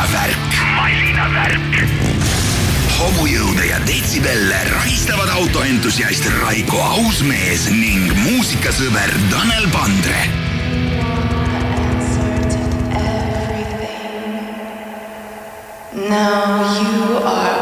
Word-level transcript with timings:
masinavärk. 0.00 0.52
masinavärk. 0.76 1.74
hobujõude 2.98 3.66
ja 3.68 3.78
detsibelle 3.84 4.56
rahistavad 4.70 5.28
autoentusiast 5.28 6.24
Raiko 6.40 6.80
Ausmees 6.80 7.68
ning 7.68 8.08
muusikasõber 8.24 9.12
Tanel 9.30 9.68
Pandre 9.72 10.24
Now 16.08 16.80
you 16.80 17.20
are 17.20 17.59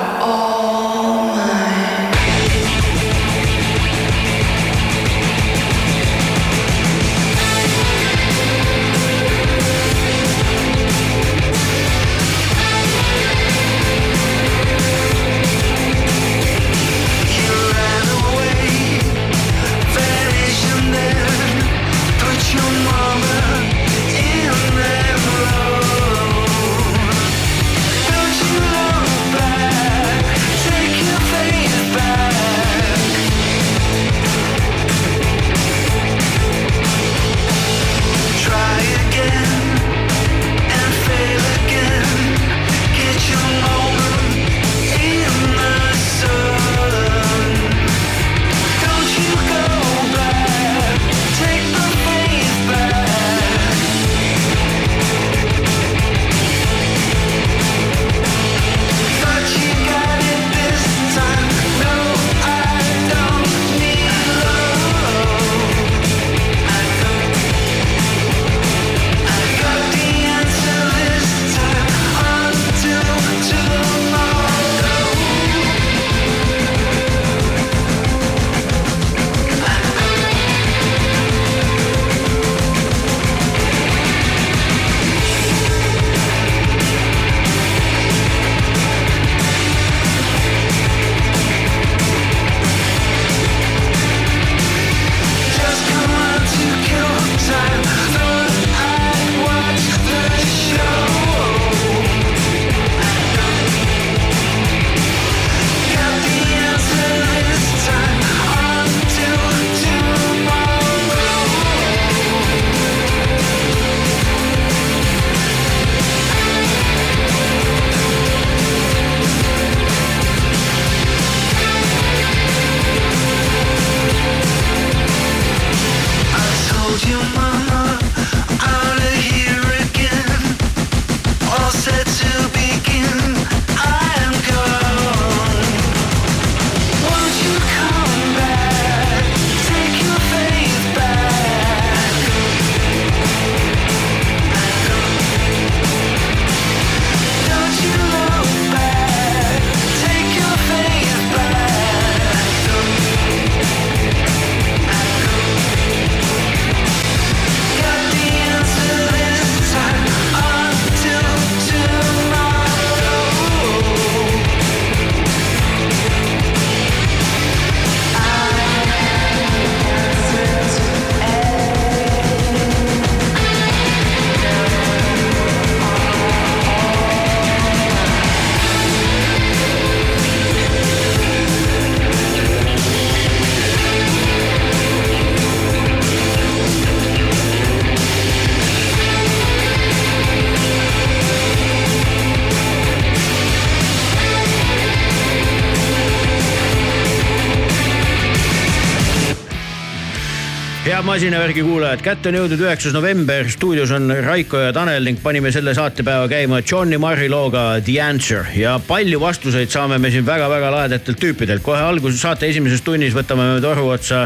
head 200.88 201.04
masinavärgi 201.04 201.60
kuulajad, 201.66 202.00
kätte 202.00 202.30
on 202.30 202.36
jõudnud 202.38 202.60
üheksas 202.62 202.94
november, 202.96 203.44
stuudios 203.52 203.90
on 203.92 204.08
Raiko 204.24 204.60
ja 204.62 204.70
Tanel 204.72 205.04
ning 205.04 205.18
panime 205.20 205.50
selle 205.52 205.74
saatepäeva 205.76 206.24
käima 206.30 206.62
Johnny 206.62 206.96
Marri 207.02 207.26
looga 207.28 207.80
The 207.84 207.98
Answer 208.00 208.46
ja 208.56 208.78
palju 208.86 209.20
vastuseid 209.20 209.68
saame 209.68 209.98
me 210.00 210.08
siin 210.14 210.24
väga-väga 210.24 210.70
lahedатelt 210.72 211.20
tüüpidelt. 211.20 211.60
kohe 211.66 211.82
alguses 211.82 212.22
saate 212.22 212.48
esimeses 212.48 212.80
tunnis 212.86 213.12
võtame 213.12 213.50
me 213.50 213.60
toru 213.60 213.84
otsa 213.92 214.22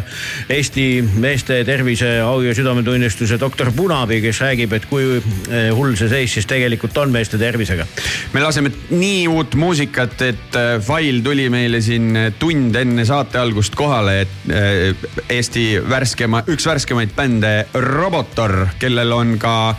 Eesti 0.53 0.85
meeste 1.03 1.65
tervise 1.67 2.13
au 2.23 2.45
ja 2.47 2.55
südametunnistuse 2.55 3.41
doktor 3.43 3.73
Punapi, 3.75 4.21
kes 4.23 4.43
räägib, 4.45 4.77
et 4.79 4.87
kui 4.87 5.19
eh, 5.19 5.73
hull 5.75 5.97
see 5.99 6.13
seis 6.13 6.39
siis 6.39 6.47
tegelikult 6.47 6.97
on 7.03 7.11
meeste 7.11 7.43
tervisega. 7.43 7.89
me 8.33 8.45
laseme 8.45 8.71
nii 8.91 9.27
uut 9.33 9.59
muusikat, 9.59 10.23
et 10.29 10.61
fail 10.87 11.23
tuli 11.27 11.49
meile 11.51 11.83
siin 11.83 12.15
tund 12.39 12.77
enne 12.77 13.09
saate 13.09 13.43
algust 13.43 13.75
kohale, 13.75 14.21
et 14.21 14.49
äh, 14.53 15.11
Eesti 15.33 15.67
värskema, 15.91 16.45
üks 16.53 16.67
värskemaid 16.69 17.13
bände 17.17 17.67
Robotor, 17.75 18.69
kellel 18.81 19.13
on 19.17 19.37
ka 19.41 19.75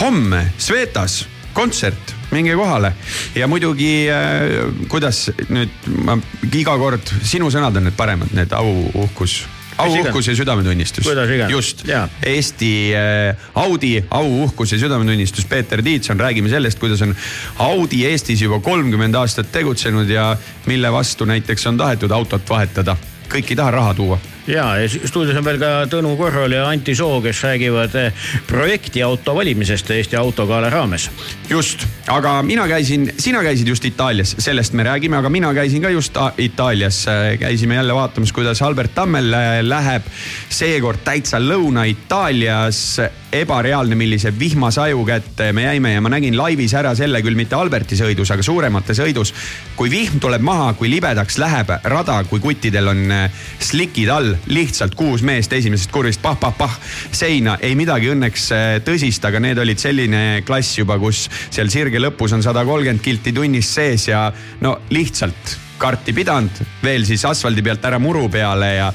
homme 0.00 0.46
Svetas 0.58 1.24
kontsert, 1.54 2.14
minge 2.34 2.54
kohale 2.58 2.92
ja 3.36 3.46
muidugi 3.50 4.08
äh, 4.10 4.64
kuidas 4.90 5.28
nüüd 5.52 5.90
ma 6.06 6.16
iga 6.50 6.74
kord, 6.80 7.12
sinu 7.22 7.50
sõnad 7.52 7.76
on 7.78 7.86
need 7.88 7.98
paremad, 7.98 8.32
need 8.34 8.54
au, 8.56 8.72
uhkus, 9.04 9.44
au, 9.76 9.86
Mis 9.86 10.00
iganes. 10.00 10.10
uhkus 10.10 10.30
ja 10.32 10.36
südametunnistus. 10.40 11.08
Just 11.52 11.84
Eesti 12.26 12.72
äh, 12.98 13.46
Audi 13.62 13.96
au, 14.10 14.26
uhkus 14.48 14.74
ja 14.74 14.80
südametunnistus, 14.82 15.46
Peeter 15.50 15.82
Tiitson, 15.82 16.20
räägime 16.20 16.50
sellest, 16.50 16.82
kuidas 16.82 17.02
on 17.06 17.14
Audi 17.68 18.04
Eestis 18.08 18.42
juba 18.42 18.58
kolmkümmend 18.64 19.14
aastat 19.20 19.52
tegutsenud 19.54 20.10
ja 20.10 20.32
mille 20.66 20.92
vastu 20.92 21.28
näiteks 21.28 21.66
on 21.70 21.78
tahetud 21.78 22.10
autot 22.10 22.50
vahetada. 22.50 22.96
kõik 23.28 23.50
ei 23.50 23.56
taha 23.56 23.70
raha 23.70 23.94
tuua, 23.94 24.18
ja, 24.46 24.76
ja 24.76 24.88
stuudios 24.88 25.36
on 25.38 25.44
veel 25.46 25.58
ka 25.60 25.70
Tõnu 25.90 26.14
Korrol 26.18 26.52
ja 26.56 26.66
Anti 26.68 26.94
Soo, 26.96 27.20
kes 27.24 27.42
räägivad 27.46 27.94
eh, 27.98 28.26
projektiauto 28.48 29.34
valimisest 29.36 29.90
Eesti 29.94 30.16
autogala 30.16 30.70
raames. 30.70 31.10
just, 31.48 31.86
aga 32.08 32.42
mina 32.42 32.68
käisin, 32.68 33.10
sina 33.18 33.42
käisid 33.42 33.68
just 33.68 33.84
Itaalias, 33.84 34.36
sellest 34.38 34.72
me 34.72 34.84
räägime, 34.84 35.16
aga 35.16 35.30
mina 35.30 35.54
käisin 35.54 35.82
ka 35.82 35.88
just 35.88 36.16
Itaalias. 36.38 37.06
käisime 37.38 37.74
jälle 37.74 37.94
vaatamas, 37.94 38.32
kuidas 38.32 38.62
Albert 38.62 38.94
Tammel 38.94 39.32
äh, 39.32 39.60
läheb 39.62 40.02
seekord 40.48 41.04
täitsa 41.04 41.38
Lõuna-Itaalias 41.40 43.00
ebareaalne, 43.34 43.94
millise 43.98 44.30
vihmasaju 44.38 45.04
kätte 45.04 45.52
me 45.52 45.64
jäime 45.64 45.92
ja 45.92 46.00
ma 46.00 46.08
nägin 46.12 46.36
laivis 46.38 46.74
ära 46.74 46.94
selle 46.94 47.22
küll 47.22 47.36
mitte 47.38 47.56
Alberti 47.58 47.96
sõidus, 47.98 48.30
aga 48.30 48.42
suuremate 48.42 48.94
sõidus. 48.94 49.34
kui 49.76 49.90
vihm 49.90 50.20
tuleb 50.20 50.42
maha, 50.42 50.72
kui 50.78 50.90
libedaks 50.90 51.38
läheb 51.38 51.72
rada, 51.84 52.22
kui 52.30 52.40
kuttidel 52.40 52.88
on 52.88 53.08
slikid 53.58 54.08
all, 54.08 54.33
lihtsalt 54.50 54.94
kuus 54.98 55.22
meest 55.26 55.52
esimesest 55.52 55.92
kurvist 55.94 56.22
pah-pah-pah 56.22 56.78
seina, 57.14 57.58
ei 57.62 57.74
midagi 57.78 58.10
õnneks 58.12 58.46
äh, 58.54 58.64
tõsist, 58.84 59.24
aga 59.28 59.42
need 59.42 59.60
olid 59.62 59.80
selline 59.80 60.22
klass 60.46 60.78
juba, 60.78 60.98
kus 61.02 61.26
seal 61.48 61.70
sirge 61.72 62.02
lõpus 62.02 62.36
on 62.36 62.44
sada 62.44 62.64
kolmkümmend 62.66 63.04
kilti 63.04 63.34
tunnis 63.34 63.74
sees 63.74 64.08
ja 64.08 64.26
no 64.64 64.78
lihtsalt 64.94 65.58
karti 65.78 66.14
pidanud, 66.16 66.64
veel 66.84 67.04
siis 67.06 67.24
asfaldi 67.28 67.62
pealt 67.64 67.84
ära 67.84 67.98
muru 67.98 68.28
peale 68.32 68.74
ja 68.76 68.92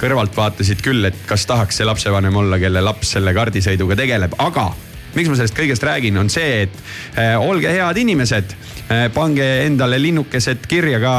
kõrvalt 0.00 0.36
vaatasid 0.36 0.82
küll, 0.84 1.04
et 1.08 1.22
kas 1.28 1.46
tahaks 1.48 1.80
see 1.80 1.86
lapsevanem 1.88 2.36
olla, 2.36 2.58
kelle 2.60 2.82
laps 2.84 3.14
selle 3.16 3.32
kardisõiduga 3.36 3.96
tegeleb, 3.98 4.36
aga 4.42 4.70
miks 5.16 5.30
ma 5.30 5.38
sellest 5.38 5.56
kõigest 5.56 5.84
räägin, 5.86 6.16
on 6.20 6.30
see, 6.32 6.66
et 6.66 6.80
äh, 7.16 7.34
olge 7.40 7.70
head 7.72 8.00
inimesed 8.02 8.52
äh,, 8.52 9.06
pange 9.14 9.44
endale 9.64 9.98
linnukesed 10.00 10.66
kirja 10.68 11.00
ka 11.02 11.14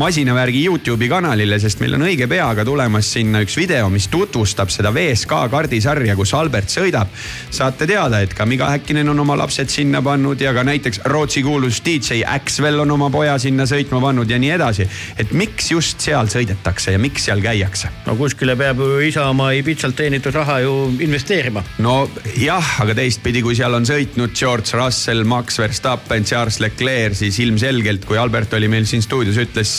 masinavärgi 0.00 0.64
Youtube'i 0.64 1.10
kanalile, 1.10 1.58
sest 1.60 1.82
meil 1.82 1.96
on 1.98 2.06
õige 2.08 2.28
pea 2.30 2.48
ka 2.56 2.64
tulemas 2.66 3.10
sinna 3.18 3.42
üks 3.44 3.58
video, 3.60 3.88
mis 3.92 4.08
tutvustab 4.12 4.72
seda 4.72 4.92
VSK 4.94 5.44
kardisarja, 5.52 6.16
kus 6.18 6.32
Albert 6.38 6.72
sõidab. 6.72 7.12
saate 7.50 7.86
teada, 7.86 8.22
et 8.24 8.34
ka 8.34 8.46
Miga 8.48 8.70
Häkkinen 8.72 9.08
on 9.12 9.20
oma 9.24 9.36
lapsed 9.38 9.70
sinna 9.72 10.02
pannud 10.02 10.40
ja 10.40 10.54
ka 10.56 10.64
näiteks 10.64 11.02
Rootsi 11.08 11.42
kuulus 11.42 11.82
DJ 11.84 12.24
Axwell 12.26 12.80
on 12.80 12.90
oma 12.96 13.10
poja 13.10 13.38
sinna 13.38 13.66
sõitma 13.68 14.00
pannud 14.02 14.30
ja 14.30 14.38
nii 14.38 14.54
edasi. 14.56 14.88
et 15.18 15.32
miks 15.32 15.70
just 15.70 16.00
seal 16.00 16.28
sõidetakse 16.32 16.92
ja 16.92 16.98
miks 16.98 17.28
seal 17.28 17.42
käiakse? 17.44 17.92
no 18.06 18.16
kuskile 18.16 18.56
peab 18.56 18.80
ju 18.80 19.00
isa 19.04 19.28
oma 19.28 19.50
Ibitsalt 19.52 19.96
teenitud 19.96 20.34
raha 20.34 20.60
ju 20.60 20.74
investeerima. 21.00 21.64
no 21.78 22.08
jah, 22.36 22.80
aga 22.80 22.94
teistpidi, 23.18 23.40
kui 23.42 23.56
seal 23.58 23.74
on 23.74 23.82
sõitnud 23.82 24.30
George 24.36 24.76
Russell, 24.78 25.24
Max 25.26 25.58
Verstappen, 25.58 26.22
Charles 26.22 26.60
Leclerc, 26.62 27.16
siis 27.18 27.40
ilmselgelt, 27.42 28.04
kui 28.06 28.18
Albert 28.18 28.54
oli 28.54 28.68
meil 28.70 28.86
siin 28.86 29.02
stuudios, 29.02 29.40
ütles 29.42 29.72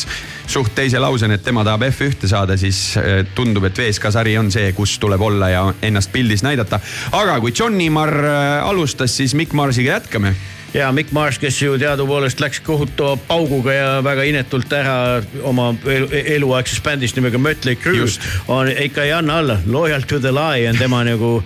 suht 0.49 0.73
teise 0.75 0.99
lausena, 0.99 1.37
et 1.37 1.45
tema 1.45 1.63
tahab 1.63 1.85
F1-te 1.87 2.27
saada, 2.27 2.57
siis 2.59 2.97
äh, 2.99 3.21
tundub, 3.35 3.63
et 3.69 3.79
VSK 3.79 4.11
sari 4.11 4.35
on 4.37 4.51
see, 4.51 4.73
kus 4.75 4.97
tuleb 4.99 5.23
olla 5.23 5.49
ja 5.53 5.63
ennast 5.81 6.11
pildis 6.11 6.43
näidata. 6.43 6.81
aga 7.15 7.39
kui 7.39 7.55
Johnny 7.55 7.87
Marr 7.89 8.25
äh, 8.27 8.67
alustas, 8.67 9.15
siis 9.15 9.37
Mikk 9.39 9.55
Marsiga 9.55 9.95
jätkame 9.95 10.35
ja 10.73 10.91
Mikk 10.91 11.11
Marsh, 11.11 11.39
kes 11.41 11.61
ju 11.61 11.77
teadupoolest 11.79 12.39
läks 12.39 12.59
kohutava 12.65 13.17
pauguga 13.27 13.73
ja 13.73 13.89
väga 14.05 14.25
inetult 14.29 14.73
ära 14.73 15.21
oma 15.47 15.71
elu, 15.89 16.09
eluaegsest 16.35 16.83
bändist 16.85 17.17
nimega 17.17 17.41
Mötley 17.41 17.77
Crüe 17.79 18.07
on 18.47 18.69
ikka 18.69 19.03
ei 19.07 19.13
anna 19.15 19.39
alla. 19.41 19.57
Loyal 19.65 20.05
to 20.07 20.19
the 20.19 20.31
lie 20.35 20.69
on 20.69 20.77
tema 20.77 21.01
nagu 21.07 21.39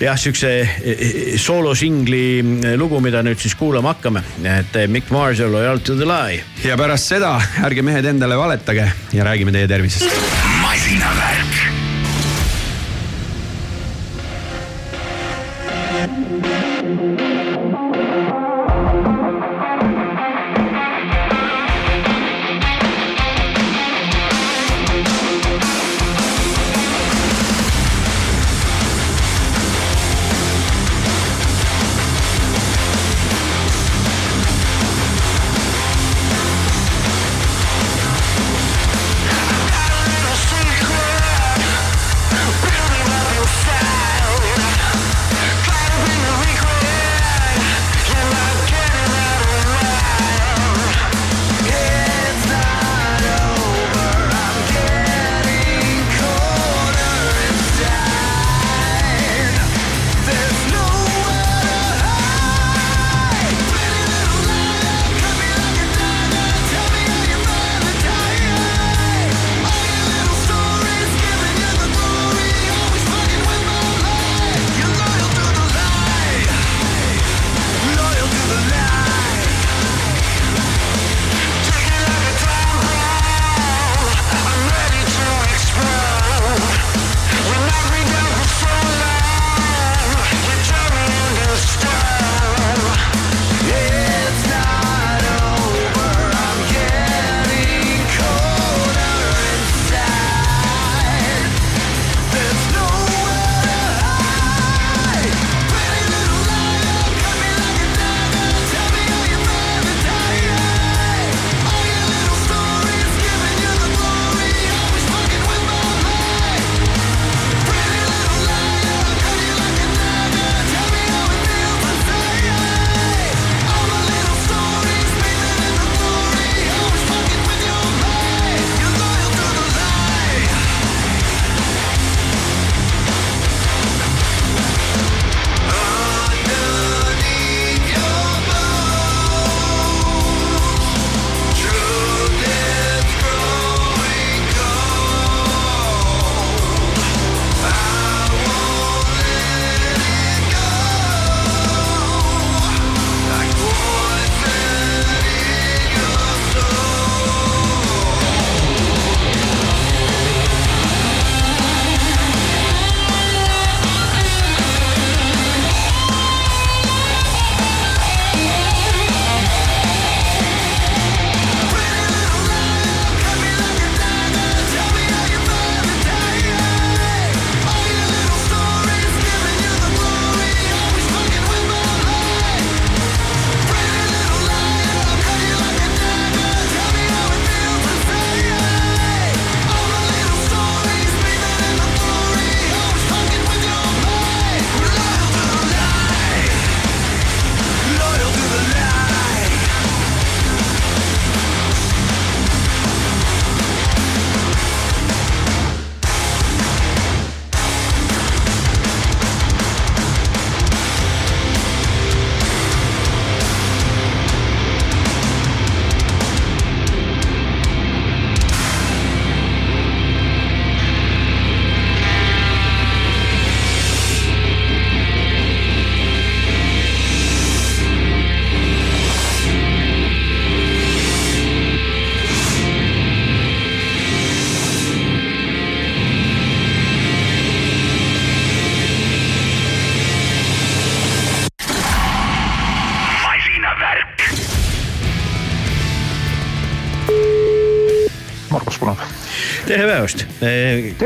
jah, 0.00 0.18
siukse 0.18 0.52
eh, 0.60 1.34
soolosingli 1.40 2.76
lugu, 2.76 3.00
mida 3.00 3.24
nüüd 3.26 3.40
siis 3.40 3.56
kuulama 3.58 3.94
hakkame. 3.94 4.24
et 4.44 4.76
eh, 4.76 4.88
Mikk 4.88 5.10
Marsh 5.10 5.40
ja 5.40 5.50
Loyal 5.50 5.80
to 5.84 5.96
the 5.96 6.08
lie. 6.08 6.44
ja 6.64 6.76
pärast 6.76 7.12
seda 7.14 7.36
ärge 7.64 7.82
mehed 7.82 8.04
endale 8.04 8.38
valetage 8.38 8.90
ja 9.12 9.24
räägime 9.24 9.52
teie 9.52 9.68
tervisest. 9.68 10.10
masinavärk. 10.62 11.79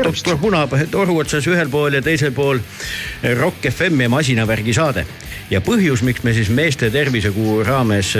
Doktor 0.03 0.37
Punab 0.37 0.73
toru 0.91 1.17
otsas 1.21 1.45
ühel 1.47 1.69
pool 1.71 1.93
ja 1.95 2.01
teisel 2.03 2.33
pool 2.35 2.59
Rock 3.39 3.67
FM 3.69 4.01
ja 4.01 4.09
masinavärgi 4.09 4.73
saade. 4.73 5.05
ja 5.49 5.61
põhjus, 5.61 6.01
miks 6.03 6.23
me 6.23 6.33
siis 6.33 6.49
meeste 6.49 6.89
tervisekuu 6.89 7.63
raames 7.63 8.15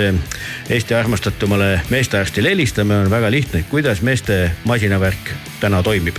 Eesti 0.70 0.94
armastatumale 0.94 1.80
meestearstile 1.90 2.50
helistame, 2.50 2.96
on 2.96 3.10
väga 3.10 3.30
lihtne. 3.30 3.64
kuidas 3.70 4.02
meeste 4.02 4.50
masinavärk 4.64 5.34
täna 5.60 5.82
toimib 5.82 6.18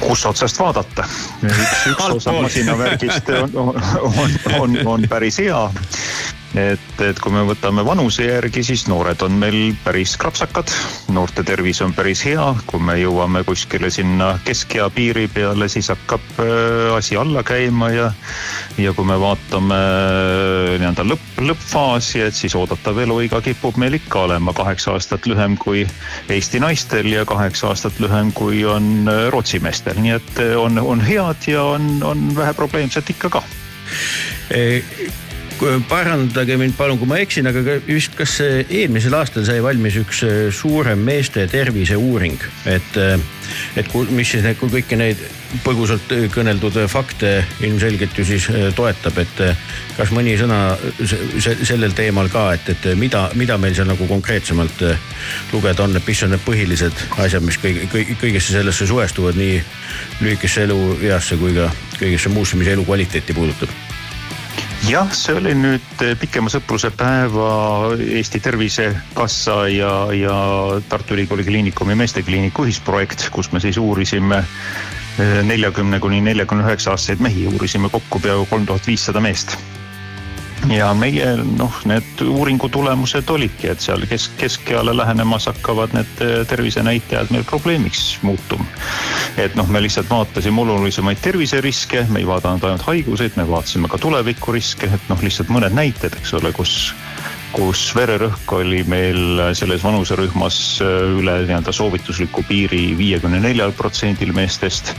kus 0.00 0.26
otsast 0.26 0.58
vaadata. 0.58 1.04
üks, 1.44 1.86
üks 1.92 2.08
osa 2.16 2.32
masinavärgist 2.32 3.28
on, 3.28 3.50
on, 3.54 4.30
on, 4.60 4.78
on 4.86 5.08
päris 5.08 5.38
hea 5.38 5.70
et, 6.58 7.02
et 7.04 7.18
kui 7.22 7.32
me 7.32 7.42
võtame 7.46 7.84
vanuse 7.86 8.24
järgi, 8.26 8.62
siis 8.66 8.86
noored 8.90 9.22
on 9.22 9.36
meil 9.38 9.74
päris 9.84 10.16
krapsakad, 10.20 10.72
noorte 11.14 11.44
tervis 11.46 11.80
on 11.84 11.94
päris 11.94 12.24
hea, 12.26 12.46
kui 12.66 12.82
me 12.82 12.96
jõuame 12.98 13.44
kuskile 13.46 13.90
sinna 13.94 14.32
keskea 14.44 14.88
piiri 14.94 15.28
peale, 15.30 15.68
siis 15.70 15.90
hakkab 15.92 16.42
äh, 16.42 16.90
asi 16.96 17.18
alla 17.20 17.44
käima 17.46 17.90
ja 17.94 18.10
ja 18.80 18.94
kui 18.96 19.06
me 19.06 19.18
vaatame 19.20 19.78
äh, 19.78 20.74
nii-öelda 20.80 21.06
lõpp, 21.06 21.40
lõppfaasi, 21.46 22.24
et 22.26 22.38
siis 22.38 22.56
oodatav 22.58 22.98
eluiga 23.04 23.40
kipub 23.44 23.78
meil 23.80 23.98
ikka 24.00 24.26
olema. 24.26 24.54
Kaheksa 24.56 24.96
aastat 24.96 25.26
lühem 25.30 25.56
kui 25.60 25.86
Eesti 26.30 26.60
naistel 26.62 27.10
ja 27.12 27.24
kaheksa 27.28 27.70
aastat 27.70 28.00
lühem 28.02 28.34
kui 28.34 28.64
on 28.66 29.06
äh, 29.06 29.26
Rootsi 29.30 29.62
meestel, 29.62 30.02
nii 30.02 30.18
et 30.18 30.44
on, 30.58 30.78
on 30.82 31.02
head 31.04 31.50
ja 31.50 31.64
on, 31.76 31.92
on 32.02 32.30
vähe 32.36 32.54
probleemset 32.58 33.10
ikka 33.14 33.30
ka 33.38 33.44
parandage 35.88 36.56
mind 36.56 36.74
palun, 36.76 36.98
kui 36.98 37.08
ma 37.08 37.18
eksin, 37.20 37.48
aga 37.50 37.76
vist 37.86 38.14
kas 38.18 38.38
eelmisel 38.42 39.14
aastal 39.18 39.44
sai 39.44 39.60
valmis 39.64 39.98
üks 40.00 40.22
äh, 40.24 40.38
suurem 40.54 41.02
meeste 41.04 41.44
terviseuuring, 41.50 42.38
et, 42.70 42.96
äh, 42.96 43.20
et 43.80 43.92
mis 44.14 44.30
siis, 44.32 44.46
kui 44.60 44.72
kõiki 44.72 44.96
neid 45.00 45.20
põgusalt 45.64 46.12
kõneldud 46.32 46.78
fakte 46.88 47.40
ilmselgelt 47.66 48.16
ju 48.16 48.24
siis 48.28 48.48
äh, 48.52 48.70
toetab, 48.76 49.20
et 49.20 49.42
kas 49.98 50.14
mõni 50.16 50.36
sõna 50.40 50.78
sellel 51.04 51.92
teemal 51.98 52.32
ka, 52.32 52.46
et, 52.56 52.72
et 52.72 52.90
mida, 52.96 53.26
mida 53.36 53.58
meil 53.60 53.76
seal 53.76 53.90
nagu 53.90 54.08
konkreetsemalt 54.08 54.86
lugeda 55.52 55.84
on, 55.84 56.00
et 56.00 56.08
mis 56.08 56.24
on 56.24 56.34
need 56.34 56.44
põhilised 56.46 57.06
asjad, 57.20 57.44
mis 57.44 57.60
kõige, 57.60 57.86
kõigesse 58.22 58.56
sellesse 58.56 58.88
suhestuvad 58.88 59.36
nii 59.40 59.60
lühikesse 60.24 60.64
elueasse 60.68 61.40
kui 61.40 61.56
ka 61.58 61.68
kõigesse 61.98 62.32
muusse, 62.32 62.56
mis 62.56 62.72
elukvaliteeti 62.72 63.36
puudutab 63.36 63.89
jah, 64.88 65.10
see 65.12 65.34
oli 65.36 65.52
nüüd 65.58 66.04
eh, 66.04 66.14
pikema 66.18 66.50
sõpruse 66.52 66.90
päeva 66.96 67.50
Eesti 68.00 68.40
Tervisekassa 68.44 69.56
ja, 69.72 69.92
ja 70.16 70.36
Tartu 70.88 71.16
Ülikooli 71.16 71.44
Kliinikumi 71.44 71.96
meestekliiniku 71.98 72.64
ühisprojekt, 72.68 73.28
kus 73.34 73.52
me 73.52 73.60
siis 73.60 73.80
uurisime 73.80 74.40
eh, 74.40 75.40
neljakümne 75.46 76.00
kuni 76.00 76.22
neljakümne 76.24 76.68
üheksa 76.68 76.94
aastaseid 76.94 77.22
mehi, 77.24 77.46
uurisime 77.52 77.92
kokku 77.92 78.22
peaaegu 78.24 78.48
kolm 78.50 78.66
tuhat 78.70 78.88
viissada 78.88 79.20
meest 79.24 79.58
ja 80.68 80.90
meie 80.94 81.24
noh, 81.40 81.76
need 81.88 82.22
uuringu 82.24 82.68
tulemused 82.68 83.28
olidki, 83.32 83.70
et 83.72 83.80
seal 83.80 84.04
kesk, 84.08 84.36
keskeale 84.40 84.92
lähenemas 84.96 85.48
hakkavad 85.50 85.94
need 85.96 86.22
eh, 86.24 86.34
tervisenäitajad 86.48 87.32
meil 87.34 87.44
probleemiks 87.48 88.18
muutuma. 88.22 88.64
et 89.40 89.54
noh, 89.56 89.68
me 89.68 89.82
lihtsalt 89.82 90.10
vaatasime 90.10 90.60
olulisemaid 90.60 91.22
terviseriske, 91.22 92.06
me 92.10 92.20
ei 92.20 92.28
vaadanud 92.28 92.64
ainult 92.64 92.86
haiguseid, 92.88 93.36
me 93.36 93.48
vaatasime 93.48 93.88
ka 93.88 93.98
tulevikuriske, 93.98 94.90
et 94.94 95.08
noh, 95.08 95.22
lihtsalt 95.22 95.48
mõned 95.48 95.74
näited, 95.76 96.16
eks 96.20 96.34
ole, 96.40 96.52
kus 96.52 96.94
kus 97.50 97.88
vererõhk 97.96 98.52
oli 98.54 98.84
meil 98.86 99.40
selles 99.58 99.82
vanuserühmas 99.82 100.60
eh, 100.84 101.00
üle 101.18 101.40
nii-öelda 101.46 101.72
soovitusliku 101.74 102.44
piiri 102.48 102.92
viiekümne 102.98 103.40
neljal 103.42 103.74
protsendil 103.76 104.34
meestest 104.36 104.94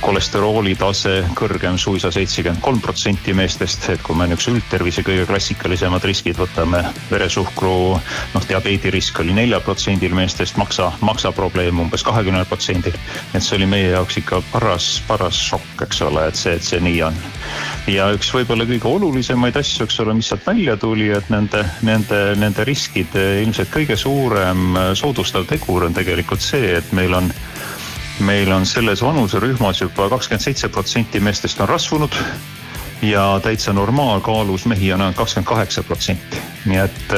kolesterooli 0.00 0.74
tase 0.78 1.22
kõrgem 1.36 1.76
suisa 1.80 2.10
seitsekümmend 2.14 2.62
kolm 2.62 2.80
protsenti 2.82 3.34
meestest, 3.36 3.88
et 3.92 4.02
kui 4.04 4.16
me 4.16 4.28
niisuguse 4.28 4.54
üldtervise 4.54 5.02
kõige 5.06 5.26
klassikalisemad 5.28 6.04
riskid 6.06 6.38
võtame, 6.38 6.82
veresuhkru, 7.10 7.74
noh, 8.34 8.46
diabeedi 8.48 8.92
risk 8.94 9.18
oli 9.22 9.34
neljal 9.36 9.62
protsendil 9.66 10.14
meestest, 10.14 10.58
maksa, 10.60 10.90
maksaprobleem 11.04 11.82
umbes 11.82 12.04
kahekümnel 12.06 12.46
protsendil. 12.48 12.94
et 13.34 13.42
see 13.42 13.56
oli 13.58 13.66
meie 13.66 13.90
jaoks 13.90 14.20
ikka 14.22 14.40
paras, 14.52 14.88
paras 15.08 15.40
šokk, 15.50 15.82
eks 15.88 16.02
ole, 16.06 16.28
et 16.28 16.38
see, 16.38 16.54
et 16.54 16.64
see 16.64 16.80
nii 16.80 17.02
on. 17.10 17.20
ja 17.90 18.10
üks 18.14 18.30
võib-olla 18.34 18.68
kõige 18.68 18.88
olulisemaid 18.90 19.56
asju, 19.58 19.88
eks 19.88 20.00
ole, 20.04 20.14
mis 20.14 20.30
sealt 20.30 20.46
välja 20.46 20.76
tuli, 20.76 21.10
et 21.14 21.30
nende, 21.34 21.64
nende, 21.82 22.22
nende 22.38 22.64
riskide 22.68 23.42
ilmselt 23.42 23.74
kõige 23.74 23.96
suurem 23.96 24.78
soodustav 24.94 25.48
tegur 25.50 25.88
on 25.88 25.96
tegelikult 25.96 26.44
see, 26.44 26.76
et 26.78 26.92
meil 26.96 27.14
on 27.18 27.32
meil 28.20 28.52
on 28.52 28.66
selles 28.66 29.02
vanuserühmas 29.02 29.80
juba 29.80 30.08
kakskümmend 30.08 30.44
seitse 30.44 30.68
protsenti 30.68 31.20
meestest 31.20 31.60
on 31.60 31.68
rasvunud 31.68 32.14
ja 33.02 33.40
täitsa 33.42 33.72
normaalkaalus 33.72 34.66
mehi 34.66 34.92
on 34.92 35.00
ainult 35.00 35.16
kakskümmend 35.16 35.48
kaheksa 35.48 35.82
protsenti, 35.82 36.42
nii 36.66 36.78
et 36.84 37.16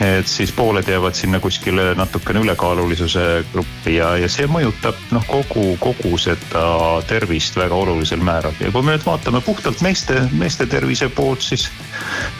et 0.00 0.26
siis 0.26 0.52
pooled 0.52 0.88
jäävad 0.88 1.14
sinna 1.14 1.40
kuskile 1.40 1.94
natukene 1.94 2.40
ülekaalulisuse 2.40 3.44
gruppi 3.52 3.94
ja, 3.94 4.16
ja 4.18 4.28
see 4.28 4.48
mõjutab 4.50 4.98
noh, 5.14 5.22
kogu, 5.28 5.76
kogu 5.80 6.18
seda 6.18 6.64
tervist 7.06 7.56
väga 7.56 7.78
olulisel 7.78 8.22
määral. 8.24 8.56
Ja 8.60 8.72
kui 8.74 8.82
me 8.82 8.96
nüüd 8.96 9.06
vaatame 9.06 9.40
puhtalt 9.40 9.84
meeste, 9.86 10.18
meeste 10.32 10.66
tervise 10.66 11.08
poolt, 11.14 11.46
siis 11.46 11.68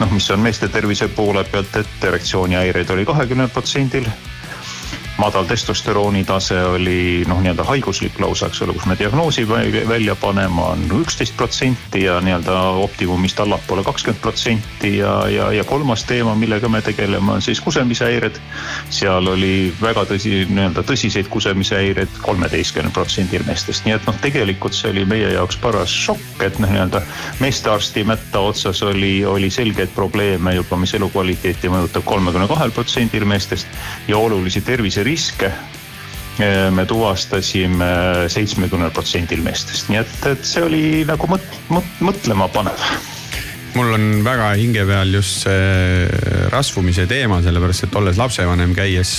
noh, 0.01 0.11
mis 0.11 0.27
on 0.35 0.43
meeste 0.43 0.67
tervise 0.67 1.07
poole 1.07 1.45
pealt, 1.47 1.79
et 1.79 2.07
erektsioonihäireid 2.11 2.91
oli 2.91 3.07
kahekümnel 3.07 3.47
protsendil 3.55 4.09
madal 5.17 5.45
testosterooni 5.45 6.23
tase 6.27 6.57
oli 6.65 7.23
noh, 7.27 7.39
nii-öelda 7.41 7.63
haiguslik 7.63 8.19
lausa, 8.19 8.49
eks 8.51 8.61
ole, 8.65 8.73
kus 8.75 8.85
me 8.89 8.97
diagnoosi 8.99 9.47
välja 9.47 10.15
paneme, 10.19 10.61
on 10.61 10.83
üksteist 10.99 11.37
protsenti 11.37 12.03
ja 12.03 12.17
nii-öelda 12.21 12.57
optimumist 12.83 13.39
allapoole 13.39 13.83
kakskümmend 13.83 14.21
protsenti 14.21 14.97
ja, 14.97 15.13
ja, 15.31 15.51
ja 15.51 15.63
kolmas 15.63 16.03
teema, 16.03 16.35
millega 16.35 16.69
me 16.69 16.81
tegeleme, 16.81 17.31
on 17.31 17.41
siis 17.41 17.61
kusemishäired. 17.61 18.39
seal 18.89 19.27
oli 19.27 19.73
väga 19.81 20.03
tõsi, 20.09 20.43
nii-öelda 20.49 20.83
tõsiseid 20.83 21.29
kusemishäireid 21.31 22.19
kolmeteistkümnel 22.21 22.91
protsendil 22.93 23.47
meestest, 23.47 23.85
nii 23.85 23.95
et 23.95 24.07
noh, 24.07 24.19
tegelikult 24.21 24.75
see 24.75 24.91
oli 24.91 25.05
meie 25.07 25.31
jaoks 25.37 25.57
paras 25.63 25.95
šokk, 25.95 26.43
et 26.43 26.59
noh, 26.59 26.71
nii-öelda 26.75 27.01
meestearsti 27.39 28.03
mätta 28.03 28.43
otsas 28.51 28.83
oli, 28.83 29.23
oli 29.25 29.49
selgeid 29.49 29.95
probleeme 29.95 30.57
juba, 30.59 30.79
mis 30.81 30.93
elukvaliteeti 30.99 31.71
mõjutab 31.71 32.03
kolmekümne 32.05 32.51
kahel 32.51 32.75
protsendil 32.75 33.25
meestest 33.25 33.67
ja 34.11 34.19
olulisi 34.19 34.61
tervise 34.61 35.04
riske 35.05 35.53
me 36.75 36.83
tuvastasime 36.83 37.85
seitsmekümnel 38.27 38.91
protsendil 38.91 39.39
meestest, 39.45 39.87
nii 39.87 40.01
et, 40.01 40.15
et 40.33 40.43
see 40.43 40.65
oli 40.67 40.85
nagu 41.07 41.29
mõt, 41.31 41.45
mõt, 41.71 41.93
mõtlema 42.03 42.49
panev 42.51 42.81
mul 43.75 43.91
on 43.91 44.05
väga 44.23 44.53
hinge 44.55 44.85
peal 44.87 45.11
just 45.11 45.43
see 45.43 46.05
rasvumise 46.53 47.05
teema, 47.11 47.41
sellepärast 47.43 47.87
et 47.87 47.97
olles 47.99 48.19
lapsevanem, 48.19 48.71
käies 48.77 49.11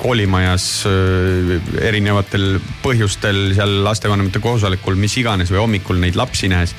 koolimajas 0.00 0.68
äh, 0.88 1.52
erinevatel 1.90 2.56
põhjustel 2.84 3.52
seal 3.58 3.82
lastevanemate 3.84 4.40
koosolekul, 4.44 4.96
mis 5.00 5.18
iganes 5.20 5.52
või 5.52 5.60
hommikul 5.60 6.00
neid 6.00 6.16
lapsi 6.16 6.48
nähes. 6.48 6.74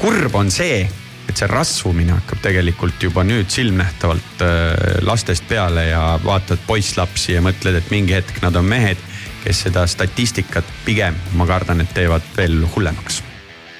kurb 0.00 0.34
on 0.34 0.50
see, 0.50 0.88
et 1.30 1.40
see 1.40 1.48
rasvumine 1.50 2.16
hakkab 2.18 2.42
tegelikult 2.42 3.02
juba 3.02 3.24
nüüd 3.26 3.50
silmnähtavalt 3.52 4.44
äh, 4.44 5.00
lastest 5.06 5.46
peale 5.48 5.90
ja 5.90 6.04
vaatad 6.24 6.62
poisslapsi 6.66 7.36
ja 7.36 7.44
mõtled, 7.44 7.78
et 7.78 7.90
mingi 7.94 8.18
hetk 8.18 8.42
nad 8.44 8.56
on 8.58 8.66
mehed, 8.66 9.00
kes 9.44 9.64
seda 9.68 9.86
statistikat 9.88 10.68
pigem, 10.84 11.16
ma 11.38 11.48
kardan, 11.48 11.84
et 11.84 11.92
teevad 11.96 12.24
veel 12.36 12.62
hullemaks 12.74 13.22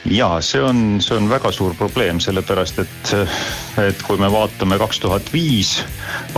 ja 0.08 0.28
see 0.40 0.62
on, 0.64 1.00
see 1.04 1.16
on 1.16 1.28
väga 1.28 1.50
suur 1.52 1.74
probleem, 1.76 2.20
sellepärast 2.24 2.78
et, 2.80 3.10
et 3.84 4.02
kui 4.06 4.16
me 4.20 4.30
vaatame 4.32 4.78
kaks 4.80 5.02
tuhat 5.02 5.28
viis 5.32 5.74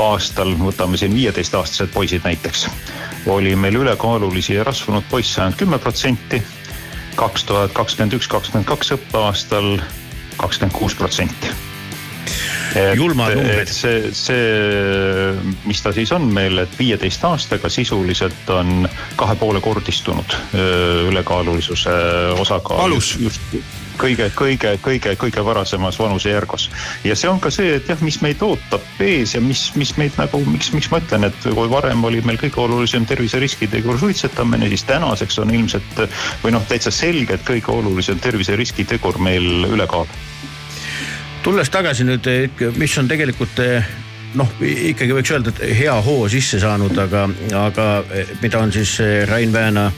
aastal, 0.01 0.57
võtame 0.59 0.99
siin 0.99 1.15
viieteistaastased 1.15 1.93
poisid 1.95 2.27
näiteks, 2.27 2.67
oli 3.31 3.55
meil 3.57 3.79
ülekaalulisi 3.85 4.59
ja 4.59 4.67
rasvunud 4.67 5.07
poisse 5.11 5.43
ainult 5.43 5.61
kümme 5.63 5.79
protsenti. 5.79 6.43
kaks 7.15 7.45
tuhat 7.45 7.73
kakskümmend 7.77 8.17
üks, 8.17 8.27
kakskümmend 8.29 8.67
kaks 8.67 8.97
õppeaastal 8.97 9.77
kakskümmend 10.37 10.79
kuus 10.79 10.95
protsenti 10.99 11.53
julmad 12.97 13.35
numbrid. 13.37 13.69
see, 13.69 14.09
see, 14.17 15.35
mis 15.69 15.83
ta 15.85 15.93
siis 15.93 16.13
on 16.17 16.25
meil, 16.33 16.63
et 16.63 16.79
viieteist 16.79 17.25
aastaga 17.29 17.69
sisuliselt 17.69 18.49
on 18.55 18.89
kahe 19.21 19.37
poole 19.37 19.61
kordistunud 19.61 20.37
ülekaalulisuse 21.11 21.97
osakaal. 22.41 22.87
alus. 22.87 23.17
just 23.21 23.41
kõige, 24.01 24.29
kõige, 24.37 24.75
kõige, 24.83 25.15
kõige 25.21 25.45
varasemas 25.45 25.99
vanusejärgus. 25.99 26.71
ja 27.05 27.17
see 27.17 27.31
on 27.31 27.41
ka 27.41 27.51
see, 27.51 27.77
et 27.77 27.89
jah, 27.89 28.01
mis 28.01 28.21
meid 28.23 28.43
ootab 28.43 28.85
ees 29.01 29.35
ja 29.35 29.41
mis, 29.41 29.71
mis 29.77 29.95
meid 29.97 30.19
nagu, 30.21 30.43
miks, 30.47 30.73
miks 30.73 30.91
ma 30.91 31.01
ütlen, 31.03 31.29
et 31.29 31.49
kui 31.49 31.71
varem 31.71 32.05
oli 32.05 32.23
meil 32.27 32.41
kõige 32.41 32.61
olulisem 32.65 33.07
terviseriskitegur 33.07 33.99
suitsetamine, 33.99 34.69
siis 34.73 34.85
tänaseks 34.89 35.39
on 35.43 35.55
ilmselt 35.55 36.05
või 36.45 36.55
noh, 36.57 36.67
täitsa 36.69 36.91
selge, 36.95 37.39
et 37.39 37.47
kõige 37.47 37.73
olulisem 37.75 38.21
terviseriskitegur 38.23 39.19
meil 39.23 39.67
ülekaal 39.71 40.09
tulles 41.43 41.71
tagasi 41.75 42.07
nüüd, 42.07 42.29
mis 42.79 42.93
on 43.01 43.09
tegelikult 43.11 43.59
eh, 43.63 43.87
noh, 44.39 44.51
ikkagi 44.61 45.15
võiks 45.17 45.33
öelda, 45.35 45.53
et 45.53 45.77
hea 45.79 45.95
hoo 46.05 46.27
sisse 46.33 46.61
saanud, 46.63 46.97
aga, 46.99 47.27
aga 47.59 47.87
mida 48.43 48.61
on 48.63 48.73
siis 48.75 48.95
Rain 49.29 49.53
Vääna 49.53 49.89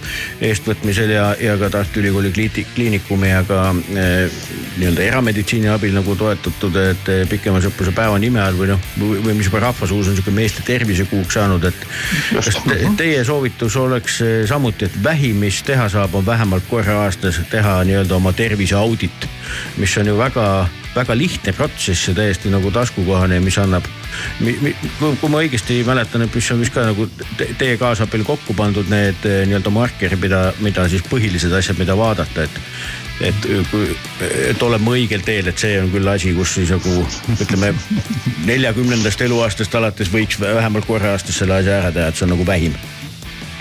eestvõtmisel 0.45 1.15
ja, 1.15 1.27
ja 1.41 1.57
ka 1.61 1.71
Tartu 1.73 2.03
Ülikooli 2.03 2.33
Kliinikumi 2.35 3.31
ja 3.31 3.43
ka 3.47 3.61
eh, 3.95 4.39
nii-öelda 4.79 5.05
erameditsiini 5.07 5.71
abil 5.73 5.95
nagu 5.95 6.17
toetatud, 6.19 6.77
et 6.83 7.11
pikema 7.31 7.63
sõpruse 7.65 7.95
päeva 7.95 8.19
nime 8.23 8.43
all 8.43 8.59
või 8.59 8.73
noh, 8.73 8.89
või 8.99 9.37
mis 9.37 9.49
juba 9.51 9.63
rahvasuus 9.69 10.11
on 10.11 10.19
sihuke 10.19 10.35
meeste 10.35 10.65
tervisekuuks 10.67 11.39
saanud, 11.39 11.65
et 11.71 11.87
kas 12.35 12.61
te, 12.67 12.81
teie 12.99 13.23
soovitus 13.27 13.77
oleks 13.81 14.21
samuti, 14.51 14.89
et 14.89 14.99
vähim, 15.05 15.43
mis 15.45 15.63
teha 15.67 15.89
saab, 15.93 16.15
on 16.19 16.27
vähemalt 16.27 16.67
korra 16.71 17.05
aastas 17.05 17.41
teha 17.51 17.81
nii-öelda 17.87 18.19
oma 18.19 18.33
terviseaudit, 18.33 19.29
mis 19.77 19.99
on 19.99 20.13
ju 20.13 20.17
väga 20.19 20.49
väga 20.95 21.17
lihtne 21.19 21.53
protsess 21.53 22.09
ja 22.09 22.15
täiesti 22.15 22.51
nagu 22.53 22.71
taskukohane, 22.71 23.41
mis 23.41 23.59
annab. 23.59 23.87
kui 25.21 25.31
ma 25.31 25.41
õigesti 25.43 25.81
mäletan, 25.87 26.23
et 26.23 26.35
mis 26.35 26.51
on 26.55 26.61
vist 26.63 26.75
ka 26.75 26.85
nagu 26.87 27.09
teie 27.59 27.77
kaasabil 27.81 28.25
kokku 28.27 28.55
pandud 28.55 28.91
need 28.91 29.27
eh, 29.27 29.43
nii-öelda 29.49 29.73
markerid, 29.75 30.21
mida, 30.23 30.45
mida 30.63 30.87
siis 30.89 31.03
põhilised 31.11 31.55
asjad, 31.57 31.81
mida 31.81 31.97
vaadata, 31.99 32.47
et 32.47 32.61
et 33.23 33.45
kui, 33.71 33.93
et 34.51 34.63
oleme 34.67 34.91
õigel 34.91 35.23
teel, 35.23 35.47
et 35.47 35.59
see 35.59 35.77
on 35.79 35.87
küll 35.93 36.09
asi, 36.11 36.33
kus 36.35 36.57
siis 36.57 36.73
nagu 36.75 36.95
ütleme 37.39 37.71
neljakümnendast 38.49 39.23
eluaastast 39.23 39.75
alates 39.79 40.11
võiks 40.11 40.41
vähemalt 40.41 40.87
korra 40.89 41.15
aastas 41.15 41.39
selle 41.39 41.61
asja 41.61 41.79
ära 41.79 41.93
teha, 41.95 42.11
et 42.11 42.19
see 42.19 42.27
on 42.27 42.35
nagu 42.35 42.47
vähim. 42.47 42.75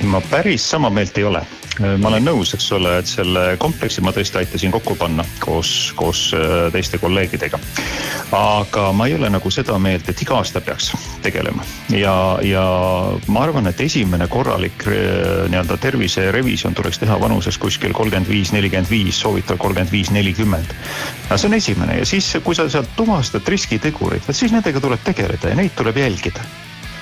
ma 0.10 0.22
päris 0.30 0.66
sama 0.70 0.90
meelt 0.90 1.18
ei 1.18 1.24
ole 1.30 1.46
ma 1.82 2.10
olen 2.10 2.25
nõus, 2.27 2.53
eks 2.53 2.68
ole, 2.75 2.98
et 3.01 3.10
selle 3.10 3.44
kompleksi 3.62 4.03
ma 4.06 4.13
tõesti 4.13 4.39
aitasin 4.42 4.74
kokku 4.74 4.96
panna 5.00 5.25
koos, 5.42 5.94
koos 5.98 6.25
äh, 6.38 6.68
teiste 6.74 7.00
kolleegidega. 7.01 7.60
aga 8.34 8.92
ma 8.94 9.08
ei 9.08 9.15
ole 9.15 9.30
nagu 9.30 9.51
seda 9.51 9.77
meelt, 9.82 10.10
et 10.10 10.22
iga 10.22 10.38
aasta 10.39 10.62
peaks 10.62 10.92
tegelema 11.22 11.65
ja, 11.94 12.15
ja 12.46 12.65
ma 13.27 13.46
arvan, 13.46 13.68
et 13.70 13.82
esimene 13.82 14.27
korralik 14.27 14.86
äh, 14.88 15.48
nii-öelda 15.50 15.77
terviserevisjon 15.77 16.77
tuleks 16.77 17.01
teha 17.01 17.20
vanuses 17.22 17.58
kuskil 17.58 17.94
kolmkümmend 17.94 18.30
viis, 18.30 18.53
nelikümmend 18.53 18.89
viis, 18.89 19.22
soovitav 19.22 19.58
kolmkümmend 19.58 19.92
viis, 19.92 20.12
nelikümmend. 20.13 20.75
no 21.30 21.38
see 21.38 21.50
on 21.50 21.58
esimene 21.58 21.98
ja 22.01 22.06
siis, 22.06 22.36
kui 22.44 22.56
sa 22.56 22.68
sealt 22.70 22.94
tuvastad 22.98 23.48
riskitegurid, 23.50 24.27
vot 24.27 24.38
siis 24.38 24.53
nendega 24.53 24.82
tuleb 24.84 25.01
tegeleda 25.06 25.53
ja 25.53 25.58
neid 25.58 25.74
tuleb 25.77 25.98
jälgida 26.03 26.46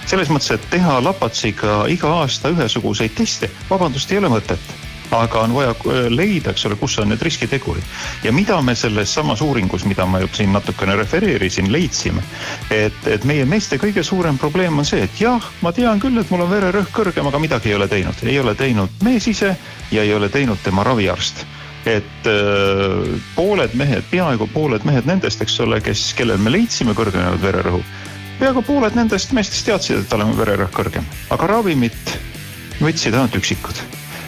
selles 0.05 0.29
mõttes, 0.29 0.53
et 0.55 0.69
teha 0.71 0.99
lapatsiga 1.03 1.83
iga 1.91 2.15
aasta 2.21 2.53
ühesuguseid 2.53 3.13
teste, 3.17 3.51
vabandust, 3.69 4.11
ei 4.11 4.21
ole 4.21 4.31
mõtet 4.37 4.73
aga 5.11 5.41
on 5.41 5.53
vaja 5.53 5.69
äh, 5.69 6.07
leida, 6.09 6.51
eks 6.51 6.65
ole, 6.65 6.75
kus 6.79 6.97
on 6.99 7.09
need 7.11 7.21
riskitegurid. 7.21 7.83
ja 8.23 8.31
mida 8.31 8.61
me 8.61 8.75
selles 8.75 9.13
samas 9.13 9.41
uuringus, 9.41 9.85
mida 9.85 10.05
ma 10.05 10.19
juba 10.19 10.35
siin 10.35 10.53
natukene 10.53 10.95
refereerisin, 10.95 11.71
leidsime. 11.71 12.23
et, 12.69 13.07
et 13.07 13.23
meie 13.23 13.45
meeste 13.45 13.77
kõige 13.77 14.03
suurem 14.03 14.37
probleem 14.37 14.77
on 14.77 14.85
see, 14.85 15.03
et 15.03 15.21
jah, 15.21 15.51
ma 15.61 15.71
tean 15.71 15.99
küll, 15.99 16.17
et 16.17 16.29
mul 16.31 16.45
on 16.45 16.51
vererõhk 16.51 16.93
kõrgem, 16.95 17.27
aga 17.27 17.39
midagi 17.39 17.69
ei 17.69 17.75
ole 17.75 17.87
teinud, 17.87 18.23
ei 18.23 18.39
ole 18.39 18.55
teinud 18.55 19.03
mees 19.03 19.27
ise 19.27 19.55
ja 19.91 20.03
ei 20.03 20.13
ole 20.13 20.29
teinud 20.29 20.63
tema 20.63 20.83
raviarst 20.83 21.45
et 21.85 22.27
äh, 22.29 23.21
pooled 23.35 23.73
mehed, 23.73 24.05
peaaegu 24.11 24.47
pooled 24.53 24.85
mehed 24.85 25.07
nendest, 25.09 25.41
eks 25.41 25.59
ole, 25.65 25.81
kes, 25.81 26.11
kellel 26.13 26.37
me 26.37 26.53
leidsime 26.53 26.93
kõrgenenud 26.93 27.41
vererõhu 27.41 27.81
peaaegu 28.41 28.63
pooled 28.65 28.95
nendest 28.97 29.35
meestest 29.37 29.67
teadsid, 29.69 30.01
et 30.01 30.09
tal 30.09 30.25
on 30.25 30.33
vererõhk 30.37 30.73
kõrgem, 30.73 31.05
aga 31.33 31.49
ravimit 31.55 32.15
võtsid 32.81 33.13
ainult 33.13 33.37
üksikud. 33.37 33.81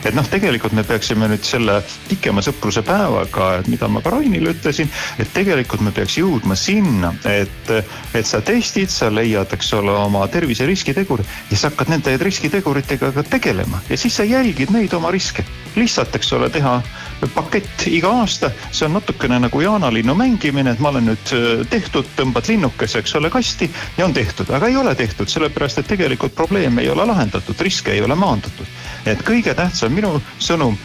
Et 0.04 0.12
noh, 0.12 0.26
tegelikult 0.28 0.74
me 0.76 0.84
peaksime 0.84 1.30
nüüd 1.32 1.46
selle 1.48 1.78
pikema 2.10 2.44
sõpruse 2.44 2.84
päevaga, 2.84 3.46
et 3.62 3.70
mida 3.72 3.88
ma 3.88 4.02
ka 4.04 4.12
Rainile 4.12 4.52
ütlesin, 4.52 4.92
et 5.16 5.32
tegelikult 5.34 5.82
me 5.86 5.94
peaks 5.96 6.18
jõudma 6.20 6.58
sinna, 6.60 7.14
et, 7.24 7.72
et 8.12 8.28
sa 8.28 8.42
testid, 8.44 8.92
sa 8.92 9.08
leiad, 9.10 9.56
eks 9.56 9.72
ole, 9.80 9.96
oma 9.96 10.26
tervise 10.28 10.68
riskitegurid 10.68 11.30
ja 11.50 11.60
sa 11.62 11.72
hakkad 11.72 11.94
nende 11.96 12.18
riskiteguritega 12.20 13.14
ka 13.16 13.24
tegelema. 13.38 13.80
Ja 13.90 13.98
siis 13.98 14.20
sa 14.20 14.28
jälgid 14.28 14.76
neid 14.76 14.94
oma 14.94 15.12
riske. 15.16 15.48
lihtsalt, 15.80 16.14
eks 16.20 16.36
ole, 16.36 16.52
teha 16.54 16.82
pakett 17.28 17.88
iga 17.88 18.12
aasta, 18.22 18.50
see 18.72 18.86
on 18.88 18.98
natukene 18.98 19.40
nagu 19.44 19.62
jaanalinnu 19.62 20.16
mängimine, 20.18 20.74
et 20.74 20.82
ma 20.84 20.90
olen 20.94 21.08
nüüd 21.12 21.34
äh, 21.36 21.62
tehtud, 21.70 22.10
tõmbad 22.18 22.50
linnukese, 22.50 23.04
eks 23.04 23.16
ole, 23.20 23.32
kasti 23.34 23.70
ja 23.98 24.08
on 24.08 24.14
tehtud, 24.14 24.50
aga 24.54 24.70
ei 24.72 24.78
ole 24.80 24.96
tehtud, 24.96 25.30
sellepärast 25.32 25.84
et 25.84 25.92
tegelikult 25.94 26.36
probleem 26.36 26.80
ei 26.82 26.90
ole 26.90 27.06
lahendatud, 27.10 27.60
riske 27.62 27.94
ei 27.94 28.02
ole 28.02 28.16
maandatud. 28.16 28.68
et 29.06 29.22
kõige 29.24 29.54
tähtsam 29.54 29.94
minu 29.94 30.16
sõnum, 30.40 30.78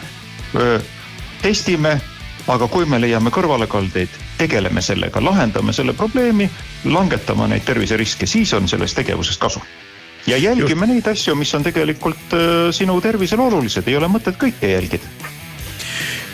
testime, 1.43 1.99
aga 2.49 2.69
kui 2.69 2.87
me 2.89 3.01
leiame 3.01 3.31
kõrvalekaldeid, 3.31 4.15
tegeleme 4.39 4.83
sellega, 4.83 5.23
lahendame 5.23 5.73
selle 5.73 5.95
probleemi, 5.95 6.49
langetame 6.85 7.49
neid 7.49 7.67
terviseriske, 7.69 8.27
siis 8.27 8.53
on 8.55 8.69
sellest 8.69 8.97
tegevusest 8.97 9.41
kasu. 9.41 9.63
Ja 10.27 10.37
jälgime 10.37 10.87
Just. 10.87 10.93
neid 10.93 11.09
asju, 11.09 11.35
mis 11.39 11.55
on 11.55 11.65
tegelikult 11.65 12.37
äh, 12.37 12.69
sinu 12.75 13.01
tervisele 13.01 13.43
olulised, 13.43 13.87
ei 13.89 13.97
ole 13.97 14.11
mõtet 14.13 14.37
kõike 14.41 14.75
jälgida 14.75 15.37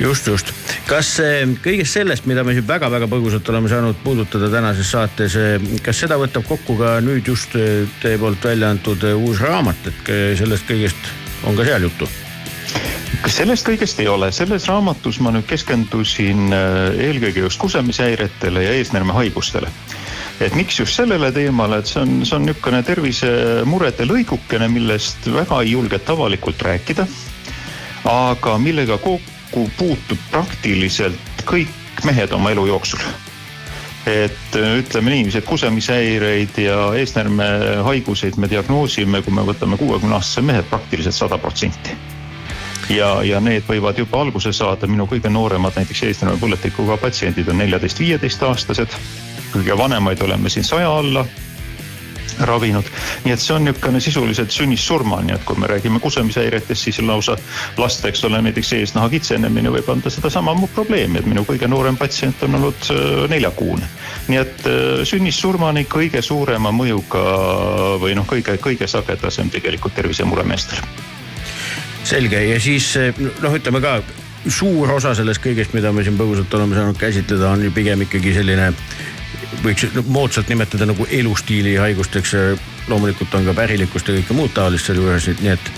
just, 0.01 0.27
just. 0.27 0.53
kas 0.89 1.15
kõigest 1.65 1.99
sellest, 1.99 2.27
mida 2.31 2.45
me 2.45 2.55
siin 2.57 2.67
väga-väga 2.69 3.09
põgusalt 3.11 3.49
oleme 3.53 3.71
saanud 3.71 3.99
puudutada 4.05 4.51
tänases 4.53 4.91
saates, 4.91 5.39
kas 5.85 6.05
seda 6.05 6.19
võtab 6.21 6.47
kokku 6.49 6.77
ka 6.81 6.99
nüüd 7.05 7.27
just 7.31 7.55
teie 8.03 8.19
poolt 8.21 8.45
välja 8.45 8.73
antud 8.75 9.05
uus 9.15 9.43
raamat, 9.45 9.91
et 9.91 10.13
sellest 10.41 10.69
kõigest 10.71 11.11
on 11.49 11.59
ka 11.59 11.67
seal 11.69 11.89
juttu? 11.89 12.11
sellest 13.35 13.65
kõigest 13.67 14.01
ei 14.03 14.09
ole, 14.11 14.29
selles 14.37 14.67
raamatus 14.69 15.17
ma 15.25 15.31
nüüd 15.33 15.47
keskendusin 15.49 16.53
eelkõige 16.53 17.47
just 17.47 17.59
kusemishäiretele 17.63 18.67
ja 18.67 18.75
eesnäärmehaigustele 18.79 19.71
et 20.43 20.55
miks 20.59 20.81
just 20.81 20.99
sellele 20.99 21.31
teemale, 21.33 21.79
et 21.81 21.89
see 21.89 22.03
on, 22.03 22.17
see 22.27 22.37
on 22.37 22.45
niisugune 22.49 22.83
tervisemurede 22.87 24.07
lõigukene, 24.11 24.69
millest 24.73 25.29
väga 25.31 25.61
ei 25.63 25.73
julgeta 25.77 26.13
avalikult 26.17 26.63
rääkida. 26.67 27.07
aga 28.05 28.59
millega 28.59 28.99
kokku 28.99 29.34
kokku 29.51 29.71
puutub 29.77 30.19
praktiliselt 30.31 31.45
kõik 31.47 32.05
mehed 32.05 32.33
oma 32.33 32.51
elu 32.51 32.67
jooksul. 32.67 32.99
et 34.07 34.57
äh, 34.57 34.79
ütleme 34.79 35.11
niiviisi, 35.11 35.39
et 35.39 35.45
kusemishäireid 35.45 36.59
ja 36.61 36.93
eesnäärme 36.95 37.45
haiguseid 37.85 38.37
me 38.37 38.51
diagnoosime, 38.51 39.23
kui 39.23 39.33
me 39.33 39.47
võtame 39.47 39.79
kuuekümne 39.81 40.15
aastase 40.15 40.43
mehe 40.43 40.63
praktiliselt 40.63 41.15
sada 41.15 41.39
protsenti 41.39 41.97
ja, 42.89 43.23
ja 43.25 43.41
need 43.41 43.65
võivad 43.69 43.99
juba 43.99 44.21
alguse 44.21 44.53
saada, 44.53 44.87
minu 44.87 45.07
kõige 45.09 45.33
nooremad 45.33 45.73
näiteks 45.77 46.03
eesnäärme 46.03 46.37
põletikuga 46.41 46.99
patsiendid 47.01 47.49
on 47.49 47.59
neljateist, 47.59 47.99
viieteist 47.99 48.43
aastased. 48.43 48.99
kõige 49.55 49.79
vanemaid 49.79 50.21
oleme 50.23 50.51
siin 50.51 50.65
saja 50.65 50.91
alla 50.99 51.25
ravinud. 52.41 52.85
nii 53.25 53.33
et 53.35 53.41
see 53.41 53.55
on 53.55 53.65
niisugune 53.65 54.01
sisuliselt 54.01 54.51
sünnist 54.51 54.89
surmani, 54.89 55.35
et 55.35 55.45
kui 55.45 55.59
me 55.61 55.69
räägime 55.71 56.01
kusemishäiretest, 56.01 56.83
siis 56.83 56.99
lausa 57.03 57.37
laste, 57.79 58.09
eks 58.09 58.25
ole, 58.25 58.43
näiteks 58.43 58.73
eesnaha 58.79 59.09
kitsenemine 59.09 59.73
võib 59.75 59.91
anda 59.93 60.11
sedasama 60.11 60.57
probleemi, 60.75 61.19
et 61.19 61.29
minu 61.31 61.45
kõige 61.49 61.69
noorem 61.69 61.97
patsient 61.97 62.43
on 62.43 62.59
olnud 62.61 62.91
äh, 62.91 63.29
neljakuune. 63.31 63.89
nii 64.29 64.41
et 64.41 64.67
äh, 64.67 65.05
sünnist 65.05 65.41
surmani 65.41 65.87
kõige 65.91 66.23
suurema 66.23 66.73
mõjuga 66.73 67.25
või 68.01 68.15
noh, 68.19 68.27
kõige, 68.27 68.59
kõige 68.59 68.89
sagedasem 68.91 69.51
tegelikult 69.51 69.95
tervisemure 69.95 70.45
meestel. 70.45 70.79
selge 72.05 72.45
ja 72.45 72.61
siis 72.61 72.95
noh, 73.43 73.55
ütleme 73.55 73.81
ka 73.81 73.99
suur 74.51 74.91
osa 74.93 75.15
sellest 75.17 75.43
kõigest, 75.45 75.73
mida 75.77 75.93
me 75.93 76.05
siin 76.05 76.19
põgusalt 76.19 76.53
oleme 76.59 76.77
saanud 76.77 76.99
käsitleda, 77.01 77.51
on 77.55 77.65
ju 77.65 77.73
pigem 77.75 78.05
ikkagi 78.05 78.35
selline 78.37 78.73
võiks 79.63 79.87
moodsalt 80.07 80.51
nimetada 80.53 80.87
nagu 80.89 81.07
elustiili 81.11 81.77
haigusteks. 81.77 82.35
loomulikult 82.89 83.35
on 83.35 83.47
ka 83.47 83.55
pärilikkust 83.57 84.09
ja 84.09 84.15
kõike 84.19 84.35
muud 84.37 84.51
taolist 84.53 84.85
selle 84.85 85.01
juures, 85.01 85.29
nii 85.41 85.53
et, 85.55 85.71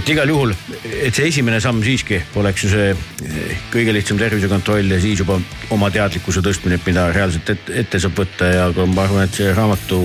et 0.00 0.08
igal 0.08 0.28
juhul, 0.28 0.54
et 0.88 1.14
see 1.14 1.28
esimene 1.28 1.58
samm 1.60 1.82
siiski 1.84 2.22
oleks 2.40 2.64
ju 2.64 2.70
see 2.72 2.86
eh, 2.94 3.58
kõige 3.72 3.92
lihtsam 3.92 4.18
tervisekontroll 4.18 4.88
ja 4.94 5.00
siis 5.00 5.20
juba 5.20 5.36
oma 5.70 5.90
teadlikkuse 5.92 6.40
tõstmine, 6.40 6.80
mida 6.86 7.10
reaalselt 7.12 7.52
ette, 7.52 7.76
ette 7.84 8.00
saab 8.00 8.16
võtta 8.22 8.48
ja 8.48 8.66
ma 8.86 9.04
arvan, 9.04 9.28
et 9.28 9.36
see 9.36 9.52
raamatu 9.52 10.00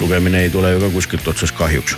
lugemine 0.00 0.42
ei 0.42 0.50
tule 0.50 0.74
ju 0.74 0.82
ka 0.82 0.94
kuskilt 0.98 1.34
otsast 1.34 1.54
kahjuks 1.54 1.94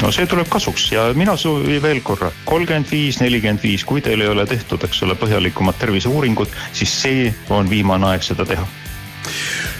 no 0.00 0.10
see 0.14 0.26
tuleb 0.26 0.48
kasuks 0.52 0.86
ja 0.94 1.08
mina 1.16 1.36
soovin 1.36 1.82
veel 1.84 2.00
korra, 2.04 2.32
kolmkümmend 2.48 2.88
viis, 2.90 3.20
nelikümmend 3.20 3.62
viis, 3.62 3.84
kui 3.84 4.00
teil 4.00 4.24
ei 4.24 4.32
ole 4.32 4.46
tehtud, 4.48 4.84
eks 4.88 5.02
ole, 5.04 5.18
põhjalikumat 5.20 5.78
terviseuuringut, 5.82 6.56
siis 6.72 6.94
see 7.02 7.26
on 7.52 7.68
viimane 7.70 8.14
aeg 8.14 8.24
seda 8.24 8.48
teha 8.48 8.64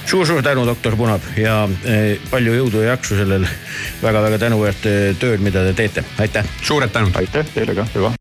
suur-suur 0.06 0.42
tänu, 0.42 0.66
doktor 0.66 0.96
Punab 0.96 1.24
ja 1.36 1.62
eh, 1.84 2.18
palju 2.30 2.56
jõudu 2.58 2.82
ja 2.84 2.96
jaksu 2.96 3.16
sellel 3.20 3.46
väga-väga 4.02 4.42
tänuväärt 4.46 4.90
eh, 4.90 5.12
tööl, 5.20 5.38
mida 5.40 5.64
te 5.70 5.76
teete, 5.84 6.04
aitäh. 6.22 6.48
suured 6.62 6.92
tänud. 6.92 7.16
aitäh 7.16 7.48
teile 7.54 7.78
ka, 7.78 7.88
hüva. 7.94 8.14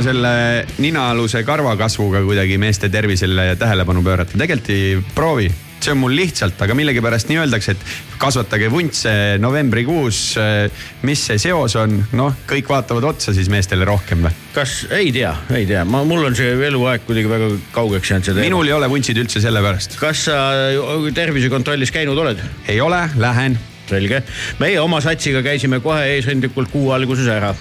Oma 0.00 0.08
selle 0.08 0.66
ninaaluse 0.80 1.42
karvakasvuga 1.44 2.22
kuidagi 2.24 2.58
meeste 2.60 2.88
tervisele 2.88 3.54
tähelepanu 3.60 4.02
pöörata, 4.02 4.38
tegelikult 4.38 4.70
ei 4.72 5.02
proovi 5.14 5.50
see 5.80 5.94
on 5.94 6.00
mul 6.02 6.12
lihtsalt, 6.12 6.60
aga 6.60 6.74
millegipärast 6.76 7.30
nii 7.30 7.38
öeldakse, 7.40 7.72
et 7.72 7.84
kasvatage 8.20 8.66
vuntse 8.68 9.12
novembrikuus. 9.40 10.18
mis 11.08 11.22
see 11.24 11.38
seos 11.40 11.72
on, 11.80 11.94
noh, 12.12 12.36
kõik 12.48 12.68
vaatavad 12.68 13.06
otsa 13.14 13.32
siis 13.32 13.48
meestele 13.48 13.88
rohkem 13.88 14.26
või? 14.26 14.34
kas, 14.52 14.74
ei 14.92 15.08
tea, 15.14 15.32
ei 15.56 15.64
tea, 15.64 15.86
ma, 15.88 16.02
mul 16.04 16.28
on 16.28 16.36
see 16.36 16.52
eluaeg 16.68 17.08
kuidagi 17.08 17.32
väga 17.32 17.48
kaugeks 17.72 18.12
jäänud 18.12 18.28
see 18.28 18.36
teema. 18.36 18.44
minul 18.50 18.68
ei 18.68 18.76
ole 18.76 18.92
vuntsid 18.92 19.24
üldse 19.24 19.40
sellepärast. 19.40 19.96
kas 20.02 20.28
sa 20.28 20.36
tervisekontrollis 21.16 21.96
käinud 21.96 22.20
oled? 22.28 22.44
ei 22.68 22.80
ole, 22.84 23.06
lähen. 23.16 23.56
selge, 23.90 24.22
meie 24.60 24.78
oma 24.82 25.00
satsiga 25.04 25.42
käisime 25.46 25.80
kohe 25.84 26.06
eesrindlikult 26.14 26.70
kuu 26.72 26.90
alguses 26.96 27.28
ära. 27.30 27.52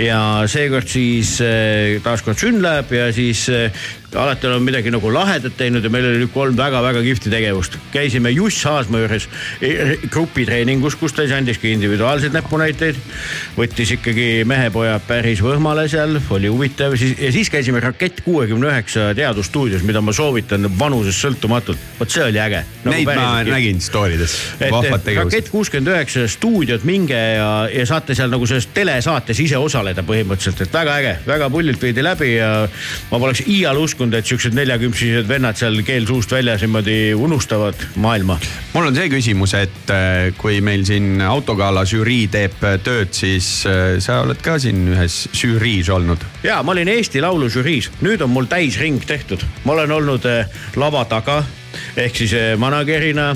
Ja 0.00 0.20
seekord 0.50 0.88
siis 0.90 1.36
äh, 1.44 2.00
taaskord 2.04 2.40
läheb 2.64 2.92
ja 2.94 3.10
siis 3.12 3.48
äh, 3.52 3.84
alati 4.14 4.46
oleme 4.46 4.64
midagi 4.70 4.92
nagu 4.94 5.10
lahedat 5.12 5.56
teinud 5.58 5.84
ja 5.84 5.90
meil 5.92 6.06
oli 6.08 6.28
kolm 6.32 6.56
väga-väga 6.56 7.02
kihvti 7.02 7.30
tegevust. 7.32 7.78
käisime 7.92 8.30
Juss 8.30 8.64
Haasma 8.64 8.98
juures 9.02 9.28
e- 9.62 9.96
grupitreeningus, 10.10 10.96
kus 10.96 11.12
ta 11.12 11.22
siis 11.22 11.34
andiski 11.36 11.72
individuaalseid 11.72 12.34
näpunäiteid. 12.34 12.96
võttis 13.56 13.94
ikkagi 13.96 14.44
mehepojad 14.48 15.02
päris 15.06 15.42
võhmale 15.42 15.88
seal, 15.88 16.18
oli 16.30 16.50
huvitav 16.52 16.96
siis 17.00 17.16
ja 17.18 17.32
siis 17.32 17.50
käisime 17.50 17.80
Rakett 17.80 18.20
kuuekümne 18.24 18.68
üheksa 18.70 19.12
teadusstuudios, 19.16 19.82
mida 19.82 20.00
ma 20.00 20.12
soovitan 20.12 20.68
vanusest 20.78 21.24
sõltumatult. 21.24 21.78
vot 22.00 22.10
see 22.10 22.24
oli 22.24 22.40
äge 22.40 22.64
nagu. 22.84 22.94
Neid 22.94 23.08
ma 23.08 23.42
nägin 23.48 23.80
story 23.80 24.18
des, 24.18 24.36
vahvad 24.60 25.04
tegevused 25.04 25.38
Rakett. 25.38 25.50
kuuskümmend 25.54 25.92
üheksa 25.94 26.28
stuudiot 26.28 26.84
minge 26.84 27.16
ja, 27.16 27.68
ja 27.72 27.86
saate 27.86 28.14
seal 28.14 28.30
nagu 28.32 28.46
selles 28.46 28.68
telesaates 28.74 29.40
ise 29.40 29.58
osaleda 29.58 30.04
põhimõtteliselt, 30.06 30.66
et 30.66 30.72
väga 30.74 30.98
äge, 31.00 31.14
väga 31.26 31.50
pullilt 31.50 31.82
viidi 31.82 32.04
läbi 32.04 32.34
ja 32.34 32.50
ma 33.10 33.20
poleks 33.22 33.44
iial 33.46 33.78
uskunud, 33.80 34.03
et 34.12 34.28
siuksed 34.28 34.54
neljaküpsised 34.56 35.28
vennad 35.28 35.56
seal 35.56 35.80
keel 35.86 36.04
suust 36.08 36.32
väljas 36.34 36.64
niimoodi 36.64 37.14
unustavad 37.16 37.86
maailma. 37.96 38.38
mul 38.74 38.90
on 38.90 38.96
see 38.96 39.08
küsimus, 39.12 39.54
et 39.56 39.92
äh, 39.94 40.34
kui 40.36 40.60
meil 40.60 40.84
siin 40.84 41.22
autogala 41.24 41.86
žürii 41.88 42.28
teeb 42.28 42.60
äh, 42.64 42.76
tööd, 42.84 43.14
siis 43.16 43.64
äh, 43.70 43.96
sa 44.04 44.20
oled 44.26 44.42
ka 44.44 44.58
siin 44.60 44.88
ühes 44.92 45.24
žüriis 45.32 45.88
olnud. 45.88 46.24
ja 46.44 46.60
ma 46.62 46.76
olin 46.76 46.92
Eesti 46.92 47.24
Laulu 47.24 47.48
žüriis, 47.48 47.90
nüüd 48.04 48.22
on 48.24 48.34
mul 48.34 48.50
täisring 48.50 49.00
tehtud, 49.06 49.44
ma 49.64 49.78
olen 49.78 49.96
olnud 50.00 50.26
eh, 50.28 50.50
lava 50.76 51.04
taga 51.08 51.42
ehk 51.96 52.16
siis 52.16 52.32
eh, 52.38 52.54
manager'ina, 52.60 53.30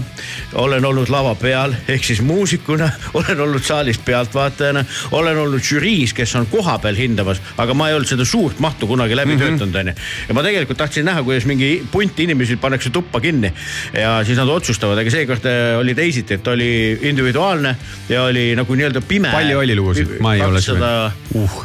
olen 0.63 0.85
olnud 0.85 1.11
lava 1.13 1.35
peal 1.39 1.75
ehk 1.89 2.05
siis 2.05 2.21
muusikuna, 2.25 2.91
olen 3.19 3.41
olnud 3.47 3.65
saalist 3.65 4.05
pealtvaatajana, 4.07 4.85
olen 5.17 5.39
olnud 5.45 5.65
žüriis, 5.65 6.15
kes 6.17 6.35
on 6.41 6.49
kohapeal 6.51 6.99
hindamas, 6.99 7.43
aga 7.59 7.77
ma 7.77 7.91
ei 7.91 7.99
olnud 7.99 8.11
seda 8.11 8.27
suurt 8.29 8.61
mahtu 8.65 8.87
kunagi 8.91 9.17
läbi 9.17 9.35
mm 9.35 9.41
-hmm. 9.41 9.59
töötanud, 9.59 9.81
onju. 9.83 9.95
ja 10.29 10.35
ma 10.35 10.43
tegelikult 10.47 10.79
tahtsin 10.79 11.05
näha, 11.05 11.23
kuidas 11.23 11.47
mingi 11.47 11.83
punt 11.93 12.21
inimesi 12.21 12.57
pannakse 12.57 12.91
tuppa 12.91 13.21
kinni 13.21 13.53
ja 13.93 14.25
siis 14.25 14.39
nad 14.39 14.49
otsustavad, 14.49 14.99
aga 14.99 15.11
seekord 15.11 15.47
eh, 15.47 15.79
oli 15.79 15.95
teisiti, 15.95 16.35
et 16.35 16.47
oli 16.47 16.99
individuaalne 17.03 17.77
ja 18.09 18.23
oli 18.25 18.55
nagu 18.57 18.75
nii-öelda 18.75 19.01
pime. 19.01 19.31
Palju 19.33 19.59
oli 19.59 19.77
lugusid? 19.77 20.19
Ma 20.21 20.35
ei 20.35 20.43
ole 20.43 20.61
seda- 20.61 21.11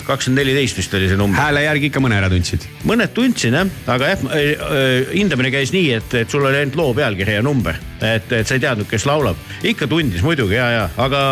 kakssada, 0.06 0.32
Uh. 0.32 0.36
neliteist 0.36 0.78
vist 0.78 0.94
oli 0.94 1.08
see 1.08 1.18
number. 1.18 1.40
hääle 1.40 1.64
järgi 1.64 1.90
ikka 1.90 2.02
mõne 2.04 2.18
ära 2.20 2.30
tundsid. 2.32 2.66
mõned 2.88 3.14
tundsin 3.16 3.54
jah, 3.54 3.70
aga 3.88 4.12
jah, 4.14 4.24
hindamine 5.14 5.52
käis 5.54 5.74
nii, 5.76 5.92
et, 6.00 6.16
et 6.24 6.30
sul 6.30 6.46
oli 6.46 6.63
ainult 6.64 6.80
loo 6.80 6.96
pealkiri 6.98 7.38
ja 7.38 7.46
number, 7.46 7.78
et, 8.02 8.32
et 8.32 8.48
sa 8.48 8.58
ei 8.58 8.64
teadnud, 8.64 8.90
kes 8.90 9.08
laulab. 9.10 9.40
ikka 9.64 9.88
tundis 9.92 10.24
muidugi 10.26 10.58
ja, 10.58 10.70
ja 10.74 10.84
aga, 10.98 11.24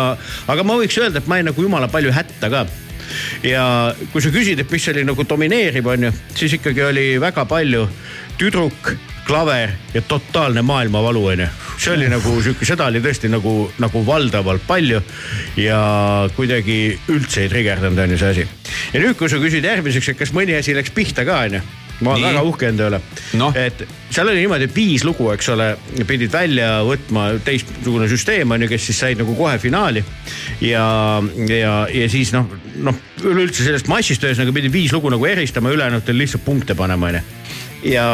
aga 0.52 0.64
ma 0.66 0.78
võiks 0.80 0.98
öelda, 1.00 1.22
et 1.22 1.30
ma 1.30 1.40
jäin 1.40 1.50
nagu 1.50 1.68
jumala 1.68 1.90
palju 1.92 2.14
hätta 2.14 2.52
ka 2.52 2.66
ja 3.44 3.64
kui 4.12 4.22
sa 4.24 4.32
küsid, 4.32 4.60
et 4.62 4.70
mis 4.72 4.88
oli 4.92 5.06
nagu 5.06 5.26
domineeriv, 5.28 5.88
on 5.92 6.08
ju, 6.08 6.12
siis 6.36 6.58
ikkagi 6.58 6.84
oli 6.86 7.06
väga 7.20 7.44
palju 7.48 7.86
tüdruk, 8.40 8.94
klaver 9.26 9.70
ja 9.94 10.02
totaalne 10.08 10.64
maailmavalu, 10.66 11.26
on 11.34 11.44
ju. 11.44 11.48
see 11.78 11.92
oli 11.94 12.08
nagu 12.10 12.32
sihuke, 12.42 12.66
seda 12.66 12.88
oli 12.90 13.02
tõesti 13.02 13.30
nagu, 13.30 13.70
nagu 13.82 14.02
valdavalt 14.06 14.64
palju 14.66 14.98
ja 15.60 15.78
kuidagi 16.36 16.80
üldse 17.12 17.44
ei 17.44 17.52
trigerdanud, 17.52 18.02
on 18.02 18.16
ju 18.16 18.18
see 18.18 18.32
asi. 18.34 18.48
ja 18.94 19.04
nüüd, 19.04 19.14
kui 19.18 19.30
sa 19.30 19.38
küsid 19.42 19.66
järgmiseks, 19.66 20.12
et 20.12 20.18
kas 20.18 20.34
mõni 20.34 20.58
asi 20.58 20.74
läks 20.74 20.90
pihta 20.94 21.26
ka, 21.28 21.38
on 21.46 21.60
ju 21.60 21.62
ma 22.02 22.14
olen 22.16 22.28
väga 22.28 22.42
uhke 22.46 22.68
enda 22.68 22.88
üle 22.90 23.00
Noh. 23.40 23.56
et 23.56 23.84
seal 24.12 24.28
oli 24.28 24.42
niimoodi, 24.42 24.68
et 24.68 24.76
viis 24.76 25.04
lugu, 25.06 25.30
eks 25.32 25.48
ole, 25.54 25.70
pidid 26.08 26.32
välja 26.34 26.82
võtma 26.86 27.30
teistsugune 27.46 28.08
süsteem 28.10 28.52
on 28.52 28.66
ju, 28.66 28.70
kes 28.72 28.90
siis 28.90 29.00
said 29.04 29.22
nagu 29.22 29.36
kohe 29.38 29.56
finaali. 29.62 30.04
ja, 30.60 30.86
ja, 31.48 31.74
ja 31.92 32.10
siis 32.12 32.34
noh, 32.36 32.50
noh 32.82 33.00
üleüldse 33.22 33.64
sellest 33.64 33.90
massist 33.92 34.24
ühesõnaga 34.24 34.54
pidid 34.58 34.74
viis 34.74 34.94
lugu 34.94 35.12
nagu 35.12 35.26
eristama, 35.28 35.72
ülejäänutel 35.74 36.18
lihtsalt 36.18 36.44
punkte 36.44 36.76
panema 36.78 37.12
onju. 37.12 37.24
ja 37.94 38.06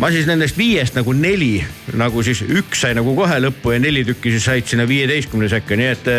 ma 0.00 0.08
siis 0.12 0.26
nendest 0.28 0.56
viiest 0.56 0.96
nagu 0.96 1.12
neli 1.16 1.60
nagu 2.00 2.22
siis 2.24 2.40
üks 2.46 2.84
sai 2.84 2.94
nagu 2.96 3.12
kohe 3.16 3.36
lõppu 3.44 3.74
ja 3.74 3.80
neli 3.82 4.02
tükki 4.08 4.32
siis 4.32 4.46
said 4.48 4.68
sinna 4.70 4.86
viieteistkümne 4.88 5.48
sekka, 5.52 5.76
nii 5.76 5.88
et, 5.92 6.10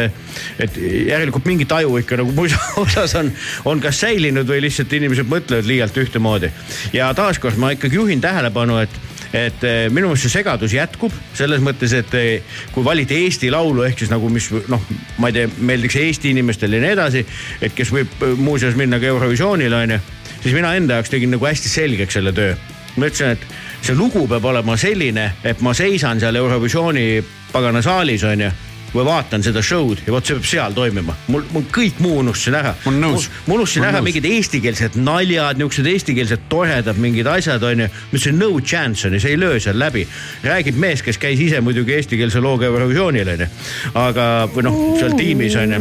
et 0.62 0.78
järelikult 1.10 1.48
mingi 1.50 1.65
taju 1.70 1.98
ikka 2.02 2.20
nagu 2.22 2.34
muisa 2.38 2.60
osas 2.84 3.15
on, 3.17 3.32
on 3.65 3.82
kas 3.82 4.04
säilinud 4.04 4.50
või 4.50 4.62
lihtsalt 4.67 4.94
inimesed 5.00 5.30
mõtlevad 5.30 5.70
liialt 5.70 5.98
ühtemoodi. 5.98 6.52
ja 6.94 7.10
taaskord 7.17 7.58
ma 7.62 7.74
ikkagi 7.74 7.98
juhin 7.98 8.22
tähelepanu, 8.22 8.82
et 8.86 9.02
et 9.32 9.63
eh, 9.63 9.86
minu 9.88 10.10
meelest 10.10 10.28
see 10.28 10.34
segadus 10.34 10.74
jätkub 10.76 11.13
selles 11.39 11.62
mõttes, 11.63 11.94
et 11.96 12.15
eh, 12.20 12.58
kui 12.76 12.84
valiti 12.84 13.15
Eesti 13.24 13.48
Laulu 13.54 13.86
ehk 13.88 14.04
siis 14.04 14.12
nagu, 14.12 14.28
mis 14.30 14.50
noh, 14.70 14.84
ma 15.24 15.32
ei 15.32 15.38
tea, 15.38 15.54
meeldiks 15.58 15.96
Eesti 16.02 16.34
inimestele 16.36 16.78
ja 16.82 16.84
nii 16.84 16.91
edasi, 16.98 17.24
et 17.63 17.74
kes 17.78 17.94
võib 17.96 18.28
eh, 18.28 18.36
muuseas 18.36 18.76
minna 18.76 19.00
ka 19.00 19.08
Eurovisioonile 19.08 19.80
onju, 19.86 20.02
siis 20.44 20.52
mina 20.52 20.76
enda 20.76 21.00
jaoks 21.00 21.15
tegin 21.15 21.32
nagu 21.32 21.48
hästi 21.48 21.72
selgeks 21.72 22.20
selle 22.20 22.36
töö 22.36 22.60
ma 23.00 23.08
ütlesin, 23.08 23.36
et 23.36 23.61
see 23.82 23.96
lugu 23.98 24.28
peab 24.30 24.46
olema 24.46 24.78
selline, 24.78 25.32
et 25.44 25.62
ma 25.62 25.74
seisan 25.74 26.20
seal 26.22 26.36
Eurovisiooni 26.38 27.08
pagana 27.52 27.82
saalis 27.82 28.24
onju 28.24 28.52
või 28.91 29.06
vaatan 29.08 29.44
seda 29.44 29.62
show'd 29.63 30.04
ja 30.06 30.13
vot 30.13 30.28
see 30.28 30.36
peab 30.36 30.48
seal 30.48 30.74
toimima. 30.76 31.15
mul, 31.32 31.46
mul 31.54 31.65
kõik 31.74 32.02
muu 32.04 32.20
unustasin 32.20 32.58
ära. 32.60 32.74
Ma 32.84 32.91
olen 32.91 33.04
nõus. 33.06 33.28
ma 33.48 33.56
unustasin 33.56 33.88
ära 33.88 34.02
mingid 34.04 34.28
eestikeelsed 34.28 34.98
naljad, 35.00 35.60
niisugused 35.60 35.88
eestikeelsed 35.94 36.48
toredad 36.52 37.00
mingid 37.00 37.28
asjad 37.32 37.63
onju. 37.63 37.88
ma 37.88 38.12
ütlesin 38.12 38.39
no 38.39 38.52
chance 38.60 39.08
onju, 39.08 39.22
see 39.24 39.36
ei 39.36 39.39
löö 39.39 39.60
seal 39.63 39.80
läbi. 39.80 40.08
räägib 40.44 40.76
mees, 40.76 41.02
kes 41.02 41.17
käis 41.17 41.39
ise 41.39 41.62
muidugi 41.62 41.96
eestikeelse 41.98 42.44
looga 42.44 42.67
Eurovisioonil 42.67 43.36
onju. 43.38 43.48
aga, 43.94 44.28
või 44.56 44.67
noh, 44.67 44.82
seal 45.00 45.15
tiimis 45.17 45.56
onju 45.56 45.80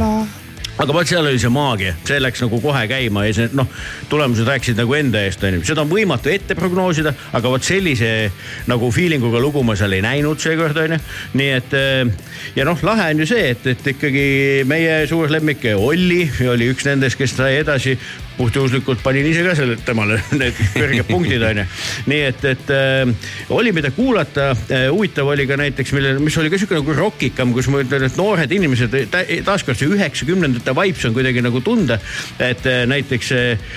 aga 0.80 0.94
vot 0.96 1.08
seal 1.08 1.26
oli 1.28 1.40
see 1.40 1.52
maagia, 1.52 1.92
see 2.08 2.20
läks 2.20 2.40
nagu 2.44 2.60
kohe 2.62 2.82
käima 2.88 3.26
ja 3.26 3.34
see 3.36 3.50
noh, 3.56 3.68
tulemused 4.08 4.48
rääkisid 4.48 4.78
nagu 4.80 4.96
enda 4.96 5.20
eest 5.26 5.44
onju, 5.44 5.62
seda 5.68 5.84
on 5.84 5.90
võimatu 5.92 6.32
ette 6.32 6.56
prognoosida, 6.56 7.12
aga 7.36 7.52
vot 7.52 7.66
sellise 7.66 8.30
nagu 8.70 8.88
feeling 8.94 9.24
uga 9.26 9.42
lugu 9.42 9.62
ma 9.66 9.76
seal 9.76 9.92
ei 9.96 10.04
näinud 10.04 10.40
seekord 10.40 10.78
onju. 10.80 11.00
nii 11.36 11.50
et 11.58 11.76
eh, 11.76 12.32
ja 12.56 12.66
noh, 12.68 12.80
lahe 12.86 13.10
on 13.12 13.22
ju 13.24 13.28
see, 13.28 13.50
et, 13.52 13.68
et 13.74 13.92
ikkagi 13.94 14.26
meie 14.68 15.02
suur 15.10 15.32
lemmik 15.32 15.68
Olli 15.76 16.22
oli 16.48 16.70
üks 16.72 16.88
nendest, 16.88 17.20
kes 17.20 17.36
sai 17.36 17.60
edasi 17.60 17.98
puhtjuhuslikult 18.40 19.02
panin 19.04 19.26
ise 19.28 19.44
ka 19.44 19.54
selle, 19.58 19.76
temale 19.84 20.18
need 20.40 20.56
kõrged 20.74 21.08
punktid 21.10 21.44
onju. 21.50 21.66
nii 22.10 22.20
et, 22.30 22.46
et 22.52 22.72
äh, 22.74 23.30
oli, 23.56 23.74
mida 23.76 23.92
kuulata 23.94 24.50
äh,. 24.52 24.88
huvitav 24.90 25.28
oli 25.32 25.46
ka 25.50 25.58
näiteks, 25.60 25.94
mille, 25.96 26.14
mis 26.22 26.36
oli 26.40 26.52
ka 26.52 26.60
sihuke 26.60 26.78
nagu 26.78 26.96
rockikam, 26.96 27.54
kus 27.56 27.70
ma 27.72 27.82
ütlen, 27.84 28.06
et 28.08 28.18
noored 28.20 28.54
inimesed 28.56 28.96
ta,, 29.12 29.22
taaskord 29.46 29.78
see 29.80 29.90
üheksakümnendate 29.90 30.74
vibes 30.76 31.06
on 31.08 31.16
kuidagi 31.16 31.44
nagu 31.44 31.62
tunda. 31.64 32.00
et 32.38 32.66
äh, 32.66 32.82
näiteks 32.90 33.32
äh, 33.36 33.68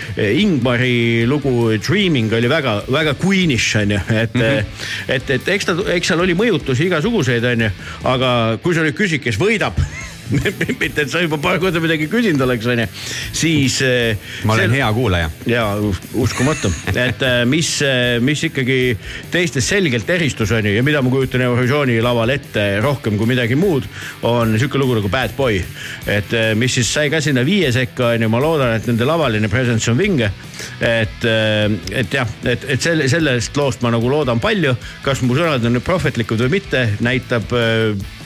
Ingmari 0.44 1.26
lugu 1.28 1.74
Dreaming 1.78 2.34
oli 2.34 2.50
väga-väga 2.52 3.16
Queenish 3.20 3.78
onju, 3.82 4.00
et 4.10 4.34
mm, 4.34 4.42
-hmm. 4.42 4.88
et, 5.08 5.30
et 5.38 5.54
eks 5.58 5.70
ta, 5.70 5.78
eks 5.96 6.14
seal 6.14 6.24
oli 6.24 6.38
mõjutusi 6.38 6.88
igasuguseid 6.88 7.46
onju, 7.54 7.70
aga 8.16 8.34
kui 8.64 8.76
sa 8.76 8.86
nüüd 8.86 8.98
küsid, 8.98 9.24
kes 9.24 9.40
võidab 9.42 9.80
mitte, 10.82 11.04
et 11.04 11.12
sa 11.12 11.22
juba 11.24 11.38
paar 11.42 11.60
korda 11.62 11.82
midagi 11.84 12.08
küsinud 12.12 12.42
oleks, 12.46 12.68
onju, 12.70 12.88
siis. 13.36 13.80
ma 14.48 14.56
olen 14.58 14.74
hea 14.76 14.90
kuulaja. 14.96 15.30
ja 15.50 15.66
uskumatu, 16.20 16.72
et 16.94 17.24
äh, 17.26 17.42
mis, 17.50 17.70
mis 18.24 18.46
ikkagi 18.50 18.80
teistest 19.34 19.70
selgelt 19.74 20.10
eristus 20.10 20.52
on 20.56 20.66
ju 20.66 20.76
ja 20.76 20.84
mida 20.86 21.02
ma 21.04 21.12
kujutan 21.14 21.44
Eurovisiooni 21.46 22.00
laval 22.04 22.34
ette 22.34 22.66
rohkem 22.84 23.18
kui 23.20 23.30
midagi 23.30 23.58
muud, 23.60 23.88
on 24.28 24.56
sihuke 24.58 24.82
lugu 24.82 24.98
nagu 25.00 25.12
Bad 25.12 25.36
Boy. 25.38 25.62
et 26.08 26.34
äh, 26.34 26.54
mis 26.60 26.74
siis 26.80 26.90
sai 26.94 27.12
ka 27.14 27.22
sinna 27.24 27.46
viie 27.46 27.72
sekka 27.76 28.14
on 28.14 28.26
ju, 28.26 28.32
ma 28.32 28.42
loodan, 28.44 28.76
et 28.78 28.90
nende 28.90 29.08
lavaline 29.08 29.52
presence 29.52 29.92
on 29.92 30.00
vinge. 30.00 30.32
et, 30.82 31.26
et 31.92 32.14
jah, 32.14 32.30
et, 32.46 32.66
et 32.76 32.82
selle, 32.82 33.08
sellest 33.12 33.58
loost 33.58 33.84
ma 33.84 33.92
nagu 33.94 34.10
loodan 34.10 34.42
palju, 34.44 34.76
kas 35.04 35.22
mu 35.26 35.38
sõnad 35.38 35.64
on 35.66 35.78
nüüd 35.78 35.86
prohvetlikud 35.86 36.46
või 36.46 36.60
mitte, 36.60 36.86
näitab 37.04 37.54
äh, 37.58 38.22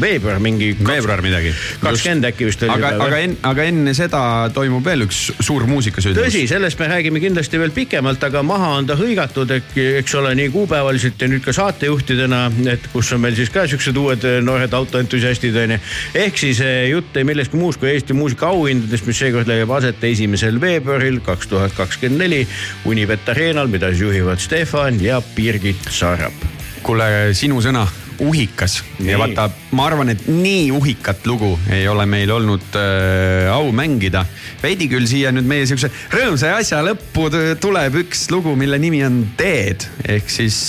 veebruar 0.00 0.38
mingi. 0.40 0.72
veebruar 0.86 1.20
midagi. 1.22 1.52
kakskümmend 1.80 2.24
äkki 2.30 2.46
vist 2.48 2.62
oli. 2.64 2.72
aga, 2.72 2.92
aga 3.04 3.18
enne, 3.20 3.36
aga 3.50 3.66
enne 3.68 3.94
seda 3.96 4.22
toimub 4.54 4.84
veel 4.84 5.04
üks 5.04 5.18
suur 5.44 5.66
muusikasündmus. 5.68 6.24
tõsi, 6.24 6.46
sellest 6.48 6.80
me 6.80 6.88
räägime 6.88 7.20
kindlasti 7.20 7.60
veel 7.60 7.74
pikemalt, 7.76 8.24
aga 8.24 8.42
maha 8.46 8.72
on 8.78 8.88
ta 8.88 8.96
hõigatud, 8.98 9.52
eks 9.52 10.16
ole, 10.20 10.32
nii 10.38 10.48
kuupäevaliselt 10.54 11.20
ja 11.20 11.28
nüüd 11.30 11.44
ka 11.44 11.54
saatejuhtidena, 11.56 12.42
et 12.72 12.90
kus 12.94 13.12
on 13.16 13.24
meil 13.24 13.36
siis 13.38 13.52
ka 13.52 13.66
siuksed 13.70 14.00
uued 14.00 14.24
eh, 14.28 14.40
noored 14.44 14.72
autoentusiastid 14.80 15.56
onju. 15.64 15.80
ehk 16.24 16.40
siis 16.40 16.64
eh, 16.64 16.88
jutt 16.90 17.16
ei 17.20 17.28
millestki 17.28 17.60
muust 17.60 17.80
kui 17.82 17.92
Eesti 17.92 18.16
muusika 18.16 18.48
auhindadest, 18.54 19.08
mis 19.08 19.20
seekord 19.20 19.50
leiab 19.50 19.76
aset 19.76 20.04
esimesel 20.08 20.60
veebruaril 20.62 21.20
kaks 21.26 21.52
tuhat 21.52 21.76
kakskümmend 21.76 22.24
neli 22.24 22.46
Unibet 22.88 23.28
Arenal, 23.28 23.68
mida 23.68 23.92
siis 23.92 24.06
juhivad 24.08 24.40
Stefan 24.40 25.02
ja 25.04 25.20
Birgit 25.36 25.90
Sarap. 25.92 26.48
kuule, 26.82 27.34
sinu 27.36 27.60
sõna, 27.60 27.84
uhikas 28.20 28.80
Nii. 28.98 29.10
ja 29.12 29.18
vaata, 29.20 29.48
ma 29.76 29.86
arvan, 29.88 30.12
et 30.12 30.26
nii 30.28 30.70
uhikat 30.76 31.26
lugu 31.28 31.52
ei 31.72 31.88
ole 31.88 32.06
meil 32.10 32.30
olnud 32.30 32.78
äh, 32.78 33.48
au 33.52 33.70
mängida. 33.72 34.24
veidi 34.62 34.88
küll 34.92 35.08
siia 35.10 35.32
nüüd 35.32 35.48
meie 35.48 35.68
siukse 35.68 35.90
rõõmsa 36.12 36.54
asja 36.58 36.82
lõppu 36.84 37.28
tuleb 37.60 38.00
üks 38.04 38.28
lugu, 38.32 38.56
mille 38.56 38.78
nimi 38.82 39.04
on 39.06 39.22
Dead 39.38 39.86
ehk 40.08 40.30
siis 40.30 40.60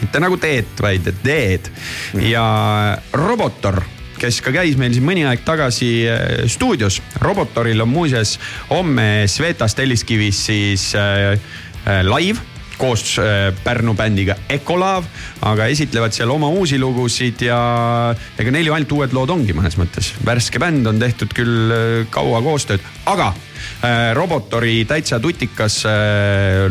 mitte 0.00 0.22
nagu 0.22 0.38
teed, 0.40 0.72
vaid 0.80 1.12
Dead 1.24 1.68
ja 2.22 2.46
Robotor 3.12 3.82
kes 4.20 4.40
ka 4.40 4.52
käis 4.54 4.76
meil 4.80 4.94
siin 4.96 5.04
mõni 5.04 5.26
aeg 5.28 5.44
tagasi 5.46 5.90
äh, 6.08 6.20
stuudios. 6.50 7.00
Robotoril 7.20 7.84
on 7.84 7.92
muuseas 7.92 8.36
homme 8.70 9.26
Svetas 9.30 9.76
Telliskivis 9.76 10.46
siis 10.48 10.90
äh, 10.96 11.36
äh, 11.84 12.02
live 12.06 12.55
koos 12.78 13.16
äh, 13.18 13.50
Pärnu 13.64 13.94
bändiga 13.96 14.36
Ecolav, 14.52 15.06
aga 15.46 15.68
esitlevad 15.72 16.14
seal 16.16 16.30
oma 16.32 16.48
uusi 16.52 16.78
lugusid 16.80 17.46
ja 17.48 17.58
ega 18.38 18.54
neil 18.54 18.70
ju 18.70 18.76
ainult 18.76 18.94
uued 18.98 19.16
lood 19.16 19.32
ongi 19.34 19.56
mõnes 19.56 19.78
mõttes. 19.80 20.12
värske 20.24 20.60
bänd 20.62 20.86
on 20.86 21.00
tehtud 21.02 21.34
küll 21.36 21.74
äh, 21.74 22.00
kaua 22.12 22.42
koostööd, 22.44 22.84
aga 23.12 23.32
äh, 23.32 24.12
Robotori 24.16 24.84
täitsa 24.88 25.20
tutikas 25.20 25.82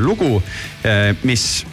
lugu 0.01 0.41
mis 1.23 1.65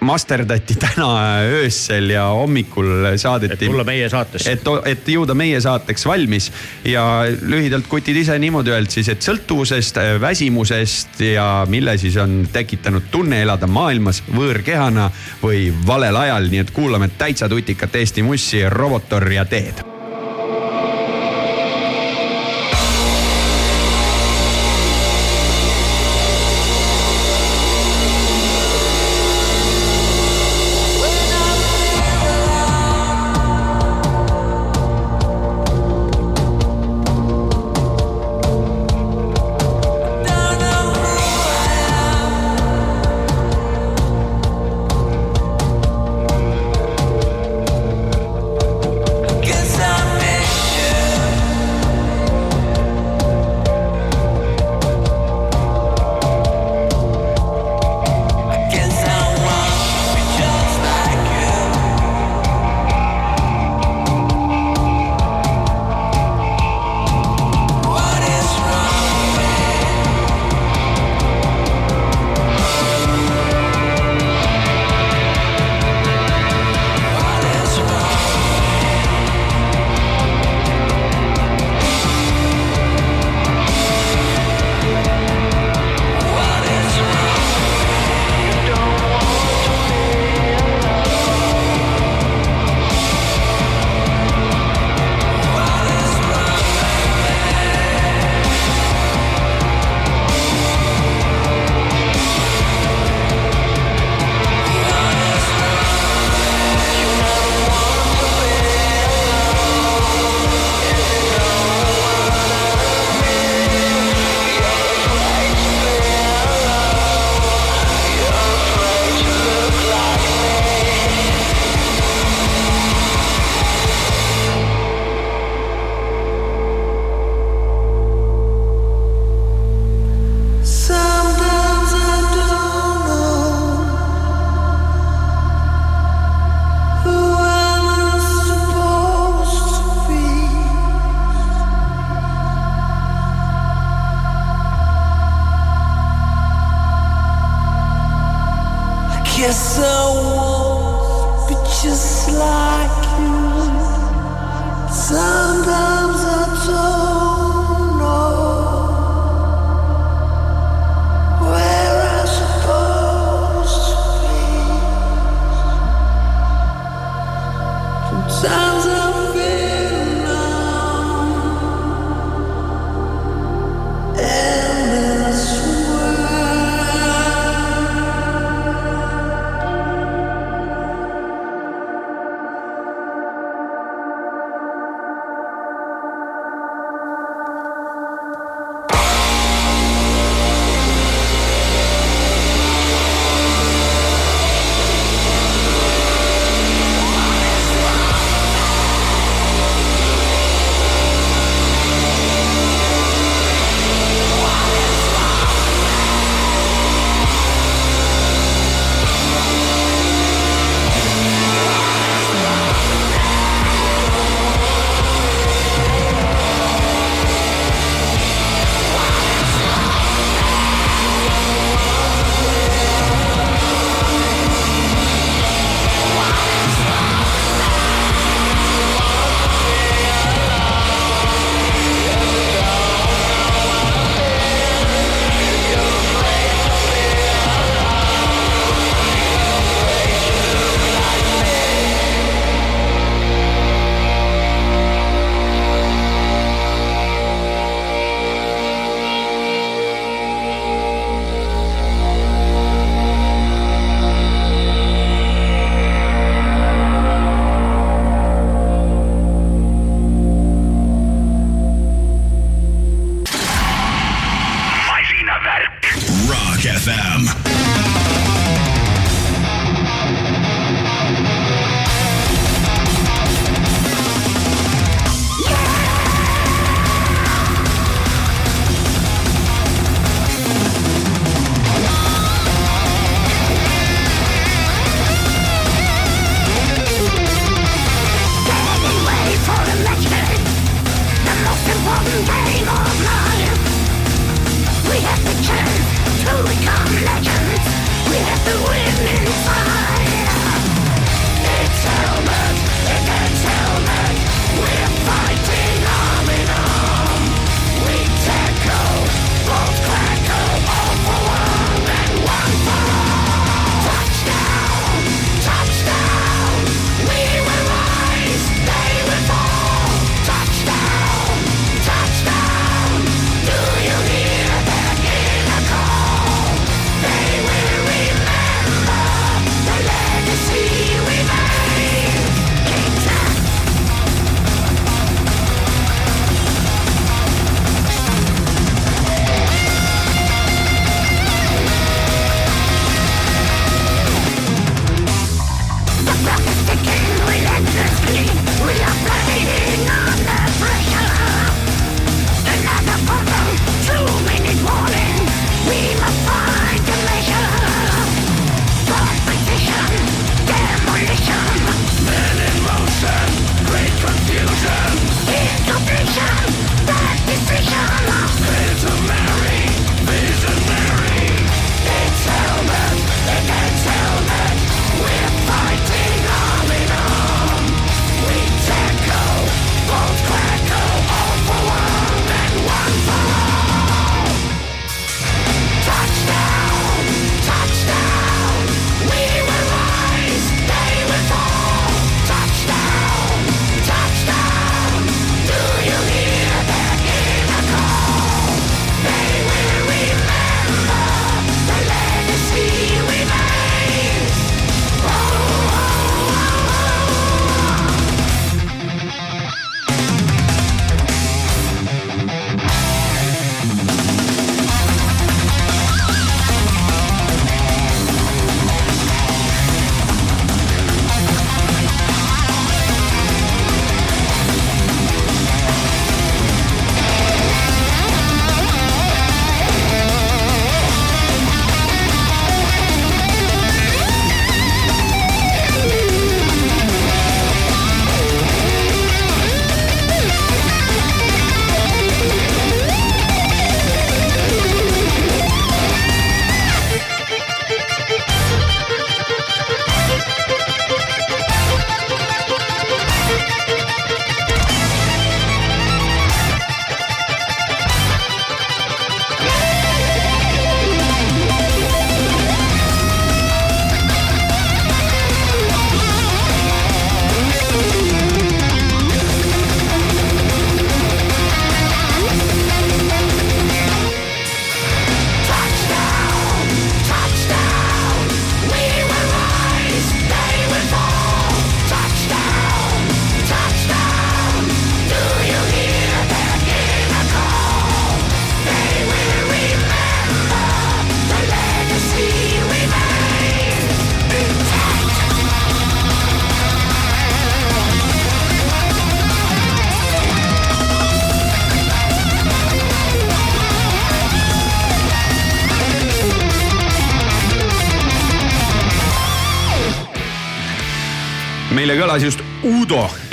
masterdati 0.00 0.76
täna 0.80 1.08
öösel 1.48 2.10
ja 2.10 2.26
hommikul 2.28 3.06
et 3.12 3.20
saadeti 3.20 3.66
tulla 3.66 3.84
meie 3.84 4.08
saatesse. 4.12 4.52
et, 4.52 4.68
et 4.84 5.08
jõuda 5.08 5.34
meie 5.34 5.60
saateks 5.60 6.06
valmis. 6.06 6.50
Ja 6.84 7.24
lühidalt 7.42 7.88
kutid 7.88 8.16
ise 8.16 8.38
niimoodi 8.38 8.74
öelnud 8.74 8.92
siis, 8.92 9.08
et 9.12 9.24
sõltuvusest, 9.24 10.00
väsimusest 10.20 11.20
ja 11.32 11.48
mille 11.68 11.96
siis 11.98 12.16
on 12.20 12.42
tekitanud 12.52 13.10
tunne 13.10 13.42
elada 13.42 13.66
maailmas 13.66 14.22
võõrkehana 14.28 15.10
või 15.42 15.68
valel 15.86 16.22
ajal, 16.26 16.48
nii 16.52 16.64
et 16.66 16.72
kuulame 16.76 17.10
täitsa 17.18 17.48
tutikat 17.48 17.96
Eesti 17.96 18.26
mussi, 18.26 18.64
Robotor 18.68 19.30
ja 19.32 19.44
Teed 19.48 19.95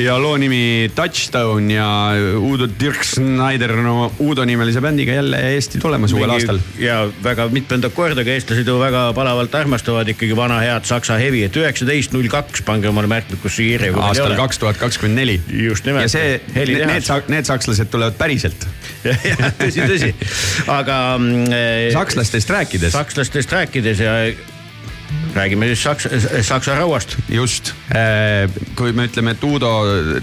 ja 0.04 0.16
loo 0.22 0.38
nimi 0.38 0.92
Touchdown 0.96 1.72
ja 1.72 1.88
Udo 2.40 2.68
Dirk 2.80 3.04
Schneider 3.08 3.74
on 3.78 3.88
oma 3.92 4.10
Udo 4.20 4.46
nimelise 4.46 4.82
bändiga 4.82 5.16
jälle 5.18 5.40
Eesti 5.54 5.80
tulemas 5.80 6.14
uuel 6.14 6.34
aastal. 6.36 6.60
ja 6.80 7.08
väga 7.24 7.48
mitmendat 7.54 7.94
korda, 7.94 8.24
ka 8.24 8.36
eestlased 8.36 8.68
ju 8.68 8.78
väga 8.80 9.06
palavalt 9.16 9.56
armastavad 9.56 10.10
ikkagi 10.14 10.36
vana 10.36 10.60
head 10.64 10.88
saksa 10.90 11.18
hevi, 11.22 11.44
et 11.48 11.58
üheksateist 11.60 12.16
null 12.16 12.30
kaks, 12.32 12.64
pange 12.68 12.90
omale 12.90 13.10
märkmikusse 13.12 13.64
kirja. 13.64 13.94
aastal 14.10 14.36
kaks 14.40 14.62
tuhat 14.64 14.82
kakskümmend 14.82 15.22
neli. 15.22 15.40
just 15.68 15.86
nimelt. 15.90 16.08
ja 16.08 16.14
see, 16.14 16.40
need, 16.56 17.30
need 17.32 17.50
sakslased 17.50 17.92
tulevad 17.94 18.18
päriselt 18.20 18.68
tõsi, 19.62 19.84
tõsi, 19.84 20.12
aga. 20.72 21.00
Mm, 21.20 21.48
sakslastest 22.00 22.50
rääkides. 22.50 22.94
sakslastest 22.96 23.52
rääkides 23.52 24.04
ja 24.04 24.18
räägime 25.34 25.66
siis 25.72 25.84
Saksa, 25.84 26.10
Saksa 26.42 26.76
rauast. 26.78 27.18
just, 27.30 27.74
äh, 27.90 28.50
kui 28.76 28.94
me 28.94 29.08
ütleme, 29.08 29.34
et 29.34 29.44
Udo 29.44 29.72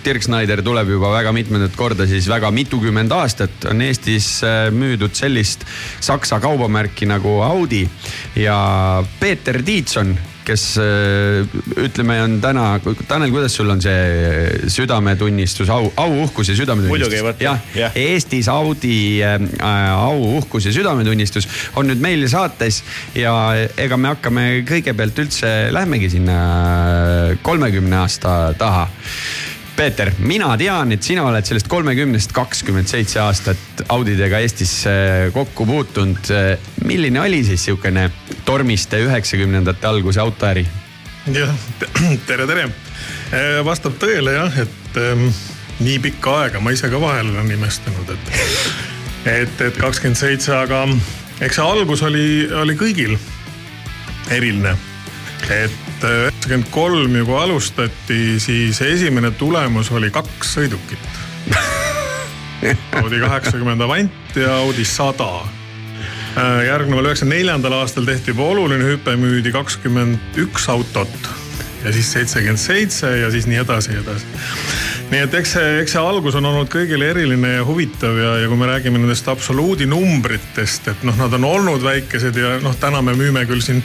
Dirk 0.04 0.22
Schneider 0.22 0.62
tuleb 0.62 0.88
juba 0.88 1.12
väga 1.12 1.32
mitmendat 1.32 1.76
korda, 1.76 2.06
siis 2.06 2.28
väga 2.30 2.50
mitukümmend 2.54 3.12
aastat 3.12 3.66
on 3.70 3.82
Eestis 3.82 4.40
äh, 4.46 4.70
müüdud 4.70 5.14
sellist 5.14 5.66
Saksa 6.00 6.40
kaubamärki 6.40 7.08
nagu 7.10 7.40
Audi 7.42 7.86
ja 8.36 9.04
Peeter 9.20 9.62
Tiitson 9.62 10.16
kes 10.50 10.64
äh, 10.82 11.84
ütleme, 11.84 12.18
on 12.24 12.38
täna, 12.42 12.66
Tanel, 13.08 13.30
kuidas 13.34 13.54
sul 13.56 13.70
on 13.70 13.82
see 13.82 14.70
südametunnistus, 14.70 15.70
au, 15.72 15.90
auuhkus 16.00 16.50
ja 16.50 16.56
südametunnistus? 16.58 17.42
jah 17.42 17.60
ja., 17.76 17.90
Eestis 17.94 18.48
Audi 18.50 19.20
äh, 19.22 19.38
auuhkus 19.94 20.66
ja 20.66 20.74
südametunnistus 20.74 21.48
on 21.78 21.90
nüüd 21.90 22.02
meil 22.02 22.26
saates 22.30 22.82
ja 23.14 23.34
ega 23.80 23.98
me 24.00 24.14
hakkame 24.14 24.48
kõigepealt 24.68 25.22
üldse, 25.22 25.52
lähmegi 25.74 26.10
sinna 26.16 26.40
kolmekümne 27.46 28.02
aasta 28.02 28.40
taha 28.58 28.88
Peeter, 29.80 30.10
mina 30.20 30.50
tean, 30.60 30.90
et 30.92 31.00
sina 31.00 31.22
oled 31.24 31.46
sellest 31.48 31.68
kolmekümnest 31.72 32.34
kakskümmend 32.36 32.90
seitse 32.90 33.16
aastat 33.22 33.80
Audidega 33.88 34.36
Eestis 34.44 34.74
kokku 35.32 35.64
puutunud. 35.64 36.28
milline 36.84 37.20
oli 37.20 37.38
siis 37.44 37.64
sihukene 37.64 38.10
tormiste 38.44 39.00
üheksakümnendate 39.00 39.88
alguse 39.88 40.20
autoäri? 40.20 40.66
jah, 41.32 41.54
tere, 42.28 42.44
tere. 42.50 42.66
vastab 43.64 43.96
tõele 44.04 44.36
jah, 44.36 44.60
et 44.66 45.00
ähm, 45.00 45.24
nii 45.80 45.96
pikka 46.10 46.36
aega 46.42 46.60
ma 46.60 46.76
ise 46.76 46.92
ka 46.92 47.00
vahel 47.00 47.32
olen 47.32 47.48
imestanud, 47.56 48.12
et, 48.12 48.38
et, 49.32 49.66
et 49.70 49.80
kakskümmend 49.80 50.20
seitse, 50.20 50.52
aga 50.60 50.84
eks 51.40 51.56
see 51.56 51.64
algus 51.64 52.04
oli, 52.04 52.28
oli 52.52 52.76
kõigil 52.76 53.16
eriline 54.28 54.76
et 55.50 56.04
üheksakümmend 56.04 56.70
kolm 56.70 57.16
ju 57.16 57.26
kui 57.28 57.38
alustati, 57.38 58.40
siis 58.40 58.80
esimene 58.82 59.30
tulemus 59.30 59.90
oli 59.92 60.10
kaks 60.10 60.56
sõidukit 60.56 61.20
Audi 63.00 63.20
kaheksakümmend 63.20 63.80
Avant 63.80 64.36
ja 64.36 64.54
Audi 64.60 64.84
sada. 64.84 65.40
Äh, 66.36 66.66
järgneval 66.66 67.08
üheksakümne 67.10 67.40
neljandal 67.40 67.78
aastal 67.80 68.04
tehti 68.08 68.34
juba 68.34 68.50
oluline 68.52 68.84
hüpe, 68.84 69.16
müüdi 69.16 69.52
kakskümmend 69.52 70.40
üks 70.44 70.68
autot 70.68 71.30
ja 71.84 71.92
siis 71.92 72.12
seitsekümmend 72.12 72.60
seitse 72.60 73.10
ja 73.22 73.30
siis 73.30 73.46
nii 73.50 73.60
edasi 73.64 73.96
ja 73.96 74.04
edasi 74.04 74.26
nii 75.10 75.24
et 75.24 75.34
eks 75.40 75.54
see, 75.56 75.70
eks 75.82 75.94
see 75.96 76.02
algus 76.02 76.36
on 76.38 76.46
olnud 76.46 76.68
kõigile 76.70 77.08
eriline 77.10 77.56
ja 77.56 77.64
huvitav 77.66 78.18
ja, 78.18 78.34
ja 78.42 78.50
kui 78.50 78.58
me 78.60 78.68
räägime 78.70 79.00
nendest 79.00 79.26
absoluudinumbritest, 79.30 80.90
et 80.92 81.02
noh, 81.06 81.16
nad 81.18 81.34
on 81.38 81.46
olnud 81.48 81.82
väikesed 81.82 82.38
ja 82.38 82.52
noh, 82.62 82.76
täna 82.78 83.02
me 83.02 83.16
müüme 83.18 83.42
küll 83.48 83.62
siin 83.64 83.82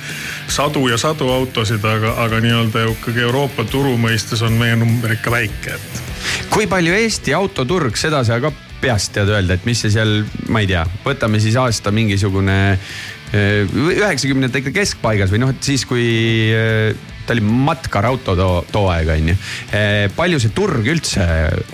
sadu 0.51 0.85
ja 0.91 0.99
sadu 1.01 1.31
autosid, 1.33 1.85
aga, 1.89 2.13
aga 2.25 2.41
nii-öelda 2.45 2.85
ikkagi 2.91 3.25
Euroopa 3.25 3.65
turu 3.71 3.95
mõistes 4.01 4.45
on 4.45 4.57
meie 4.59 4.77
number 4.77 5.15
ikka 5.17 5.33
väike, 5.33 5.79
et. 5.79 6.45
kui 6.53 6.69
palju 6.69 6.93
Eesti 6.93 7.33
autoturg, 7.37 7.97
seda 7.97 8.21
sa 8.27 8.37
ka 8.43 8.53
peast 8.83 9.15
tead 9.15 9.31
öelda, 9.33 9.57
et 9.57 9.65
mis 9.65 9.81
see 9.81 9.95
seal, 9.95 10.19
ma 10.53 10.61
ei 10.61 10.69
tea, 10.69 10.85
võtame 11.07 11.41
siis 11.41 11.57
aasta 11.57 11.93
mingisugune 11.95 12.59
eh, 12.75 13.65
üheksakümnendate 13.65 14.61
keskpaigas 14.69 15.33
või 15.33 15.41
noh, 15.41 15.57
et 15.57 15.73
siis 15.73 15.87
kui 15.89 16.05
eh, 16.53 16.93
ta 17.25 17.35
oli 17.35 17.41
Matkar 17.41 18.05
auto 18.05 18.35
too, 18.35 18.61
too 18.71 18.89
aeg 18.93 19.11
on 19.15 19.33
ju. 19.33 19.37
Eh, 19.71 20.05
palju 20.15 20.39
see 20.41 20.53
turg 20.55 20.87
üldse 20.95 21.25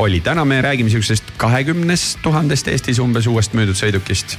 oli, 0.03 0.21
täna 0.25 0.45
me 0.47 0.61
räägime 0.63 0.91
sihukesest 0.93 1.35
kahekümnest 1.41 2.21
tuhandest 2.23 2.71
Eestis 2.71 2.99
umbes 3.03 3.27
uuest 3.27 3.55
müüdud 3.57 3.77
sõidukist 3.77 4.37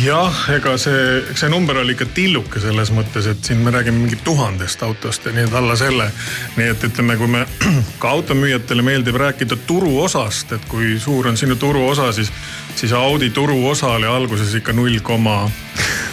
jah, 0.00 0.36
ega 0.54 0.74
see, 0.80 1.22
see 1.36 1.50
number 1.52 1.76
oli 1.80 1.94
ikka 1.94 2.06
tilluke 2.16 2.60
selles 2.62 2.90
mõttes, 2.94 3.26
et 3.28 3.44
siin 3.44 3.60
me 3.64 3.72
räägime 3.74 4.04
mingi 4.04 4.18
tuhandest 4.24 4.82
autost 4.86 5.26
ja 5.28 5.34
nii 5.34 5.44
et 5.48 5.56
alla 5.58 5.76
selle. 5.76 6.08
nii 6.56 6.70
et 6.72 6.86
ütleme, 6.88 7.16
kui 7.20 7.28
me 7.30 7.44
ka 8.02 8.14
automüüjatele 8.16 8.84
meeldib 8.86 9.18
rääkida 9.20 9.58
turuosast, 9.68 10.56
et 10.56 10.64
kui 10.70 10.96
suur 11.00 11.28
on 11.28 11.36
sinu 11.36 11.56
turuosa, 11.60 12.12
siis, 12.12 12.32
siis 12.76 12.92
Audi 12.92 13.30
turuosa 13.30 13.92
oli 13.98 14.08
alguses 14.08 14.54
ikka 14.54 14.72
null 14.72 15.00
koma 15.02 15.44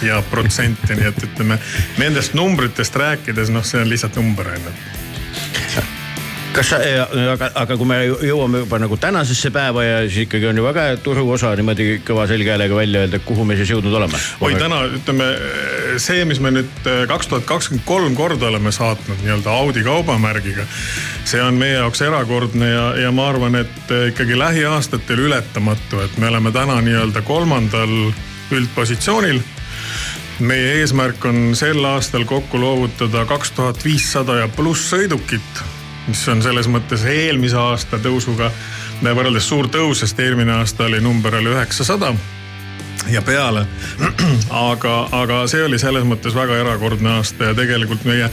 ja 0.06 0.22
protsenti, 0.30 0.94
nii 0.98 1.10
et 1.12 1.24
ütleme 1.28 1.58
nendest 1.98 2.34
numbritest 2.38 2.96
rääkides, 2.96 3.52
noh, 3.54 3.64
see 3.66 3.80
on 3.82 3.90
lihtsalt 3.90 4.18
number 4.20 4.54
on 4.54 4.70
ju 4.70 4.76
kas 6.52 6.68
sa, 6.72 6.78
aga, 7.32 7.48
aga 7.62 7.76
kui 7.80 7.88
me 7.88 7.98
jõuame 8.04 8.62
juba 8.62 8.78
nagu 8.82 8.96
tänasesse 9.00 9.50
päeva 9.54 9.84
ja 9.84 10.00
siis 10.04 10.26
ikkagi 10.26 10.48
on 10.50 10.58
ju 10.60 10.64
väga 10.66 10.84
turuosa 11.04 11.52
niimoodi 11.58 11.86
kõva 12.06 12.26
selge 12.30 12.52
häälega 12.52 12.76
välja 12.76 13.04
öelda, 13.04 13.20
kuhu 13.24 13.46
me 13.48 13.56
siis 13.58 13.72
jõudnud 13.72 13.94
oleme? 13.96 14.20
oi, 14.44 14.52
täna 14.60 14.82
ütleme 14.98 15.28
see, 16.02 16.24
mis 16.28 16.42
me 16.44 16.52
nüüd 16.54 16.90
äh, 16.90 17.04
kaks 17.10 17.30
tuhat 17.30 17.46
kakskümmend 17.48 17.86
kolm 17.88 18.16
korda 18.18 18.50
oleme 18.50 18.72
saatnud 18.74 19.24
nii-öelda 19.24 19.56
Audi 19.62 19.84
kaubamärgiga. 19.86 20.66
see 21.24 21.40
on 21.42 21.56
meie 21.60 21.78
jaoks 21.78 22.04
erakordne 22.04 22.68
ja, 22.68 22.86
ja 23.06 23.14
ma 23.14 23.30
arvan, 23.32 23.56
et 23.62 23.90
äh, 23.94 24.10
ikkagi 24.12 24.38
lähiaastatel 24.38 25.26
ületamatu, 25.28 26.04
et 26.04 26.20
me 26.20 26.28
oleme 26.28 26.52
täna 26.52 26.80
nii-öelda 26.84 27.24
kolmandal 27.26 27.96
üldpositsioonil 28.52 29.40
meie 30.42 30.80
eesmärk 30.80 31.24
on 31.24 31.56
sel 31.56 31.84
aastal 31.84 32.24
kokku 32.24 32.60
loovutada 32.60 33.24
kaks 33.26 33.50
tuhat 33.50 33.84
viissada 33.84 34.36
ja 34.42 34.48
pluss 34.48 34.90
sõidukit, 34.90 35.62
mis 36.08 36.22
on 36.28 36.42
selles 36.42 36.68
mõttes 36.68 37.04
eelmise 37.06 37.58
aasta 37.58 38.00
tõusuga 38.02 38.50
võrreldes 39.02 39.48
suur 39.48 39.68
tõus, 39.70 40.02
sest 40.02 40.20
eelmine 40.22 40.52
aasta 40.60 40.86
oli 40.86 41.00
number 41.02 41.34
oli 41.34 41.50
üheksasada 41.54 42.12
ja 43.10 43.22
peale. 43.22 43.66
aga, 44.70 44.96
aga 45.12 45.44
see 45.50 45.64
oli 45.64 45.78
selles 45.78 46.06
mõttes 46.06 46.34
väga 46.34 46.58
erakordne 46.62 47.16
aasta 47.18 47.50
ja 47.50 47.54
tegelikult 47.58 48.04
meie, 48.06 48.28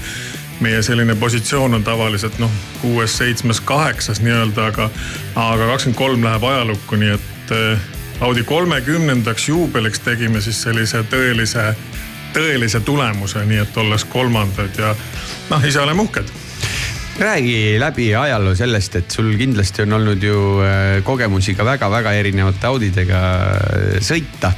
meie 0.62 0.82
selline 0.86 1.16
positsioon 1.16 1.78
on 1.80 1.86
tavaliselt 1.86 2.38
noh, 2.42 2.52
kuues, 2.82 3.18
seitsmes, 3.18 3.62
kaheksas 3.62 4.22
nii-öelda, 4.26 4.70
aga, 4.74 4.90
aga 5.36 5.72
kakskümmend 5.74 5.98
kolm 5.98 6.26
läheb 6.26 6.50
ajalukku, 6.54 7.02
nii 7.02 7.16
et 7.18 7.56
eh, 7.58 7.88
Audi 8.20 8.44
kolmekümnendaks 8.44 9.46
juubeliks 9.48 10.02
tegime 10.04 10.42
siis 10.44 10.58
sellise 10.62 11.06
tõelise, 11.08 11.70
tõelise 12.34 12.84
tulemuse, 12.86 13.46
nii 13.46 13.64
et 13.64 13.82
olles 13.82 14.06
kolmandad 14.10 14.78
ja 14.78 14.94
noh, 15.50 15.66
ise 15.66 15.82
oleme 15.82 16.08
uhked 16.08 16.38
räägi 17.20 17.80
läbi 17.80 18.16
ajaloo 18.16 18.56
sellest, 18.56 18.96
et 18.96 19.12
sul 19.12 19.34
kindlasti 19.38 19.84
on 19.84 19.94
olnud 19.98 20.24
ju 20.24 20.38
äh, 20.64 21.04
kogemusi 21.04 21.56
ka 21.56 21.66
väga-väga 21.68 22.14
erinevate 22.16 22.68
Audidega 22.68 23.24
äh, 23.44 23.98
sõita. 24.00 24.54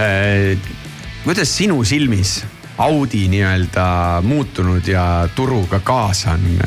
Äh, 0.00 0.56
kuidas 1.24 1.52
sinu 1.56 1.82
silmis 1.84 2.38
Audi 2.78 3.26
nii-öelda 3.28 4.22
muutunud 4.24 4.86
ja 4.88 5.28
turuga 5.34 5.80
kaasa 5.84 6.36
on 6.38 6.60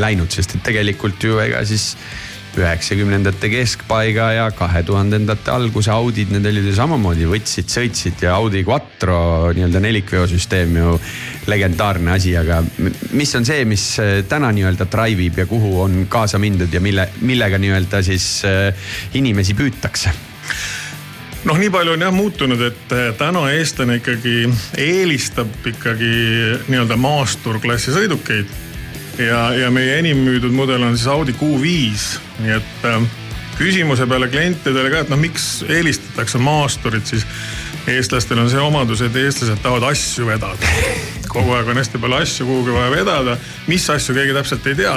läinud, 0.00 0.32
sest 0.32 0.56
et 0.56 0.64
tegelikult 0.64 1.22
ju 1.22 1.38
ega 1.44 1.60
siis 1.68 1.92
üheksakümnendate 2.58 3.50
keskpaiga 3.52 4.28
ja 4.34 4.46
kahe 4.56 4.82
tuhandendate 4.86 5.52
alguse 5.52 5.92
Audid, 5.94 6.32
need 6.34 6.46
olid 6.50 6.68
ju 6.68 6.74
samamoodi, 6.76 7.26
võtsid, 7.30 7.70
sõitsid 7.72 8.24
ja 8.26 8.36
Audi 8.38 8.64
Quattro 8.66 9.18
nii-öelda 9.56 9.82
nelikveosüsteem 9.84 10.76
ju 10.80 10.96
legendaarne 11.48 12.14
asi, 12.16 12.34
aga 12.38 12.60
mis 13.16 13.34
on 13.38 13.48
see, 13.48 13.64
mis 13.68 13.84
äh, 14.02 14.18
täna 14.28 14.52
nii-öelda 14.54 14.88
drive 14.90 15.28
ib 15.28 15.42
ja 15.42 15.46
kuhu 15.50 15.78
on 15.84 16.04
kaasa 16.10 16.40
mindud 16.42 16.74
ja 16.74 16.82
mille, 16.84 17.08
millega 17.20 17.60
nii-öelda 17.60 18.02
siis 18.06 18.28
äh, 18.48 18.90
inimesi 19.18 19.56
püütakse? 19.58 20.14
noh, 21.48 21.58
nii 21.58 21.70
palju 21.70 21.94
on 21.94 22.02
jah 22.02 22.14
muutunud, 22.14 22.62
et 22.66 22.94
äh, 22.94 23.10
täna 23.18 23.48
eestlane 23.54 24.00
ikkagi 24.02 24.48
eelistab 24.78 25.68
ikkagi 25.72 26.14
nii-öelda 26.68 26.98
maasturklassi 27.00 27.94
sõidukeid 27.94 28.67
ja, 29.18 29.40
ja 29.54 29.70
meie 29.70 29.98
enim 29.98 30.20
müüdud 30.26 30.54
mudel 30.54 30.82
on 30.82 30.96
siis 30.96 31.08
Audi 31.10 31.34
Q5, 31.38 32.04
nii 32.42 32.54
et 32.58 32.84
äh, 32.88 33.00
küsimuse 33.58 34.06
peale 34.06 34.28
klientidele 34.30 34.90
ka, 34.92 35.02
et 35.02 35.10
noh, 35.12 35.18
miks 35.20 35.64
eelistatakse 35.68 36.38
maasturit, 36.42 37.06
siis 37.06 37.26
eestlastel 37.88 38.38
on 38.38 38.50
see 38.50 38.60
omadus, 38.60 39.02
et 39.02 39.16
eestlased 39.16 39.62
tahavad 39.62 39.90
asju 39.92 40.28
vedada. 40.28 40.74
kogu 41.28 41.52
aeg 41.52 41.68
on 41.68 41.76
hästi 41.76 41.98
palju 42.00 42.16
asju 42.16 42.46
kuhugi 42.46 42.72
vaja 42.72 42.90
vedada, 42.90 43.36
mis 43.66 43.84
asju 43.90 44.14
keegi 44.16 44.36
täpselt 44.36 44.66
ei 44.66 44.78
tea. 44.78 44.94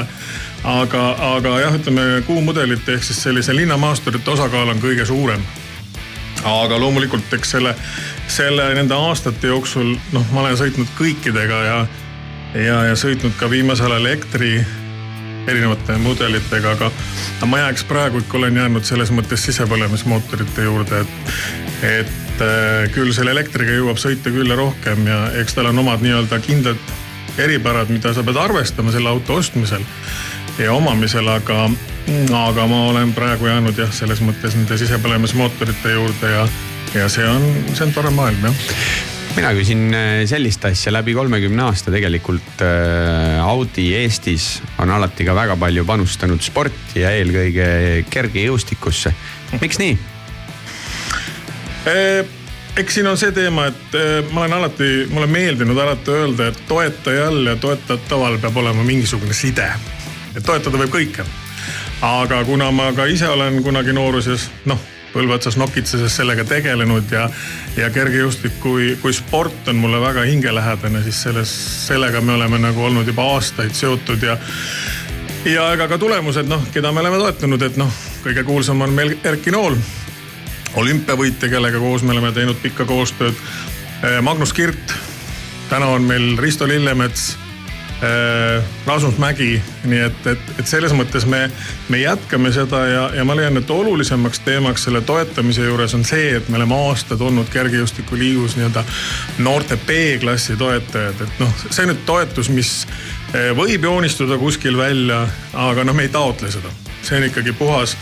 aga, 0.63 1.03
aga 1.36 1.57
jah, 1.59 1.76
ütleme 1.80 2.22
kuumudelite 2.28 2.93
ehk 2.93 3.03
siis 3.03 3.24
sellise 3.24 3.55
linnamaasturite 3.55 4.32
osakaal 4.32 4.69
on 4.69 4.82
kõige 4.84 5.05
suurem. 5.05 5.41
aga 6.43 6.80
loomulikult, 6.80 7.34
eks 7.34 7.57
selle, 7.57 7.76
selle 8.28 8.69
nende 8.76 8.93
aastate 8.93 9.47
jooksul 9.47 9.95
noh, 10.11 10.26
ma 10.32 10.45
olen 10.45 10.57
sõitnud 10.57 10.93
kõikidega 10.99 11.63
ja 11.65 11.82
ja, 12.55 12.77
ja 12.89 12.95
sõitnud 12.99 13.35
ka 13.39 13.49
viimasel 13.49 13.91
ajal 13.91 14.05
elektri, 14.05 14.53
erinevate 15.49 15.97
mudelitega, 16.01 16.75
aga 16.75 16.91
aga 16.91 17.49
ma 17.49 17.61
jääks 17.63 17.85
praegu 17.89 18.21
ikka 18.21 18.37
olen 18.37 18.59
jäänud 18.61 18.85
selles 18.85 19.11
mõttes 19.15 19.45
sisepõlemismootorite 19.47 20.65
juurde, 20.67 21.01
et, 21.01 21.31
et 21.89 22.43
äh, 22.45 22.89
küll 22.93 23.13
selle 23.15 23.33
elektriga 23.33 23.77
jõuab 23.79 24.01
sõita 24.01 24.33
küll 24.33 24.51
ja 24.51 24.59
rohkem 24.59 25.07
ja 25.07 25.23
eks 25.41 25.57
tal 25.57 25.71
on 25.71 25.81
omad 25.81 26.03
nii-öelda 26.05 26.41
kindlad 26.45 26.91
eripärad, 27.41 27.89
mida 27.89 28.13
sa 28.13 28.25
pead 28.27 28.37
arvestama 28.37 28.91
selle 28.93 29.09
auto 29.09 29.39
ostmisel 29.39 29.85
ja 30.59 30.73
omamisel, 30.75 31.27
aga, 31.31 31.63
aga 32.37 32.67
ma 32.67 32.83
olen 32.91 33.15
praegu 33.17 33.47
jäänud 33.47 33.79
jah, 33.79 33.89
selles 33.95 34.21
mõttes 34.21 34.57
nende 34.59 34.77
sisepõlemismootorite 34.77 35.95
juurde 35.95 36.35
ja, 36.35 36.45
ja 36.99 37.09
see 37.09 37.25
on, 37.25 37.47
see 37.71 37.87
on 37.87 37.95
tore 37.95 38.13
maailm 38.13 38.51
jah 38.51 39.19
mina 39.36 39.51
küsin 39.55 39.93
äh, 39.95 40.09
sellist 40.29 40.65
asja, 40.67 40.91
läbi 40.93 41.13
kolmekümne 41.15 41.63
aasta 41.63 41.91
tegelikult 41.93 42.61
äh, 42.65 43.39
Audi 43.43 43.91
Eestis 43.95 44.61
on 44.82 44.91
alati 44.91 45.25
ka 45.27 45.36
väga 45.36 45.55
palju 45.59 45.86
panustanud 45.88 46.43
sporti 46.43 47.03
ja 47.03 47.13
eelkõige 47.15 47.67
kergejõustikusse. 48.11 49.13
miks 49.61 49.79
nii? 49.82 49.97
eks 52.77 52.93
siin 52.93 53.07
on 53.09 53.17
see 53.17 53.32
teema, 53.34 53.65
et 53.71 53.95
ma 54.32 54.43
olen 54.43 54.53
alati, 54.59 54.89
mulle 55.09 55.25
meeldinud 55.32 55.79
alati 55.82 56.13
öelda, 56.13 56.51
et 56.51 56.59
toetajal 56.69 57.39
ja 57.49 57.55
toetataval 57.57 58.38
peab 58.43 58.59
olema 58.61 58.84
mingisugune 58.86 59.34
side. 59.34 59.65
et 60.36 60.43
toetada 60.45 60.77
võib 60.77 60.93
kõike. 60.93 61.25
aga 62.05 62.43
kuna 62.45 62.71
ma 62.71 62.91
ka 62.93 63.07
ise 63.09 63.27
olen 63.29 63.63
kunagi 63.63 63.95
nooruses, 63.97 64.49
noh, 64.65 64.90
põlve 65.14 65.36
otsas 65.36 65.57
nokitseses 65.59 66.16
sellega 66.16 66.45
tegelenud 66.47 67.12
ja, 67.12 67.28
ja 67.78 67.89
kergejõustik 67.93 68.59
kui, 68.64 68.95
kui 69.01 69.14
sport 69.14 69.68
on 69.72 69.82
mulle 69.82 70.01
väga 70.01 70.26
hingelähedane, 70.30 71.03
siis 71.03 71.24
selles, 71.28 71.51
sellega 71.88 72.22
me 72.22 72.38
oleme 72.38 72.62
nagu 72.62 72.86
olnud 72.88 73.07
juba 73.07 73.28
aastaid 73.36 73.76
seotud 73.78 74.24
ja 74.24 74.38
ja 75.45 75.72
ega 75.74 75.88
ka 75.89 75.97
tulemused, 75.97 76.47
noh, 76.47 76.64
keda 76.74 76.91
me 76.93 77.01
oleme 77.01 77.18
toetanud, 77.18 77.62
et 77.66 77.78
noh, 77.82 77.91
kõige 78.24 78.43
kuulsam 78.45 78.82
on 78.86 78.93
meil 78.93 79.16
Erki 79.24 79.51
Nool 79.51 79.78
olümpiavõitja, 80.78 81.49
kellega 81.51 81.80
koos 81.82 82.03
me 82.05 82.14
oleme 82.16 82.32
teinud 82.32 82.59
pikka 82.62 82.86
koostööd. 82.88 83.36
Magnus 84.24 84.53
Kirt, 84.55 84.93
täna 85.70 85.89
on 85.91 86.05
meil 86.07 86.38
Risto 86.39 86.68
Lillemets, 86.68 87.36
Rasmus 88.85 89.17
Mägi, 89.21 89.61
nii 89.85 89.99
et, 90.07 90.27
et, 90.31 90.47
et 90.59 90.67
selles 90.67 90.93
mõttes 90.97 91.27
me, 91.29 91.43
me 91.93 91.99
jätkame 92.01 92.49
seda 92.53 92.79
ja, 92.89 93.03
ja 93.13 93.25
ma 93.27 93.35
leian, 93.37 93.59
et 93.61 93.69
olulisemaks 93.69 94.41
teemaks 94.45 94.87
selle 94.87 95.03
toetamise 95.05 95.67
juures 95.67 95.93
on 95.93 96.05
see, 96.07 96.31
et 96.39 96.49
me 96.49 96.57
oleme 96.57 96.79
aastad 96.87 97.21
olnud 97.21 97.51
kergejõustikuliigus 97.53 98.57
nii-öelda 98.57 98.83
noorte 99.45 99.77
B-klassi 99.85 100.57
toetajad, 100.57 101.21
et 101.27 101.41
noh, 101.43 101.53
see 101.69 101.85
nüüd 101.91 102.01
toetus, 102.09 102.49
mis 102.49 102.73
võib 103.57 103.85
joonistuda 103.85 104.39
kuskil 104.41 104.81
välja, 104.81 105.21
aga 105.53 105.85
noh, 105.85 105.95
me 105.95 106.09
ei 106.09 106.13
taotle 106.13 106.51
seda. 106.51 106.73
see 107.01 107.17
on 107.17 107.29
ikkagi 107.29 107.53
puhas 107.57 107.97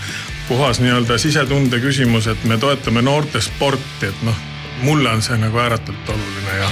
puhas 0.49 0.79
nii-öelda 0.81 1.17
sisetunde 1.21 1.79
küsimus, 1.79 2.27
et 2.27 2.43
me 2.43 2.57
toetame 2.57 3.01
noorte 3.05 3.41
sporti, 3.41 4.07
et 4.09 4.23
noh 4.25 4.48
mulle 4.84 5.09
on 5.09 5.21
see 5.25 5.38
nagu 5.39 5.59
ääretult 5.59 6.09
oluline 6.13 6.57
ja, 6.57 6.69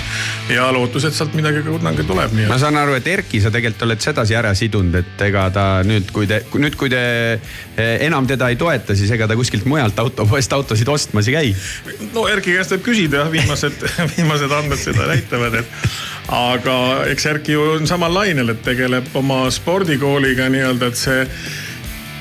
ja 0.55 0.68
lootus, 0.74 1.08
et 1.08 1.16
sealt 1.16 1.36
midagi 1.38 1.64
kunagi 1.66 2.05
tuleb. 2.08 2.34
ma 2.47 2.58
saan 2.62 2.78
aru, 2.80 2.95
et 2.97 3.08
Erki, 3.12 3.41
sa 3.43 3.51
tegelikult 3.53 3.88
oled 3.88 4.03
sedasi 4.03 4.38
ära 4.38 4.53
sidunud, 4.58 4.95
et 5.01 5.24
ega 5.28 5.47
ta 5.53 5.68
nüüd, 5.88 6.12
kui 6.16 6.30
te, 6.30 6.41
nüüd, 6.55 6.78
kui 6.80 6.91
te 6.93 7.03
eh, 7.38 7.93
enam 8.08 8.28
teda 8.30 8.49
ei 8.53 8.60
toeta, 8.60 8.95
siis 8.97 9.12
ega 9.16 9.30
ta 9.30 9.38
kuskilt 9.39 9.68
mujalt 9.70 9.99
autopoest 10.03 10.53
autosid 10.58 10.89
ostmas 10.91 11.30
ei 11.32 11.38
käi. 11.38 11.53
no 12.16 12.28
Erki 12.32 12.55
käest 12.58 12.76
võib 12.76 12.88
küsida 12.89 13.24
jah, 13.24 13.32
viimased 13.34 13.88
viimased 14.16 14.58
andmed 14.62 14.82
seda 14.82 15.10
näitavad, 15.12 15.62
et 15.62 16.28
aga 16.34 16.78
eks 17.14 17.32
Erki 17.34 17.55
ju 17.55 17.72
on 17.78 17.88
samal 17.89 18.14
lainel, 18.14 18.55
et 18.55 18.64
tegeleb 18.66 19.16
oma 19.20 19.45
spordikooliga 19.53 20.49
nii-öelda, 20.53 20.91
et 20.91 20.99
see 20.99 21.24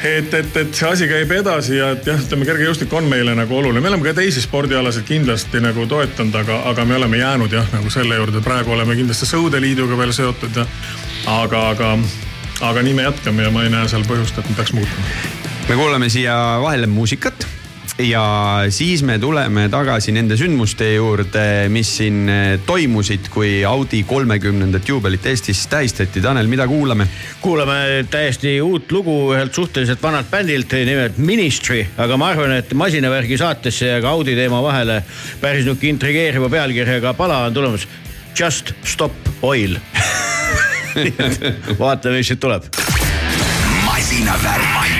et, 0.07 0.35
et, 0.35 0.57
et 0.57 0.75
see 0.75 0.89
asi 0.89 1.09
käib 1.11 1.33
edasi 1.37 1.79
ja 1.79 1.91
et 1.95 2.07
jah, 2.07 2.21
ütleme 2.21 2.47
kergejõustik 2.49 2.93
on 2.97 3.09
meile 3.11 3.35
nagu 3.39 3.59
oluline, 3.59 3.83
me 3.83 3.91
oleme 3.93 4.07
ka 4.07 4.15
teisi 4.19 4.43
spordialasid 4.45 5.07
kindlasti 5.09 5.63
nagu 5.65 5.87
toetanud, 5.91 6.37
aga, 6.43 6.61
aga 6.73 6.87
me 6.89 6.99
oleme 6.99 7.21
jäänud 7.21 7.57
jah, 7.59 7.67
nagu 7.75 7.93
selle 7.93 8.21
juurde, 8.21 8.43
praegu 8.45 8.75
oleme 8.77 8.97
kindlasti 8.99 9.29
Sõudeliiduga 9.31 9.99
veel 9.99 10.15
seotud 10.17 10.63
ja 10.63 10.67
aga, 11.39 11.69
aga, 11.75 11.93
aga 12.71 12.87
nii 12.87 12.97
me 12.99 13.09
jätkame 13.09 13.49
ja 13.49 13.53
ma 13.55 13.67
ei 13.67 13.75
näe 13.75 13.89
seal 13.91 14.07
põhjust, 14.09 14.39
et 14.39 14.49
me 14.51 14.59
peaks 14.59 14.75
muutma. 14.77 15.11
me 15.69 15.79
kuulame 15.81 16.11
siia 16.13 16.37
vahele 16.63 16.91
muusikat 16.91 17.47
ja 17.99 18.65
siis 18.71 19.03
me 19.03 19.19
tuleme 19.19 19.69
tagasi 19.73 20.13
nende 20.13 20.37
sündmuste 20.37 20.89
juurde, 20.95 21.69
mis 21.73 21.91
siin 21.99 22.29
eh, 22.29 22.59
toimusid, 22.67 23.31
kui 23.33 23.65
Audi 23.65 24.03
kolmekümnendat 24.09 24.89
juubelit 24.89 25.27
Eestis 25.27 25.65
tähistati. 25.73 26.21
Tanel, 26.21 26.47
mida 26.47 26.67
kuulame? 26.69 27.09
kuulame 27.41 28.05
täiesti 28.11 28.57
uut 28.61 28.93
lugu 28.93 29.17
ühelt 29.35 29.55
suhteliselt 29.55 30.03
vanalt 30.03 30.31
bändilt, 30.31 30.73
nimelt 30.73 31.19
Ministry, 31.19 31.87
aga 31.97 32.19
ma 32.21 32.33
arvan, 32.35 32.57
et 32.59 32.75
masinavärgi 32.75 33.39
saatesse 33.41 33.95
ja 33.95 34.03
ka 34.05 34.13
Audi 34.17 34.37
teema 34.37 34.61
vahele 34.65 35.01
päris 35.41 35.65
nihuke 35.65 35.89
intrigeeriva 35.89 36.51
pealkirjaga 36.53 37.15
pala 37.17 37.45
on 37.47 37.57
tulemas. 37.57 37.89
Just 38.37 38.75
stop 38.85 39.17
oil 39.43 39.79
vaatame, 41.81 42.21
mis 42.21 42.29
siit 42.33 42.41
tuleb. 42.41 42.69
masinavärk. 43.87 44.69
masinavärk 44.77 44.96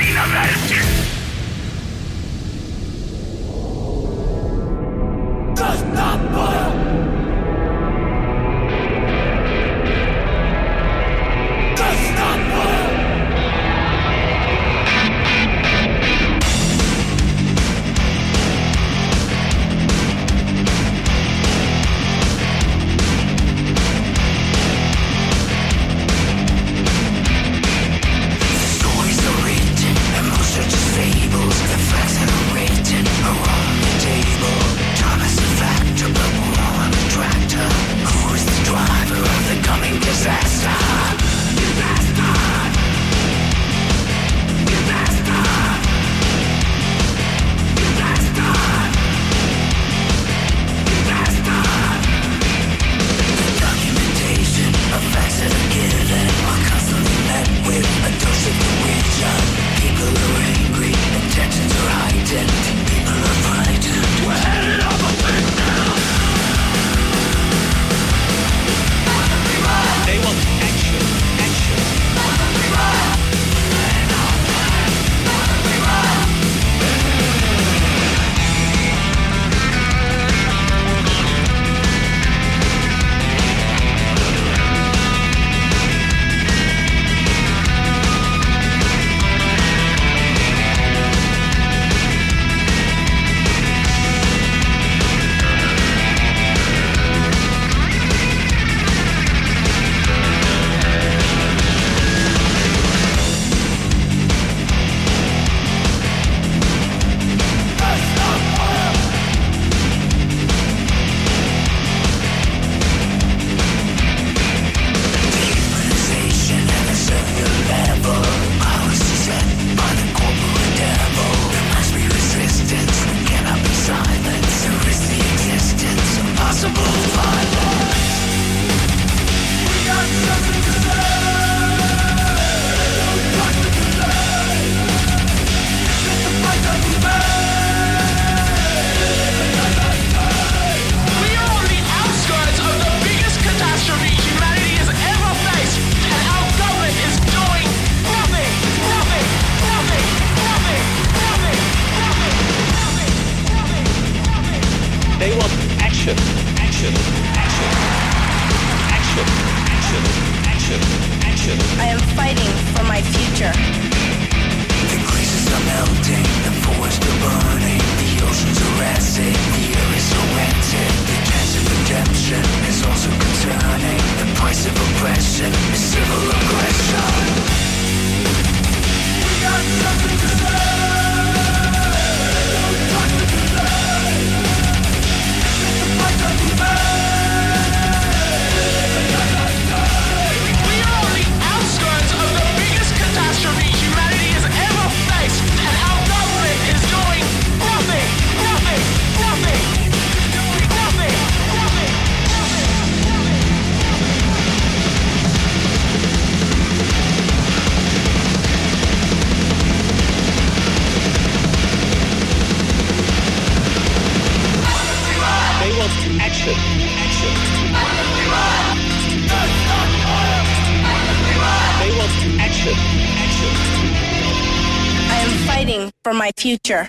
for 226.47 226.53
my 226.53 226.55
future. 226.55 226.87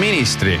ministri 0.00 0.60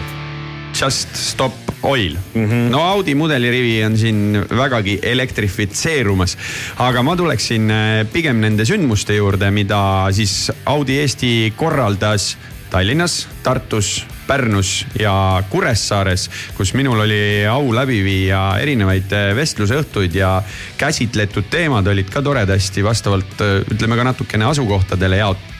Just 0.74 1.14
Stop 1.14 1.52
Oil 1.82 2.16
mm. 2.34 2.50
-hmm. 2.50 2.70
no 2.70 2.80
Audi 2.82 3.14
mudelirivi 3.14 3.84
on 3.84 3.98
siin 3.98 4.46
vägagi 4.50 4.98
elektrifitseerumas, 5.02 6.36
aga 6.76 7.02
ma 7.02 7.16
tuleksin 7.16 7.70
äh, 7.70 8.06
pigem 8.12 8.40
nende 8.40 8.64
sündmuste 8.64 9.14
juurde, 9.14 9.50
mida 9.50 10.06
siis 10.10 10.52
Audi 10.66 10.98
Eesti 11.00 11.52
korraldas 11.56 12.36
Tallinnas, 12.70 13.28
Tartus, 13.42 14.06
Pärnus 14.26 14.84
ja 14.98 15.42
Kuressaares, 15.50 16.28
kus 16.56 16.74
minul 16.74 17.04
oli 17.04 17.44
au 17.50 17.72
läbi 17.74 18.00
viia 18.04 18.40
erinevaid 18.62 19.12
äh, 19.12 19.30
vestlusõhtuid 19.36 20.16
ja 20.16 20.36
käsitletud 20.80 21.50
teemad 21.52 21.88
olid 21.92 22.10
ka 22.12 22.22
toredasti 22.24 22.84
vastavalt 22.84 23.40
äh, 23.44 23.56
ütleme 23.74 23.98
ka 24.00 24.06
natukene 24.08 24.48
asukohtadele 24.48 25.20
jaot-, 25.20 25.50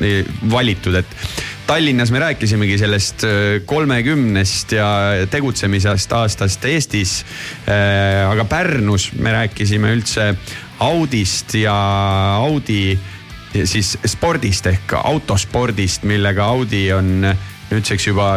valitud, 0.51 1.01
et 1.01 1.19
Tallinnas 1.65 2.11
me 2.13 2.21
rääkisimegi 2.21 2.77
sellest 2.81 3.25
äh, 3.29 3.41
kolmekümnest 3.67 4.77
ja 4.77 4.89
tegutsemisest 5.31 6.13
aastast 6.13 6.65
Eestis. 6.69 7.25
aga 7.67 8.45
Pärnus 8.45 9.13
me 9.19 9.33
rääkisime 9.33 9.93
üldse 9.95 10.35
Audist 10.85 11.55
ja 11.55 11.75
Audi 12.41 12.99
siis 13.65 13.95
spordist 14.11 14.67
ehk 14.67 14.97
autospordist, 14.99 16.03
millega 16.09 16.47
Audi 16.51 16.89
on 16.93 17.29
nüüdseks 17.71 18.09
juba 18.11 18.35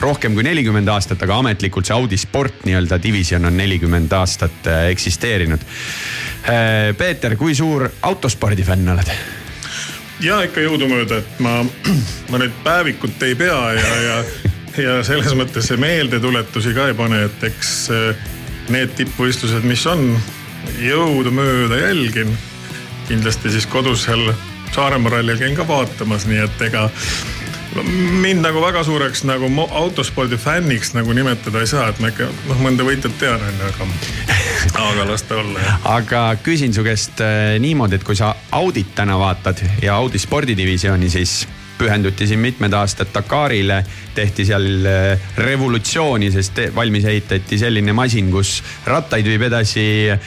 rohkem 0.00 0.34
kui 0.34 0.44
nelikümmend 0.44 0.88
aastat, 0.88 1.22
aga 1.22 1.40
ametlikult 1.42 1.88
see 1.88 1.96
Audi 1.96 2.18
sport 2.20 2.64
nii-öelda 2.64 2.98
divisjon 3.02 3.44
on 3.48 3.56
nelikümmend 3.56 4.12
aastat 4.16 4.68
äh, 4.70 4.86
eksisteerinud. 4.94 5.64
Äh, 6.48 6.96
Peeter, 6.96 7.36
kui 7.36 7.54
suur 7.54 7.88
autospordi 8.02 8.64
fänn 8.66 8.88
oled? 8.94 9.12
ja 10.20 10.42
ikka 10.44 10.60
jõudumööda, 10.60 11.22
et 11.22 11.38
ma, 11.40 11.62
ma 12.32 12.40
nüüd 12.42 12.52
päevikut 12.64 13.22
ei 13.24 13.36
pea 13.40 13.60
ja, 13.72 13.94
ja, 14.04 14.18
ja 14.76 14.98
selles 15.06 15.32
mõttes 15.36 15.70
meeldetuletusi 15.80 16.74
ka 16.76 16.90
ei 16.90 16.96
pane, 16.96 17.22
et 17.30 17.48
eks 17.48 17.72
äh, 17.96 18.28
need 18.72 18.92
tippvõistlused, 18.98 19.64
mis 19.68 19.84
on, 19.88 20.12
jõudumööda 20.80 21.80
jälgin 21.80 22.36
kindlasti 23.08 23.52
siis 23.56 23.66
kodus 23.66 24.06
seal 24.08 24.32
Saaremaa 24.70 25.16
rallil 25.16 25.34
käin 25.40 25.56
ka 25.58 25.64
vaatamas, 25.66 26.28
nii 26.30 26.44
et 26.44 26.60
ega 26.68 26.84
mind 28.22 28.42
nagu 28.44 28.62
väga 28.62 28.82
suureks 28.86 29.22
nagu 29.28 29.48
autospordi 29.70 30.38
fänniks 30.40 30.94
nagu 30.96 31.12
nimetada 31.16 31.62
ei 31.62 31.70
saa, 31.70 31.88
et 31.92 32.00
ma 32.02 32.10
ikka 32.10 32.28
noh, 32.48 32.62
mõnda 32.64 32.86
võitjat 32.86 33.16
tean 33.20 33.42
onju, 33.46 33.68
aga, 33.70 33.88
aga 34.88 35.06
las 35.12 35.24
ta 35.28 35.38
olla. 35.40 35.76
aga 35.94 36.24
küsin 36.44 36.74
su 36.76 36.84
käest 36.86 37.22
äh, 37.24 37.56
niimoodi, 37.62 38.00
et 38.00 38.06
kui 38.06 38.18
sa 38.18 38.34
Audit 38.56 38.94
täna 38.98 39.18
vaatad 39.20 39.62
ja 39.82 39.96
Audi 40.00 40.18
spordidivisjoni, 40.18 41.10
siis 41.12 41.44
pühenduti 41.80 42.26
siin 42.28 42.40
mitmed 42.42 42.74
aastad 42.76 43.08
Dakarile, 43.14 43.80
tehti 44.14 44.44
seal 44.48 44.86
äh, 44.86 45.30
revolutsiooni, 45.40 46.30
sest 46.34 46.60
valmis 46.76 47.06
ehitati 47.08 47.58
selline 47.60 47.94
masin, 47.96 48.28
kus 48.32 48.58
rattaid 48.86 49.26
viib 49.28 49.46
edasi 49.48 49.84
äh, 50.12 50.20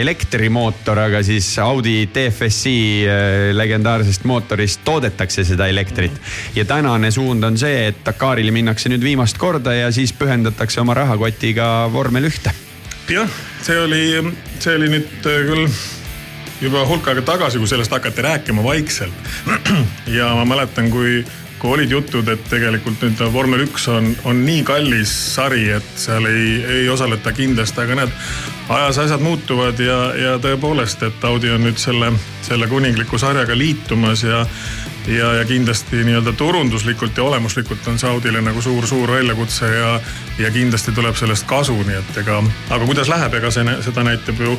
elektrimootor, 0.00 1.04
aga 1.06 1.22
siis 1.26 1.50
Audi 1.62 2.08
DFSI 2.14 2.76
äh, 3.04 3.30
legendaarsest 3.56 4.24
mootorist 4.28 4.84
toodetakse 4.84 5.44
seda 5.44 5.68
elektrit. 5.68 6.20
ja 6.56 6.64
tänane 6.64 7.10
suund 7.10 7.44
on 7.44 7.58
see, 7.58 7.88
et 7.92 8.04
Dakarile 8.06 8.54
minnakse 8.54 8.92
nüüd 8.92 9.04
viimast 9.04 9.38
korda 9.38 9.74
ja 9.74 9.92
siis 9.92 10.12
pühendatakse 10.16 10.80
oma 10.80 10.94
rahakotiga 10.94 11.88
vormel 11.92 12.30
ühte. 12.30 12.54
jah, 13.08 13.40
see 13.62 13.80
oli, 13.80 14.06
see 14.58 14.78
oli 14.78 14.94
nüüd 14.96 15.18
küll 15.22 15.68
juba 16.62 16.84
hulk 16.86 17.08
aega 17.10 17.24
tagasi, 17.26 17.60
kui 17.60 17.70
sellest 17.70 17.92
hakati 17.92 18.22
rääkima 18.22 18.64
vaikselt. 18.64 19.30
ja 20.18 20.32
ma 20.38 20.44
mäletan, 20.48 20.90
kui, 20.92 21.22
kui 21.58 21.74
olid 21.76 21.90
jutud, 21.94 22.28
et 22.32 22.44
tegelikult 22.50 23.02
nüüd 23.02 23.22
vormel 23.34 23.66
üks 23.66 23.88
on, 23.90 24.12
on 24.28 24.44
nii 24.46 24.62
kallis 24.66 25.12
sari, 25.34 25.68
et 25.74 25.94
seal 25.98 26.26
ei, 26.30 26.56
ei 26.80 26.88
osaleta 26.92 27.34
kindlasti, 27.36 27.82
aga 27.84 28.02
näed, 28.02 28.16
ajas 28.72 28.98
asjad 29.04 29.20
muutuvad 29.20 29.80
ja, 29.80 29.98
ja 30.16 30.38
tõepoolest, 30.42 31.02
et 31.06 31.24
Audi 31.28 31.50
on 31.52 31.66
nüüd 31.66 31.80
selle, 31.80 32.12
selle 32.42 32.68
kuningliku 32.70 33.20
sarjaga 33.20 33.56
liitumas 33.58 34.24
ja 34.24 34.46
ja, 35.06 35.32
ja 35.32 35.44
kindlasti 35.44 36.04
nii-öelda 36.04 36.32
turunduslikult 36.32 37.16
ja 37.16 37.22
olemuslikult 37.22 37.86
on 37.86 37.98
see 37.98 38.10
Audile 38.10 38.40
nagu 38.40 38.62
suur-suur 38.62 39.10
väljakutse 39.10 39.66
ja, 39.66 40.00
ja 40.38 40.50
kindlasti 40.50 40.92
tuleb 40.92 41.16
sellest 41.18 41.46
kasu, 41.50 41.74
nii 41.86 41.98
et 41.98 42.18
ega, 42.22 42.38
aga 42.70 42.86
kuidas 42.86 43.10
läheb, 43.10 43.34
ega 43.34 43.50
see, 43.50 43.64
seda 43.82 44.04
näitab 44.06 44.40
ju, 44.40 44.56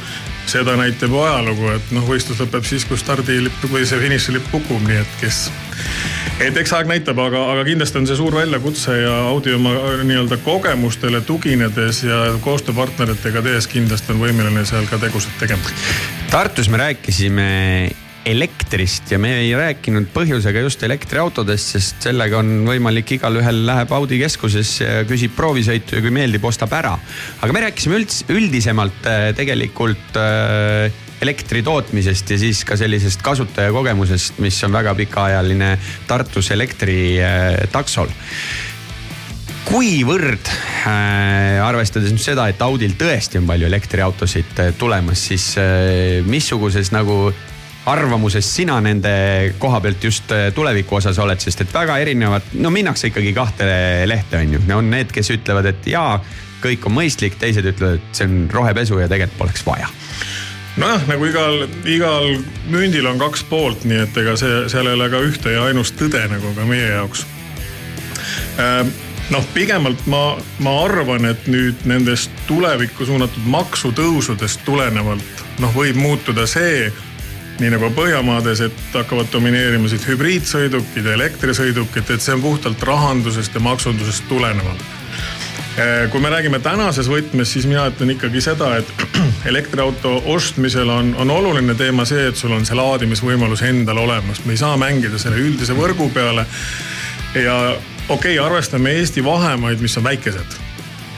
seda 0.50 0.76
näitab 0.80 1.16
ju 1.16 1.22
ajalugu, 1.24 1.70
et 1.78 1.94
noh, 1.96 2.08
võistlus 2.08 2.42
lõpeb 2.44 2.68
siis, 2.68 2.86
kui 2.86 3.00
stardilipp 3.00 3.64
või 3.72 3.86
see 3.88 4.02
finišilipp 4.04 4.52
kukub, 4.52 4.84
nii 4.88 5.00
et 5.00 5.16
kes. 5.22 5.46
et 6.44 6.58
eks 6.60 6.76
aeg 6.76 6.92
näitab, 6.92 7.20
aga, 7.24 7.46
aga 7.54 7.64
kindlasti 7.70 8.02
on 8.02 8.10
see 8.10 8.20
suur 8.20 8.36
väljakutse 8.36 8.98
ja 9.00 9.16
Audi 9.32 9.56
oma 9.56 9.74
nii-öelda 10.04 10.42
kogemustele 10.44 11.22
tuginedes 11.22 12.04
ja 12.04 12.26
koostööpartneritega 12.44 13.42
tehes 13.46 13.68
kindlasti 13.72 14.03
on 14.12 14.22
võimeline 14.22 14.66
seal 14.68 14.88
ka 14.90 15.00
tegusid 15.02 15.36
tegema. 15.40 15.76
Tartus 16.32 16.70
me 16.72 16.82
rääkisime 16.82 17.50
elektrist 18.26 19.12
ja 19.12 19.20
me 19.20 19.34
ei 19.42 19.52
rääkinud 19.58 20.08
põhjusega 20.14 20.64
just 20.64 20.84
elektriautodest, 20.88 21.74
sest 21.76 22.08
sellega 22.08 22.40
on 22.40 22.64
võimalik, 22.68 23.18
igalühel 23.18 23.64
läheb 23.68 23.92
Audi 23.96 24.20
keskusesse 24.22 24.88
ja 24.88 25.08
küsib 25.08 25.36
proovisõitu 25.36 25.98
ja 25.98 26.04
kui 26.04 26.14
meeldib, 26.16 26.46
ostab 26.48 26.72
ära. 26.78 26.96
aga 27.42 27.56
me 27.56 27.66
rääkisime 27.66 28.00
üldse, 28.00 28.28
üldisemalt 28.32 29.10
äh, 29.12 29.30
tegelikult 29.36 30.20
äh, 30.20 30.88
elektri 31.24 31.64
tootmisest 31.64 32.34
ja 32.36 32.40
siis 32.40 32.64
ka 32.68 32.78
sellisest 32.80 33.24
kasutajakogemusest, 33.24 34.40
mis 34.44 34.60
on 34.68 34.76
väga 34.76 34.96
pikaajaline 35.04 35.74
Tartus 36.08 36.52
elektritaksol 36.56 38.12
kuivõrd 39.68 40.50
äh,, 40.50 41.60
arvestades 41.64 42.12
nüüd 42.14 42.24
seda, 42.24 42.48
et 42.52 42.62
Audil 42.64 42.96
tõesti 43.00 43.40
on 43.40 43.48
palju 43.50 43.68
elektriautosid 43.70 44.60
äh, 44.60 44.72
tulemas, 44.80 45.24
siis 45.30 45.54
äh, 45.62 46.22
missuguses 46.28 46.92
nagu 46.94 47.32
arvamuses 47.90 48.48
sina 48.48 48.78
nende 48.84 49.14
koha 49.60 49.82
pealt 49.84 50.04
just 50.04 50.32
äh, 50.36 50.50
tuleviku 50.56 51.00
osas 51.00 51.20
oled, 51.20 51.42
sest 51.44 51.66
et 51.66 51.76
väga 51.76 51.98
erinevad, 52.04 52.54
no 52.60 52.72
minnakse 52.74 53.12
ikkagi 53.12 53.34
kahte 53.36 53.68
lehte, 54.10 54.40
on 54.40 54.58
ju. 54.58 54.64
on 54.76 54.92
need, 54.92 55.12
kes 55.16 55.32
ütlevad, 55.36 55.70
et 55.72 55.88
jaa, 55.92 56.18
kõik 56.64 56.88
on 56.88 56.98
mõistlik, 57.00 57.40
teised 57.40 57.68
ütlevad, 57.74 58.00
et 58.00 58.20
see 58.20 58.28
on 58.30 58.48
rohepesu 58.52 59.00
ja 59.04 59.12
tegelikult 59.12 59.46
poleks 59.46 59.68
vaja 59.68 59.92
nojah, 60.74 61.04
nagu 61.06 61.28
igal, 61.30 61.64
igal 61.86 62.32
mündil 62.74 63.06
on 63.06 63.20
kaks 63.22 63.44
poolt, 63.46 63.84
nii 63.86 64.00
et 64.08 64.16
ega 64.24 64.34
see, 64.40 64.64
seal 64.74 64.90
ei 64.90 64.98
ole 64.98 65.10
ka 65.14 65.22
ühte 65.22 65.54
ja 65.54 65.68
ainust 65.70 66.00
tõde 66.00 66.24
nagu 66.32 66.54
ka 66.58 66.66
meie 66.66 66.88
jaoks. 66.96 67.28
Äh, 68.58 68.88
noh, 69.32 69.46
pigemalt 69.54 70.06
ma, 70.12 70.38
ma 70.60 70.76
arvan, 70.84 71.26
et 71.30 71.48
nüüd 71.48 71.86
nendest 71.90 72.32
tulevikku 72.48 73.06
suunatud 73.08 73.48
maksutõusudest 73.54 74.66
tulenevalt 74.66 75.44
noh, 75.64 75.74
võib 75.76 76.00
muutuda 76.00 76.48
see 76.50 76.92
nii 77.62 77.70
nagu 77.70 77.92
Põhjamaades, 77.94 78.64
et 78.66 78.96
hakkavad 78.98 79.30
domineerima 79.32 79.90
siit 79.92 80.08
hübriidsõidukid 80.10 81.06
elektrisõidukid, 81.14 82.10
et 82.10 82.24
see 82.24 82.34
on 82.34 82.42
puhtalt 82.42 82.82
rahandusest 82.82 83.54
ja 83.54 83.62
maksundusest 83.62 84.26
tulenevalt. 84.30 84.82
Eh, 85.78 86.10
kui 86.12 86.22
me 86.22 86.30
räägime 86.30 86.60
tänases 86.62 87.08
võtmes, 87.10 87.50
siis 87.54 87.66
mina 87.70 87.88
ütlen 87.90 88.14
ikkagi 88.14 88.42
seda, 88.46 88.76
et 88.82 88.90
elektriauto 89.52 90.20
ostmisel 90.34 90.90
on, 90.90 91.14
on 91.18 91.32
oluline 91.34 91.78
teema 91.78 92.06
see, 92.10 92.28
et 92.30 92.38
sul 92.38 92.54
on 92.54 92.66
see 92.66 92.78
laadimisvõimalus 92.78 93.64
endal 93.70 94.02
olemas. 94.04 94.44
me 94.46 94.54
ei 94.54 94.62
saa 94.62 94.78
mängida 94.78 95.22
selle 95.22 95.42
üldise 95.42 95.78
võrgu 95.78 96.10
peale. 96.14 96.46
ja 97.34 97.58
okei 98.10 98.40
okay,, 98.40 98.46
arvestame 98.46 98.92
Eesti 98.92 99.24
vahemaid, 99.24 99.80
mis 99.80 99.98
on 99.98 100.04
väikesed. 100.04 100.60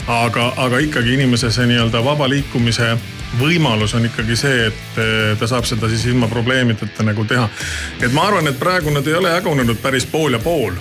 aga, 0.08 0.54
aga 0.58 0.78
ikkagi 0.78 1.14
inimese 1.14 1.52
see 1.52 1.66
nii-öelda 1.66 2.04
vaba 2.06 2.30
liikumise 2.30 2.98
võimalus 3.40 3.96
on 3.98 4.06
ikkagi 4.06 4.36
see, 4.38 4.68
et 4.68 5.00
eh, 5.02 5.38
ta 5.40 5.48
saab 5.48 5.66
seda 5.66 5.90
siis 5.90 6.06
ilma 6.06 6.28
probleemideta 6.28 7.04
nagu 7.04 7.26
teha. 7.26 7.50
et 8.02 8.14
ma 8.14 8.28
arvan, 8.28 8.48
et 8.48 8.60
praegu 8.60 8.94
nad 8.94 9.08
ei 9.08 9.18
ole 9.18 9.30
jagunenud 9.30 9.82
päris 9.82 10.06
pool 10.06 10.38
ja 10.38 10.40
pool 10.40 10.78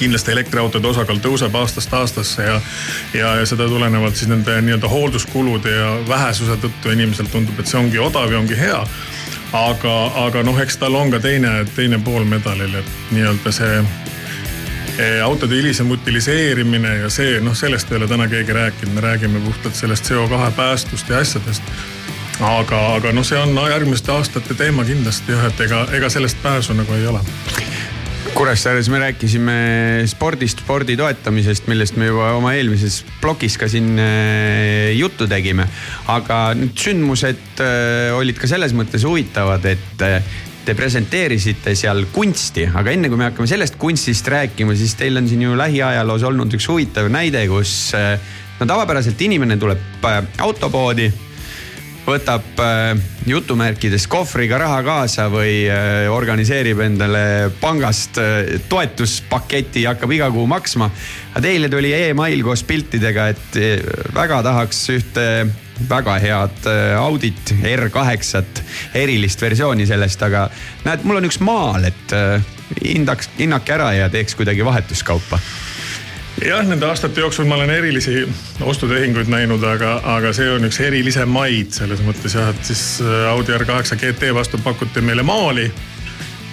kindlasti 0.00 0.32
elektriautode 0.32 0.88
osakaal 0.88 1.18
tõuseb 1.20 1.54
aastast 1.60 1.94
aastasse 1.94 2.42
ja, 2.42 2.60
ja, 3.14 3.34
ja 3.40 3.46
seda 3.46 3.68
tulenevalt 3.68 4.16
siis 4.16 4.30
nende 4.32 4.56
nii-öelda 4.64 4.88
hoolduskulude 4.88 5.74
ja 5.74 5.90
vähesuse 6.08 6.56
tõttu 6.62 6.94
inimesel 6.94 7.28
tundub, 7.32 7.58
et 7.60 7.68
see 7.68 7.78
ongi 7.80 8.00
odav 8.00 8.32
ja 8.32 8.38
ongi 8.40 8.56
hea. 8.58 8.80
aga, 9.52 9.94
aga 10.24 10.42
noh, 10.46 10.60
eks 10.62 10.78
tal 10.80 10.94
on 10.94 11.10
ka 11.10 11.20
teine, 11.20 11.64
teine 11.76 11.98
pool 11.98 12.24
medalil, 12.24 12.74
et 12.80 12.90
nii-öelda 13.10 13.52
see 13.52 13.82
autode 15.24 15.56
hilisem 15.56 15.90
utiliseerimine 15.90 16.96
ja 17.04 17.10
see, 17.12 17.38
noh, 17.44 17.56
sellest 17.56 17.92
ei 17.92 18.00
ole 18.00 18.08
täna 18.10 18.28
keegi 18.28 18.52
rääkinud, 18.56 18.94
me 18.94 19.04
räägime 19.04 19.40
puhtalt 19.44 19.74
sellest 19.74 20.10
CO2 20.10 20.50
päästust 20.56 21.08
ja 21.08 21.18
asjadest. 21.18 21.62
aga, 22.40 22.80
aga 22.94 23.12
noh, 23.12 23.26
see 23.26 23.38
on 23.38 23.56
järgmiste 23.70 24.12
aastate 24.12 24.54
teema 24.54 24.84
kindlasti 24.84 25.32
jah, 25.32 25.46
et 25.50 25.60
ega, 25.60 25.86
ega 25.96 26.08
sellest 26.08 26.42
pääsu 26.42 26.76
nagu 26.76 26.92
ei 26.96 27.06
ole 27.06 27.20
Kuressaares 28.34 28.88
me 28.88 28.98
rääkisime 29.02 29.54
spordist, 30.08 30.62
spordi 30.62 30.94
toetamisest, 30.96 31.66
millest 31.68 31.96
me 31.98 32.06
juba 32.06 32.30
oma 32.36 32.52
eelmises 32.54 33.00
plokis 33.20 33.56
ka 33.58 33.68
siin 33.68 33.98
äh, 33.98 34.92
juttu 34.96 35.26
tegime. 35.28 35.66
aga 36.08 36.54
need 36.54 36.76
sündmused 36.78 37.60
äh, 37.60 38.14
olid 38.16 38.38
ka 38.38 38.48
selles 38.50 38.72
mõttes 38.76 39.04
huvitavad, 39.04 39.66
et 39.66 40.04
te 40.70 40.76
presenteerisite 40.78 41.72
seal 41.74 42.04
kunsti, 42.14 42.62
aga 42.78 42.92
enne 42.94 43.08
kui 43.10 43.18
me 43.18 43.26
hakkame 43.26 43.48
sellest 43.50 43.74
kunstist 43.80 44.28
rääkima, 44.30 44.76
siis 44.78 44.94
teil 44.94 45.18
on 45.18 45.26
siin 45.26 45.42
ju 45.42 45.56
lähiajaloos 45.58 46.22
olnud 46.28 46.52
üks 46.54 46.68
huvitav 46.70 47.08
näide, 47.10 47.42
kus 47.50 47.72
no 48.60 48.68
tavapäraselt 48.70 49.18
inimene 49.26 49.56
tuleb 49.58 50.06
autopoodi 50.44 51.08
võtab 52.06 52.62
äh, 52.62 53.00
jutumärkides 53.26 54.06
kohvriga 54.10 54.60
raha 54.62 54.78
kaasa 54.86 55.26
või 55.32 55.64
organiseerib 56.10 56.84
endale 56.86 57.24
pangast 57.60 58.20
toetuspaketi 58.70 59.84
ja 59.84 59.96
hakkab 59.96 60.14
iga 60.14 60.30
kuu 60.30 60.46
maksma. 60.50 60.86
aga 61.32 61.42
teile 61.48 61.72
tuli 61.72 61.90
email 61.98 62.46
koos 62.46 62.62
piltidega, 62.68 63.26
et 63.34 63.58
väga 64.14 64.38
tahaks 64.46 64.84
ühte 64.94 65.26
väga 65.88 66.18
head 66.22 66.70
Audit 66.98 67.54
R8-t, 67.62 68.64
erilist 69.00 69.42
versiooni 69.42 69.86
sellest, 69.88 70.22
aga 70.22 70.46
näed, 70.84 71.04
mul 71.08 71.20
on 71.20 71.28
üks 71.30 71.40
maal, 71.44 71.84
et 71.88 72.14
hindaks, 72.84 73.30
hinnake 73.38 73.74
ära 73.74 73.92
ja 73.96 74.08
teeks 74.12 74.36
kuidagi 74.38 74.64
vahetuskaupa 74.66 75.40
jah, 76.44 76.62
nende 76.66 76.86
aastate 76.88 77.20
jooksul 77.20 77.48
ma 77.48 77.58
olen 77.58 77.70
erilisi 77.70 78.22
ostutehinguid 78.60 79.30
näinud, 79.32 79.64
aga, 79.66 79.96
aga 80.16 80.32
see 80.36 80.48
on 80.52 80.64
üks 80.68 80.80
erilisemaid 80.84 81.74
selles 81.76 82.02
mõttes 82.04 82.36
jah, 82.36 82.50
et 82.52 82.70
siis 82.70 82.84
äh, 83.04 83.28
Audi 83.32 83.54
R8 83.56 83.98
GT 84.00 84.32
vastu 84.36 84.60
pakuti 84.64 85.02
meile 85.04 85.24
maali. 85.26 85.68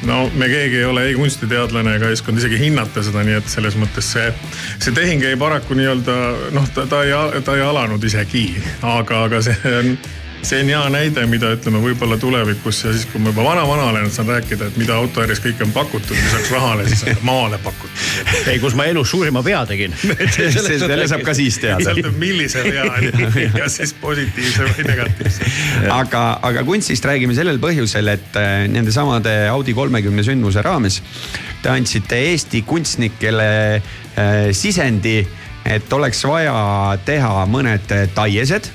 No 0.06 0.30
me 0.36 0.50
keegi 0.50 0.78
ei 0.78 0.86
ole 0.86 1.08
ei 1.10 1.16
kunstiteadlane 1.18 1.96
ega 1.98 2.12
ei 2.12 2.18
osanud 2.18 2.38
isegi 2.42 2.60
hinnata 2.62 3.04
seda, 3.04 3.24
nii 3.26 3.40
et 3.40 3.50
selles 3.50 3.78
mõttes 3.80 4.12
see, 4.14 4.30
see 4.78 4.94
tehing 4.94 5.24
jäi 5.26 5.38
paraku 5.40 5.78
nii-öelda 5.78 6.18
noh, 6.54 6.70
ta, 6.76 6.86
ta 6.90 7.02
ei, 7.08 7.42
ta 7.42 7.58
ei 7.58 7.66
alanud 7.66 8.04
isegi, 8.04 8.46
aga, 8.86 9.24
aga 9.30 9.42
see 9.50 9.76
on 9.80 9.94
see 10.42 10.62
on 10.62 10.70
hea 10.70 10.82
näide, 10.94 11.24
mida 11.30 11.50
ütleme 11.56 11.80
võib-olla 11.82 12.18
tulevikus 12.22 12.84
ja 12.86 12.92
siis, 12.94 13.06
kui 13.12 13.22
ma 13.22 13.32
juba 13.32 13.46
vana-vana 13.46 13.88
olen, 13.92 14.10
saan 14.14 14.30
rääkida, 14.32 14.70
et 14.70 14.78
mida 14.80 14.96
autoäris 14.98 15.42
kõike 15.44 15.66
on 15.66 15.74
pakutud 15.76 16.16
lisaks 16.16 16.52
rahale, 16.54 16.86
siis 16.90 17.04
on 17.12 17.24
maale 17.28 17.60
pakutud. 17.64 18.06
ei, 18.52 18.60
kus 18.64 18.78
ma 18.78 18.86
elus 18.90 19.12
suurima 19.12 19.44
vea 19.46 19.64
tegin 19.70 19.96
selle 20.36 21.08
saab 21.10 21.26
ka 21.28 21.36
siis 21.38 21.60
teada. 21.64 21.90
sõltub, 21.90 22.20
millise 22.22 22.64
vea, 22.68 22.86
kas 23.58 23.76
siis 23.82 23.96
positiivse 24.02 24.70
või 24.70 24.88
negatiivse. 24.92 25.52
aga, 25.94 26.24
aga 26.52 26.66
kunstist 26.68 27.06
räägime 27.10 27.36
sellel 27.38 27.60
põhjusel, 27.64 28.14
et 28.14 28.40
äh, 28.40 28.64
nendesamade 28.72 29.36
Audi 29.52 29.76
kolmekümne 29.78 30.26
sündmuse 30.26 30.64
raames 30.66 31.02
te 31.64 31.74
andsite 31.74 32.20
Eesti 32.30 32.62
kunstnikele 32.68 33.52
äh, 33.76 34.50
sisendi, 34.56 35.20
et 35.68 35.94
oleks 35.94 36.24
vaja 36.24 36.58
teha 37.06 37.46
mõned 37.52 37.92
taiesed 38.16 38.70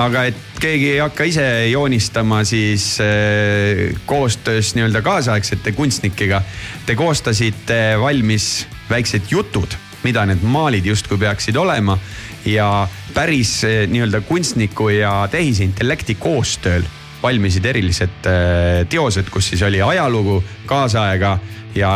aga 0.00 0.24
et 0.30 0.38
keegi 0.62 0.90
ei 0.94 1.00
hakka 1.02 1.26
ise 1.28 1.46
joonistama, 1.70 2.42
siis 2.48 2.96
äh, 3.02 3.94
koostöös 4.06 4.74
nii-öelda 4.74 5.02
kaasaegsete 5.06 5.72
kunstnikega 5.72 6.42
te 6.86 6.96
koostasite 6.98 7.80
valmis 8.00 8.66
väiksed 8.90 9.30
jutud, 9.30 9.76
mida 10.04 10.26
need 10.26 10.42
maalid 10.42 10.86
justkui 10.86 11.18
peaksid 11.18 11.56
olema 11.56 11.98
ja 12.46 12.88
päris 13.14 13.60
äh, 13.64 13.84
nii-öelda 13.90 14.24
kunstniku 14.26 14.90
ja 14.94 15.16
tehisintellekti 15.30 16.18
koostööl 16.18 16.86
valmisid 17.22 17.64
erilised 17.64 18.26
äh, 18.28 18.82
teosed, 18.90 19.30
kus 19.32 19.52
siis 19.52 19.62
oli 19.62 19.82
ajalugu, 19.82 20.42
kaasaega 20.66 21.38
ja 21.74 21.92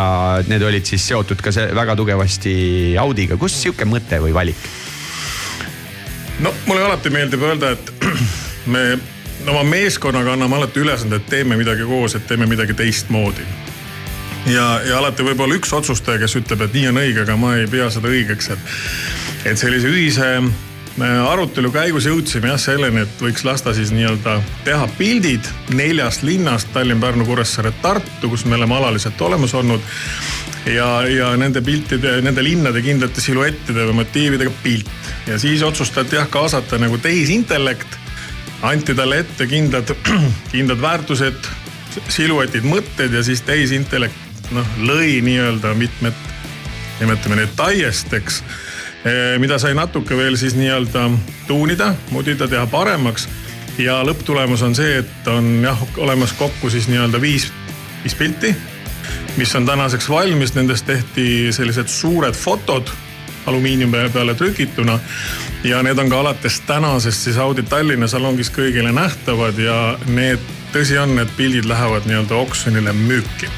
need 0.48 0.62
olid 0.62 0.86
siis 0.86 1.04
seotud 1.10 1.42
ka 1.42 1.52
väga 1.74 1.96
tugevasti 1.98 2.54
Audiga. 2.98 3.36
kust 3.36 3.58
sihuke 3.62 3.86
mõte 3.86 4.22
või 4.22 4.34
valik? 4.34 4.68
No 6.40 6.54
mulle 6.66 6.84
alati 6.84 7.10
meeldib 7.10 7.42
öelda, 7.42 7.70
et 7.70 7.92
me 8.72 8.98
oma 9.46 9.62
meeskonnaga 9.64 10.32
anname 10.32 10.56
alati 10.56 10.80
ülesande, 10.80 11.16
et 11.16 11.26
teeme 11.30 11.56
midagi 11.56 11.86
koos, 11.88 12.14
et 12.14 12.26
teeme 12.26 12.46
midagi 12.46 12.74
teistmoodi. 12.74 13.46
ja, 14.46 14.80
ja 14.86 14.98
alati 14.98 15.26
võib 15.26 15.40
olla 15.40 15.58
üks 15.58 15.72
otsustaja, 15.72 16.18
kes 16.22 16.36
ütleb, 16.42 16.62
et 16.66 16.74
nii 16.74 16.88
on 16.92 17.02
õige, 17.02 17.22
aga 17.26 17.36
ma 17.36 17.56
ei 17.58 17.66
pea 17.70 17.90
seda 17.90 18.10
õigeks, 18.10 18.50
et, 18.54 18.72
et 19.52 19.58
sellise 19.58 19.90
ühise 19.90 20.28
äh, 20.38 21.30
arutelu 21.30 21.72
käigus 21.74 22.06
jõudsime 22.06 22.52
jah 22.52 22.60
selleni, 22.60 23.04
et 23.06 23.22
võiks 23.22 23.44
lasta 23.46 23.74
siis 23.74 23.92
nii-öelda 23.94 24.38
teha 24.66 24.88
pildid 24.98 25.48
neljast 25.74 26.22
linnast, 26.26 26.70
Tallinn, 26.74 27.02
Pärnu, 27.02 27.26
Kuressaare, 27.26 27.72
Tartu, 27.82 28.30
kus 28.30 28.44
me 28.44 28.58
oleme 28.58 28.78
alaliselt 28.78 29.20
olemas 29.20 29.54
olnud. 29.54 29.84
Ja, 30.74 30.88
ja 31.08 31.30
nende 31.36 31.62
piltide, 31.64 32.18
nende 32.24 32.42
linnade 32.44 32.82
kindlate 32.84 33.22
siluettide 33.22 33.86
või 33.88 34.02
motiividega 34.02 34.52
pilt 34.62 35.10
ja 35.28 35.38
siis 35.40 35.62
otsustati 35.62 36.18
jah 36.18 36.28
kaasata 36.30 36.78
nagu 36.78 36.98
tehisintellekt. 36.98 37.98
anti 38.62 38.94
talle 38.94 39.18
ette 39.18 39.46
kindlad, 39.46 39.94
kindlad 40.52 40.80
väärtused, 40.80 41.50
siluetid, 42.08 42.64
mõtted 42.66 43.14
ja 43.14 43.22
siis 43.22 43.42
tehisintellekt 43.42 44.50
noh 44.50 44.66
lõi 44.80 45.20
nii-öelda 45.22 45.74
mitmed, 45.74 46.16
nimetame 47.00 47.36
neid 47.42 47.54
taiesteks 47.56 48.42
mida 49.38 49.58
sai 49.62 49.74
natuke 49.78 50.16
veel 50.16 50.36
siis 50.36 50.56
nii-öelda 50.58 51.04
tuunida, 51.46 51.92
mudida, 52.10 52.48
teha 52.48 52.66
paremaks. 52.66 53.28
ja 53.78 54.00
lõpptulemus 54.02 54.62
on 54.66 54.74
see, 54.74 54.98
et 54.98 55.28
on 55.30 55.62
jah 55.62 55.78
olemas 56.02 56.32
kokku 56.34 56.70
siis 56.70 56.88
nii-öelda 56.90 57.20
viis, 57.20 57.46
viis 58.02 58.14
pilti, 58.18 58.56
mis 59.36 59.54
on 59.54 59.66
tänaseks 59.66 60.08
valmis, 60.10 60.54
nendest 60.54 60.86
tehti 60.86 61.52
sellised 61.52 61.88
suured 61.88 62.34
fotod 62.34 62.90
alumiiniumi 63.46 64.10
peale 64.12 64.34
trükituna. 64.34 64.98
ja 65.64 65.82
need 65.82 65.98
on 65.98 66.10
ka 66.10 66.20
alates 66.20 66.60
tänasest 66.60 67.24
siis 67.24 67.36
Audi 67.36 67.62
Tallinna 67.62 68.06
salongis 68.06 68.50
kõigile 68.50 68.92
nähtavad 68.92 69.58
ja 69.58 69.98
need, 70.06 70.42
tõsi 70.72 70.98
on, 71.00 71.16
need 71.16 71.32
pildid 71.36 71.64
lähevad 71.64 72.06
nii-öelda 72.06 72.34
oksjonile 72.34 72.92
müüki. 72.92 73.48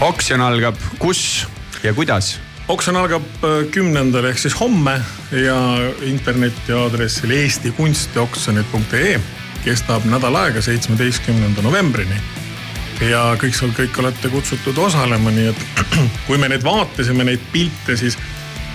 oksjon 0.00 0.40
algab 0.40 0.76
kus 0.98 1.46
ja 1.82 1.94
kuidas? 1.94 2.38
oksjon 2.68 2.96
algab 2.96 3.22
äh, 3.44 3.66
kümnendal 3.70 4.24
ehk 4.24 4.38
siis 4.38 4.60
homme 4.60 5.00
ja 5.32 5.58
interneti 6.02 6.72
aadressil 6.72 7.30
eestikunstioksjonid.ee 7.30 9.20
kestab 9.64 10.04
nädal 10.06 10.34
aega, 10.34 10.62
seitsmeteistkümnenda 10.62 11.62
novembrini 11.62 12.20
ja 13.00 13.22
kõik 13.40 13.58
kõik 13.76 13.98
olete 14.00 14.30
kutsutud 14.32 14.78
osalema, 14.78 15.30
nii 15.30 15.50
et 15.52 15.66
kui 16.26 16.38
me 16.38 16.48
neid 16.48 16.64
vaatasime, 16.64 17.24
neid 17.26 17.42
pilte, 17.52 17.96
siis 17.96 18.16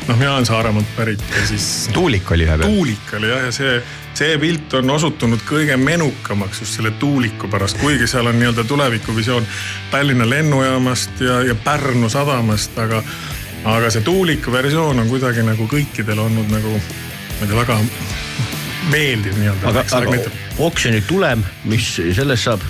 noh, 0.07 0.17
mina 0.17 0.33
olen 0.33 0.45
Saaremaalt 0.45 0.95
pärit 0.95 1.23
ja 1.35 1.47
siis. 1.47 1.89
tuulik 1.93 2.31
oli 2.31 2.45
ühe 2.45 2.57
peal. 2.57 2.69
tuulik 2.69 3.13
oli 3.17 3.29
jah, 3.29 3.43
ja 3.47 3.51
see, 3.55 3.75
see 4.17 4.37
pilt 4.41 4.73
on 4.79 4.89
osutunud 4.97 5.43
kõige 5.47 5.77
menukamaks 5.77 6.63
just 6.63 6.77
selle 6.79 6.93
tuuliku 7.01 7.49
pärast, 7.51 7.79
kuigi 7.81 8.07
seal 8.07 8.29
on 8.29 8.39
nii-öelda 8.39 8.65
tulevikuvisioon 8.69 9.47
Tallinna 9.91 10.29
lennujaamast 10.29 11.21
ja, 11.21 11.41
ja 11.47 11.55
Pärnu 11.55 12.09
sadamast, 12.09 12.77
aga, 12.79 13.03
aga 13.63 13.93
see 13.93 14.05
tuuliku 14.05 14.53
versioon 14.53 14.99
on 14.99 15.09
kuidagi 15.09 15.45
nagu 15.45 15.69
kõikidel 15.69 16.19
olnud 16.27 16.51
nagu, 16.53 16.75
ma 16.77 17.41
ei 17.41 17.47
tea, 17.47 17.57
väga 17.57 17.79
meeldiv 18.91 19.37
nii-öelda. 19.37 19.73
aga, 19.73 19.85
aga 19.97 20.61
oksjoni 20.61 21.01
tulem, 21.09 21.45
mis 21.69 21.95
sellest 21.97 22.49
saab? 22.49 22.69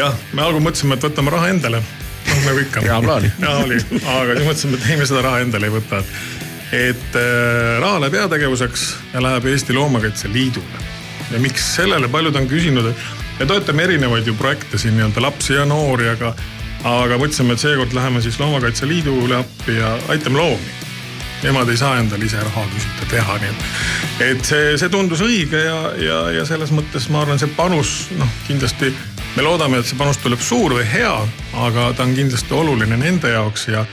Jah, 0.00 0.20
me 0.32 0.46
algul 0.46 0.64
mõtlesime, 0.64 0.96
et 0.96 1.08
võtame 1.10 1.32
raha 1.36 1.52
endale 1.54 1.82
noh 2.30 2.44
nagu 2.46 2.58
ikka. 2.58 2.80
hea 2.84 3.00
plaan. 3.02 3.26
ja 3.40 3.56
oli, 3.64 3.80
aga 4.16 4.36
siis 4.36 4.46
mõtlesime, 4.46 4.78
et 4.78 4.90
ei 4.90 5.00
me 5.00 5.08
seda 5.08 5.24
raha 5.26 5.42
endale 5.44 5.70
ei 5.70 5.74
võta, 5.78 6.02
et 6.02 6.38
et 6.70 7.16
äh, 7.18 7.80
raha 7.82 7.98
läheb 8.04 8.14
heategevuseks 8.20 8.84
ja 9.14 9.22
läheb 9.24 9.46
Eesti 9.50 9.74
Loomakaitse 9.74 10.30
Liidule. 10.32 10.84
ja 11.30 11.38
miks 11.42 11.64
sellele, 11.76 12.08
paljud 12.08 12.36
on 12.36 12.46
küsinud, 12.50 12.86
et 12.90 13.40
me 13.40 13.46
toetame 13.46 13.82
erinevaid 13.88 14.26
ju 14.26 14.34
projekte 14.38 14.78
siin 14.78 14.94
nii-öelda 14.96 15.22
lapsi 15.22 15.54
ja 15.54 15.64
noori, 15.66 16.08
aga, 16.08 16.34
aga 16.84 17.18
mõtlesime, 17.18 17.56
et 17.56 17.64
seekord 17.64 17.94
läheme 17.96 18.22
siis 18.22 18.38
Loomakaitse 18.38 18.86
Liidule 18.88 19.40
appi 19.42 19.80
ja 19.80 19.96
aitame 20.08 20.38
loomi. 20.38 20.78
Nemad 21.40 21.70
ei 21.72 21.78
saa 21.80 21.94
endale 21.96 22.26
ise 22.28 22.36
raha 22.36 22.66
küsida, 22.68 23.06
teha, 23.10 23.38
nii 23.40 23.50
et, 23.50 23.62
et 24.26 24.42
see, 24.44 24.74
see 24.78 24.90
tundus 24.92 25.22
õige 25.24 25.62
ja, 25.64 25.78
ja, 25.96 26.18
ja 26.36 26.44
selles 26.44 26.70
mõttes 26.76 27.08
ma 27.10 27.24
arvan, 27.24 27.40
see 27.40 27.50
panus 27.56 28.10
noh, 28.18 28.34
kindlasti 28.46 28.92
me 29.36 29.46
loodame, 29.46 29.78
et 29.78 29.86
see 29.86 29.98
panus 29.98 30.18
tuleb 30.22 30.40
suur 30.42 30.74
või 30.78 30.86
hea, 30.90 31.14
aga 31.66 31.90
ta 31.96 32.06
on 32.06 32.16
kindlasti 32.16 32.56
oluline 32.56 32.96
nende 32.98 33.30
jaoks 33.30 33.68
ja 33.70 33.84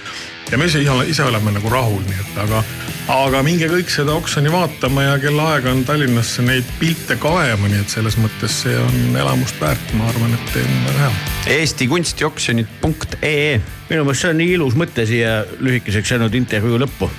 ja 0.52 0.58
me 0.58 0.66
ise, 0.66 0.80
ise 1.08 1.24
oleme 1.24 1.52
nagu 1.52 1.70
rahul, 1.70 2.02
nii 2.08 2.20
et 2.22 2.38
aga, 2.40 2.64
aga 3.12 3.42
minge 3.44 3.68
kõik 3.72 3.90
seda 3.92 4.16
oksjoni 4.16 4.52
vaatama 4.54 5.04
ja 5.04 5.18
kella 5.20 5.50
aega 5.54 5.74
on 5.76 5.84
Tallinnasse 5.88 6.46
neid 6.46 6.68
pilte 6.80 7.18
kaema, 7.20 7.68
nii 7.68 7.82
et 7.84 7.92
selles 7.92 8.18
mõttes 8.22 8.62
see 8.64 8.78
on 8.80 9.20
elamust 9.20 9.60
väärt, 9.62 9.94
ma 10.00 10.08
arvan, 10.12 10.34
et 10.38 10.54
teil 10.56 10.70
on 10.72 10.84
väga 10.88 11.06
hea. 11.06 11.14
eestikunstioksjonid.ee 11.60 13.62
minu 13.90 14.04
meelest 14.04 14.24
see 14.24 14.34
on 14.34 14.44
nii 14.44 14.52
ilus 14.58 14.76
mõte 14.80 15.08
siia 15.10 15.32
lühikeseks 15.60 16.16
jäänud 16.16 16.34
intervjuu 16.40 16.80
lõppu 16.86 17.12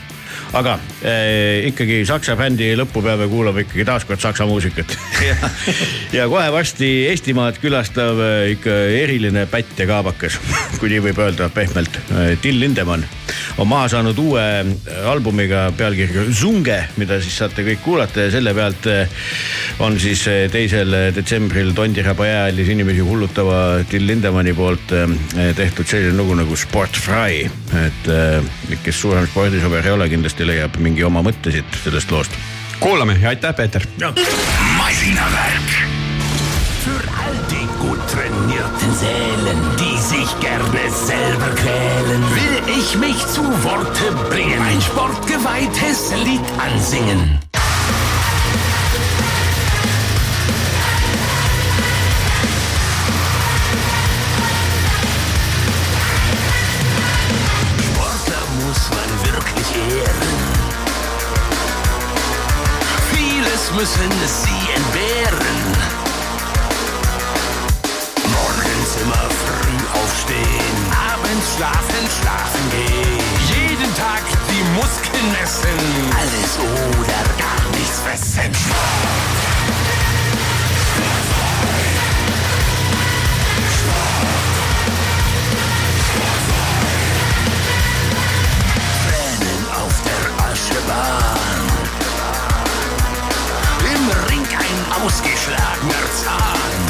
aga 0.57 0.79
äh, 1.05 1.67
ikkagi 1.69 2.01
saksa 2.09 2.37
bändi 2.39 2.71
lõpupäeva 2.79 3.29
kuulab 3.29 3.61
ikkagi 3.65 3.85
taaskord 3.89 4.23
saksa 4.23 4.47
muusikat. 4.49 4.95
Ja, 5.25 5.37
ja 6.21 6.29
kohe 6.31 6.49
varsti 6.53 6.89
Eestimaad 7.11 7.61
külastab 7.63 8.21
äh, 8.23 8.53
ikka 8.55 8.75
eriline 9.03 9.47
pätt 9.51 9.79
ja 9.79 9.89
kaabakas, 9.91 10.39
kui 10.81 10.93
nii 10.93 11.03
võib 11.09 11.21
öelda 11.25 11.51
pehmelt. 11.53 12.01
Äh,, 12.13 12.35
Till 12.43 12.61
Lindemann 12.61 13.05
on 13.59 13.67
maha 13.69 13.89
saanud 13.91 14.19
uue 14.23 14.43
albumiga 15.11 15.67
pealkirjaga 15.77 16.29
Zunge, 16.33 16.79
mida 16.97 17.19
siis 17.21 17.35
saate 17.41 17.65
kõik 17.67 17.83
kuulata 17.85 18.25
ja 18.25 18.33
selle 18.33 18.53
pealt 18.55 18.87
on 19.83 19.99
siis 20.01 20.23
teisel 20.53 20.95
detsembril 21.17 21.73
Tondiraba 21.77 22.29
jäähallis 22.29 22.71
inimesi 22.73 23.03
hullutava 23.05 23.83
Till 23.91 24.07
Lindemanni 24.07 24.55
poolt 24.57 24.95
tehtud 25.59 25.91
selline 25.91 26.15
lugu 26.17 26.39
nagu 26.39 26.57
Sport 26.57 27.01
Fry. 27.03 27.43
et 27.83 28.11
kes 28.85 29.03
suurem 29.03 29.27
spordisõber 29.27 29.91
ei 29.91 29.97
ole, 29.97 30.09
kindlasti 30.13 30.38
leiab 30.47 30.77
mingi 30.79 31.05
oma 31.05 31.23
mõtte 31.23 31.53
siit 31.53 31.79
sellest 31.85 32.11
loost. 32.11 32.33
kuulame 32.81 33.19
ja 33.21 33.29
aitäh, 33.29 33.55
Peeter. 33.55 33.83
masinavärk 34.77 35.71
Für 36.85 37.03
all 37.23 37.37
die 37.51 37.69
gut 37.81 38.01
trainierten 38.09 38.95
Seelen, 38.95 39.59
die 39.79 39.99
sich 39.99 40.41
gerne 40.41 40.91
selber 40.91 41.51
quälen, 41.55 42.23
will 42.37 42.79
ich 42.79 42.97
mich 42.97 43.27
zu 43.27 43.43
Worte 43.65 44.13
bringen, 44.31 44.63
ein 44.63 44.81
sportgeweihtes 44.81 46.13
Lied 46.25 46.41
ansingen. 46.59 47.48
Müssen 63.79 64.11
sie 64.27 64.73
entbehren. 64.75 65.59
Morgens 68.25 68.97
immer 69.01 69.31
früh 69.31 70.01
aufstehen, 70.01 70.79
abends 71.13 71.55
schlafen, 71.55 72.05
schlafen 72.21 72.71
gehen. 72.73 73.23
Jeden 73.47 73.95
Tag 73.95 74.25
die 74.51 74.65
Muskeln 74.75 75.31
messen. 75.31 75.79
Alles 76.19 76.59
oder 76.99 77.23
gar 77.39 77.71
nichts 77.79 78.01
fressen. 78.01 78.53
Tränen 89.05 89.63
auf 89.71 89.95
der 90.03 90.25
Aschebahn. 90.51 91.38
Ausgeschlagener 95.05 96.07
Zahn. 96.23 96.81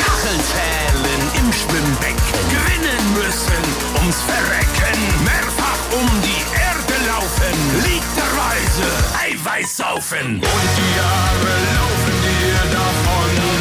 Kacheln 0.00 0.40
zählen 0.52 1.22
im 1.38 1.52
Schwimmbecken. 1.52 2.18
Gewinnen 2.50 3.14
müssen 3.14 3.64
ums 4.00 4.16
Verrecken. 4.22 4.98
Mehrfach 5.24 5.82
um 5.92 6.08
die 6.22 6.42
Erde 6.54 6.96
laufen. 7.08 7.56
Literweise 7.82 8.88
Eiweiß 9.24 9.76
saufen. 9.76 10.36
Und 10.36 10.42
die 10.42 10.96
Jahre 10.96 11.54
laufen 11.76 12.16
dir 12.22 12.72
davon. 12.72 13.57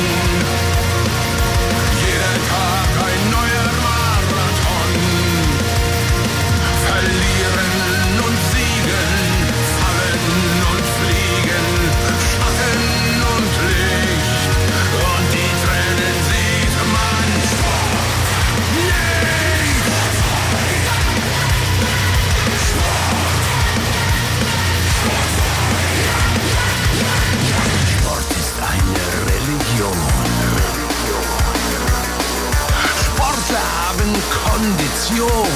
Kondition. 34.57 35.47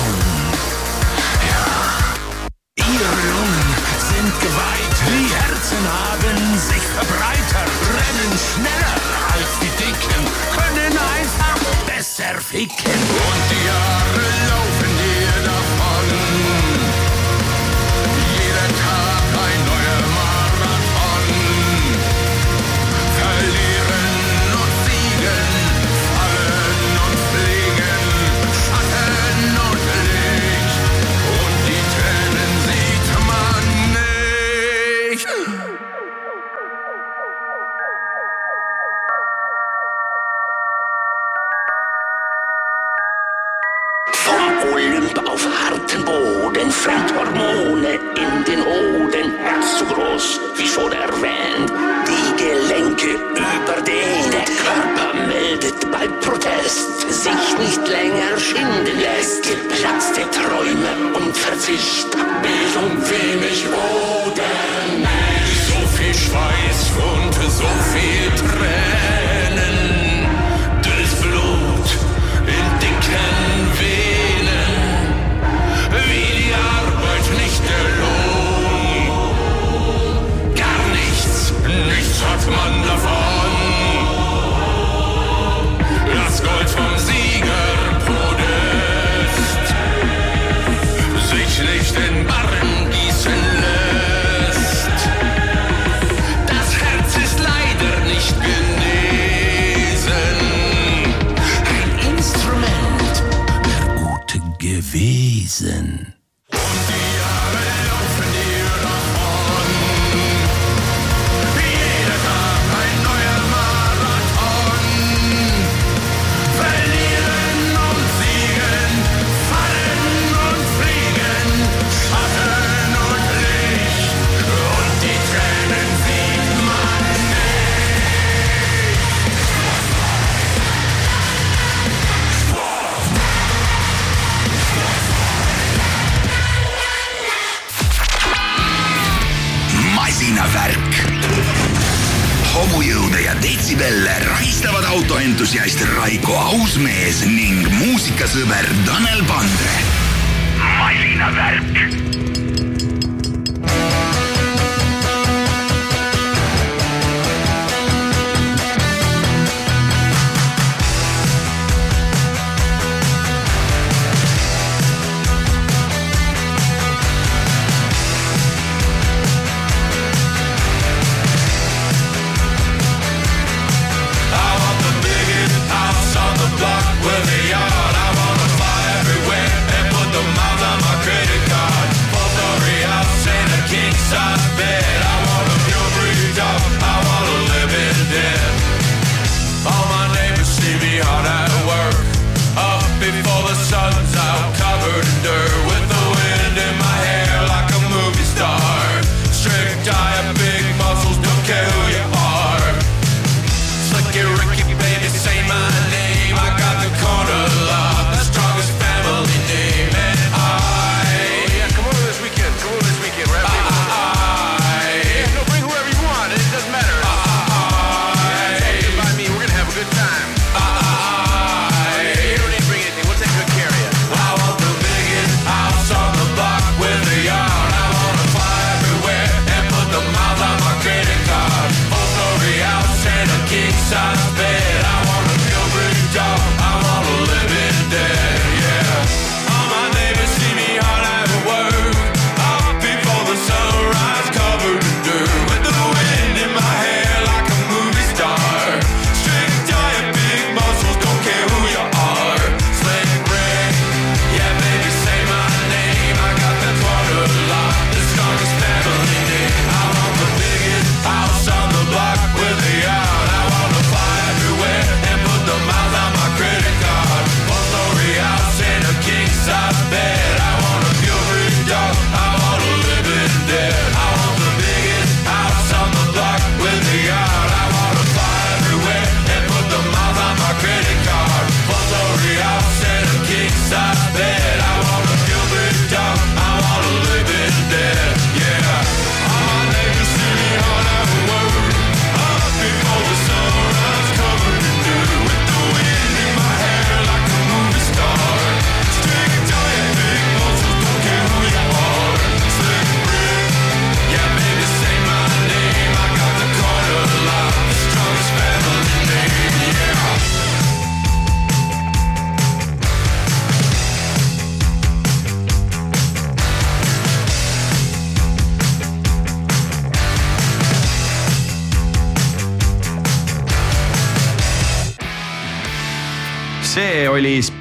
Ihre 2.76 3.16
Lungen 3.34 3.70
sind 3.97 4.34
geweiht, 4.39 4.97
die 5.08 5.26
Herzen 5.34 5.84
haben 5.89 6.60
sich 6.60 6.84
verbreitert, 6.95 7.72
rennen 7.97 8.34
schneller 8.38 8.97
als 9.34 9.52
die 9.60 9.74
Dicken, 9.84 10.24
können 10.56 10.93
einfach 11.18 11.58
besser 11.88 12.39
ficken. 12.39 12.93
Und 12.93 13.43
die 13.49 13.66
Jahre 13.66 14.11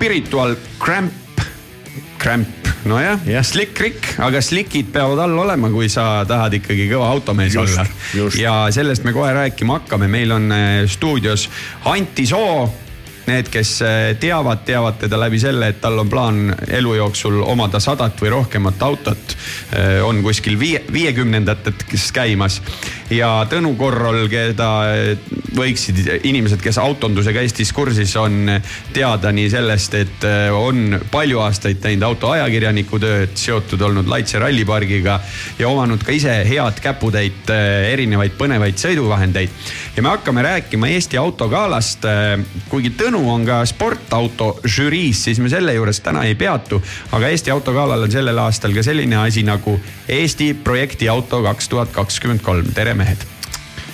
Spiritual 0.01 0.57
Cramp, 0.79 1.13
Cramp, 2.19 2.49
nojah 2.89 3.21
Jah., 3.29 3.45
Slick 3.45 3.77
Rick, 3.81 4.15
aga 4.17 4.41
slickid 4.41 4.89
peavad 4.95 5.21
all 5.27 5.43
olema, 5.43 5.69
kui 5.69 5.91
sa 5.93 6.23
tahad 6.25 6.57
ikkagi 6.57 6.87
kõva 6.89 7.11
automees 7.13 7.53
Just, 7.53 7.77
olla 7.77 8.31
ja 8.41 8.55
sellest 8.73 9.05
me 9.05 9.13
kohe 9.13 9.35
rääkima 9.37 9.77
hakkame, 9.83 10.09
meil 10.09 10.33
on 10.33 10.49
äh, 10.57 10.71
stuudios 10.89 11.51
Anti 11.85 12.25
Soo. 12.25 12.65
Need, 13.29 13.51
kes 13.53 13.75
äh, 13.85 13.99
teavad, 14.17 14.65
teavad 14.65 14.97
teda 15.03 15.21
läbi 15.21 15.37
selle, 15.39 15.69
et 15.69 15.83
tal 15.85 16.01
on 16.01 16.09
plaan 16.09 16.49
elu 16.49 16.97
jooksul 17.03 17.37
omada 17.45 17.77
sadat 17.77 18.25
või 18.25 18.33
rohkemat 18.33 18.81
autot. 18.83 19.37
on 20.09 20.25
kuskil 20.25 20.57
viie, 20.59 20.81
viiekümnendates 20.93 22.09
käimas 22.17 22.63
ja 23.13 23.45
Tõnu 23.53 23.77
Korrol, 23.77 24.25
keda 24.33 24.71
äh, 24.97 25.40
võiksid 25.57 26.01
inimesed, 26.27 26.61
kes 26.63 26.79
autondusega 26.81 27.43
Eestis 27.45 27.73
kursis 27.75 28.13
on, 28.21 28.49
teada 28.95 29.33
nii 29.35 29.49
sellest, 29.53 29.97
et 29.99 30.27
äh, 30.29 30.49
on 30.55 30.99
palju 31.11 31.41
aastaid 31.45 31.81
teinud 31.83 32.07
autoajakirjaniku 32.11 33.01
tööd, 33.03 33.35
seotud 33.39 33.83
olnud 33.89 34.11
Laitse 34.11 34.41
rallipargiga 34.43 35.19
ja 35.59 35.71
omanud 35.71 36.05
ka 36.07 36.15
ise 36.15 36.35
head 36.49 36.83
käputäit 36.83 37.51
äh, 37.55 37.91
erinevaid 37.93 38.37
põnevaid 38.39 38.79
sõiduvahendeid. 38.81 39.51
ja 39.97 40.03
me 40.03 40.13
hakkame 40.15 40.43
rääkima 40.47 40.89
Eesti 40.91 41.19
autogalast. 41.21 42.07
kuigi 42.69 42.93
Tõnu 43.01 43.21
on 43.33 43.45
ka 43.47 43.63
sportauto 43.67 44.61
žüriis, 44.65 45.25
siis 45.25 45.39
me 45.41 45.49
selle 45.49 45.75
juures 45.75 46.01
täna 46.01 46.25
ei 46.29 46.35
peatu. 46.35 46.83
aga 47.13 47.29
Eesti 47.29 47.51
autogalal 47.51 48.03
on 48.03 48.11
sellel 48.11 48.39
aastal 48.39 48.75
ka 48.75 48.83
selline 48.83 49.17
asi 49.17 49.43
nagu 49.43 49.81
Eesti 50.09 50.55
projektiauto 50.55 51.43
kaks 51.43 51.69
tuhat 51.69 51.93
kakskümmend 51.93 52.43
kolm, 52.43 52.73
tere 52.75 52.95
mehed 52.95 53.27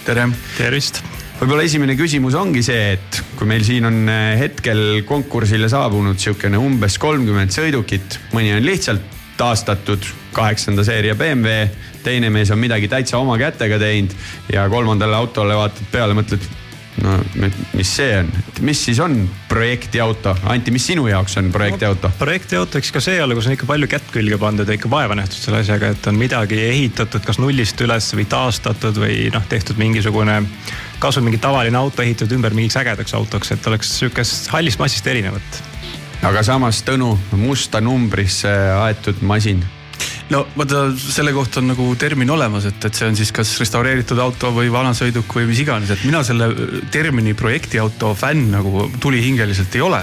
tere. 0.07 0.29
tervist. 0.57 1.03
Võib-olla 1.37 1.67
esimene 1.67 1.97
küsimus 1.99 2.37
ongi 2.39 2.63
see, 2.65 2.95
et 2.97 3.21
kui 3.37 3.49
meil 3.49 3.65
siin 3.67 3.85
on 3.89 3.99
äh, 4.09 4.37
hetkel 4.41 5.03
konkursile 5.09 5.69
saabunud 5.69 6.21
sihukene 6.21 6.61
umbes 6.61 6.97
kolmkümmend 7.03 7.53
sõidukit, 7.53 8.19
mõni 8.33 8.55
on 8.57 8.65
lihtsalt 8.65 9.15
taastatud 9.37 10.05
kaheksanda 10.37 10.85
seeria 10.87 11.17
BMW, 11.19 11.67
teine 12.05 12.31
mees 12.33 12.53
on 12.55 12.61
midagi 12.61 12.89
täitsa 12.89 13.21
oma 13.21 13.37
kätega 13.41 13.79
teinud 13.83 14.15
ja 14.53 14.65
kolmandale 14.73 15.19
autole 15.19 15.59
vaatad 15.59 15.93
peale, 15.93 16.17
mõtled 16.17 16.47
no 17.03 17.17
mis 17.77 17.91
see 17.99 18.15
on, 18.19 18.31
mis 18.65 18.81
siis 18.89 19.01
on 19.03 19.19
projektiauto, 19.49 20.35
Anti, 20.53 20.73
mis 20.75 20.87
sinu 20.89 21.07
jaoks 21.11 21.37
on 21.41 21.51
projektiauto? 21.53 22.11
projektiauto, 22.19 22.81
eks 22.81 22.93
ka 22.95 23.03
see 23.05 23.21
olla, 23.23 23.37
kus 23.37 23.49
on 23.51 23.57
ikka 23.57 23.69
palju 23.69 23.89
kätt 23.91 24.09
külge 24.15 24.39
pandud 24.41 24.69
ja 24.69 24.79
ikka 24.79 24.91
vaeva 24.93 25.19
nähtud 25.19 25.39
selle 25.39 25.61
asjaga, 25.65 25.93
et 25.93 26.09
on 26.11 26.19
midagi 26.21 26.59
ehitatud 26.69 27.25
kas 27.27 27.41
nullist 27.43 27.81
üles 27.85 28.09
või 28.17 28.27
taastatud 28.31 29.01
või 29.03 29.27
noh, 29.35 29.45
tehtud 29.51 29.81
mingisugune. 29.81 30.43
kasvõi 31.03 31.29
mingi 31.29 31.41
tavaline 31.43 31.79
auto 31.79 32.03
ehitatud 32.03 32.37
ümber 32.39 32.55
mingiks 32.57 32.79
ägedaks 32.81 33.15
autoks, 33.15 33.53
et 33.53 33.67
oleks 33.67 33.99
sihukest 33.99 34.51
hallist 34.55 34.81
massist 34.81 35.07
erinevat. 35.07 35.63
aga 36.23 36.43
samas 36.43 36.83
Tõnu, 36.87 37.17
musta 37.37 37.81
numbrisse 37.81 38.53
aetud 38.81 39.21
masin 39.21 39.65
no 40.31 40.43
vaata, 40.57 40.87
selle 40.99 41.33
kohta 41.33 41.61
on 41.61 41.71
nagu 41.71 41.87
termin 41.99 42.31
olemas, 42.35 42.67
et, 42.69 42.85
et 42.89 42.99
see 42.99 43.09
on 43.09 43.17
siis 43.19 43.31
kas 43.35 43.53
restaureeritud 43.61 44.19
auto 44.23 44.51
või 44.55 44.71
vanasõiduk 44.73 45.31
või 45.39 45.47
mis 45.51 45.61
iganes, 45.63 45.93
et 45.93 46.03
mina 46.07 46.23
selle 46.27 46.49
termini 46.93 47.35
projektiauto 47.39 48.13
fänn 48.19 48.51
nagu 48.55 48.89
tulihingeliselt 49.03 49.77
ei 49.79 49.85
ole. 49.87 50.03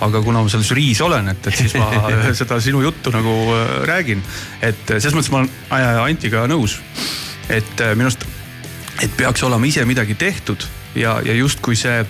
aga 0.00 0.22
kuna 0.24 0.40
ma 0.42 0.48
seal 0.48 0.62
žüriis 0.64 1.00
olen, 1.04 1.28
et, 1.28 1.46
et 1.46 1.56
siis 1.56 1.74
ma 1.76 1.90
seda 2.40 2.60
sinu 2.60 2.82
juttu 2.82 3.12
nagu 3.14 3.36
äh, 3.54 3.72
räägin. 3.86 4.22
et 4.62 4.82
selles 4.86 5.14
mõttes 5.14 5.30
ma 5.30 5.44
olen 5.44 5.50
äh, 5.70 6.02
Antiga 6.02 6.46
nõus, 6.50 6.80
et 7.48 7.80
äh, 7.80 7.94
minu 7.94 8.10
arust, 8.10 8.26
et 9.00 9.16
peaks 9.16 9.42
olema 9.46 9.66
ise 9.66 9.84
midagi 9.88 10.14
tehtud 10.14 10.66
ja, 10.94 11.20
ja 11.24 11.34
justkui 11.34 11.76
see 11.78 12.02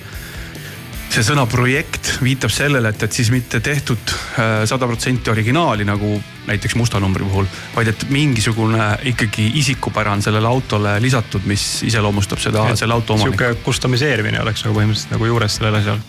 see 1.11 1.25
sõna 1.27 1.45
projekt 1.51 2.13
viitab 2.23 2.53
sellele, 2.55 2.93
et, 2.93 3.03
et 3.03 3.15
siis 3.15 3.31
mitte 3.35 3.61
tehtud 3.65 4.13
äh, 4.13 4.63
sada 4.69 4.87
protsenti 4.87 5.33
originaali 5.33 5.87
nagu 5.87 6.15
näiteks 6.47 6.77
musta 6.79 7.01
numbri 7.03 7.27
puhul, 7.27 7.49
vaid 7.75 7.91
et 7.93 8.05
mingisugune 8.11 8.87
ikkagi 9.11 9.51
isikupära 9.61 10.15
on 10.17 10.23
sellele 10.23 10.49
autole 10.51 10.97
lisatud, 11.03 11.47
mis 11.51 11.83
iseloomustab 11.87 12.43
seda, 12.43 12.65
selle 12.79 12.97
auto 12.97 13.15
omanikku. 13.17 13.43
sihuke 13.43 13.65
kustomiseerimine 13.67 14.43
oleks 14.43 14.65
nagu 14.67 14.79
põhimõtteliselt 14.79 15.15
nagu 15.17 15.31
juures 15.31 15.59
sellel 15.59 15.81
asjal. 15.81 16.01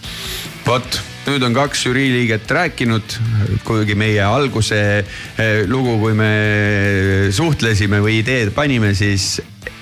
vot, 0.65 1.01
nüüd 1.27 1.45
on 1.45 1.57
kaks 1.57 1.85
žüriiliiget 1.87 2.55
rääkinud, 2.57 3.17
kuigi 3.67 3.97
meie 3.97 4.21
alguse 4.25 4.81
eh, 5.01 5.63
lugu, 5.69 5.97
kui 6.01 6.17
me 6.17 6.31
suhtlesime 7.33 8.01
või 8.05 8.19
ideed 8.21 8.53
panime, 8.57 8.93
siis 8.97 9.39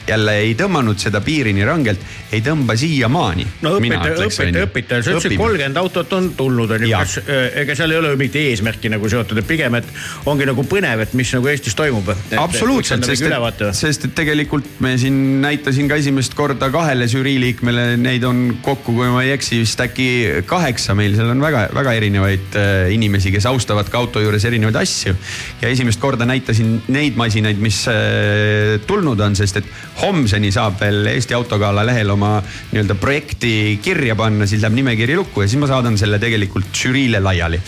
jälle 0.10 0.36
ei 0.44 0.56
tõmmanud 0.60 1.00
seda 1.02 1.22
piiri 1.26 1.54
nii 1.56 1.68
rangelt, 1.68 2.04
ei 2.34 2.42
tõmba 2.46 2.76
siiamaani. 2.80 3.48
no 3.66 3.76
õpetaja, 3.78 4.18
õpetaja, 4.26 4.66
õpetaja, 4.68 5.06
sa 5.06 5.16
ütlesid, 5.16 5.38
kolmkümmend 5.40 5.80
autot 5.82 6.14
on 6.18 6.32
tulnud, 6.38 6.72
onju, 6.78 6.90
Jah. 6.90 7.06
kas, 7.06 7.20
ega 7.64 7.76
seal 7.78 7.94
ei 7.94 8.02
ole 8.02 8.14
ju 8.14 8.20
mingit 8.20 8.38
eesmärki 8.42 8.92
nagu 8.94 9.10
seotud, 9.12 9.40
et 9.42 9.48
pigem, 9.48 9.78
et 9.80 9.88
ongi 10.30 10.48
nagu 10.50 10.66
põnev, 10.70 11.04
et 11.06 11.16
mis 11.18 11.34
nagu 11.36 11.50
Eestis 11.50 11.78
toimub. 11.78 12.12
absoluutselt, 12.38 13.06
sest 13.06 13.26
et, 13.26 13.66
sest 13.78 14.06
et 14.10 14.16
tegelikult 14.18 14.68
me 14.84 14.96
siin 15.02 15.40
näitasin 15.44 15.90
ka 15.90 15.98
esimest 16.00 16.36
korda 16.38 16.70
kahele 16.74 17.08
žüriiliikmele, 17.10 17.86
neid 18.02 18.26
on 18.28 18.44
kokku, 18.66 18.94
kui 18.98 19.10
ma 19.12 19.24
ei 19.26 19.34
eksi, 19.36 19.62
vist 19.64 19.82
äkki 19.84 20.10
kaheksa 20.50 20.96
meil, 20.98 21.16
seal 21.18 21.32
on 21.34 21.44
väga-väga 21.44 21.96
erinevaid 22.00 22.60
äh, 22.60 22.94
inimesi, 22.96 23.34
kes 23.36 23.48
austavad 23.50 23.90
ka 23.92 24.02
auto 24.02 24.24
juures 24.24 24.46
erinevaid 24.50 24.80
asju. 24.82 25.16
ja 25.62 25.72
esimest 25.72 26.02
korda 26.02 26.28
näitasin 26.30 26.78
neid 26.94 27.18
masinaid, 27.20 27.60
mis 27.62 27.82
äh, 27.92 28.78
tulnud 28.88 29.20
on, 29.26 29.38
sest 29.40 29.62
et 29.62 29.70
homseni 30.02 30.52
saab 30.56 30.80
veel 30.82 31.12
Eesti 31.14 31.38
Autogala 31.38 31.86
lehel 31.88 32.10
oma 32.16 32.38
nii-öelda 32.44 32.96
projekti 33.00 33.80
kirja 33.84 34.16
panna, 34.20 34.48
siis 34.50 34.64
läheb 34.64 34.78
nimekiri 34.82 35.18
lukku 35.20 35.44
ja 35.44 35.50
siis 35.50 35.62
ma 35.62 35.70
saadan 35.72 35.98
selle 36.00 36.20
tegelikult 36.22 36.72
žüriile 36.76 37.24
laiali 37.24 37.62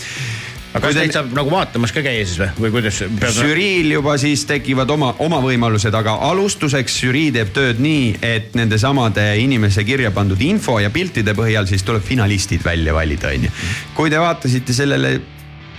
aga 0.72 0.86
kas 0.86 0.96
neid 0.96 1.12
saab 1.16 1.34
nagu 1.36 1.52
vaatamas 1.52 1.92
ka 1.92 2.04
käia 2.06 2.24
siis 2.24 2.40
või, 2.40 2.52
või 2.64 2.72
kuidas? 2.78 3.02
žüriil 3.36 3.92
juba 3.98 4.16
siis 4.22 4.46
tekivad 4.48 4.90
oma, 4.94 5.12
oma 5.24 5.42
võimalused, 5.44 5.96
aga 5.98 6.16
alustuseks 6.30 6.96
žürii 7.04 7.34
teeb 7.36 7.52
tööd 7.56 7.82
nii, 7.84 8.16
et 8.24 8.56
nendesamade 8.56 9.26
inimese 9.44 9.84
kirja 9.88 10.14
pandud 10.16 10.40
info 10.48 10.80
ja 10.80 10.92
piltide 10.94 11.36
põhjal 11.38 11.68
siis 11.70 11.84
tuleb 11.88 12.06
finalistid 12.08 12.64
välja 12.64 12.96
valida, 12.96 13.34
onju. 13.36 13.52
kui 13.98 14.14
te 14.14 14.22
vaatasite 14.22 14.76
sellele 14.76 15.18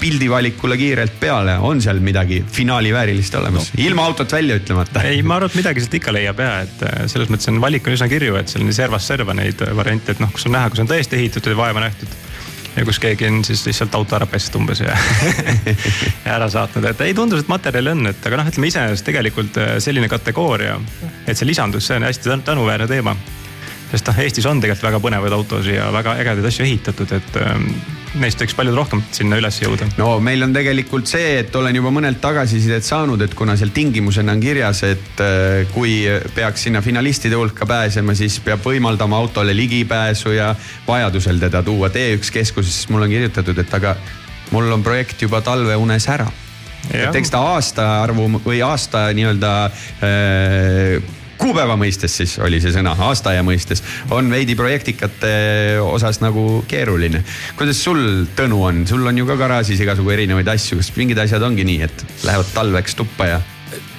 pildivalikule 0.02 0.76
kiirelt 0.80 1.14
peale, 1.20 1.54
on 1.62 1.80
seal 1.82 2.00
midagi 2.02 2.40
finaali 2.52 2.90
väärilist 2.94 3.34
olemas 3.38 3.70
no., 3.70 3.82
ilma 3.84 4.06
autot 4.10 4.32
välja 4.34 4.58
ütlemata? 4.58 5.04
ei, 5.06 5.22
ma 5.22 5.38
arvan, 5.38 5.52
et 5.52 5.60
midagi 5.60 5.84
sealt 5.84 5.94
ikka 6.00 6.14
leiab 6.16 6.42
ja, 6.42 6.52
et 6.66 6.84
äh, 6.88 7.04
selles 7.12 7.30
mõttes 7.30 7.50
on 7.52 7.60
valik 7.62 7.86
on 7.86 7.94
üsna 7.94 8.10
kirju, 8.10 8.36
et 8.40 8.50
seal 8.50 8.66
on 8.66 8.74
servast 8.74 9.12
serva 9.12 9.36
neid 9.38 9.62
variante, 9.78 10.16
et 10.16 10.22
noh, 10.22 10.32
kus 10.34 10.48
on 10.50 10.56
näha, 10.56 10.72
kus 10.72 10.82
on 10.82 10.90
tõesti 10.90 11.20
ehitatud 11.20 11.54
ja 11.54 11.60
vaeva 11.62 11.84
nähtud 11.86 12.18
ja 12.76 12.84
kus 12.88 12.98
keegi 12.98 13.28
on 13.28 13.44
siis 13.44 13.62
lihtsalt 13.66 13.94
auto 13.94 14.16
ära 14.16 14.26
pestud 14.26 14.62
umbes 14.62 14.80
ja, 14.82 14.96
ja 16.24 16.34
ära 16.38 16.48
saatnud, 16.50 16.86
et 16.88 17.06
ei 17.06 17.14
tundus, 17.14 17.44
et 17.44 17.52
materjali 17.52 17.92
on, 17.92 18.06
et 18.10 18.28
aga 18.28 18.40
noh, 18.40 18.48
ütleme 18.48 18.70
iseenesest 18.72 19.06
tegelikult 19.06 19.62
äh, 19.62 19.74
selline 19.84 20.10
kategooria, 20.10 20.78
et 21.26 21.38
see 21.38 21.48
lisandus, 21.48 21.86
see 21.86 22.00
on 22.00 22.08
hästi 22.08 22.32
tän- 22.32 22.46
tänuväärne 22.50 22.88
teema. 22.90 23.16
sest 23.92 24.08
noh, 24.08 24.22
Eestis 24.24 24.46
on 24.48 24.60
tegelikult 24.60 24.88
väga 24.88 25.02
põnevaid 25.04 25.36
autosid 25.36 25.76
ja 25.76 25.90
väga 25.92 26.16
ägedaid 26.22 26.48
asju 26.48 26.64
ehitatud, 26.64 27.12
et 27.12 27.42
ähm, 27.44 27.68
neist 28.20 28.40
võiks 28.42 28.54
palju 28.56 28.74
rohkem 28.76 29.02
sinna 29.14 29.38
üles 29.40 29.58
jõuda. 29.62 29.86
no 29.98 30.16
meil 30.24 30.44
on 30.44 30.52
tegelikult 30.54 31.08
see, 31.08 31.38
et 31.42 31.54
olen 31.56 31.76
juba 31.78 31.92
mõnelt 31.94 32.20
tagasisidet 32.22 32.84
saanud, 32.84 33.22
et 33.24 33.34
kuna 33.38 33.56
seal 33.58 33.72
tingimusena 33.74 34.34
on 34.36 34.42
kirjas, 34.42 34.82
et 34.88 35.22
äh, 35.24 35.62
kui 35.72 36.02
peaks 36.36 36.68
sinna 36.68 36.82
finalistide 36.84 37.38
hulka 37.38 37.68
pääsema, 37.68 38.16
siis 38.18 38.38
peab 38.44 38.64
võimaldama 38.66 39.18
autole 39.18 39.56
ligipääsu 39.56 40.36
ja 40.36 40.52
vajadusel 40.88 41.40
teda 41.42 41.62
tuua 41.64 41.88
T1 41.92 42.32
keskusesse, 42.32 42.82
siis 42.82 42.92
mulle 42.92 43.08
on 43.08 43.16
kirjutatud, 43.16 43.58
et 43.58 43.80
aga 43.80 43.96
mul 44.52 44.68
on 44.72 44.84
projekt 44.84 45.22
juba 45.22 45.40
talveunes 45.40 46.08
ära. 46.12 46.28
et 46.92 47.14
eks 47.14 47.30
ta 47.30 47.40
aastaarvu 47.54 48.28
või 48.44 48.60
aasta 48.66 49.06
nii-öelda 49.14 49.52
äh, 50.02 51.12
kuupäeva 51.42 51.76
mõistes 51.80 52.14
siis 52.20 52.36
oli 52.42 52.60
see 52.62 52.72
sõna, 52.74 52.94
aastaaja 53.08 53.42
mõistes 53.46 53.82
on 54.14 54.30
veidi 54.32 54.56
projektikate 54.58 55.32
osas 55.82 56.22
nagu 56.22 56.62
keeruline. 56.70 57.24
kuidas 57.58 57.82
sul, 57.82 58.02
Tõnu 58.36 58.62
on, 58.64 58.84
sul 58.88 59.06
on 59.06 59.18
ju 59.18 59.26
ka 59.28 59.36
garaažis 59.40 59.82
igasugu 59.82 60.14
erinevaid 60.14 60.48
asju, 60.54 60.78
kas 60.80 60.92
mingid 60.96 61.18
asjad 61.18 61.42
ongi 61.42 61.66
nii, 61.66 61.80
et 61.88 62.04
lähevad 62.26 62.52
talveks 62.54 62.96
tuppa 62.98 63.28
ja? 63.34 63.40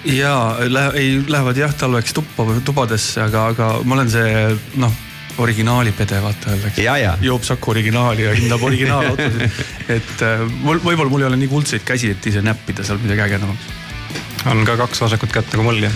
ja 0.07 0.36
lähe, 0.68 0.91
ei, 0.99 1.15
lähevad 1.28 1.57
jah 1.57 1.74
talveks 1.78 2.15
tuppa, 2.15 2.48
tubadesse, 2.65 3.22
aga, 3.24 3.49
aga 3.53 3.72
ma 3.84 3.99
olen 3.99 4.11
see 4.14 4.34
noh, 4.82 4.95
originaalipede 5.44 6.20
vaata 6.24 6.52
öeldakse. 6.53 6.82
joob 7.22 7.44
Saku 7.44 7.72
originaali 7.72 8.28
ja 8.28 8.34
hindab 8.38 8.64
originaalautosid. 8.64 9.64
et 9.98 10.26
äh, 10.26 10.44
mul, 10.61 10.82
võib-olla 10.84 11.10
mul 11.10 11.26
ei 11.26 11.32
ole 11.32 11.40
nii 11.41 11.52
kuldseid 11.52 11.88
käsi, 11.88 12.14
et 12.14 12.32
ise 12.32 12.44
näppida 12.45 12.86
seal 12.86 13.02
midagi 13.03 13.26
ägedamat. 13.28 13.72
On 14.52 14.64
ka 14.68 14.76
kaks 14.77 15.02
vasakut 15.02 15.31
kätt 15.34 15.53
nagu 15.53 15.65
mul 15.65 15.84
ja. 15.85 15.91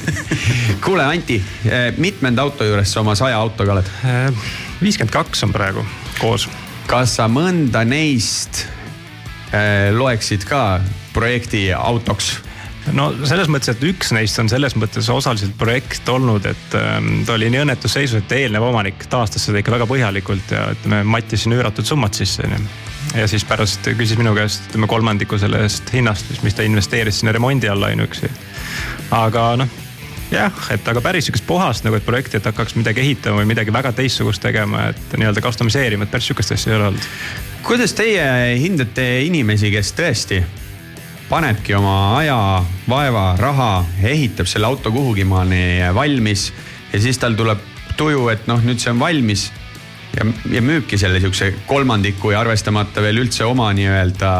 kuule, 0.84 1.04
Anti, 1.04 1.40
mitmenda 2.00 2.42
auto 2.46 2.64
juures 2.64 2.92
sa 2.92 3.04
oma 3.04 3.14
saja 3.18 3.38
autoga 3.40 3.76
oled? 3.76 3.90
viiskümmend 4.80 5.12
kaks 5.12 5.44
on 5.44 5.52
praegu 5.52 5.84
koos. 6.20 6.48
kas 6.88 7.18
sa 7.20 7.28
mõnda 7.28 7.84
neist 7.88 8.64
äh, 9.52 9.90
loeksid 9.96 10.46
ka 10.48 10.80
projekti 11.14 11.68
autoks? 11.76 12.38
no 12.96 13.10
selles 13.28 13.50
mõttes, 13.52 13.74
et 13.74 13.82
üks 13.84 14.12
neist 14.16 14.38
on 14.40 14.48
selles 14.50 14.76
mõttes 14.78 15.08
osaliselt 15.12 15.56
projekt 15.58 16.08
olnud, 16.08 16.46
et 16.48 16.76
ähm, 16.78 17.20
ta 17.26 17.36
oli 17.36 17.50
nii 17.52 17.64
õnnetus 17.64 17.96
seisus, 17.98 18.22
et 18.22 18.36
eelnev 18.38 18.64
omanik 18.70 19.04
taastas 19.10 19.44
seda 19.46 19.60
ikka 19.60 19.76
väga 19.76 19.88
põhjalikult 19.90 20.54
ja 20.54 20.70
ütleme, 20.74 21.02
mattis 21.16 21.44
sinna 21.44 21.60
üüratud 21.60 21.86
summad 21.86 22.16
sisse 22.16 22.46
onju. 22.46 22.62
Ja 23.14 23.28
siis 23.28 23.44
pärast 23.44 23.86
küsis 23.98 24.18
minu 24.18 24.34
käest 24.36 24.70
ütleme 24.70 24.88
kolmandiku 24.90 25.38
sellest 25.38 25.92
hinnast, 25.92 26.32
mis 26.44 26.54
ta 26.54 26.66
investeeris 26.66 27.20
sinna 27.20 27.32
remondi 27.32 27.68
alla 27.68 27.90
ainuüksi. 27.92 28.30
aga 29.10 29.54
noh 29.60 29.78
jah, 30.30 30.54
et 30.70 30.88
aga 30.88 31.02
päris 31.02 31.26
sihukest 31.26 31.46
puhast 31.46 31.84
nagu, 31.86 31.98
et 31.98 32.06
projekti, 32.06 32.38
et 32.38 32.46
hakkaks 32.46 32.76
midagi 32.78 33.02
ehitama 33.02 33.42
või 33.42 33.50
midagi 33.50 33.72
väga 33.74 33.92
teistsugust 33.96 34.42
tegema, 34.42 34.88
et 34.92 35.16
nii-öelda 35.18 35.42
customiseerima, 35.44 36.06
et 36.06 36.12
päris 36.12 36.30
sihukest 36.30 36.54
asja 36.54 36.72
ei 36.72 36.78
ole 36.78 36.90
olnud. 36.92 37.08
kuidas 37.66 37.94
teie 37.98 38.26
hindate 38.60 39.06
inimesi, 39.26 39.72
kes 39.74 39.92
tõesti 39.98 40.42
panebki 41.30 41.74
oma 41.78 41.96
aja, 42.18 42.38
vaeva, 42.88 43.34
raha, 43.38 43.72
ehitab 44.02 44.48
selle 44.50 44.66
auto 44.66 44.90
kuhugi 44.94 45.24
maani 45.24 45.92
valmis 45.94 46.50
ja 46.92 47.00
siis 47.00 47.18
tal 47.18 47.36
tuleb 47.38 47.62
tuju, 47.96 48.28
et 48.32 48.46
noh, 48.50 48.62
nüüd 48.64 48.82
see 48.82 48.90
on 48.94 49.02
valmis 49.02 49.50
ja, 50.16 50.26
ja 50.50 50.62
müübki 50.64 50.98
selle 50.98 51.20
sihukese 51.22 51.52
kolmandiku 51.68 52.34
ja 52.34 52.40
arvestamata 52.44 53.02
veel 53.04 53.22
üldse 53.24 53.46
oma 53.46 53.70
nii-öelda 53.76 54.32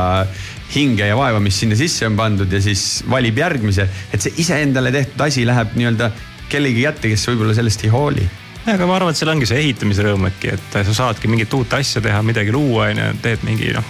hinge 0.75 1.07
ja 1.07 1.17
vaeva, 1.19 1.41
mis 1.43 1.59
sinna 1.63 1.79
sisse 1.79 2.07
on 2.07 2.19
pandud 2.19 2.53
ja 2.53 2.61
siis 2.63 3.03
valib 3.11 3.39
järgmise. 3.39 3.89
et 4.13 4.23
see 4.23 4.37
iseendale 4.43 4.93
tehtud 4.95 5.27
asi 5.27 5.47
läheb 5.47 5.75
nii-öelda 5.79 6.11
kellegi 6.51 6.85
kätte, 6.87 7.11
kes 7.11 7.27
võib-olla 7.31 7.55
sellest 7.55 7.85
ei 7.87 7.91
hooli. 7.93 8.29
Aga 8.69 8.87
ma 8.87 8.99
arvan, 8.99 9.15
et 9.15 9.19
seal 9.19 9.31
ongi 9.33 9.49
see 9.49 9.59
ehitamise 9.63 10.05
rõõm 10.05 10.27
äkki, 10.29 10.55
et 10.55 10.79
sa 10.87 10.95
saadki 10.95 11.31
mingit 11.31 11.53
uut 11.57 11.73
asja 11.79 12.03
teha, 12.05 12.21
midagi 12.27 12.53
luua, 12.53 12.91
onju, 12.91 13.07
teed 13.25 13.45
mingi 13.47 13.71
noh, 13.75 13.87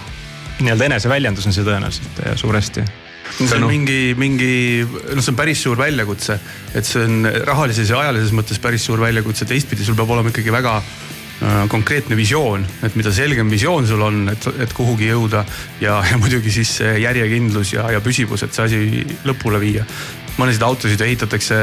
nii-öelda 0.61 0.87
eneseväljendus 0.87 1.49
on 1.49 1.55
see 1.55 1.65
tõenäoliselt 1.67 2.21
suuresti. 2.39 2.85
See 3.31 3.57
on 3.57 3.65
mingi, 3.67 4.13
mingi, 4.19 4.51
noh, 4.83 5.21
see 5.23 5.31
on 5.31 5.37
päris 5.39 5.61
suur 5.63 5.79
väljakutse, 5.79 6.37
et 6.75 6.87
see 6.87 7.03
on 7.07 7.27
rahalises 7.47 7.91
ja 7.91 7.99
ajalises 8.01 8.33
mõttes 8.35 8.59
päris 8.63 8.85
suur 8.87 9.01
väljakutse, 9.01 9.47
teistpidi 9.49 9.85
sul 9.87 9.97
peab 9.99 10.11
olema 10.11 10.31
ikkagi 10.33 10.53
väga 10.53 10.79
konkreetne 11.41 12.15
visioon, 12.17 12.63
et 12.85 12.95
mida 12.99 13.11
selgem 13.13 13.49
visioon 13.49 13.87
sul 13.89 14.01
on, 14.05 14.23
et, 14.29 14.45
et 14.61 14.73
kuhugi 14.77 15.07
jõuda 15.09 15.41
ja, 15.81 15.97
ja 16.05 16.19
muidugi 16.21 16.53
siis 16.53 16.75
see 16.81 16.99
järjekindlus 17.01 17.73
ja, 17.73 17.87
ja 17.95 18.01
püsivus, 18.03 18.45
et 18.45 18.53
see 18.53 18.67
asi 18.67 19.05
lõpule 19.25 19.61
viia. 19.61 19.85
Mõnesid 20.37 20.63
autosid 20.63 21.01
ehitatakse, 21.01 21.57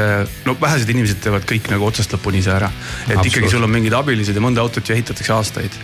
no 0.45 0.53
vähesed 0.59 0.91
inimesed 0.91 1.23
teevad 1.23 1.47
kõik 1.47 1.71
nagu 1.71 1.87
otsast 1.87 2.11
lõpuni 2.13 2.43
ise 2.43 2.51
ära. 2.53 2.69
et 3.07 3.23
ikkagi 3.23 3.49
sul 3.49 3.63
on 3.65 3.71
mingid 3.71 3.95
abilised 3.95 4.35
ja 4.35 4.43
mõnda 4.43 4.61
autot 4.61 4.83
ju 4.83 4.95
ehitatakse 4.95 5.33
aastaid. 5.33 5.79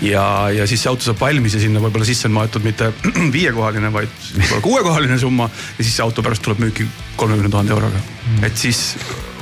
Ja, 0.00 0.48
ja 0.54 0.64
siis 0.64 0.80
see 0.80 0.88
auto 0.88 1.04
saab 1.04 1.18
valmis 1.20 1.52
ja 1.52 1.60
sinna 1.60 1.82
võib-olla 1.82 2.06
sisse 2.08 2.30
on 2.30 2.32
maetud 2.38 2.64
mitte 2.64 2.88
viiekohaline, 3.36 3.90
vaid 3.92 4.14
võib-olla 4.30 4.62
kuuekohaline 4.64 5.18
summa. 5.20 5.50
ja 5.76 5.84
siis 5.84 5.98
see 5.98 6.06
auto 6.06 6.22
pärast 6.24 6.46
tuleb 6.46 6.62
müüki 6.62 6.86
kolmekümne 7.20 7.50
tuhande 7.50 7.74
euroga. 7.76 7.98
Mm.. 7.98 8.46
et 8.46 8.56
siis 8.56 8.94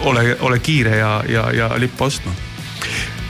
ole, 0.09 0.33
ole 0.41 0.59
kiire 0.65 0.97
ja, 0.97 1.13
ja, 1.29 1.47
ja 1.55 1.71
lippa 1.79 2.09
ostma 2.09 2.35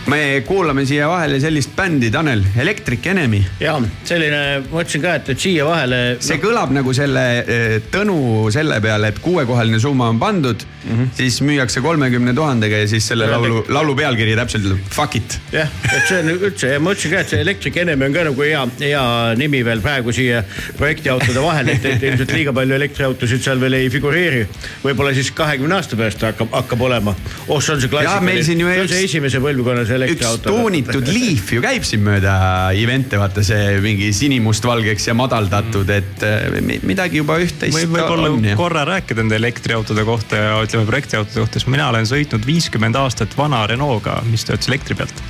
me 0.08 0.42
kuulame 0.46 0.84
siia 0.88 1.08
vahele 1.10 1.38
sellist 1.40 1.74
bändi, 1.76 2.10
Tanel, 2.10 2.42
Electric 2.56 3.06
Enemy. 3.12 3.40
ja 3.60 3.74
selline, 4.08 4.40
ma 4.64 4.78
mõtlesin 4.80 5.04
ka, 5.04 5.14
et, 5.20 5.30
et 5.34 5.42
siia 5.42 5.66
vahele. 5.68 6.00
see 6.24 6.38
no. 6.38 6.44
kõlab 6.46 6.72
nagu 6.76 6.94
selle 6.96 7.24
eh, 7.42 7.66
Tõnu 7.92 8.48
selle 8.52 8.78
peale, 8.84 9.12
et 9.12 9.18
kuuekohaline 9.22 9.80
summa 9.82 10.08
on 10.12 10.18
pandud 10.20 10.64
mm, 10.64 10.90
-hmm. 10.90 11.10
siis 11.16 11.40
müüakse 11.44 11.82
kolmekümne 11.84 12.34
tuhandega 12.34 12.82
ja 12.82 12.88
siis 12.88 13.08
selle 13.08 13.28
ja 13.28 13.36
laulu, 13.36 13.64
laulu 13.68 13.96
pealkiri 13.96 14.36
täpselt 14.36 14.64
ütleb 14.64 14.94
fuck 14.94 15.16
it. 15.16 15.38
jah, 15.52 15.68
et 15.92 16.08
see 16.08 16.22
on 16.22 16.32
üldse 16.34 16.72
ja 16.72 16.80
ma 16.80 16.90
mõtlesin 16.90 17.14
ka, 17.14 17.20
et 17.20 17.34
see 17.34 17.42
Electric 17.44 17.76
Enemy 17.84 18.08
on 18.08 18.16
ka 18.16 18.24
nagu 18.30 18.46
hea, 18.46 18.64
hea 18.80 19.04
nimi 19.40 19.62
veel 19.64 19.84
praegu 19.84 20.12
siia 20.16 20.42
projektiautode 20.78 21.44
vahele, 21.44 21.76
et, 21.76 21.84
et 21.92 22.08
ilmselt 22.10 22.32
liiga 22.32 22.56
palju 22.56 22.78
elektriautosid 22.80 23.44
seal 23.44 23.60
veel 23.60 23.76
ei 23.82 23.92
figureeri. 23.92 24.46
võib-olla 24.84 25.12
siis 25.14 25.30
kahekümne 25.36 25.78
aasta 25.78 26.00
pärast 26.00 26.24
hakkab, 26.30 26.52
hakkab 26.56 26.88
olema. 26.88 27.16
oh, 27.48 27.60
see 27.60 27.76
on 27.76 27.84
see 27.84 27.92
klassikaline, 27.92 28.44
see 28.44 28.80
on 28.80 28.88
see 28.88 29.04
esimese 29.04 29.44
põlvkonna 29.44 29.84
see 29.88 29.97
üks 30.06 30.38
tuunitud 30.44 31.08
Leaf 31.10 31.52
ju 31.52 31.62
käib 31.64 31.86
siin 31.86 32.04
mööda 32.06 32.34
event'e, 32.76 33.18
vaata 33.20 33.44
see 33.46 33.78
mingi 33.84 34.10
sinimustvalgeks 34.16 35.08
ja 35.10 35.16
madaldatud, 35.18 35.90
et 35.94 36.24
eh, 36.26 36.78
midagi 36.86 37.22
juba 37.22 37.38
üht-teist 37.42 37.76
võib, 37.76 37.96
võib-olla 37.96 38.32
on. 38.34 38.48
korra 38.58 38.84
rääkida 38.88 39.24
nende 39.24 39.38
elektriautode 39.40 40.04
kohta 40.08 40.42
ja 40.42 40.56
ütleme 40.64 40.88
projektiautode 40.88 41.44
kohta, 41.44 41.60
siis 41.60 41.70
mina 41.72 41.88
olen 41.92 42.08
sõitnud 42.08 42.46
viiskümmend 42.48 42.98
aastat 43.00 43.36
vana 43.38 43.64
Renault'ga, 43.70 44.20
mis 44.30 44.46
töötas 44.48 44.70
elektri 44.70 44.98
pealt. 44.98 45.24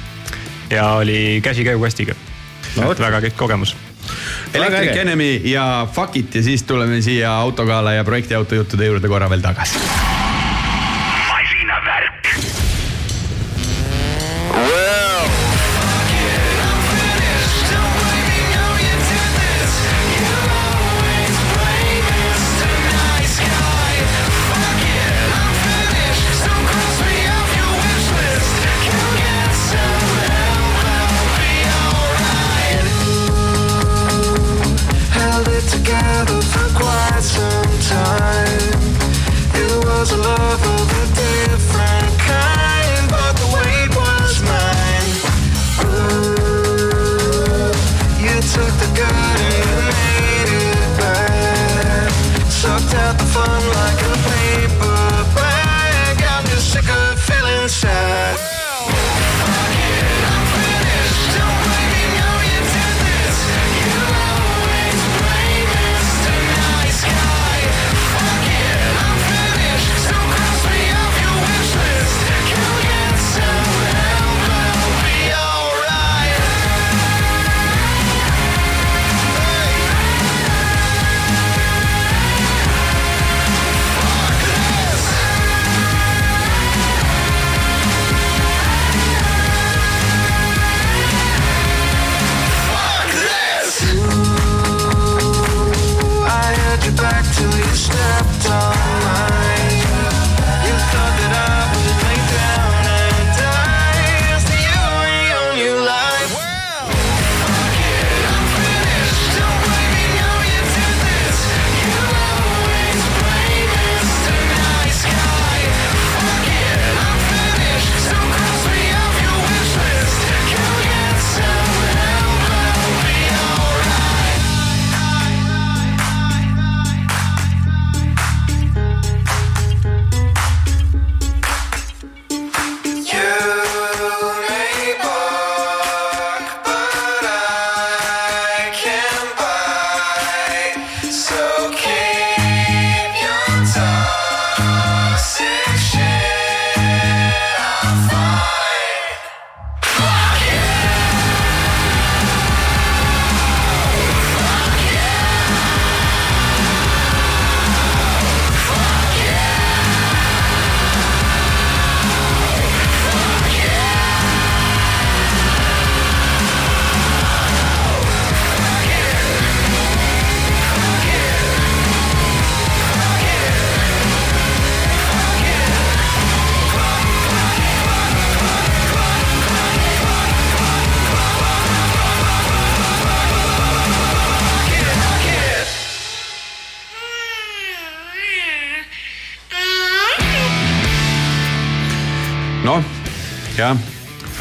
ja 0.71 0.91
oli 1.01 1.41
käsi 1.45 1.65
käigukastiga 1.67 2.17
no,. 2.77 2.93
väga 2.99 3.23
kihvt 3.27 3.39
kogemus 3.39 3.77
Electric 4.55 4.97
Enemy 4.97 5.41
ja 5.45 5.87
Fuck 5.93 6.17
it 6.17 6.35
ja 6.35 6.43
siis 6.43 6.63
tuleme 6.63 7.03
siia 7.03 7.35
autogala 7.37 7.93
ja 7.93 8.05
projektiauto 8.05 8.55
juttude 8.55 8.87
juurde 8.87 9.09
korra 9.09 9.31
veel 9.31 9.45
tagasi 9.45 10.08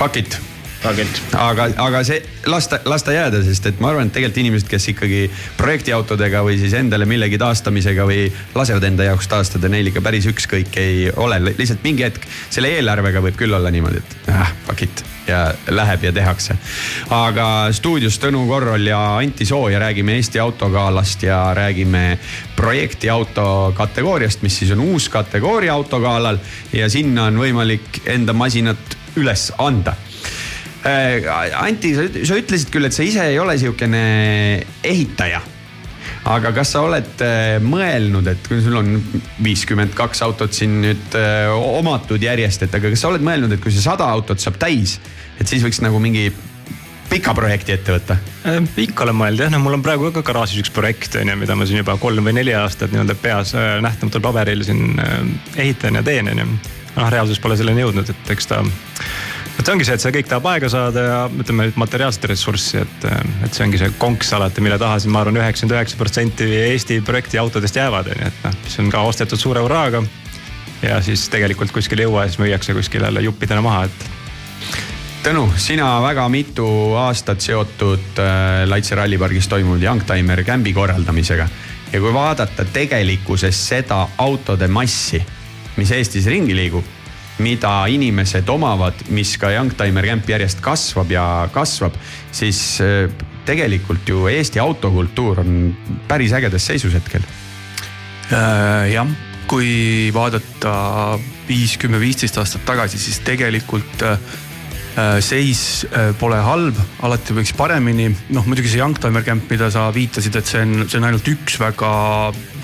fuck 0.08 0.18
it 0.18 0.40
Fuck 0.78 1.00
it. 1.00 1.22
aga, 1.34 1.72
aga 1.82 2.04
see, 2.06 2.22
las 2.46 2.68
ta, 2.70 2.78
las 2.86 3.02
ta 3.04 3.12
jääda, 3.16 3.40
sest 3.44 3.66
et 3.66 3.80
ma 3.82 3.90
arvan, 3.90 4.12
et 4.12 4.14
tegelikult 4.14 4.44
inimesed, 4.44 4.68
kes 4.70 4.86
ikkagi 4.94 5.24
projektiautodega 5.58 6.44
või 6.46 6.60
siis 6.62 6.76
endale 6.78 7.08
millegi 7.10 7.40
taastamisega 7.42 8.06
või 8.06 8.28
lasevad 8.56 8.86
enda 8.86 9.08
jaoks 9.10 9.28
taastada, 9.32 9.72
neil 9.74 9.90
ikka 9.90 10.06
päris 10.06 10.30
ükskõik 10.30 10.78
ei 10.78 11.08
ole, 11.10 11.42
lihtsalt 11.50 11.82
mingi 11.82 12.06
hetk 12.06 12.28
selle 12.54 12.76
eelarvega 12.78 13.24
võib 13.26 13.40
küll 13.40 13.58
olla 13.58 13.74
niimoodi, 13.74 14.04
et 14.04 14.30
ah, 14.36 14.54
it 14.86 15.02
ja 15.28 15.42
läheb 15.74 16.06
ja 16.08 16.12
tehakse. 16.14 16.56
aga 17.10 17.48
stuudios 17.76 18.20
Tõnu 18.22 18.46
Korrol 18.48 18.86
ja 18.88 19.00
Anti 19.18 19.50
Soo 19.50 19.68
ja 19.74 19.82
räägime 19.82 20.16
Eesti 20.16 20.40
autogalast 20.40 21.26
ja 21.26 21.42
räägime 21.58 22.20
projektiauto 22.56 23.74
kategooriast, 23.76 24.46
mis 24.46 24.62
siis 24.62 24.72
on 24.78 24.86
uus 24.86 25.10
kategooria 25.10 25.74
autogalal 25.74 26.38
ja 26.74 26.90
sinna 26.90 27.28
on 27.32 27.42
võimalik 27.42 28.06
enda 28.06 28.34
masinat 28.34 28.98
üles 29.18 29.50
anda 29.58 29.98
Äh, 30.88 31.26
Anti, 31.58 31.94
sa, 31.98 32.38
ütlesid 32.38 32.72
küll, 32.72 32.88
et 32.88 32.96
sa 32.96 33.06
ise 33.06 33.24
ei 33.32 33.40
ole 33.42 33.58
sihukene 33.60 34.02
ehitaja. 34.86 35.42
aga 36.28 36.52
kas 36.52 36.74
sa 36.74 36.82
oled 36.84 37.22
äh, 37.24 37.56
mõelnud, 37.64 38.28
et 38.28 38.48
kui 38.50 38.60
sul 38.64 38.76
on 38.76 38.98
viiskümmend 39.44 39.94
kaks 39.96 40.22
autot 40.26 40.52
siin 40.56 40.82
nüüd 40.84 41.16
äh, 41.16 41.48
omatud 41.56 42.24
järjest, 42.24 42.66
et 42.68 42.76
aga 42.76 42.92
kas 42.92 43.04
sa 43.04 43.12
oled 43.12 43.24
mõelnud, 43.24 43.56
et 43.56 43.64
kui 43.64 43.72
see 43.72 43.84
sada 43.84 44.10
autot 44.12 44.44
saab 44.44 44.60
täis, 44.60 44.98
et 45.40 45.48
siis 45.48 45.64
võiks 45.64 45.80
nagu 45.84 46.02
mingi 46.04 46.28
pika 47.08 47.32
projekti 47.36 47.78
ette 47.78 47.96
võtta? 47.96 48.20
Ikka 48.84 49.08
olen 49.08 49.20
mõelnud 49.22 49.46
jah, 49.46 49.54
no 49.56 49.64
mul 49.64 49.80
on 49.80 49.86
praegu 49.86 50.12
ka 50.16 50.26
garaažis 50.28 50.66
üks 50.66 50.74
projekt 50.76 51.16
on 51.20 51.32
ju, 51.32 51.40
mida 51.40 51.56
ma 51.56 51.68
siin 51.68 51.80
juba 51.80 51.96
kolm 52.02 52.28
või 52.28 52.36
neli 52.38 52.56
aastat 52.60 52.92
nii-öelda 52.92 53.16
peas 53.24 53.56
äh, 53.56 53.78
nähtamatul 53.84 54.24
paberil 54.28 54.68
siin 54.68 55.00
ehitan 55.56 56.00
ja 56.00 56.04
teen 56.06 56.36
on 56.36 56.44
ju. 56.44 56.52
noh, 56.98 57.10
reaalsus 57.14 57.42
pole 57.42 57.58
selleni 57.60 57.84
jõudnud, 57.86 58.10
et 58.14 58.32
eks 58.34 58.50
ta, 58.50 58.62
et 59.58 59.64
see 59.64 59.74
ongi 59.74 59.88
see, 59.88 59.98
et 59.98 60.04
see 60.04 60.14
kõik 60.18 60.30
tahab 60.30 60.50
aega 60.52 60.70
saada 60.72 61.06
ja 61.06 61.20
ütleme 61.30 61.70
materiaalset 61.80 62.30
ressurssi, 62.34 62.84
et, 62.84 63.08
et 63.46 63.54
see 63.54 63.66
ongi 63.66 63.82
see 63.82 63.94
konks 64.02 64.34
alati, 64.38 64.64
mille 64.66 64.80
taha 64.82 65.00
siin 65.04 65.14
ma 65.16 65.24
arvan, 65.24 65.40
üheksakümmend 65.42 65.78
üheksa 65.78 66.00
protsenti 66.00 66.50
Eesti 66.68 67.02
projektiautodest 67.06 67.82
jäävad, 67.82 68.12
on 68.14 68.24
ju, 68.24 68.32
et 68.32 68.46
noh, 68.46 68.60
mis 68.66 68.80
on 68.84 68.94
ka 68.94 69.06
ostetud 69.10 69.42
suure 69.42 69.64
hurraaga. 69.66 70.04
ja 70.82 71.02
siis 71.02 71.30
tegelikult 71.34 71.72
kuskil 71.74 72.04
ei 72.04 72.06
jõua 72.06 72.26
ja 72.26 72.34
siis 72.34 72.42
müüakse 72.44 72.74
kuskil 72.78 73.08
jälle 73.08 73.26
juppidena 73.26 73.62
maha, 73.66 73.88
et 73.90 74.10
Tõnu, 75.28 75.50
sina 75.60 75.98
väga 76.00 76.24
mitu 76.32 76.66
aastat 76.96 77.42
seotud 77.44 78.20
äh, 78.22 78.62
Laitse 78.70 78.96
rallipargis 78.96 79.50
toimunud 79.52 79.82
Youngtimer 79.84 80.40
kämbi 80.48 80.72
korraldamisega 80.72 81.48
ja 81.92 82.00
kui 82.00 82.14
vaadata 82.14 82.66
tegelikkuses 82.74 83.60
seda 83.70 84.06
autode 84.18 84.68
massi, 84.68 85.20
mis 85.78 85.92
Eestis 85.94 86.28
ringi 86.30 86.56
liigub, 86.58 86.86
mida 87.44 87.86
inimesed 87.92 88.50
omavad, 88.50 88.98
mis 89.14 89.36
ka 89.38 89.52
Youngtimer 89.54 90.08
kämp 90.10 90.30
järjest 90.30 90.62
kasvab 90.66 91.12
ja 91.14 91.26
kasvab, 91.54 91.98
siis 92.34 92.80
äh, 92.82 93.06
tegelikult 93.48 94.10
ju 94.10 94.26
Eesti 94.32 94.60
autokultuur 94.60 95.44
on 95.44 95.70
päris 96.10 96.34
ägedas 96.36 96.66
seisus 96.68 96.98
hetkel. 96.98 97.24
Äh, 98.34 98.90
jah, 98.96 99.08
kui 99.48 100.10
vaadata 100.14 100.74
viis, 101.48 101.78
kümme, 101.80 102.02
viisteist 102.02 102.42
aastat 102.42 102.66
tagasi, 102.68 103.00
siis 103.00 103.22
tegelikult 103.28 104.04
äh, 104.04 104.20
seis 105.22 105.86
pole 106.18 106.40
halb, 106.42 106.78
alati 107.06 107.36
võiks 107.38 107.52
paremini. 107.54 108.08
noh, 108.34 108.48
muidugi 108.50 108.72
see 108.72 108.82
Youngtimer 108.82 109.22
Camp, 109.22 109.46
mida 109.54 109.70
sa 109.70 109.92
viitasid, 109.94 110.40
et 110.40 110.50
see 110.50 110.64
on, 110.66 110.88
see 110.90 110.98
on 110.98 111.06
ainult 111.12 111.30
üks 111.30 111.60
väga 111.62 111.92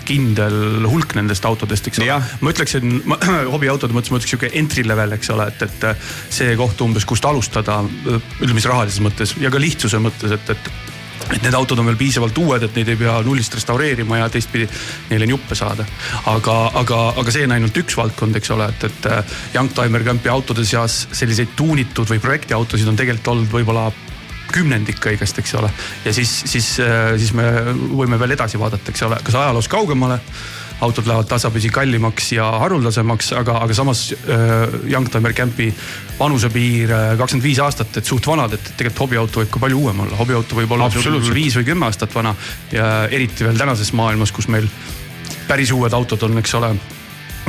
kindel 0.07 0.88
hulk 0.89 1.15
nendest 1.17 1.45
autodest, 1.49 1.88
eks 1.89 2.01
ole. 2.03 2.17
ma 2.41 2.53
ütleksin, 2.53 3.03
hobiautode 3.55 3.95
mõttes 3.95 4.13
ma 4.13 4.21
ütleks 4.21 4.35
sihuke 4.35 4.53
entry 4.59 4.85
level, 4.88 5.15
eks 5.17 5.34
ole, 5.34 5.49
et, 5.51 5.67
et 5.67 6.03
see 6.34 6.55
koht 6.59 6.81
umbes, 6.85 7.07
kust 7.09 7.25
alustada, 7.30 7.81
ütleme 8.07 8.59
siis 8.59 8.71
rahalises 8.71 9.03
mõttes 9.03 9.38
ja 9.41 9.53
ka 9.53 9.61
lihtsuse 9.61 10.01
mõttes, 10.03 10.35
et, 10.38 10.55
et 10.55 10.73
et 11.31 11.39
need 11.39 11.55
autod 11.55 11.80
on 11.80 11.88
veel 11.88 11.99
piisavalt 11.99 12.38
uued, 12.41 12.65
et 12.65 12.77
neid 12.77 12.89
ei 12.91 12.97
pea 12.99 13.13
nullist 13.25 13.55
restaureerima 13.55 14.19
ja 14.19 14.30
teistpidi 14.31 14.67
neile 15.11 15.30
juppe 15.30 15.55
saada. 15.55 15.85
aga, 16.30 16.57
aga, 16.81 17.01
aga 17.21 17.34
see 17.34 17.45
on 17.47 17.55
ainult 17.55 17.77
üks 17.80 17.97
valdkond, 17.97 18.35
eks 18.39 18.51
ole, 18.55 18.67
et, 18.73 18.88
et 18.89 19.07
äh, 19.11 19.38
Youngtimer 19.55 20.03
Campi 20.03 20.31
autode 20.34 20.65
seas 20.67 21.03
selliseid 21.11 21.55
tuunitud 21.55 22.09
või 22.09 22.19
projektiautosid 22.23 22.91
on 22.91 22.99
tegelikult 22.99 23.31
olnud 23.35 23.55
võib-olla 23.55 23.88
kümnendik 24.53 24.99
kõigest, 25.03 25.39
eks 25.41 25.55
ole. 25.59 25.71
ja 26.05 26.13
siis, 26.13 26.31
siis, 26.49 26.75
siis 27.17 27.34
me 27.38 27.47
võime 27.93 28.19
veel 28.21 28.38
edasi 28.38 28.61
vaadata, 28.61 28.93
eks 28.93 29.07
ole, 29.07 29.17
kas 29.25 29.39
ajaloos 29.39 29.71
kaugemale 29.71 30.19
autod 30.84 31.07
lähevad 31.07 31.27
tasapisi 31.30 31.69
kallimaks 31.69 32.31
ja 32.31 32.45
haruldasemaks, 32.59 33.31
aga, 33.39 33.57
aga 33.63 33.73
samas 33.73 34.13
äh, 34.13 34.73
Youngtimer 34.91 35.34
Campi 35.34 35.69
vanusepiir 36.19 36.91
äh, 36.91 37.05
kakskümmend 37.17 37.45
viis 37.45 37.61
aastat, 37.63 37.97
et 37.97 38.09
suht 38.09 38.27
vanad, 38.27 38.55
et 38.57 38.73
tegelikult 38.77 39.05
hobiauto 39.05 39.43
võib 39.43 39.53
ka 39.53 39.61
palju 39.63 39.80
uuem 39.85 40.03
olla, 40.05 40.17
hobiauto 40.19 40.57
võib 40.59 40.75
olla 40.75 40.89
Absoluutselt. 40.91 41.35
viis 41.35 41.55
või 41.59 41.69
kümme 41.71 41.88
aastat 41.88 42.15
vana 42.15 42.35
ja 42.71 42.89
eriti 43.11 43.47
veel 43.47 43.59
tänases 43.59 43.93
maailmas, 43.95 44.34
kus 44.35 44.49
meil 44.51 44.67
päris 45.47 45.71
uued 45.75 45.93
autod 45.93 46.27
on, 46.27 46.38
eks 46.43 46.59
ole 46.59 46.73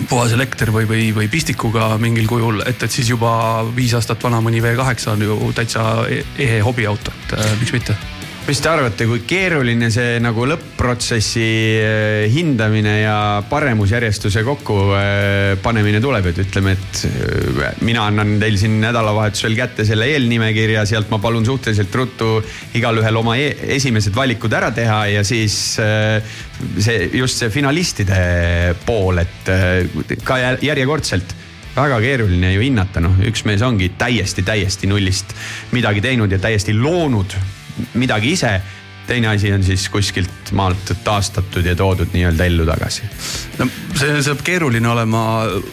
puhas 0.08 0.32
elekter 0.32 0.72
või, 0.74 0.88
või, 0.88 1.04
või 1.16 1.28
pistikuga 1.32 1.94
mingil 2.02 2.26
kujul, 2.30 2.62
et, 2.66 2.82
et 2.82 2.90
siis 2.90 3.10
juba 3.12 3.62
viis 3.76 3.94
aastat 3.94 4.22
vana 4.24 4.42
mõni 4.44 4.62
V8 4.64 5.14
on 5.14 5.28
ju 5.28 5.52
täitsa 5.54 5.86
ehe 6.10 6.60
hobiauto, 6.64 7.14
et 7.24 7.38
äh, 7.38 7.56
miks 7.60 7.76
mitte 7.76 8.13
mis 8.44 8.60
te 8.60 8.68
arvate, 8.68 9.06
kui 9.08 9.22
keeruline 9.24 9.88
see 9.92 10.18
nagu 10.20 10.44
lõpp-protsessi 10.44 11.44
eh, 11.80 12.24
hindamine 12.28 12.98
ja 13.00 13.16
paremusjärjestuse 13.48 14.42
kokku 14.44 14.76
eh, 14.98 15.54
panemine 15.64 16.00
tuleb, 16.04 16.28
et 16.28 16.40
ütleme, 16.42 16.74
et 16.76 17.00
eh, 17.08 17.78
mina 17.88 18.04
annan 18.10 18.34
teil 18.42 18.58
siin 18.60 18.76
nädalavahetusel 18.82 19.56
kätte 19.56 19.86
selle 19.88 20.10
eelnimekirja, 20.12 20.84
sealt 20.88 21.08
ma 21.14 21.22
palun 21.24 21.48
suhteliselt 21.48 21.96
ruttu 21.96 22.34
igalühel 22.76 23.20
oma 23.22 23.38
e 23.40 23.48
esimesed 23.78 24.12
valikud 24.16 24.52
ära 24.60 24.68
teha 24.76 25.00
ja 25.14 25.24
siis 25.24 25.56
see 25.80 27.00
just 27.16 27.40
see 27.40 27.48
finalistide 27.54 28.76
pool, 28.84 29.24
et 29.24 29.52
ka 30.20 30.40
jär- 30.42 30.62
järjekordselt. 30.68 31.36
Väga 31.74 31.96
keeruline 32.04 32.52
ju 32.52 32.60
hinnata, 32.62 33.00
noh, 33.02 33.16
üks 33.26 33.42
mees 33.48 33.64
ongi 33.66 33.88
täiesti, 33.98 34.44
täiesti 34.46 34.86
nullist 34.86 35.32
midagi 35.74 36.04
teinud 36.04 36.30
ja 36.30 36.38
täiesti 36.38 36.76
loonud 36.76 37.34
midagi 37.94 38.34
ise. 38.34 38.60
teine 39.04 39.28
asi 39.28 39.50
on 39.52 39.60
siis 39.62 39.82
kuskilt 39.92 40.52
maalt 40.56 40.94
taastatud 41.04 41.66
ja 41.66 41.74
toodud 41.76 42.14
nii-öelda 42.14 42.44
ellu 42.48 42.64
tagasi. 42.66 43.02
no 43.58 43.66
see 43.98 44.22
saab 44.24 44.40
keeruline 44.44 44.88
olema, 44.88 45.24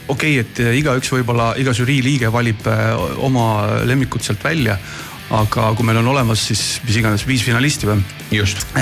okei 0.07 0.39
okay,, 0.39 0.43
et 0.43 0.59
igaüks 0.81 1.13
võib-olla, 1.13 1.53
iga 1.57 1.73
žürii 1.73 2.01
liige 2.03 2.31
valib 2.31 2.67
äh, 2.67 2.91
oma 3.23 3.85
lemmikud 3.87 4.23
sealt 4.23 4.43
välja. 4.43 4.77
aga 5.31 5.69
kui 5.77 5.87
meil 5.87 6.01
on 6.01 6.11
olemas 6.11 6.43
siis 6.49 6.81
mis 6.83 6.97
iganes 6.99 7.23
viis 7.27 7.43
finalisti 7.43 7.87
või? 7.87 8.03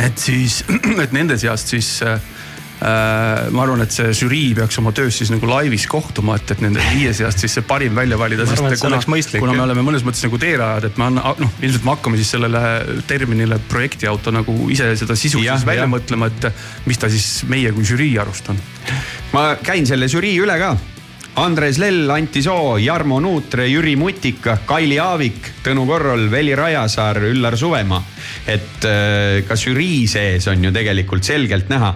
et 0.01 0.17
siis, 0.17 0.63
et 1.03 1.13
nende 1.13 1.37
seast 1.37 1.75
siis 1.75 1.99
äh, 2.01 2.17
ma 2.79 3.63
arvan, 3.65 3.81
et 3.83 3.91
see 3.91 4.13
žürii 4.15 4.53
peaks 4.55 4.77
oma 4.79 4.93
töös 4.95 5.17
siis 5.19 5.31
nagu 5.33 5.47
laivis 5.49 5.83
kohtuma, 5.91 6.37
et, 6.39 6.53
et 6.55 6.61
nende 6.63 6.83
viie 6.93 7.11
seast 7.15 7.43
siis 7.43 7.57
see 7.57 7.65
parim 7.67 7.95
välja 7.97 8.15
valida, 8.19 8.45
kuna, 8.47 9.01
kuna 9.35 9.55
me 9.57 9.65
oleme 9.65 9.83
mõnes 9.83 10.05
mõttes 10.07 10.23
nagu 10.23 10.39
teerajad, 10.39 10.87
et 10.87 11.01
me 11.01 11.09
anna-, 11.09 11.33
noh, 11.39 11.57
ilmselt 11.59 11.87
me 11.87 11.95
hakkame 11.95 12.19
siis 12.21 12.31
sellele 12.37 12.61
terminile 13.09 13.59
projektiauto 13.67 14.31
nagu 14.35 14.55
ise 14.71 14.93
seda 14.99 15.17
sisu 15.19 15.43
Jah, 15.43 15.59
siis 15.59 15.67
välja 15.67 15.83
jah. 15.83 15.91
mõtlema, 15.91 16.29
et 16.31 16.87
mis 16.87 17.01
ta 17.01 17.11
siis 17.11 17.43
meie 17.51 17.73
kui 17.75 17.87
žürii 17.87 18.15
arust 18.21 18.47
on. 18.53 18.61
ma 19.35 19.49
käin 19.63 19.87
selle 19.89 20.07
žürii 20.11 20.37
üle 20.39 20.55
ka. 20.61 20.73
Andres 21.39 21.77
Lell, 21.79 22.09
Anti 22.11 22.41
Soo, 22.43 22.77
Jarmo 22.81 23.19
Nuutre, 23.23 23.67
Jüri 23.69 23.93
Mutika, 23.95 24.57
Kaili 24.67 24.97
Aavik, 24.99 25.51
Tõnu 25.63 25.85
Korrol, 25.87 26.25
Veli 26.31 26.55
Rajasaar, 26.57 27.21
Üllar 27.29 27.55
Suvemaa. 27.57 28.01
et 28.47 28.87
äh, 28.87 29.43
ka 29.47 29.55
žürii 29.55 30.07
sees 30.07 30.47
on 30.47 30.63
ju 30.63 30.71
tegelikult 30.75 31.23
selgelt 31.23 31.69
näha, 31.69 31.93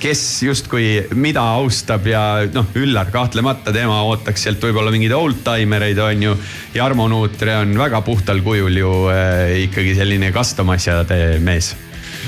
kes 0.00 0.20
justkui 0.44 0.88
mida 1.16 1.40
austab 1.56 2.04
ja 2.08 2.44
noh, 2.52 2.66
Üllar 2.76 3.08
kahtlemata, 3.12 3.72
tema 3.72 4.02
ootaks 4.10 4.44
sealt 4.44 4.60
võib-olla 4.64 4.92
mingeid 4.92 5.14
oldtimereid 5.16 6.00
on 6.04 6.26
ju. 6.28 6.36
Jarmo 6.76 7.08
Nuutre 7.08 7.56
on 7.62 7.72
väga 7.78 8.02
puhtal 8.04 8.44
kujul 8.44 8.76
ju 8.82 8.92
äh, 9.12 9.64
ikkagi 9.64 9.96
selline 9.96 10.32
custom 10.36 10.74
asjade 10.74 11.40
mees 11.44 11.72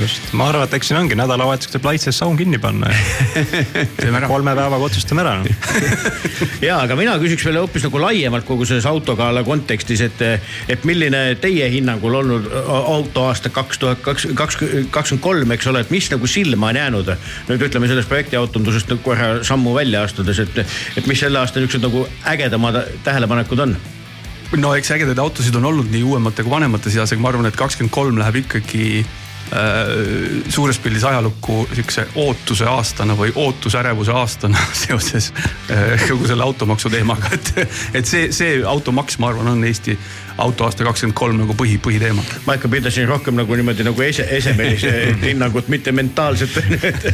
just, 0.01 0.33
ma 0.37 0.49
arvan, 0.51 0.67
et 0.67 0.75
eks 0.79 0.91
siin 0.91 0.99
ongi 1.01 1.17
nädalavahetuseks 1.19 1.75
tuleb 1.75 1.89
Laitses 1.91 2.19
saun 2.21 2.37
kinni 2.39 2.59
panna 2.63 2.91
ja 2.93 4.21
kolme 4.33 4.55
päevaga 4.57 4.89
otsustame 4.89 5.23
ära 5.25 5.35
no.. 5.41 5.55
ja, 6.65 6.79
aga 6.83 6.97
mina 6.99 7.17
küsiks 7.23 7.47
veel 7.49 7.61
hoopis 7.61 7.87
nagu 7.87 8.01
laiemalt 8.03 8.47
kogu 8.49 8.67
selles 8.69 8.87
autogala 8.89 9.43
kontekstis, 9.47 10.03
et, 10.07 10.25
et 10.73 10.87
milline 10.89 11.23
teie 11.43 11.69
hinnangul 11.73 12.19
olnud 12.21 12.49
autoaasta 12.67 13.53
kaks 13.55 13.83
tuhat 13.83 14.03
kaks, 14.05 14.29
kaks, 14.37 14.61
kakskümmend 14.95 15.25
kolm, 15.25 15.57
eks 15.57 15.71
ole, 15.73 15.85
et 15.85 15.93
mis 15.95 16.09
nagu 16.13 16.31
silma 16.31 16.73
on 16.73 16.81
jäänud. 16.81 17.13
nüüd 17.51 17.69
ütleme 17.69 17.89
sellest 17.91 18.11
projektiautondusest 18.11 18.91
nagu 18.93 19.05
korra 19.05 19.45
sammu 19.47 19.75
välja 19.77 20.03
astudes, 20.07 20.41
et, 20.43 20.65
et 20.97 21.07
mis 21.07 21.21
selle 21.21 21.41
aasta 21.41 21.61
niisugused 21.61 21.87
nagu 21.87 22.07
ägedamad 22.27 22.83
tähelepanekud 23.05 23.65
on? 23.67 23.77
no 24.55 24.75
eks 24.79 24.93
ägedaid 24.95 25.19
autosid 25.19 25.55
on 25.59 25.65
olnud 25.73 25.89
nii 25.91 26.05
uuemate 26.07 26.45
kui 26.47 26.53
vanemate 26.53 26.93
seas, 26.93 27.13
aga 27.13 27.23
ma 27.23 27.33
arvan, 27.33 27.49
et 27.51 27.59
kakskümmend 27.59 27.95
kolm 27.95 28.21
läheb 28.21 28.45
ikkagi 28.45 29.05
suures 30.49 30.79
pildis 30.83 31.05
ajalukku 31.07 31.69
sihukese 31.75 32.07
ootuse 32.23 32.67
aastana 32.67 33.15
või 33.19 33.31
ootusärevuse 33.35 34.13
aastana 34.13 34.59
seoses 34.85 35.33
äh, 35.71 36.09
kogu 36.09 36.27
selle 36.27 36.43
automaksu 36.43 36.91
teemaga, 36.91 37.31
et, 37.33 37.53
et 37.95 38.07
see, 38.07 38.33
see 38.35 38.63
automaks, 38.67 39.21
ma 39.23 39.31
arvan, 39.31 39.55
on 39.55 39.65
Eesti 39.65 39.99
autoaasta 40.39 40.85
kakskümmend 40.85 41.17
kolm 41.17 41.39
nagu 41.41 41.55
põhi, 41.57 41.79
põhiteema. 41.83 42.23
ma 42.47 42.57
ikka 42.59 42.69
pidasin 42.73 43.09
rohkem 43.09 43.37
nagu 43.39 43.57
niimoodi 43.57 43.87
nagu 43.87 44.03
ese, 44.05 44.27
esemelise 44.37 44.93
hinnangut, 45.29 45.71
mitte 45.73 45.93
mentaalset. 45.97 46.57
et, 46.57 47.07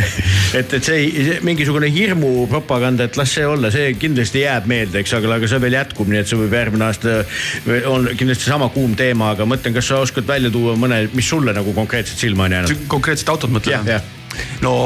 et, 0.60 0.74
et 0.78 0.82
see, 0.82 1.06
see 1.16 1.38
mingisugune 1.46 1.90
hirmupropaganda, 1.92 3.08
et 3.08 3.16
las 3.16 3.32
see 3.38 3.46
olla, 3.48 3.70
see 3.74 3.94
kindlasti 4.00 4.44
jääb 4.44 4.68
meelde, 4.70 5.00
eks, 5.00 5.16
aga, 5.18 5.32
aga 5.38 5.50
see 5.50 5.62
veel 5.64 5.78
jätkub, 5.78 6.12
nii 6.12 6.22
et 6.22 6.30
see 6.30 6.40
võib 6.40 6.58
järgmine 6.58 6.88
aasta 6.90 7.16
on 7.90 8.10
kindlasti 8.16 8.50
sama 8.50 8.68
kuum 8.74 8.96
teema, 8.98 9.32
aga 9.36 9.48
mõtlen, 9.48 9.76
kas 9.76 9.90
sa 9.90 10.02
oskad 10.04 10.28
välja 10.28 10.52
tuua 10.52 10.76
mõne, 10.80 11.06
mis 11.16 11.32
sulle 11.32 11.56
nagu 11.56 11.74
konkreetselt 11.76 12.20
silma 12.20 12.48
on 12.48 12.58
jäänud? 12.58 12.86
konkreetset 12.92 13.32
autot 13.32 13.52
mõtled? 13.52 13.92
no 14.60 14.76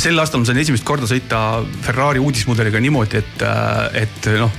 sel 0.00 0.18
aastal 0.20 0.40
ma 0.42 0.48
sain 0.48 0.60
esimest 0.60 0.84
korda 0.86 1.08
sõita 1.10 1.40
Ferrari 1.84 2.22
uudismudeliga 2.22 2.80
niimoodi, 2.82 3.20
et, 3.22 3.42
äh, 3.44 4.02
et 4.04 4.30
noh, 4.40 4.52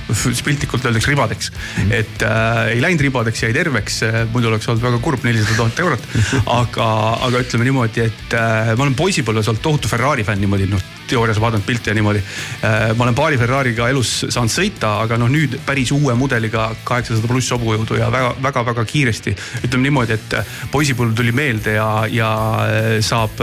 piltlikult 0.46 0.86
öeldakse 0.88 1.12
ribadeks 1.12 1.50
mm. 1.52 1.58
-hmm. 1.78 1.94
et 2.00 2.26
äh, 2.26 2.62
ei 2.74 2.82
läinud 2.84 3.02
ribadeks, 3.08 3.42
jäi 3.46 3.52
terveks, 3.56 4.02
muidu 4.32 4.52
oleks 4.52 4.68
olnud 4.68 4.84
väga 4.84 5.02
kurb, 5.02 5.24
nelisada 5.26 5.56
tuhat 5.56 5.82
eurot. 5.86 6.08
aga, 6.60 6.90
aga 7.28 7.42
ütleme 7.44 7.68
niimoodi, 7.70 8.06
et 8.06 8.38
äh, 8.38 8.74
ma 8.76 8.86
olen 8.86 8.98
poisipõlves 8.98 9.50
olnud 9.50 9.64
tohutu 9.64 9.90
Ferrari 9.90 10.26
fänn 10.26 10.42
niimoodi 10.44 10.70
noh 10.70 10.97
teoorias 11.08 11.40
vaadanud 11.40 11.66
pilte 11.66 11.90
ja 11.90 11.96
niimoodi. 11.98 12.22
ma 12.96 13.04
olen 13.04 13.16
paari 13.16 13.38
Ferrari'ga 13.40 13.88
elus 13.92 14.12
saanud 14.28 14.52
sõita, 14.52 14.94
aga 15.04 15.18
noh, 15.20 15.30
nüüd 15.32 15.58
päris 15.66 15.92
uue 15.96 16.14
mudeliga 16.18 16.68
kaheksasada 16.84 17.30
pluss 17.30 17.52
hobujõudu 17.54 17.98
ja 18.00 18.10
väga-väga-väga 18.12 18.84
kiiresti. 18.84 19.34
ütleme 19.64 19.88
niimoodi, 19.88 20.18
et 20.18 20.36
poisipõlv 20.72 21.16
tuli 21.16 21.32
meelde 21.32 21.78
ja, 21.78 21.88
ja 22.10 22.30
saab 23.04 23.40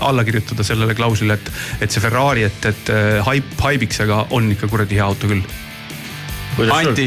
alla 0.00 0.24
kirjutada 0.24 0.66
sellele 0.66 0.94
klauslile, 0.94 1.38
et, 1.40 1.50
et 1.80 1.90
see 1.90 2.04
Ferrari, 2.04 2.46
et, 2.48 2.70
et 2.72 2.94
haip, 3.26 3.56
haibiks, 3.64 4.04
aga 4.06 4.26
on 4.36 4.52
ikka 4.52 4.70
kuradi 4.70 5.00
hea 5.00 5.08
auto 5.08 5.30
küll 5.30 5.44
Anti. 6.68 7.06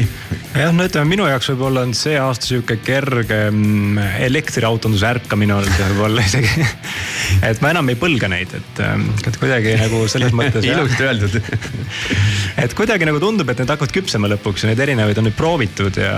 jah, 0.54 0.72
no 0.74 0.86
ütleme 0.86 1.08
minu 1.08 1.26
jaoks 1.28 1.50
võib-olla 1.52 1.84
on 1.86 1.92
see 1.96 2.16
aasta 2.18 2.48
sihuke 2.48 2.78
kerge 2.84 3.38
mm, 3.50 3.98
elektriautonduse 4.26 5.06
ärkamine 5.08 5.54
olnud 5.56 5.80
võib-olla 5.80 6.24
isegi. 6.24 6.66
et 7.50 7.60
ma 7.64 7.72
enam 7.74 7.90
ei 7.92 7.98
põlga 8.00 8.30
neid, 8.32 8.54
et, 8.58 8.82
et 9.28 9.38
kuidagi 9.40 9.76
nagu 9.80 10.04
selles 10.10 10.34
mõttes. 10.38 10.66
ilusti 10.68 11.06
öeldud. 11.06 11.38
et 12.64 12.74
kuidagi 12.78 13.08
nagu 13.08 13.22
tundub, 13.22 13.52
et 13.52 13.62
need 13.62 13.74
hakkavad 13.74 13.94
küpsema 13.94 14.30
lõpuks 14.34 14.64
ja 14.64 14.72
neid 14.72 14.82
erinevaid 14.86 15.20
on 15.22 15.28
nüüd 15.28 15.38
proovitud 15.38 16.00
ja, 16.00 16.16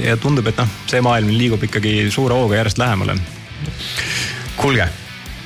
ja 0.00 0.18
tundub, 0.20 0.50
et 0.50 0.60
noh, 0.60 0.76
see 0.90 1.02
maailm 1.04 1.32
liigub 1.36 1.64
ikkagi 1.68 2.10
suure 2.14 2.36
hooga 2.36 2.60
järjest 2.60 2.82
lähemale. 2.82 3.16
kuulge, 4.56 4.90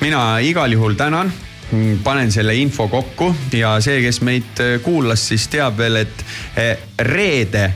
mina 0.03 0.25
igal 0.43 0.71
juhul 0.75 0.99
tänan 0.99 1.31
panen 2.03 2.31
selle 2.31 2.55
info 2.59 2.87
kokku 2.91 3.31
ja 3.55 3.75
see, 3.83 4.01
kes 4.03 4.21
meid 4.27 4.59
äh, 4.63 4.75
kuulas, 4.83 5.27
siis 5.31 5.47
teab 5.51 5.79
veel, 5.79 6.03
et 6.03 6.25
äh, 6.59 6.75
reede, 7.07 7.71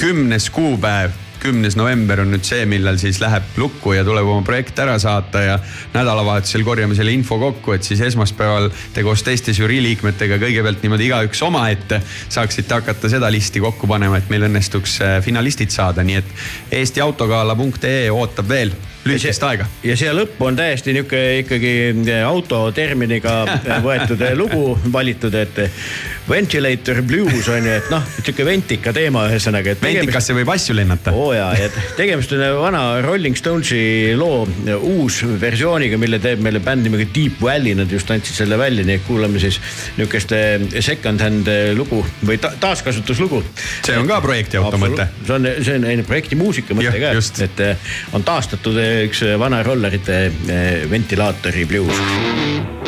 kümnes 0.00 0.50
kuupäev 0.50 1.20
kümnes 1.44 1.76
november 1.76 2.22
on 2.22 2.30
nüüd 2.32 2.46
see, 2.46 2.64
millal 2.68 2.96
siis 3.00 3.18
läheb 3.20 3.58
lukku 3.60 3.92
ja 3.92 4.04
tuleb 4.06 4.24
oma 4.32 4.40
projekt 4.46 4.78
ära 4.80 4.94
saata 5.00 5.42
ja 5.44 5.58
nädalavahetusel 5.92 6.64
korjame 6.64 6.96
selle 6.96 7.12
info 7.12 7.36
kokku, 7.42 7.74
et 7.76 7.84
siis 7.84 8.00
esmaspäeval 8.06 8.70
te 8.94 9.04
koos 9.04 9.20
teiste 9.26 9.52
žürii 9.56 9.82
liikmetega 9.84 10.38
kõigepealt 10.40 10.80
niimoodi 10.84 11.10
igaüks 11.10 11.44
omaette 11.44 12.00
saaksite 12.32 12.78
hakata 12.78 13.12
seda 13.12 13.28
listi 13.32 13.60
kokku 13.60 13.90
panema, 13.90 14.22
et 14.22 14.32
meil 14.32 14.48
õnnestuks 14.48 14.96
äh, 15.04 15.18
finalistid 15.24 15.74
saada, 15.74 16.06
nii 16.06 16.20
et 16.22 16.34
eestiautogala.ee 16.80 18.08
ootab 18.14 18.48
veel 18.48 18.72
lühikest 19.04 19.42
aega. 19.44 19.66
ja 19.84 19.96
siia 19.98 20.14
lõppu 20.16 20.48
on 20.48 20.56
täiesti 20.56 20.94
nihuke 20.96 21.20
ikkagi 21.42 21.72
autoterminiga 22.24 23.36
võetud 23.86 24.22
lugu 24.38 24.74
valitud, 24.92 25.34
et 25.36 25.60
ventilator 26.28 27.02
blues 27.04 27.48
on 27.52 27.68
ju, 27.68 27.74
et 27.80 27.90
noh, 27.92 28.04
sihuke 28.20 28.46
ventika 28.48 28.94
teema 28.96 29.26
ühesõnaga. 29.28 29.76
ventikasse 29.82 30.36
võib 30.36 30.52
asju 30.54 30.76
lennata. 30.78 31.12
oo 31.12 31.32
jaa, 31.36 31.50
ja 31.58 31.68
tegemist 31.98 32.32
on 32.36 32.44
vana 32.60 32.84
Rolling 33.04 33.36
Stonesi 33.36 34.14
loo 34.16 34.44
uus 34.78 35.20
versiooniga, 35.40 35.98
mille 36.00 36.20
teeb 36.22 36.40
meile 36.44 36.62
bänd 36.64 36.88
nimega 36.88 37.08
Deep 37.14 37.42
Valley, 37.44 37.76
nad 37.76 37.92
just 37.92 38.10
andsid 38.14 38.40
selle 38.40 38.58
välja, 38.60 38.86
nii 38.88 39.00
et 39.00 39.06
kuulame 39.08 39.42
siis 39.42 39.60
nihukest 39.98 40.32
second-hand 40.84 41.50
lugu 41.76 42.00
või 42.24 42.40
ta 42.40 42.54
taaskasutuslugu. 42.60 43.42
see 43.84 43.98
on 44.00 44.08
ka 44.08 44.20
projekti 44.24 44.60
auto 44.60 44.80
mõte. 44.80 45.08
see 45.26 45.36
on, 45.36 45.50
see 45.60 45.76
on 45.76 46.04
projekti 46.08 46.40
muusika 46.40 46.76
mõte 46.78 46.96
ka, 47.02 47.14
et 47.44 47.64
on 48.16 48.24
taastatud 48.24 48.80
üks 49.02 49.24
vana 49.40 49.62
rollerite 49.66 50.18
eh, 50.30 50.84
ventilaatori 50.90 51.66
blues. 51.68 52.83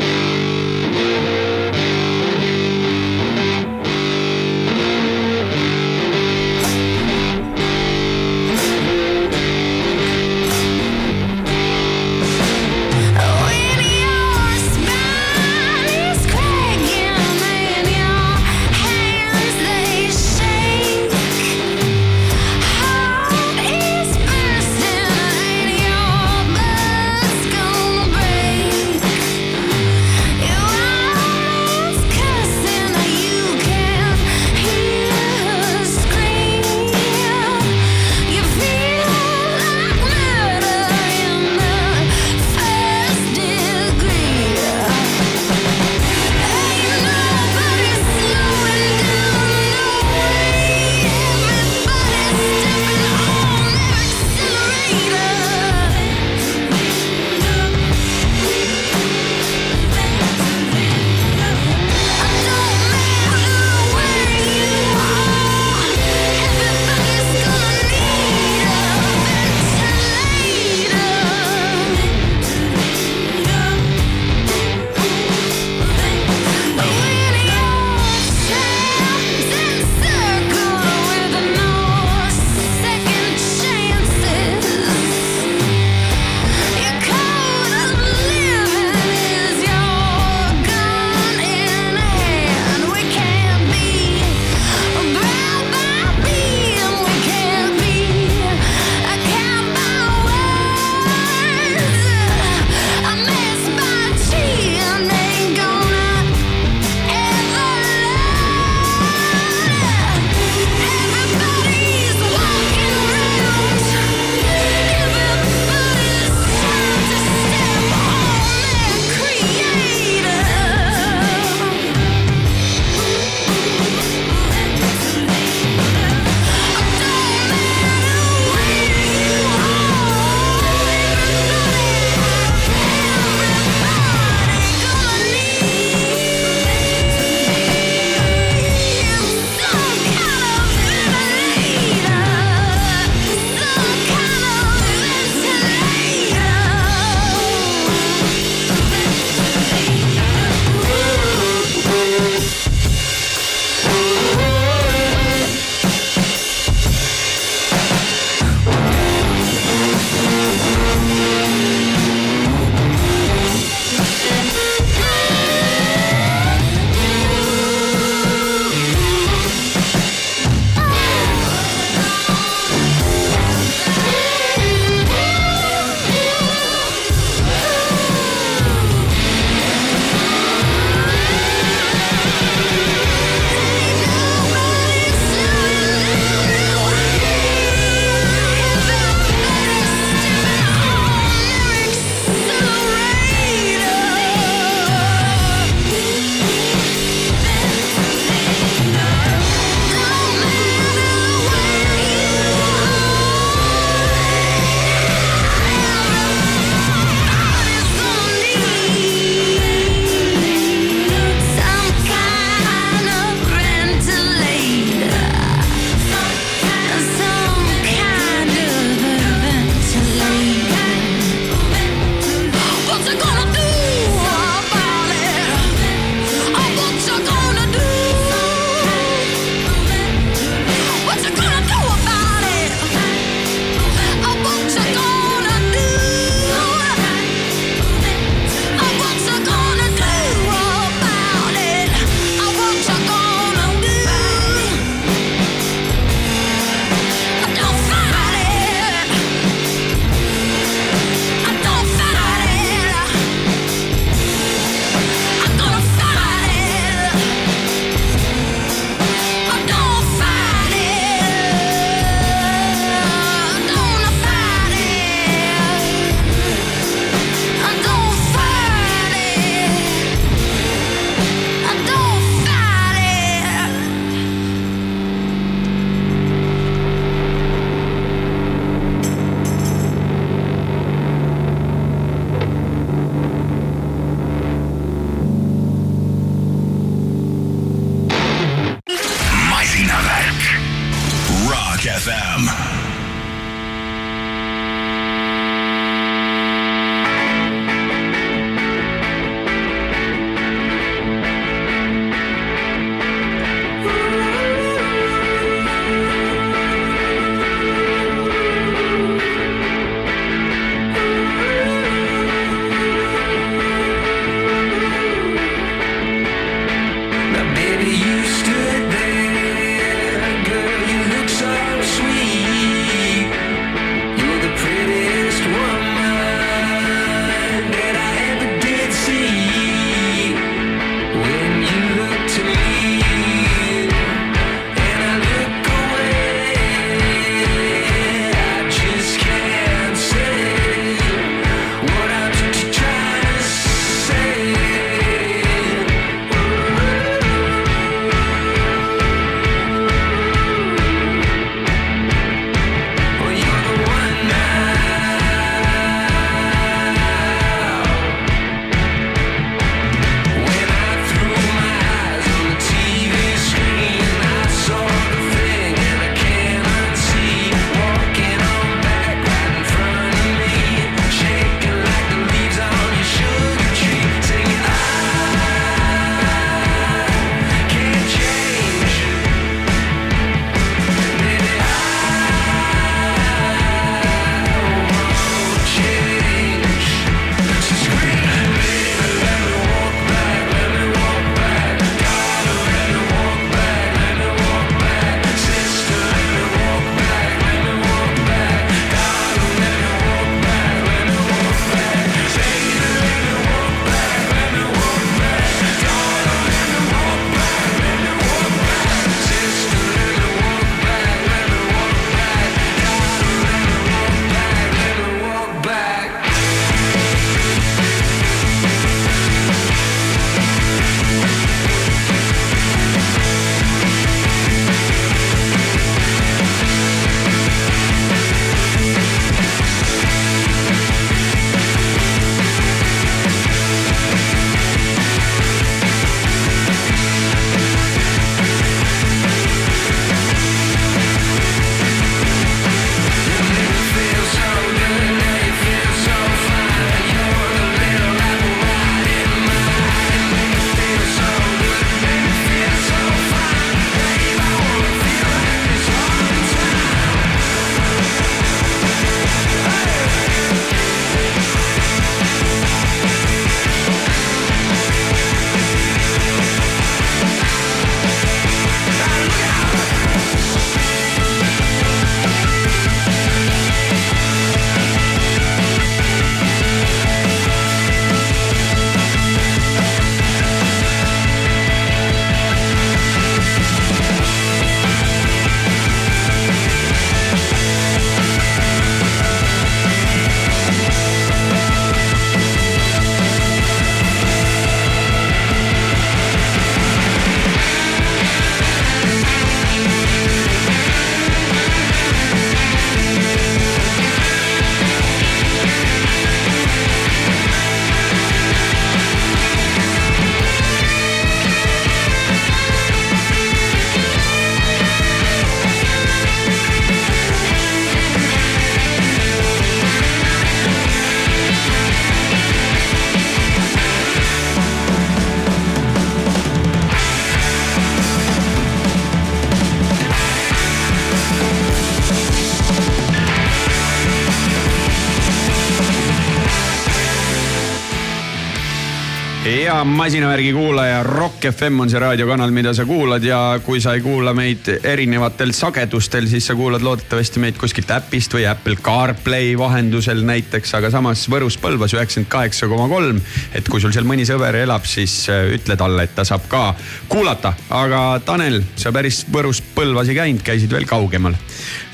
Masinavärgi 539.96 540.52
kuulaja, 540.52 541.02
Rock 541.02 541.44
FM 541.50 541.80
on 541.80 541.90
see 541.90 542.00
raadiokanal, 542.00 542.50
mida 542.52 542.74
sa 542.76 542.84
kuulad 542.84 543.24
ja 543.24 543.38
kui 543.64 543.80
sa 543.80 543.94
ei 543.96 544.02
kuula 544.04 544.34
meid 544.36 544.68
erinevatel 544.84 545.54
sagedustel, 545.56 546.26
siis 546.28 546.46
sa 546.50 546.56
kuulad 546.58 546.84
loodetavasti 546.84 547.40
meid 547.40 547.56
kuskilt 547.56 547.90
äpist 547.94 548.34
või 548.36 548.44
Apple 548.50 548.76
CarPlay 548.84 549.54
vahendusel 549.58 550.20
näiteks, 550.28 550.74
aga 550.76 550.90
samas 550.92 551.24
Võrus 551.32 551.56
Põlvas 551.62 551.94
üheksakümmend 551.96 552.28
kaheksa 552.32 552.68
koma 552.68 552.90
kolm. 552.92 553.20
et 553.54 553.68
kui 553.72 553.80
sul 553.80 553.94
seal 553.96 554.04
mõni 554.04 554.26
sõber 554.28 554.58
elab, 554.60 554.84
siis 554.84 555.14
äh, 555.32 555.48
ütle 555.56 555.78
talle, 555.80 556.04
et 556.04 556.14
ta 556.14 556.26
saab 556.28 556.44
ka 556.48 556.74
kuulata. 557.08 557.54
aga 557.70 558.20
Tanel, 558.24 558.60
sa 558.76 558.92
päris 558.92 559.24
Võrus 559.32 559.62
Põlvas 559.74 560.12
ei 560.12 560.20
käinud, 560.20 560.44
käisid 560.44 560.72
veel 560.76 560.84
kaugemal. 560.84 561.38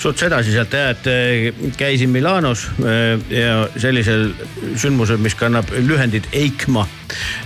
Suts 0.03 0.27
edasi 0.27 0.55
sealt 0.55 0.75
jah, 0.75 0.91
et 0.93 1.11
äh, 1.11 1.69
käisin 1.79 2.11
Milanos 2.11 2.67
äh, 2.83 3.15
ja 3.31 3.69
sellisel 3.79 4.33
sündmusel, 4.77 5.21
mis 5.23 5.37
kannab 5.39 5.71
lühendit 5.79 6.27
EICMA 6.33 6.87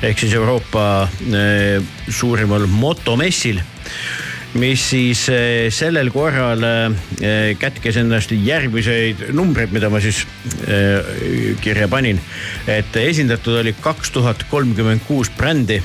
ehk 0.04 0.20
siis 0.20 0.36
Euroopa 0.36 1.08
eh, 1.32 1.80
suurimal 2.08 2.66
motomessil 2.70 3.60
mis 4.56 4.82
siis 4.90 5.26
eh, 5.32 5.66
sellel 5.74 6.10
korral 6.14 6.62
eh, 6.64 7.56
kätkes 7.60 7.98
endast 8.00 8.32
järgmiseid 8.32 9.28
numbreid, 9.36 9.74
mida 9.74 9.90
ma 9.92 10.00
siis 10.00 10.24
kirja 11.62 11.88
panin. 11.92 12.20
et 12.66 12.96
esindatud 12.96 13.60
oli 13.60 13.74
kaks 13.80 14.10
tuhat 14.14 14.46
kolmkümmend 14.50 15.04
kuus 15.06 15.30
brändi 15.30 15.82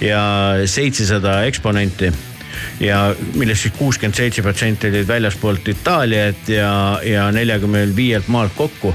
ja 0.00 0.22
seitsesada 0.66 1.42
eksponenti 1.48 2.12
ja 2.80 3.14
millest 3.34 3.66
siis 3.66 3.74
kuuskümmend 3.78 4.16
seitse 4.16 4.42
protsenti 4.42 4.90
olid 4.90 5.08
väljaspoolt 5.08 5.68
Itaaliat 5.68 6.48
ja, 6.48 6.72
ja 7.06 7.30
neljakümnel 7.32 7.96
viielt 7.96 8.28
maalt 8.28 8.52
kokku. 8.56 8.94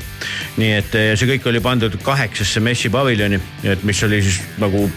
nii 0.58 0.72
et 0.74 0.96
see 1.16 1.30
kõik 1.30 1.46
oli 1.50 1.60
pandud 1.62 1.94
kaheksasse 2.04 2.60
messipaviljoni, 2.66 3.40
et 3.64 3.84
mis 3.86 4.04
oli 4.04 4.22
siis 4.26 4.40
nagu 4.58 4.88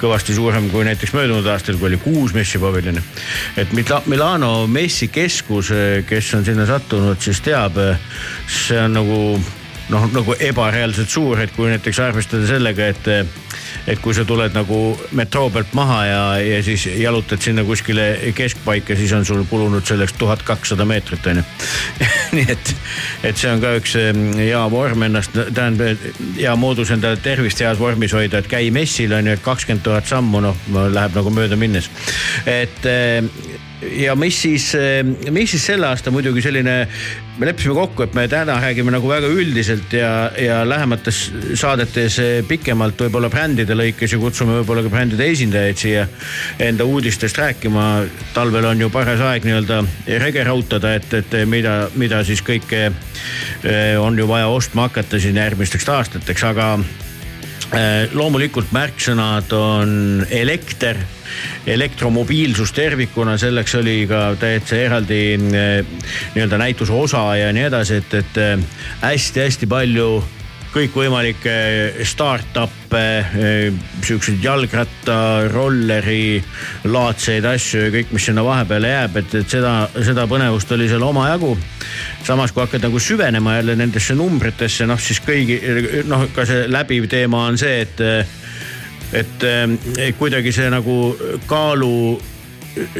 kõvasti 0.00 0.34
suurem 0.36 0.70
kui 0.72 0.84
näiteks 0.88 1.12
möödunud 1.16 1.46
aastal, 1.52 1.76
kui 1.80 1.90
oli 1.92 2.00
kuus 2.02 2.34
messipaviljoni. 2.34 3.02
et 3.56 3.72
Mila 3.72 4.02
Milano 4.06 4.66
messikeskus, 4.66 5.72
kes 6.08 6.34
on 6.34 6.44
sinna 6.44 6.66
sattunud, 6.66 7.20
siis 7.20 7.40
teab, 7.40 7.76
see 8.48 8.80
on 8.80 8.96
nagu 8.96 9.18
noh, 9.92 10.08
nagu 10.12 10.36
ebareaalselt 10.40 11.10
suur, 11.10 11.40
et 11.42 11.52
kui 11.56 11.70
näiteks 11.70 12.00
arvestada 12.02 12.46
sellega, 12.48 12.92
et 12.92 13.10
et 13.86 14.00
kui 14.02 14.14
sa 14.14 14.24
tuled 14.28 14.54
nagu 14.54 14.80
metroo 15.18 15.50
pealt 15.50 15.72
maha 15.76 15.98
ja, 16.06 16.22
ja 16.42 16.60
siis 16.64 16.86
jalutad 17.00 17.42
sinna 17.42 17.64
kuskile 17.64 18.06
keskpaika, 18.36 18.96
siis 18.96 19.12
on 19.16 19.26
sul 19.26 19.44
kulunud 19.50 19.86
selleks 19.86 20.16
tuhat 20.18 20.42
kakssada 20.46 20.86
meetrit 20.88 21.26
on 21.26 21.42
ju 21.42 21.46
nii 22.36 22.46
et, 22.52 22.74
et 23.30 23.36
see 23.36 23.50
on 23.52 23.62
ka 23.62 23.74
üks 23.80 23.96
hea 24.38 24.62
vorm 24.72 25.06
ennast, 25.08 25.36
tähendab 25.54 26.06
hea 26.38 26.54
moodus 26.56 26.92
endale 26.94 27.20
tervist 27.22 27.60
heas 27.62 27.80
vormis 27.80 28.14
hoida, 28.16 28.42
et 28.42 28.50
käi 28.50 28.70
messil 28.74 29.12
on 29.16 29.28
ju, 29.28 29.36
et 29.36 29.44
kakskümmend 29.44 29.84
tuhat 29.86 30.08
sammu, 30.08 30.42
noh 30.44 30.56
läheb 30.72 31.18
nagu 31.18 31.34
mööda 31.34 31.58
minnes. 31.58 31.90
et 32.46 32.88
ja 33.90 34.14
mis 34.16 34.42
siis, 34.42 34.72
mis 35.30 35.50
siis 35.50 35.64
selle 35.66 35.86
aasta 35.88 36.10
muidugi 36.14 36.42
selline, 36.44 36.74
me 37.38 37.48
leppisime 37.48 37.74
kokku, 37.74 38.04
et 38.06 38.14
me 38.14 38.26
täna 38.30 38.58
räägime 38.62 38.92
nagu 38.94 39.08
väga 39.08 39.28
üldiselt 39.32 39.92
ja, 39.96 40.30
ja 40.38 40.60
lähemates 40.68 41.22
saadetes 41.58 42.18
pikemalt 42.48 43.00
võib-olla 43.00 43.30
brändide 43.32 43.76
lõikes 43.78 44.14
ja 44.14 44.20
kutsume 44.22 44.60
võib-olla 44.60 44.84
ka 44.86 44.92
brändide 44.92 45.28
esindajaid 45.32 45.80
siia 45.80 46.06
enda 46.62 46.86
uudistest 46.88 47.38
rääkima. 47.38 47.86
talvel 48.34 48.68
on 48.70 48.80
ju 48.80 48.90
paras 48.90 49.20
aeg 49.20 49.46
nii-öelda 49.48 49.82
rege 50.22 50.44
rautada, 50.44 50.94
et, 50.94 51.14
et 51.14 51.38
mida, 51.48 51.88
mida 51.96 52.22
siis 52.24 52.42
kõike 52.44 52.84
eh, 52.88 53.96
on 54.00 54.18
ju 54.18 54.28
vaja 54.28 54.48
ostma 54.52 54.88
hakata 54.88 55.20
siin 55.20 55.40
järgmisteks 55.40 55.88
aastateks, 55.88 56.44
aga 56.44 56.68
eh, 57.72 58.12
loomulikult 58.14 58.72
märksõnad 58.72 59.52
on 59.56 60.26
elekter 60.30 61.00
elektromobiilsus 61.66 62.72
tervikuna, 62.72 63.38
selleks 63.38 63.74
oli 63.80 64.02
ka 64.10 64.32
täitsa 64.40 64.76
eraldi 64.76 65.22
eh, 65.38 65.96
nii-öelda 66.34 66.60
näituse 66.60 66.92
osa 66.92 67.24
ja 67.36 67.50
nii 67.52 67.68
edasi, 67.70 68.02
et, 68.02 68.14
et 68.22 68.40
hästi-hästi 69.02 69.70
palju 69.70 70.12
kõikvõimalikke 70.72 71.54
startup'e, 72.08 73.04
eh, 73.18 73.80
siukseid 74.04 74.40
jalgratta, 74.44 75.16
rolleri 75.52 76.40
laadseid 76.88 77.44
asju 77.48 77.86
ja 77.86 77.92
kõik, 77.92 78.12
mis 78.16 78.28
sinna 78.28 78.44
vahepeale 78.44 78.92
jääb, 78.92 79.18
et, 79.20 79.34
et 79.42 79.56
seda, 79.56 79.74
seda 80.00 80.26
põnevust 80.30 80.72
oli 80.72 80.88
seal 80.88 81.04
omajagu. 81.04 81.56
samas, 82.24 82.52
kui 82.52 82.62
hakkad 82.62 82.86
nagu 82.86 82.98
süvenema 82.98 83.56
jälle 83.56 83.76
nendesse 83.76 84.14
numbritesse, 84.14 84.86
noh 84.86 85.00
siis 85.00 85.20
kõigi, 85.20 85.58
noh 86.08 86.28
ka 86.34 86.46
see 86.46 86.68
läbiv 86.70 87.08
teema 87.10 87.46
on 87.50 87.58
see, 87.58 87.82
et 87.82 88.00
et 89.12 89.48
eh, 89.48 90.12
kuidagi 90.18 90.52
see 90.54 90.68
nagu 90.72 90.98
kaalu 91.46 92.20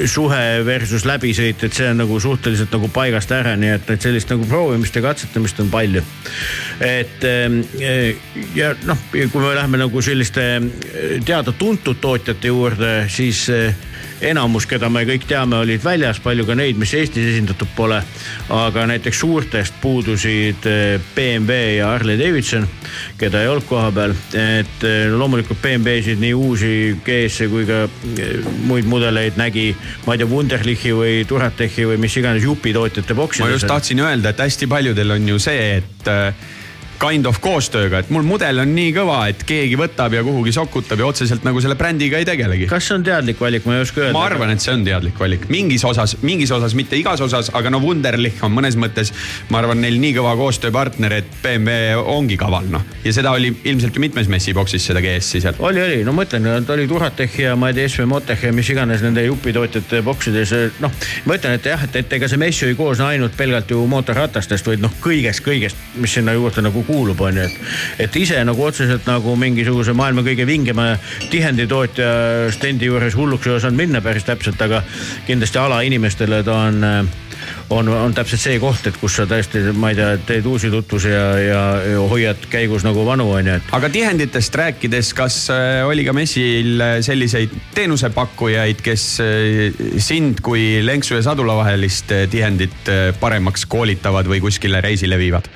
suhe 0.05 0.41
versus 0.67 1.07
läbisõit, 1.09 1.63
et 1.65 1.73
see 1.73 1.87
on 1.89 2.03
nagu 2.03 2.19
suhteliselt 2.21 2.75
nagu 2.77 2.91
paigast 2.93 3.31
ära, 3.33 3.55
nii 3.57 3.71
et, 3.79 3.93
et 3.95 4.05
sellist 4.05 4.29
nagu 4.29 4.45
proovimist 4.49 4.97
ja 4.99 5.03
katsetamist 5.07 5.63
on 5.65 5.71
palju. 5.73 6.03
et 6.85 7.25
eh, 7.25 8.21
ja 8.57 8.75
noh, 8.85 9.01
kui 9.13 9.41
me 9.41 9.55
läheme 9.57 9.81
nagu 9.81 10.05
selliste 10.05 10.45
teada-tuntud 11.25 12.03
tootjate 12.05 12.53
juurde, 12.53 12.93
siis 13.09 13.47
enamus, 14.23 14.67
keda 14.71 14.89
me 14.93 15.05
kõik 15.09 15.27
teame, 15.29 15.59
olid 15.63 15.83
väljas, 15.85 16.21
palju 16.23 16.47
ka 16.47 16.57
neid, 16.59 16.79
mis 16.81 16.93
Eestis 16.95 17.33
esindatud 17.33 17.71
pole. 17.77 18.01
aga 18.53 18.87
näiteks 18.87 19.19
suurtest 19.19 19.75
puudusid 19.81 20.67
eh, 20.67 21.01
BMW 21.15 21.77
ja 21.79 21.93
Harley 21.93 22.19
Davidson, 22.19 22.67
keda 23.19 23.43
ei 23.43 23.49
olnud 23.49 23.67
kohapeal. 23.69 24.15
et 24.35 24.87
eh, 24.87 25.11
loomulikult 25.11 25.63
BMW-sid 25.63 26.21
nii 26.21 26.35
uusi 26.35 26.73
GS-e 27.05 27.49
kui 27.49 27.67
ka 27.67 27.85
eh, 27.85 28.49
muid 28.69 28.87
mudeleid 28.87 29.39
nägi, 29.41 29.71
ma 30.07 30.15
ei 30.15 30.23
tea, 30.23 30.31
Wunderlichi 30.33 30.95
või 30.97 31.23
Duratechi 31.29 31.87
või 31.89 32.01
mis 32.03 32.17
iganes 32.17 32.45
jupitootjate 32.47 33.15
boksides. 33.15 33.47
ma 33.47 33.55
just 33.55 33.71
tahtsin 33.71 34.01
öelda, 34.01 34.33
et 34.33 34.43
hästi 34.47 34.67
paljudel 34.67 35.19
on 35.19 35.29
ju 35.35 35.39
see, 35.43 35.79
et 35.79 36.13
kind 37.03 37.27
of 37.27 37.41
koostööga, 37.43 38.03
et 38.03 38.11
mul 38.15 38.25
mudel 38.27 38.63
on 38.63 38.71
nii 38.77 38.93
kõva, 38.95 39.19
et 39.33 39.43
keegi 39.47 39.79
võtab 39.81 40.15
ja 40.15 40.23
kuhugi 40.25 40.55
sokutab 40.55 41.01
ja 41.03 41.09
otseselt 41.09 41.43
nagu 41.47 41.61
selle 41.63 41.75
brändiga 41.79 42.21
ei 42.21 42.27
tegelegi. 42.29 42.69
kas 42.71 42.87
see 42.87 42.99
on 42.99 43.07
teadlik 43.07 43.41
valik, 43.43 43.67
ma 43.67 43.77
ei 43.77 43.87
oska 43.87 44.05
öelda. 44.05 44.15
ma 44.17 44.25
arvan, 44.29 44.53
et 44.55 44.63
see 44.63 44.75
on 44.75 44.85
teadlik 44.87 45.19
valik, 45.19 45.49
mingis 45.53 45.85
osas, 45.89 46.15
mingis 46.23 46.53
osas, 46.55 46.77
mitte 46.79 46.99
igas 46.99 47.21
osas, 47.25 47.51
aga 47.59 47.73
no 47.73 47.81
Wunderlich 47.83 48.43
on 48.47 48.55
mõnes 48.55 48.79
mõttes, 48.79 49.11
ma 49.51 49.63
arvan, 49.63 49.83
neil 49.83 49.99
nii 50.03 50.15
kõva 50.19 50.37
koostööpartner, 50.39 51.17
et 51.19 51.33
BMW 51.43 52.05
ongi 52.15 52.39
kaval 52.41 52.71
noh. 52.71 52.87
ja 53.05 53.15
seda 53.15 53.35
oli 53.35 53.51
ilmselt 53.65 53.99
ju 53.99 54.05
mitmes 54.05 54.31
messiboksis 54.31 54.87
seda 54.93 55.03
GS-i 55.03 55.43
seal. 55.43 55.59
oli, 55.59 55.83
oli, 55.83 55.99
no 56.07 56.15
ma 56.15 56.27
ütlen, 56.29 56.47
ta 56.67 56.77
oli 56.77 56.87
Duratech 56.91 57.41
ja 57.43 57.57
ma 57.59 57.73
ei 57.73 57.79
tea, 57.81 57.91
SV 57.91 58.07
Motech 58.13 58.47
ja 58.47 58.55
mis 58.55 58.71
iganes 58.71 59.03
nende 59.03 59.27
jupitootjate 59.27 60.05
boksides. 60.07 60.55
noh, 60.85 60.95
ma 61.27 61.39
ütlen, 61.41 61.59
et 61.59 61.67
jah, 61.73 61.83
et, 61.89 61.99
et 62.05 62.17
ega 62.19 62.31
see 62.31 62.41
mess 62.41 62.63
ju 62.63 62.71
ei 62.71 62.79
koosne 62.79 63.11
ainult 63.11 63.37
pelgalt 63.37 63.71
ju 63.75 63.83
mootorratastest, 63.91 64.71
vaid 64.71 64.85
noh, 64.85 64.95
kõigest, 65.03 65.43
kõigest, 65.45 65.87
mis 65.99 66.15
sinna 66.15 66.37
juurde 66.37 66.63
nagu 66.63 66.85
kuulub, 66.93 67.21
on 67.25 67.41
ju, 67.41 67.49
et. 67.49 67.59
et 68.07 68.21
ise 68.21 68.39
nagu 68.45 68.69
otseselt 68.69 69.09
nagu 69.09 69.37
mingisuguse 69.41 69.97
maailma 69.97 70.25
kõige 70.27 70.47
vingema 70.49 70.93
tihenditootja 71.33 72.13
stendi 72.55 72.91
juures 72.91 73.17
hulluks 73.17 73.49
ei 73.49 73.57
osanud 73.57 73.81
minna 73.81 74.05
päris 74.05 74.29
täpselt, 74.29 74.61
aga 74.63 74.83
kindlasti 75.27 75.61
alainimestele 75.63 76.43
ta 76.47 76.59
on 76.69 77.09
on, 77.73 77.89
on 77.89 78.15
täpselt 78.15 78.43
see 78.43 78.59
koht, 78.63 78.87
et 78.89 78.99
kus 79.01 79.17
sa 79.19 79.27
tõesti, 79.29 79.63
ma 79.79 79.93
ei 79.93 79.99
tea, 79.99 80.11
teed 80.27 80.47
uusi 80.49 80.71
tutvusi 80.73 81.13
ja, 81.13 81.25
ja, 81.41 81.63
ja 81.95 82.05
hoiad 82.11 82.47
käigus 82.53 82.85
nagu 82.87 83.05
vanu, 83.07 83.29
on 83.37 83.49
ju, 83.49 83.57
et. 83.61 83.73
aga 83.79 83.91
tihenditest 83.93 84.59
rääkides, 84.61 85.13
kas 85.19 85.39
äh, 85.55 85.81
oli 85.89 86.05
ka 86.07 86.15
messil 86.17 86.83
selliseid 87.05 87.55
teenusepakkujaid, 87.77 88.85
kes 88.85 89.07
äh, 89.25 89.83
sind 90.03 90.43
kui 90.45 90.83
Lenksu 90.85 91.19
ja 91.19 91.25
Sadula 91.27 91.57
vahelist 91.61 92.13
äh, 92.15 92.27
tihendit 92.31 92.93
paremaks 93.21 93.67
koolitavad 93.71 94.29
või 94.29 94.43
kuskile 94.45 94.83
reisile 94.85 95.21
viivad? 95.21 95.51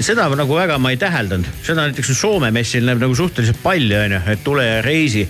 seda 0.00 0.26
nagu 0.36 0.56
väga 0.56 0.78
ma 0.80 0.92
ei 0.92 0.98
täheldanud, 1.00 1.48
seda 1.64 1.86
näiteks 1.86 2.12
Soome 2.16 2.50
messil 2.54 2.86
näeb 2.86 3.00
nagu 3.02 3.14
suhteliselt 3.16 3.60
palju, 3.62 3.96
on 3.98 4.14
ju, 4.16 4.20
et 4.32 4.44
tule 4.44 4.64
ja 4.64 4.80
reisi. 4.84 5.26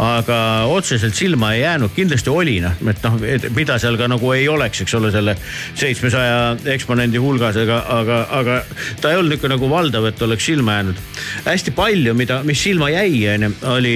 aga 0.00 0.38
otseselt 0.72 1.14
silma 1.14 1.52
ei 1.54 1.62
jäänud, 1.62 1.92
kindlasti 1.96 2.30
oli 2.32 2.58
noh, 2.64 2.76
et 2.90 3.04
noh, 3.04 3.18
mida 3.56 3.78
seal 3.82 3.98
ka 4.00 4.08
nagu 4.10 4.32
ei 4.32 4.48
oleks, 4.48 4.82
eks 4.84 4.96
ole, 4.98 5.10
selle 5.14 5.36
seitsmesaja 5.74 6.56
eksponendi 6.76 7.20
hulgas, 7.22 7.58
aga, 7.60 7.82
aga, 7.98 8.22
aga 8.38 8.56
ta 9.00 9.10
ei 9.10 9.20
olnud 9.20 9.34
niisugune 9.34 9.56
nagu 9.56 9.70
valdav, 9.70 10.08
et 10.08 10.22
oleks 10.22 10.46
silma 10.46 10.78
jäänud. 10.78 11.04
hästi 11.44 11.74
palju, 11.76 12.14
mida, 12.14 12.40
mis 12.46 12.62
silma 12.62 12.90
jäi, 12.92 13.22
on 13.34 13.48
ju, 13.48 13.52
oli 13.76 13.94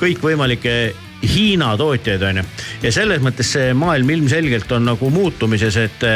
kõikvõimalikke 0.00 0.76
Hiina 1.22 1.76
tootjaid, 1.78 2.22
on 2.26 2.40
ju. 2.40 2.44
ja 2.82 2.90
selles 2.92 3.22
mõttes 3.22 3.52
see 3.54 3.70
maailm 3.78 4.10
ilmselgelt 4.10 4.72
on 4.74 4.88
nagu 4.90 5.10
muutumises, 5.10 5.76
et, 5.78 6.06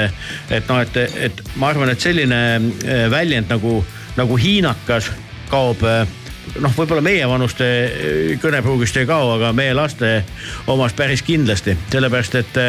et 0.51 0.66
noh, 0.68 0.82
et, 0.82 0.98
et 1.28 1.43
ma 1.62 1.70
arvan, 1.70 1.93
et 1.93 2.02
selline 2.02 2.40
väljend 3.12 3.52
nagu, 3.52 3.78
nagu 4.18 4.39
hiinakas 4.40 5.12
kaob 5.51 5.85
noh, 6.60 6.73
võib-olla 6.77 7.05
meievanuste 7.05 7.66
eh, 7.66 8.35
kõnepruugist 8.43 8.97
ei 9.01 9.09
kao, 9.09 9.35
aga 9.36 9.52
meie 9.56 9.74
laste 9.77 10.23
omas 10.73 10.94
päris 10.97 11.23
kindlasti, 11.27 11.77
sellepärast 11.93 12.39
et, 12.40 12.60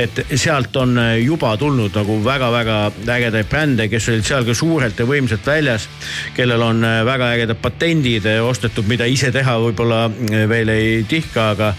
et 0.00 0.22
sealt 0.34 0.76
on 0.80 0.98
juba 1.20 1.54
tulnud 1.60 1.94
nagu 1.96 2.18
väga-väga 2.24 2.78
ägedaid 3.16 3.48
brände, 3.50 3.88
kes 3.90 4.08
olid 4.12 4.26
seal 4.26 4.46
ka 4.46 4.54
suurelt 4.56 4.98
ja 5.00 5.06
võimsalt 5.08 5.46
väljas, 5.46 5.86
kellel 6.36 6.62
on 6.64 6.84
eh, 6.84 7.00
väga 7.06 7.30
ägedad 7.36 7.60
patendid 7.62 8.26
eh, 8.28 8.40
ostetud, 8.44 8.88
mida 8.90 9.08
ise 9.10 9.32
teha 9.34 9.56
võib-olla 9.62 10.02
eh, 10.08 10.44
veel 10.50 10.72
ei 10.74 10.90
tihka, 11.08 11.50
aga, 11.54 11.72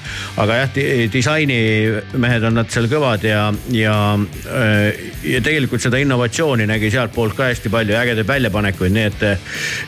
aga 0.43 0.59
jah, 0.61 0.79
disainimehed 1.13 2.47
on 2.49 2.59
nad 2.61 2.71
seal 2.73 2.89
kõvad 2.91 3.25
ja, 3.27 3.47
ja, 3.75 3.95
ja 5.25 5.41
tegelikult 5.43 5.83
seda 5.83 6.01
innovatsiooni 6.01 6.67
nägi 6.69 6.91
sealtpoolt 6.93 7.35
ka 7.37 7.49
hästi 7.51 7.71
palju, 7.73 7.95
ägedaid 7.97 8.29
väljapanekuid, 8.29 8.95
nii 8.95 9.07
et, 9.09 9.25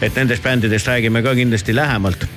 et 0.07 0.19
nendest 0.19 0.43
brändidest 0.43 0.89
räägime 0.89 1.22
ka 1.23 1.35
kindlasti 1.35 1.75
lähemalt. 1.75 2.27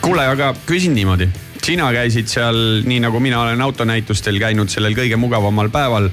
kuule, 0.00 0.26
aga 0.26 0.52
küsin 0.66 0.94
niimoodi, 0.94 1.28
sina 1.62 1.88
käisid 1.94 2.30
seal 2.30 2.82
nii 2.86 3.00
nagu 3.02 3.20
mina 3.20 3.42
olen 3.42 3.60
autonäitustel 3.60 4.38
käinud 4.38 4.70
sellel 4.70 4.94
kõige 4.98 5.18
mugavamal 5.18 5.70
päeval 5.74 6.08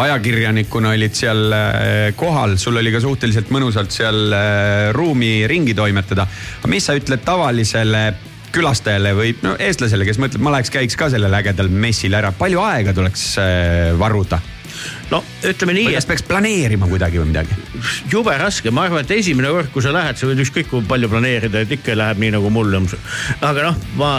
ajakirjanikuna 0.00 0.94
olid 0.96 1.14
seal 1.16 1.52
äh, 1.52 2.14
kohal, 2.16 2.56
sul 2.56 2.78
oli 2.80 2.92
ka 2.94 3.00
suhteliselt 3.02 3.52
mõnusalt 3.52 3.92
seal 3.92 4.32
äh, 4.32 4.90
ruumi 4.96 5.46
ringi 5.48 5.74
toimetada. 5.76 6.26
mis 6.68 6.86
sa 6.86 6.96
ütled 6.96 7.24
tavalisele 7.24 8.04
külastajale 8.52 9.14
või 9.16 9.34
no 9.44 9.54
eestlasele, 9.58 10.04
kes 10.08 10.20
mõtleb, 10.20 10.42
ma 10.44 10.52
läheks, 10.56 10.72
käiks 10.72 10.96
ka 11.00 11.08
sellel 11.12 11.32
ägedal 11.36 11.70
messil 11.72 12.14
ära, 12.16 12.32
palju 12.36 12.60
aega 12.64 12.96
tuleks 12.96 13.28
äh, 13.40 13.92
varuda? 13.98 14.40
No 15.10 15.22
ütleme 15.48 15.76
nii, 15.76 15.92
kas 15.96 16.06
peaks 16.08 16.24
planeerima 16.28 16.88
kuidagi 16.90 17.20
või 17.20 17.30
midagi? 17.32 17.56
jube 18.12 18.34
raske, 18.38 18.70
ma 18.74 18.86
arvan, 18.88 19.04
et 19.04 19.16
esimene 19.16 19.50
kord, 19.54 19.72
kui 19.74 19.84
sa 19.84 19.94
lähed, 19.94 20.18
sa 20.18 20.28
võid 20.28 20.42
ükskõik 20.44 20.70
kui 20.70 20.84
palju 20.88 21.10
planeerida, 21.12 21.64
et 21.64 21.74
ikka 21.78 21.96
läheb 21.98 22.22
nii 22.22 22.34
nagu 22.36 22.50
mul. 22.52 22.70
aga 23.40 23.66
noh, 23.66 23.80
ma, 24.00 24.12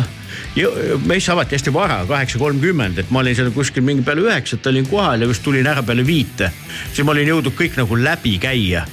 mess 1.06 1.30
avati 1.30 1.58
hästi 1.58 1.74
vara, 1.74 2.04
kaheksa 2.10 2.42
kolmkümmend, 2.42 3.00
et 3.00 3.12
ma 3.12 3.24
olin 3.24 3.36
seal 3.38 3.54
kuskil 3.56 3.86
mingi 3.86 4.06
peale 4.06 4.26
üheksat 4.28 4.68
olin 4.70 4.88
kohal 4.90 5.22
ja 5.22 5.30
just 5.30 5.44
tulin 5.44 5.68
ära 5.68 5.84
peale 5.84 6.06
viite. 6.06 6.52
siis 6.94 7.06
ma 7.06 7.16
olin 7.16 7.34
jõudnud 7.34 7.58
kõik 7.58 7.80
nagu 7.80 7.98
läbi 7.98 8.38
käia. 8.42 8.86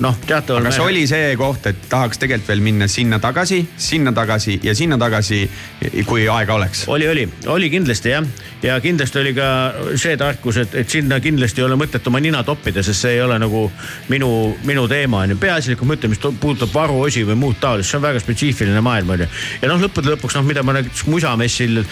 noh, 0.00 0.16
teataval 0.26 0.64
aga 0.64 0.72
kas 0.72 0.80
oli 0.82 1.04
see 1.08 1.34
koht, 1.40 1.66
et 1.70 1.88
tahaks 1.90 2.20
tegelikult 2.20 2.48
veel 2.50 2.62
minna 2.64 2.88
sinna 2.90 3.18
tagasi, 3.22 3.60
sinna 3.76 4.12
tagasi 4.16 4.58
ja 4.64 4.74
sinna 4.76 4.98
tagasi, 5.00 5.42
kui 6.08 6.26
aega 6.28 6.56
oleks? 6.56 6.86
oli, 6.88 7.08
oli, 7.08 7.26
oli 7.52 7.70
kindlasti 7.72 8.14
jah, 8.14 8.26
ja 8.62 8.78
kindlasti 8.80 9.20
oli 9.20 9.34
ka 9.36 9.48
see 10.00 10.16
tarkus, 10.20 10.60
et, 10.62 10.74
et 10.82 10.90
sinna 10.90 11.20
kindlasti 11.20 11.62
ei 11.62 11.66
ole 11.68 11.76
mõtet 11.80 12.06
oma 12.08 12.20
nina 12.22 12.42
toppida, 12.46 12.84
sest 12.86 13.04
see 13.04 13.16
ei 13.18 13.22
ole 13.24 13.38
nagu 13.40 13.66
minu, 14.12 14.30
minu 14.68 14.86
teema 14.90 15.24
on 15.24 15.34
ju. 15.34 15.40
peaasjalikult 15.40 15.90
ma 15.90 15.98
ütlen, 15.98 16.14
mis 16.14 16.22
puudutab 16.22 16.72
varuosi 16.74 17.24
või 17.28 17.38
muud 17.40 17.60
taolist, 17.60 17.90
see 17.92 18.00
on 18.00 18.06
väga 18.06 18.22
spetsiifiline 18.24 18.84
maailm 18.84 19.14
on 19.16 19.24
ju. 19.24 19.28
ja 19.62 19.72
noh, 19.72 19.80
lõppude 19.84 20.14
lõpuks 20.14 20.38
noh, 20.38 20.46
mida 20.48 20.64
ma 20.66 20.76
näiteks 20.78 21.04
musamessil, 21.10 21.82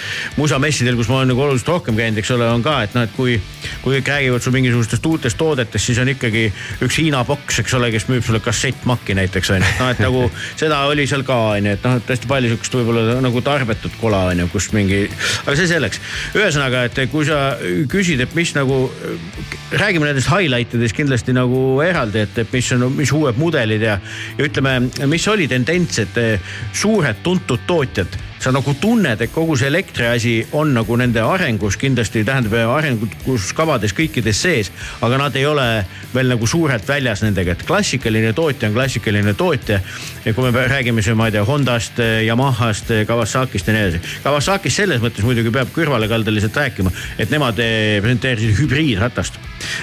musamessidel, 0.40 0.96
kus 0.98 1.12
ma 1.12 1.20
olen 1.20 1.32
nagu 1.34 1.44
oluliselt 1.44 1.72
rohkem 1.74 1.98
käinud, 1.98 2.22
eks 2.22 2.32
ole, 2.36 2.48
on 2.48 2.64
ka, 2.64 2.80
et 2.88 2.96
noh, 2.96 3.04
et 3.08 3.14
kui, 3.16 3.38
kui 3.84 3.98
kõik 3.98 4.12
räägivad 4.14 4.44
sul 4.44 4.56
mingisugustest 4.56 5.06
uutest 5.12 5.40
toodetest, 5.40 5.90
siis 5.90 6.00
on 6.02 6.12
ikkagi 6.12 6.48
üks 6.84 7.00
Hiina 7.00 7.24
boks, 7.28 7.60
eks 7.62 7.76
ole, 7.78 7.92
kes 7.98 8.08
müüb 8.10 8.24
sulle 8.24 8.40
kassettmakki 8.42 9.16
näiteks 9.18 9.50
on 9.54 9.62
ju, 9.62 9.72
noh 9.80 9.90
et 9.92 10.02
nagu 10.02 10.24
seda 10.60 10.80
oli 10.90 11.06
seal 11.10 11.24
ka 11.26 11.38
on 11.56 11.68
ju, 11.68 11.74
et 11.76 11.86
noh, 11.86 11.98
et 11.98 12.12
hästi 12.14 12.30
palju 12.30 12.52
sihukest 12.52 12.78
võib-olla 12.78 13.18
nagu 13.24 13.42
tarbetut 13.44 13.98
kola 14.00 14.24
on 14.32 14.44
ju, 14.44 14.48
kus 14.52 14.70
mingi, 14.76 15.04
aga 15.44 15.56
see 15.58 15.70
selleks. 15.70 16.00
ühesõnaga, 16.38 16.86
et 16.88 17.02
kui 17.12 17.26
sa 17.28 17.40
küsid, 17.90 18.22
et 18.24 18.36
mis 18.38 18.54
nagu, 18.56 18.80
räägime 19.74 20.08
nendest 20.08 20.30
highlight 20.32 20.78
idest 20.78 20.96
kindlasti 20.96 21.34
nagu 21.36 21.82
eraldi, 21.84 22.24
et, 22.26 22.40
et 22.44 22.54
mis 22.54 22.72
on, 22.76 22.88
mis 22.94 23.12
uued 23.14 23.40
mudelid 23.40 23.84
ja, 23.84 23.98
ja 24.38 24.48
ütleme, 24.48 24.78
mis 25.10 25.28
oli 25.30 25.48
tendents, 25.50 26.02
et 26.04 26.22
suured 26.76 27.24
tuntud 27.26 27.66
tootjad 27.68 28.27
sa 28.38 28.52
nagu 28.54 28.74
tunned, 28.80 29.20
et 29.20 29.32
kogu 29.34 29.56
see 29.58 29.68
elektriasi 29.70 30.34
on 30.58 30.72
nagu 30.76 30.96
nende 31.00 31.22
arengus 31.22 31.76
kindlasti 31.80 32.24
tähendab 32.26 32.54
arenguskavades 32.76 33.94
kõikides 33.96 34.42
sees, 34.44 34.70
aga 35.04 35.18
nad 35.20 35.36
ei 35.38 35.46
ole 35.48 35.66
veel 36.14 36.32
nagu 36.34 36.46
suurelt 36.46 36.86
väljas 36.88 37.22
nendega, 37.26 37.54
et 37.54 37.66
klassikaline 37.66 38.32
tootja 38.36 38.70
on 38.70 38.76
klassikaline 38.78 39.34
tootja. 39.34 39.80
ja 40.24 40.34
kui 40.34 40.52
me 40.52 40.66
räägime 40.68 41.02
siin, 41.02 41.16
ma 41.16 41.28
ei 41.28 41.36
tea, 41.36 41.44
Hondast, 41.44 42.00
Yamahast, 42.26 42.92
Kawasakist 43.06 43.68
ja 43.68 43.74
nii 43.74 43.84
edasi. 43.86 44.02
Kawasakist 44.24 44.76
selles 44.76 45.02
mõttes 45.02 45.24
muidugi 45.26 45.52
peab 45.54 45.72
kõrvalekaldeliselt 45.74 46.56
rääkima, 46.56 46.92
et 47.18 47.30
nemad 47.30 47.58
presenteerisid 47.58 48.58
hübriidratast. 48.62 49.40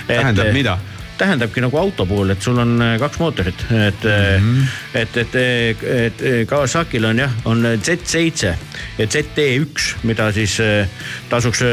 Tähendab, 0.07 0.53
mida? 0.55 0.79
Tähendabki 1.17 1.63
nagu 1.63 1.77
auto 1.79 2.05
puhul, 2.05 2.33
et 2.33 2.43
sul 2.43 2.57
on 2.59 2.75
äh, 2.83 2.95
kaks 2.99 3.19
mootorit, 3.19 3.65
et 3.71 4.03
mm, 4.03 4.45
-hmm. 4.45 4.67
et, 4.93 5.17
et, 5.17 5.35
et, 5.35 5.83
et 6.21 6.47
Kawasakil 6.47 7.05
on 7.05 7.19
jah, 7.19 7.31
on 7.45 7.63
Z7 7.63 8.45
ja 8.97 9.05
ZT1, 9.05 9.95
mida 10.03 10.31
siis 10.31 10.59
äh, 10.59 10.87
tasuks, 11.29 11.63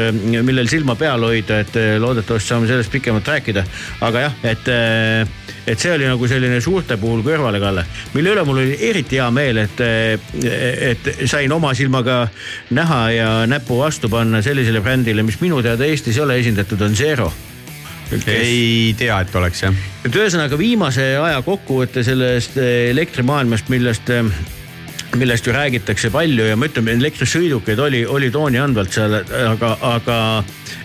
millel 0.41 0.67
silma 0.67 0.95
peal 0.95 1.23
hoida, 1.23 1.59
et 1.59 1.75
äh, 1.75 1.99
loodetavasti 1.99 2.49
saame 2.49 2.67
sellest 2.67 2.91
pikemalt 2.91 3.27
rääkida. 3.27 3.63
aga 4.01 4.19
jah, 4.19 4.33
et, 4.43 4.67
et 5.67 5.79
see 5.79 5.91
oli 5.91 6.07
nagu 6.07 6.27
selline 6.27 6.61
suurte 6.61 6.97
puhul 6.97 7.23
kõrvalekalle, 7.23 7.85
mille 8.13 8.33
üle 8.35 8.43
mul 8.43 8.63
oli 8.63 8.77
eriti 8.89 9.19
hea 9.19 9.31
meel, 9.31 9.57
et, 9.57 9.81
et 10.91 11.13
sain 11.25 11.51
oma 11.51 11.73
silmaga 11.73 12.27
näha 12.69 13.01
ja 13.11 13.31
näpu 13.47 13.79
vastu 13.79 14.09
panna 14.09 14.41
sellisele 14.41 14.81
brändile, 14.81 15.23
mis 15.23 15.39
minu 15.41 15.61
teada 15.61 15.85
Eestis 15.85 16.17
ei 16.17 16.23
ole 16.23 16.39
esindatud, 16.39 16.81
on 16.81 16.95
Zero 16.95 17.31
ei 18.27 18.95
tea, 18.97 19.19
et 19.21 19.35
oleks 19.35 19.63
jah. 19.65 19.85
et 20.05 20.15
ühesõnaga 20.15 20.57
viimase 20.59 21.13
aja 21.17 21.41
kokkuvõte 21.45 22.03
sellest 22.05 22.57
eh, 22.61 22.89
elektrimaailmast, 22.91 23.69
millest, 23.73 24.11
millest 25.19 25.47
ju 25.47 25.55
räägitakse 25.55 26.11
palju 26.13 26.47
ja 26.49 26.57
ma 26.59 26.69
ütlen, 26.69 26.91
elektrisõidukeid 26.97 27.79
oli, 27.79 28.03
oli 28.05 28.31
tooni 28.33 28.61
andvalt 28.61 28.93
seal, 28.95 29.19
aga, 29.53 29.75
aga 29.93 30.17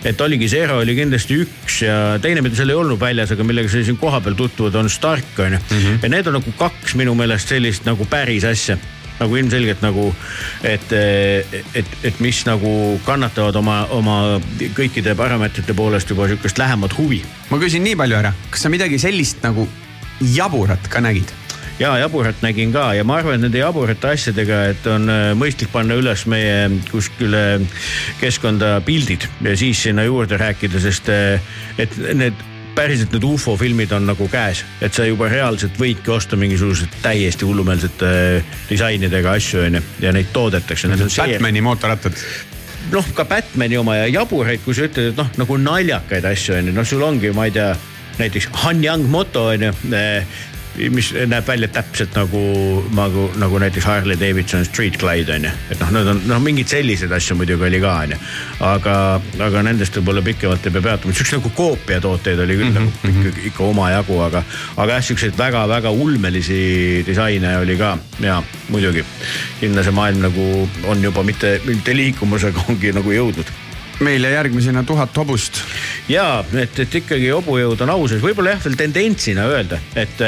et 0.08 0.20
oligi 0.20 0.50
Zero 0.50 0.78
oli 0.82 0.94
kindlasti 0.98 1.40
üks 1.42 1.80
ja 1.86 1.96
teine, 2.22 2.44
mida 2.44 2.58
seal 2.58 2.72
ei 2.72 2.78
olnud 2.78 3.00
väljas, 3.00 3.32
aga 3.34 3.46
millega 3.46 3.72
sa 3.72 3.82
siin 3.82 3.98
kohapeal 4.00 4.38
tutvunud, 4.38 4.78
on 4.78 4.92
Stark 4.92 5.42
on 5.44 5.58
ju. 5.58 5.64
ja 6.02 6.12
need 6.12 6.30
on 6.30 6.38
nagu 6.40 6.54
kaks 6.60 6.96
minu 7.00 7.16
meelest 7.18 7.54
sellist 7.54 7.88
nagu 7.88 8.06
päris 8.08 8.46
asja 8.48 8.78
nagu 9.18 9.40
ilmselgelt 9.40 9.82
nagu, 9.82 10.08
et, 10.66 10.92
et, 10.92 11.96
et 12.06 12.22
mis 12.24 12.44
nagu 12.48 12.70
kannatavad 13.06 13.58
oma, 13.58 13.80
oma 13.94 14.18
kõikide 14.76 15.16
parameetrite 15.18 15.76
poolest 15.76 16.10
juba 16.10 16.28
sihukest 16.30 16.60
lähemat 16.60 16.94
huvi 16.98 17.22
ma 17.50 17.60
küsin 17.60 17.84
nii 17.86 17.98
palju 17.98 18.18
ära, 18.20 18.32
kas 18.52 18.66
sa 18.66 18.72
midagi 18.72 19.00
sellist 19.02 19.44
nagu 19.44 19.66
jaburat 20.34 20.90
ka 20.90 21.02
nägid? 21.04 21.30
ja 21.78 21.92
jaburat 21.98 22.42
nägin 22.42 22.72
ka 22.74 22.90
ja 22.96 23.04
ma 23.06 23.20
arvan, 23.20 23.38
et 23.38 23.46
nende 23.46 23.60
jaburate 23.60 24.10
asjadega, 24.10 24.62
et 24.72 24.86
on 24.90 25.06
äh, 25.12 25.30
mõistlik 25.38 25.70
panna 25.72 25.94
üles 25.98 26.24
meie 26.30 26.66
kuskile 26.90 27.60
keskkonda 28.18 28.78
pildid 28.86 29.28
ja 29.46 29.54
siis 29.58 29.84
sinna 29.86 30.06
juurde 30.06 30.40
rääkida, 30.40 30.82
sest 30.82 31.10
äh, 31.14 31.38
et 31.78 31.94
need 32.18 32.47
päriselt 32.78 33.14
need 33.14 33.26
ufo 33.26 33.56
filmid 33.58 33.92
on 33.96 34.06
nagu 34.08 34.28
käes, 34.30 34.62
et 34.84 34.94
sa 34.94 35.06
juba 35.08 35.28
reaalselt 35.32 35.78
võidki 35.80 36.12
osta 36.14 36.38
mingisuguseid 36.38 37.00
täiesti 37.02 37.48
hullumeelsete 37.48 38.12
äh, 38.38 38.54
disainidega 38.70 39.34
asju 39.38 39.64
onju 39.66 39.82
ja 40.04 40.14
neid 40.14 40.30
toodetakse. 40.34 40.90
Batman'i 40.94 41.64
mootorrattad 41.64 42.22
noh, 42.92 43.12
ka 43.14 43.26
Batman'i 43.28 43.78
oma 43.80 43.98
ja 43.98 44.08
jaburaid, 44.20 44.62
kui 44.64 44.76
sa 44.76 44.86
ütled, 44.86 45.12
et 45.12 45.18
noh, 45.20 45.30
nagu 45.40 45.58
naljakaid 45.60 46.28
asju 46.30 46.58
on 46.58 46.70
ju, 46.70 46.76
noh, 46.76 46.86
sul 46.88 47.04
ongi, 47.04 47.32
ma 47.36 47.48
ei 47.48 47.54
tea, 47.56 47.72
näiteks 48.18 48.50
Han 48.64 48.84
Young 48.84 49.08
moto 49.10 49.48
on 49.52 49.68
ju 49.68 49.72
mis 50.94 51.10
näeb 51.26 51.46
välja 51.46 51.68
täpselt 51.72 52.14
nagu, 52.16 52.40
nagu, 52.94 53.28
nagu 53.40 53.58
näiteks 53.62 53.86
Harley 53.88 54.18
Davidson 54.20 54.64
Street 54.66 54.98
Glide 55.00 55.34
on 55.34 55.46
ju, 55.48 55.52
et 55.72 55.80
noh, 55.82 55.92
need 55.94 56.10
on 56.12 56.22
noh, 56.30 56.42
mingeid 56.42 56.70
selliseid 56.70 57.12
asju 57.14 57.36
muidugi 57.38 57.66
oli 57.68 57.80
ka 57.82 57.94
on 58.04 58.14
ju. 58.14 58.18
aga, 58.68 58.96
aga 59.48 59.62
nendest 59.66 59.98
võib-olla 59.98 60.22
pikemalt 60.26 60.66
ei 60.66 60.74
pea 60.74 60.86
peatuma, 60.88 61.16
siukseid 61.16 61.40
nagu 61.40 61.52
koopiatooteid 61.58 62.42
oli 62.44 62.58
küll 62.60 62.70
mm 62.70 62.76
-hmm. 62.78 63.06
nagu 63.06 63.28
ikka, 63.28 63.46
ikka 63.52 63.64
omajagu, 63.64 64.20
aga, 64.26 64.42
aga 64.76 64.98
jah, 64.98 65.06
siukseid 65.10 65.38
väga-väga 65.38 65.90
ulmelisi 65.90 67.04
disaine 67.06 67.56
oli 67.58 67.76
ka 67.76 67.96
ja 68.20 68.42
muidugi. 68.68 69.04
sinna 69.60 69.82
see 69.82 69.92
maailm 69.92 70.22
nagu 70.22 70.68
on 70.84 71.02
juba 71.02 71.22
mitte, 71.22 71.60
mitte 71.64 71.96
liikumas, 71.96 72.44
aga 72.44 72.64
ongi 72.68 72.92
nagu 72.92 73.12
jõudnud 73.12 73.56
meile 74.00 74.30
järgmisena 74.30 74.82
tuhat 74.82 75.16
hobust. 75.16 75.62
ja 76.08 76.44
et, 76.54 76.78
et 76.78 76.94
ikkagi 76.94 77.30
hobujõud 77.30 77.82
on 77.82 77.90
au 77.90 78.08
sees, 78.08 78.22
võib-olla 78.22 78.54
jah, 78.54 78.64
veel 78.64 78.78
tendentsina 78.78 79.48
öelda, 79.50 79.80
et 79.98 80.22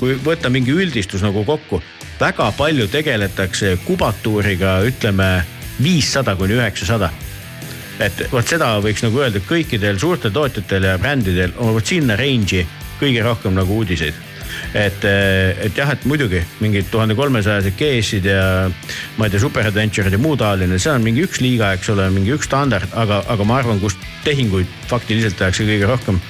kui 0.00 0.16
võtta 0.24 0.50
mingi 0.52 0.74
üldistus 0.74 1.22
nagu 1.24 1.44
kokku, 1.44 1.82
väga 2.20 2.50
palju 2.56 2.88
tegeletakse 2.92 3.76
kubatuuriga, 3.84 4.80
ütleme 4.88 5.30
viissada 5.82 6.36
kuni 6.36 6.56
üheksasada 6.56 7.12
et 8.02 8.26
vot 8.32 8.46
seda 8.46 8.74
võiks 8.84 9.04
nagu 9.04 9.22
öelda, 9.22 9.40
kõikidel 9.46 9.98
suurtel 10.00 10.34
tootjatel 10.34 10.90
ja 10.90 10.96
brändidel 11.00 11.54
on 11.62 11.74
vot 11.76 11.86
sinna 11.86 12.16
range'i 12.18 12.66
kõige 13.00 13.24
rohkem 13.24 13.56
nagu 13.56 13.76
uudiseid. 13.80 14.24
et, 14.74 15.04
et 15.04 15.76
jah, 15.76 15.90
et 15.92 16.04
muidugi 16.08 16.40
mingid 16.60 16.86
tuhande 16.90 17.16
kolmesajased 17.18 17.76
case'id 17.76 18.28
ja 18.28 18.44
ma 19.16 19.26
ei 19.26 19.32
tea, 19.32 19.40
super 19.40 19.66
adventure'id 19.68 20.14
ja 20.14 20.20
muu 20.20 20.36
taoline, 20.36 20.78
see 20.78 20.92
on 20.92 21.04
mingi 21.04 21.24
üks 21.26 21.40
liiga, 21.44 21.72
eks 21.76 21.90
ole, 21.92 22.08
mingi 22.14 22.32
üks 22.36 22.48
standard, 22.48 22.88
aga, 22.94 23.22
aga 23.32 23.48
ma 23.48 23.58
arvan, 23.60 23.80
kus 23.82 23.98
tehinguid 24.24 24.70
faktiliselt 24.88 25.36
tehakse 25.40 25.66
kõige 25.68 25.90
rohkem, 25.90 26.20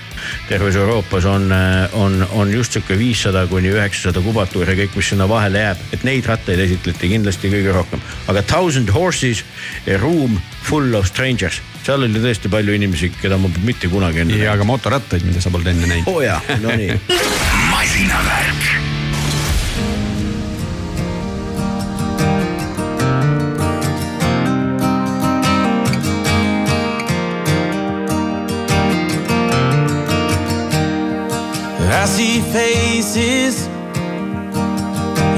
terves 0.48 0.76
Euroopas 0.76 1.24
on, 1.30 1.50
on, 1.92 2.26
on 2.32 2.52
just 2.52 2.76
sihuke 2.76 2.98
viissada 2.98 3.46
kuni 3.50 3.72
üheksasada 3.74 4.22
kubatuuri 4.24 4.74
ja 4.74 4.80
kõik, 4.82 4.96
mis 4.96 5.12
sinna 5.12 5.28
vahele 5.30 5.64
jääb, 5.64 5.84
et 5.96 6.06
neid 6.06 6.26
rattaid 6.28 6.62
esitleti 6.66 7.12
kindlasti 7.12 7.52
kõige 7.52 7.74
rohkem. 7.76 8.02
aga 8.28 8.42
Thousand 8.42 8.92
Horses, 8.94 9.44
A 9.86 9.98
Room 10.00 10.40
Full 10.66 10.94
of 10.98 11.06
Strangers, 11.06 11.60
seal 11.86 12.02
oli 12.02 12.22
tõesti 12.22 12.50
palju 12.50 12.74
inimesi, 12.74 13.12
keda 13.20 13.38
ma 13.38 13.50
mitte 13.64 13.90
kunagi 13.92 14.24
enne. 14.24 14.40
ja 14.42 14.56
ka 14.58 14.66
motorattaid, 14.66 15.26
mida 15.28 15.40
sa 15.44 15.54
polnud 15.54 15.70
enne 15.74 15.86
näinud. 15.86 16.10
oo 16.10 16.20
jaa, 16.24 16.40
no 16.62 16.74
nii. 16.74 17.00
masinavärk. 17.74 18.85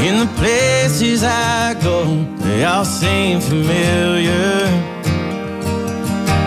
In 0.08 0.18
the 0.18 0.30
places 0.36 1.22
I 1.22 1.74
go. 1.80 2.24
They 2.38 2.64
all 2.64 2.84
seem 2.84 3.40
familiar, 3.40 4.62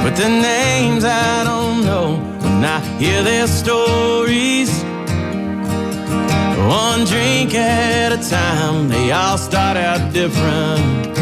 but 0.04 0.16
the 0.16 0.28
names 0.28 1.04
I 1.06 1.44
don't 1.44 1.86
know. 1.86 2.20
When 2.42 2.66
I 2.66 2.80
hear 3.00 3.24
their 3.24 3.48
stories, 3.48 4.72
one 6.68 7.06
drink 7.06 7.56
at 7.56 8.12
a 8.12 8.30
time, 8.30 8.90
they 8.90 9.12
all 9.12 9.38
start 9.38 9.78
out 9.78 10.14
different, 10.14 11.16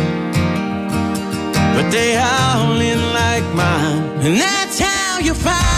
but 1.75 1.91
they 1.91 2.17
all 2.17 2.81
end 2.81 3.05
like 3.13 3.45
mine, 3.55 4.25
and 4.25 4.39
that's 4.39 4.79
how 4.79 5.19
you 5.19 5.33
find 5.33 5.68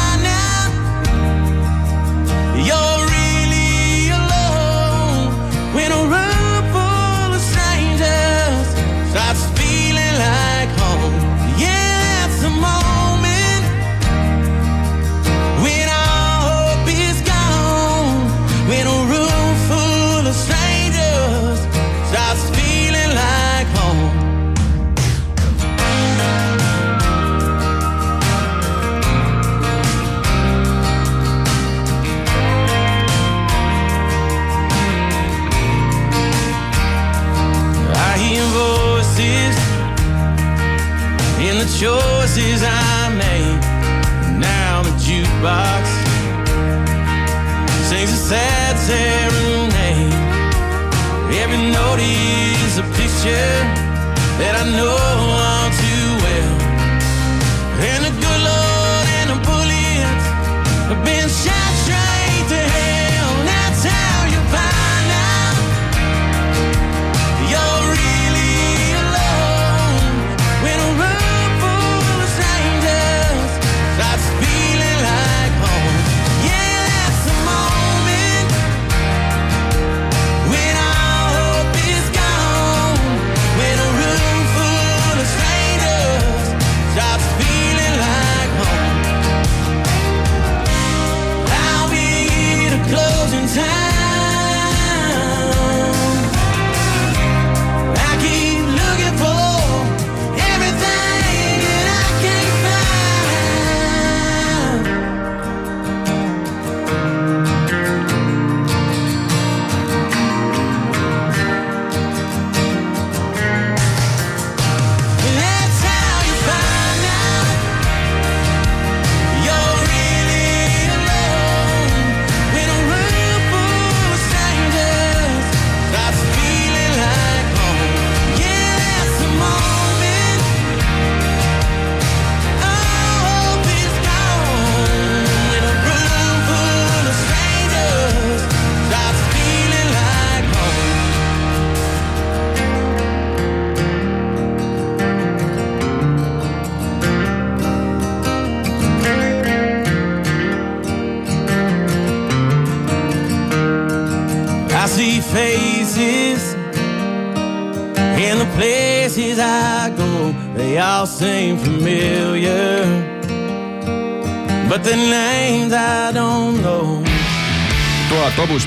choices 42.34 42.64
I 42.64 43.10
made. 43.10 43.60
Now 44.40 44.84
the 44.84 44.92
jukebox 44.92 45.86
sings 47.90 48.12
a 48.12 48.22
sad 48.30 48.78
serenade. 48.78 50.14
Every 51.42 51.72
note 51.72 52.00
is 52.00 52.78
a 52.78 52.84
picture 52.96 53.58
that 54.40 54.56
I 54.56 54.66
know 54.78 55.72
too 55.76 55.84
well. 55.84 55.91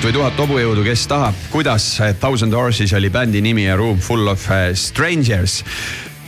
Või 0.04 0.12
tuhat 0.12 0.36
hobujõudu, 0.36 0.82
kes 0.84 1.06
tahab, 1.08 1.36
kuidas 1.48 1.84
Thousand 2.20 2.52
Horses 2.52 2.92
oli 2.92 3.08
bändi 3.08 3.40
nimi 3.40 3.64
ja 3.64 3.76
Room 3.80 4.02
Full 4.04 4.28
of 4.28 4.42
eh, 4.52 4.74
Strangers 4.76 5.62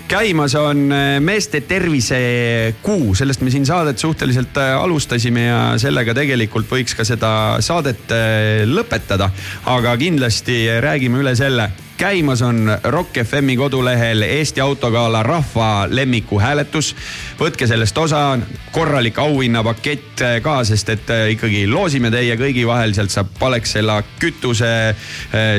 käimas 0.09 0.55
on 0.55 0.93
eh, 0.93 1.21
meeste 1.21 1.61
tervisekuu, 1.61 3.15
sellest 3.15 3.43
me 3.43 3.51
siin 3.51 3.67
saadet 3.67 3.99
suhteliselt 3.99 4.57
eh, 4.63 4.73
alustasime 4.79 5.49
ja 5.49 5.59
sellega 5.83 6.15
tegelikult 6.17 6.71
võiks 6.71 6.95
ka 6.97 7.05
seda 7.05 7.33
saadet 7.65 8.15
eh, 8.15 8.63
lõpetada. 8.71 9.31
aga 9.67 9.97
kindlasti 10.01 10.63
räägime 10.81 11.21
üle 11.21 11.35
selle 11.37 11.71
käimas 11.97 12.43
on 12.43 12.79
Rock 12.85 13.17
FM-i 13.25 13.57
kodulehel 13.57 14.23
Eesti 14.23 14.61
Autogala 14.61 15.23
rahva 15.23 15.87
lemmiku 15.91 16.39
hääletus. 16.41 16.97
võtke 17.41 17.67
sellest 17.67 17.99
osa, 17.99 18.39
korralik 18.73 19.19
auhinnapakett 19.19 20.21
ka, 20.43 20.65
sest 20.65 20.89
et 20.89 21.11
äh, 21.11 21.31
ikkagi 21.35 21.67
loosime 21.69 22.11
teie 22.11 22.37
kõigi 22.37 22.67
vahel, 22.67 22.95
sealt 22.95 23.13
saab 23.13 23.33
Palexela 23.39 24.03
kütuse, 24.21 24.95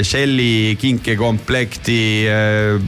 Shelly 0.04 0.76
kinkekomplekti, 0.80 2.00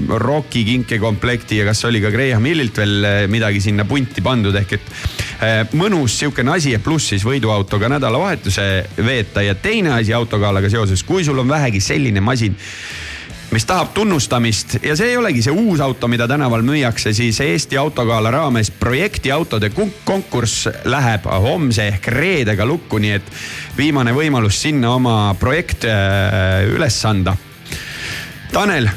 Rocki 0.10 0.64
kinkekomplekti 0.66 1.60
ja 1.62 1.66
kas 1.70 1.84
oli 1.86 2.02
ka 2.02 2.12
Graham 2.14 2.46
Hillilt 2.46 2.78
veel 2.78 3.10
midagi 3.30 3.62
sinna 3.62 3.86
punti 3.86 4.22
pandud, 4.26 4.56
ehk 4.56 4.78
et 4.78 5.74
mõnus 5.78 6.18
sihukene 6.20 6.58
asi, 6.58 6.74
et 6.76 6.84
pluss 6.84 7.14
siis 7.14 7.26
võiduautoga 7.26 7.90
nädalavahetuse 7.96 8.66
veeta 9.06 9.46
ja 9.46 9.56
teine 9.56 9.94
asi 9.98 10.14
autogalaga 10.14 10.70
seoses, 10.70 11.04
kui 11.04 11.24
sul 11.24 11.40
on 11.40 11.50
vähegi 11.50 11.82
selline 11.84 12.22
masin 12.22 12.58
mis 13.52 13.66
tahab 13.66 13.94
tunnustamist 13.94 14.78
ja 14.84 14.96
see 14.98 15.14
ei 15.14 15.18
olegi 15.18 15.42
see 15.46 15.54
uus 15.54 15.82
auto, 15.82 16.08
mida 16.08 16.28
tänaval 16.30 16.62
müüakse, 16.66 17.14
siis 17.14 17.40
Eesti 17.42 17.78
Autogala 17.78 18.32
raames 18.32 18.72
projektiautode 18.72 19.72
kon- 19.74 19.94
konkurss 20.06 20.68
läheb 20.86 21.26
homse 21.26 21.88
ehk 21.90 22.08
reedega 22.14 22.66
lukku, 22.66 23.02
nii 23.02 23.14
et 23.18 23.32
viimane 23.78 24.14
võimalus 24.14 24.62
sinna 24.62 24.94
oma 24.96 25.20
projekt 25.40 25.88
äh, 25.90 26.66
üles 26.70 27.00
anda 27.10 27.38
Tanel, 28.50 28.88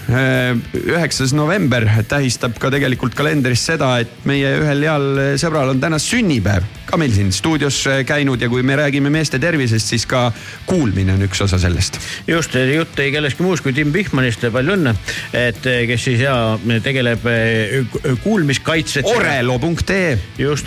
üheksas 0.72 1.34
november 1.36 1.84
tähistab 2.08 2.56
ka 2.60 2.70
tegelikult 2.72 3.12
kalendris 3.12 3.66
seda, 3.68 3.98
et 4.00 4.22
meie 4.28 4.48
ühel 4.62 4.86
heal 4.86 5.18
sõbral 5.40 5.74
on 5.74 5.82
täna 5.82 5.98
sünnipäev. 6.00 6.64
Ka 6.92 7.00
meil 7.00 7.12
siin 7.14 7.30
stuudios 7.32 7.78
äh, 7.88 8.02
käinud 8.04 8.42
ja 8.42 8.50
kui 8.52 8.62
me 8.66 8.76
räägime 8.76 9.10
meeste 9.12 9.40
tervisest, 9.40 9.88
siis 9.94 10.04
ka 10.08 10.26
kuulmine 10.68 11.14
on 11.16 11.24
üks 11.24 11.40
osa 11.44 11.58
sellest. 11.62 11.96
just, 12.28 12.54
jutt 12.54 13.00
ei 13.00 13.12
kellestki 13.14 13.46
muust 13.46 13.64
kui 13.64 13.72
Tim 13.76 13.94
Pihmanist, 13.94 14.44
palju 14.52 14.76
õnne, 14.76 14.92
et 15.32 15.62
kes 15.62 16.08
siis 16.10 16.20
ja 16.26 16.34
tegeleb 16.84 17.24
kuulmiskaitset. 18.24 19.08
orelo.ee, 19.08 20.18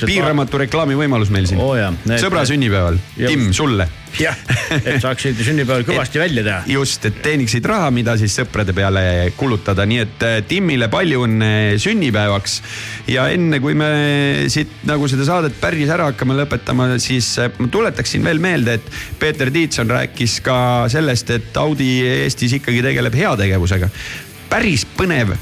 piiramatu 0.05 0.63
reklaamivõimalus 0.65 1.33
meil 1.35 1.45
siin 1.49 1.61
oh,. 1.61 1.77
sõbra 2.21 2.47
sünnipäeval, 2.49 2.97
Tim, 3.21 3.51
sulle 3.53 3.87
jah, 4.19 4.37
et 4.77 5.01
saaksid 5.03 5.39
sünnipäeval 5.43 5.85
kõvasti 5.89 6.19
välja 6.21 6.43
teha. 6.45 6.59
just, 6.75 7.05
et 7.09 7.19
teeniksid 7.25 7.65
raha, 7.69 7.89
mida 7.95 8.15
siis 8.19 8.35
sõprade 8.39 8.75
peale 8.75 9.03
kulutada, 9.37 9.85
nii 9.89 10.01
et 10.03 10.25
Timmile 10.49 10.89
palju 10.91 11.25
õnne 11.27 11.51
sünnipäevaks. 11.81 12.57
ja 13.11 13.27
enne 13.33 13.59
kui 13.63 13.75
me 13.77 13.89
siit 14.51 14.83
nagu 14.87 15.09
seda 15.11 15.27
saadet 15.27 15.59
päris 15.61 15.91
ära 15.93 16.09
hakkame 16.15 16.37
lõpetama, 16.39 16.87
siis 17.03 17.35
ma 17.59 17.69
tuletaksin 17.71 18.23
veel 18.25 18.39
meelde, 18.41 18.79
et 18.79 19.19
Peeter 19.19 19.51
Tiitson 19.51 19.91
rääkis 19.91 20.39
ka 20.45 20.57
sellest, 20.91 21.35
et 21.35 21.57
Audi 21.59 21.99
Eestis 22.07 22.55
ikkagi 22.57 22.81
tegeleb 22.85 23.19
heategevusega. 23.19 23.91
päris 24.49 24.85
põnev 24.97 25.35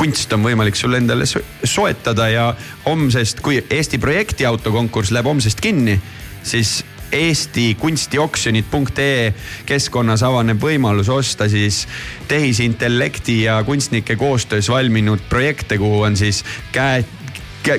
kunst 0.00 0.32
on 0.32 0.44
võimalik 0.44 0.78
sul 0.78 0.94
endale 0.96 1.26
soetada 1.28 2.28
ja 2.32 2.46
homsest, 2.86 3.42
kui 3.44 3.60
Eesti 3.70 3.98
projektiauto 4.00 4.72
konkurss 4.72 5.12
läheb 5.12 5.28
homsest 5.28 5.60
kinni, 5.60 5.98
siis 6.42 6.80
Eesti 7.12 7.74
kunstioksjonid.ee 7.74 9.32
keskkonnas 9.66 10.22
avaneb 10.22 10.62
võimalus 10.62 11.10
osta 11.10 11.48
siis 11.50 11.82
tehisintellekti 12.30 13.42
ja 13.42 13.58
kunstnike 13.66 14.16
koostöös 14.16 14.70
valminud 14.70 15.26
projekte, 15.28 15.78
kuhu 15.78 16.04
on 16.06 16.16
siis 16.16 16.44
käed 16.72 17.19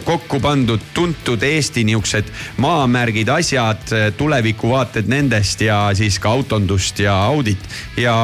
kokku 0.03 0.39
pandud 0.39 0.81
tuntud 0.93 1.43
Eesti 1.43 1.83
niuksed 1.83 2.29
maamärgid, 2.61 3.29
asjad, 3.29 3.93
tulevikuvaated 4.17 5.09
nendest 5.09 5.61
ja 5.61 5.89
siis 5.97 6.19
ka 6.19 6.29
autondust 6.29 6.99
ja 6.99 7.15
Audit. 7.25 7.59
ja 7.97 8.15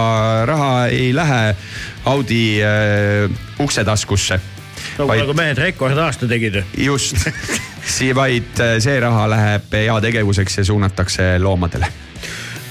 raha 0.46 0.88
ei 0.88 1.16
lähe 1.16 1.56
Audi 2.06 2.60
äh, 2.64 3.30
uksetaskusse. 3.60 4.40
nagu 4.98 5.08
vaid... 5.08 5.34
mehed 5.36 5.58
rekordaasta 5.58 6.28
tegid. 6.28 6.64
just 6.78 7.18
vaid 8.16 8.60
äh, 8.60 8.78
see 8.80 9.00
raha 9.00 9.30
läheb 9.30 9.74
heategevuseks 9.74 10.58
ja 10.58 10.64
suunatakse 10.66 11.40
loomadele 11.40 11.88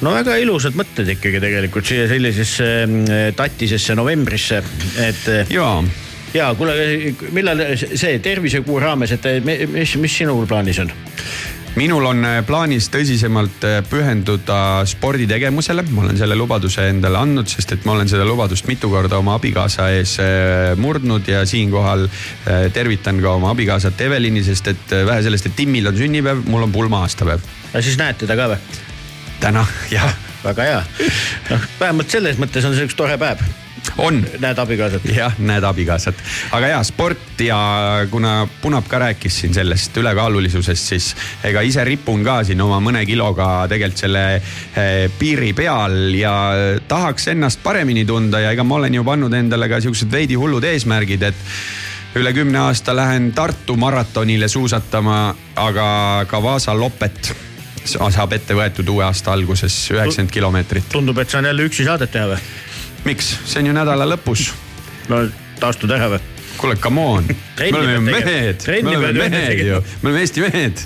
no 0.00 0.12
väga 0.14 0.36
ilusad 0.36 0.76
mõtted 0.78 1.08
ikkagi 1.16 1.40
tegelikult 1.40 1.86
siia 1.86 2.08
sellisesse 2.08 2.72
äh, 2.86 3.30
tatisesse 3.36 3.94
novembrisse, 3.94 4.62
et. 5.02 5.30
jaa 5.50 5.80
ja 6.36 6.52
kuule, 6.54 6.76
millal 7.32 7.62
see 7.76 8.18
tervisekuu 8.22 8.80
raames, 8.82 9.16
et 9.16 9.28
mis, 9.44 9.96
mis 10.00 10.18
sinul 10.22 10.46
plaanis 10.48 10.84
on? 10.84 10.92
minul 11.76 12.06
on 12.08 12.24
äh, 12.24 12.38
plaanis 12.46 12.88
tõsisemalt 12.92 13.64
äh, 13.68 13.78
pühenduda 13.84 14.58
sporditegemusele, 14.88 15.84
ma 15.92 16.06
olen 16.06 16.16
selle 16.16 16.38
lubaduse 16.38 16.86
endale 16.88 17.20
andnud, 17.20 17.50
sest 17.52 17.74
et 17.76 17.84
ma 17.84 17.92
olen 17.96 18.08
seda 18.08 18.24
lubadust 18.24 18.68
mitu 18.70 18.88
korda 18.92 19.18
oma 19.20 19.36
abikaasa 19.36 19.90
ees 19.96 20.16
äh, 20.24 20.72
murdnud 20.80 21.28
ja 21.28 21.44
siinkohal 21.46 22.06
tervitan 22.72 23.20
ka 23.20 23.34
oma 23.36 23.52
abikaasat 23.52 24.00
Evelini, 24.06 24.44
sest 24.46 24.72
et 24.72 24.96
vähe 25.08 25.20
sellest, 25.26 25.50
et 25.50 25.56
Timmil 25.58 25.92
on 25.92 26.00
sünnipäev, 26.00 26.46
mul 26.48 26.64
on 26.64 26.72
pulma 26.72 27.02
aastapäev. 27.04 27.44
ja 27.74 27.84
siis 27.84 28.00
näed 28.00 28.24
teda 28.24 28.38
ka 28.40 28.48
või? 28.54 28.80
täna, 29.40 29.66
jah. 29.92 30.16
väga 30.46 30.70
hea, 30.70 30.82
noh 31.50 31.70
vähemalt 31.80 32.12
selles 32.12 32.40
mõttes 32.40 32.64
on 32.64 32.76
see 32.76 32.88
üks 32.88 32.96
tore 32.96 33.20
päev 33.20 33.44
on. 33.98 34.20
näed 34.38 34.58
abikaasat. 34.58 35.04
jah, 35.14 35.38
näed 35.38 35.64
abikaasat, 35.64 36.20
aga 36.56 36.72
ja 36.74 36.82
sport 36.84 37.40
ja 37.40 37.58
kuna 38.10 38.48
Punab 38.62 38.88
ka 38.88 38.98
rääkis 38.98 39.40
siin 39.40 39.54
sellest 39.54 39.96
ülekaalulisusest, 39.96 40.92
siis 40.92 41.08
ega 41.44 41.62
ise 41.66 41.84
ripun 41.84 42.24
ka 42.24 42.42
siin 42.44 42.60
oma 42.60 42.80
mõne 42.82 43.04
kiloga 43.06 43.66
tegelikult 43.70 44.04
selle 44.06 44.24
eh, 44.36 45.06
piiri 45.18 45.52
peal 45.56 46.14
ja 46.16 46.36
tahaks 46.88 47.28
ennast 47.32 47.62
paremini 47.62 48.04
tunda 48.06 48.40
ja 48.40 48.52
ega 48.54 48.64
ma 48.64 48.80
olen 48.80 48.94
ju 48.94 49.04
pannud 49.04 49.34
endale 49.34 49.68
ka 49.68 49.80
siuksed 49.80 50.12
veidi 50.12 50.38
hullud 50.38 50.64
eesmärgid, 50.64 51.22
et 51.22 51.42
üle 52.16 52.32
kümne 52.32 52.58
aasta 52.58 52.96
lähen 52.96 53.32
Tartu 53.36 53.76
maratonile 53.76 54.48
suusatama, 54.48 55.34
aga 55.56 55.88
ka 56.28 56.42
Vaasa 56.42 56.74
lopet 56.76 57.34
saab 57.86 58.32
ette 58.34 58.54
võetud 58.56 58.88
uue 58.90 59.04
aasta 59.06 59.32
alguses 59.32 59.74
üheksakümmend 59.92 60.32
kilomeetrit. 60.32 60.88
tundub, 60.92 61.18
et 61.18 61.30
saan 61.30 61.44
jälle 61.44 61.68
üksi 61.68 61.84
saadet 61.86 62.10
teha 62.10 62.32
või? 62.32 62.40
Miks, 63.06 63.34
see 63.46 63.62
on 63.62 63.70
ju 63.70 63.76
nädala 63.76 64.08
lõpus. 64.08 64.50
no 65.10 65.26
taastud 65.60 65.92
ära 65.94 66.10
või? 66.16 66.22
kuule, 66.56 66.76
come 66.80 67.02
on. 67.04 67.26
me 67.60 67.68
oleme 67.78 68.00
mehed, 68.00 68.64
me 68.82 68.96
oleme 68.96 69.28
mehed 69.28 69.60
ju, 69.60 69.80
me 70.02 70.10
oleme 70.10 70.22
Eesti 70.24 70.44
mehed. 70.44 70.84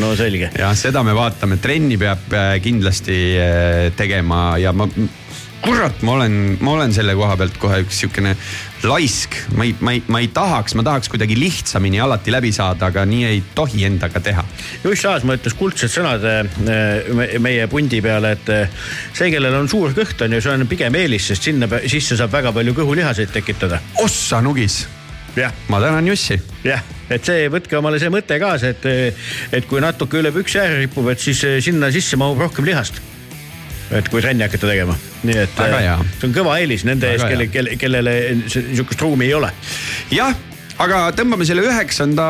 no 0.00 0.12
selge. 0.18 0.52
jah, 0.56 0.74
seda 0.78 1.02
me 1.06 1.14
vaatame, 1.16 1.58
trenni 1.62 1.98
peab 2.00 2.32
äh, 2.36 2.52
kindlasti 2.62 3.18
äh, 3.40 3.88
tegema 3.98 4.54
ja 4.62 4.72
ma 4.72 4.88
kurat, 5.60 6.02
ma 6.02 6.12
olen, 6.16 6.34
ma 6.64 6.74
olen 6.76 6.92
selle 6.94 7.14
koha 7.18 7.36
pealt 7.40 7.56
kohe 7.60 7.80
üks 7.84 8.00
sihukene 8.00 8.32
laisk, 8.88 9.36
ma 9.58 9.66
ei, 9.66 9.74
ma 9.84 9.94
ei, 9.96 10.02
ma 10.08 10.20
ei 10.22 10.30
tahaks, 10.32 10.74
ma 10.78 10.84
tahaks 10.86 11.10
kuidagi 11.12 11.36
lihtsamini 11.36 12.00
alati 12.00 12.32
läbi 12.32 12.52
saada, 12.54 12.88
aga 12.88 13.04
nii 13.08 13.26
ei 13.28 13.42
tohi 13.56 13.84
endaga 13.88 14.22
teha. 14.24 14.44
Juss 14.84 15.04
Aasma 15.10 15.36
ütles 15.36 15.56
kuldsed 15.58 15.92
sõnad 15.92 16.24
äh, 16.24 17.40
meie 17.42 17.66
pundi 17.72 18.00
peale, 18.04 18.32
et 18.38 18.54
äh, 18.54 18.78
see, 19.12 19.28
kellel 19.34 19.58
on 19.60 19.68
suur 19.70 19.92
kõht, 19.96 20.24
on 20.24 20.38
ju, 20.38 20.40
see 20.44 20.54
on 20.54 20.66
pigem 20.70 20.96
eelis, 21.00 21.28
sest 21.32 21.50
sinna 21.50 21.68
sisse 21.84 22.16
saab 22.20 22.32
väga 22.38 22.54
palju 22.56 22.76
kõhulihaseid 22.80 23.34
tekitada. 23.36 23.82
ossa 24.04 24.40
nugis. 24.44 24.86
ma 25.68 25.80
tänan 25.80 26.08
Jussi. 26.08 26.40
jah 26.64 26.82
et 27.10 27.26
see, 27.26 27.48
võtke 27.50 27.76
omale 27.78 27.98
see 27.98 28.10
mõte 28.10 28.38
kaasa, 28.38 28.70
et, 28.70 29.14
et 29.52 29.66
kui 29.66 29.80
natuke 29.82 30.18
üle 30.18 30.30
püksi 30.32 30.60
ääre 30.62 30.78
ripub, 30.78 31.08
et 31.10 31.18
siis 31.18 31.42
sinna 31.64 31.90
sisse 31.90 32.16
mahub 32.16 32.38
rohkem 32.38 32.64
lihast 32.64 33.02
et 33.90 34.08
kui 34.10 34.22
trenni 34.22 34.46
hakata 34.46 34.68
tegema. 34.70 34.94
nii 35.22 35.40
et 35.46 35.64
äh, 35.64 36.04
see 36.18 36.28
on 36.28 36.36
kõva 36.36 36.60
eelis 36.60 36.86
nende 36.88 37.10
ees, 37.10 37.24
kelle, 37.24 37.48
kelle, 37.52 37.74
kellele 37.80 38.14
sihukest 38.46 39.02
ruumi 39.02 39.28
ei 39.30 39.34
ole. 39.38 39.50
jah 40.14 40.36
aga 40.80 41.00
tõmbame 41.16 41.44
selle 41.48 41.64
üheksanda 41.66 42.26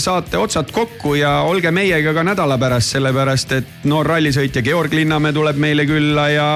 saate 0.00 0.38
otsad 0.40 0.70
kokku 0.72 1.16
ja 1.18 1.40
olge 1.48 1.72
meiega 1.74 2.14
ka 2.16 2.24
nädala 2.24 2.56
pärast, 2.60 2.94
sellepärast 2.96 3.52
et 3.58 3.84
noor 3.90 4.08
rallisõitja 4.14 4.64
Georg 4.64 4.94
Linnamäe 4.96 5.34
tuleb 5.36 5.60
meile 5.60 5.84
külla 5.88 6.30
ja 6.32 6.48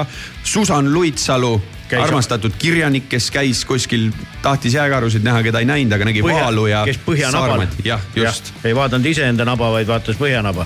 Susan 0.43 0.89
Luitsalu 0.93 1.53
käis 1.91 2.05
armastatud 2.07 2.55
kirjanik, 2.57 3.09
kes 3.11 3.27
käis 3.35 3.65
kuskil, 3.67 4.09
tahtis 4.41 4.77
jääkarusid 4.77 5.25
näha, 5.27 5.43
keda 5.43 5.59
ei 5.59 5.67
näinud, 5.67 5.97
aga 5.97 6.07
nägi 6.07 6.23
Põhja, 6.23 6.45
Vaalu 6.45 6.65
ja. 6.71 6.85
kes 6.87 7.01
Põhjanabal. 7.05 7.65
jah, 7.83 8.01
just 8.15 8.53
ja,. 8.53 8.69
ei 8.69 8.75
vaadanud 8.75 9.11
iseenda 9.11 9.45
naba, 9.45 9.73
vaid 9.75 9.91
vaatas 9.91 10.19
Põhjanaba 10.19 10.65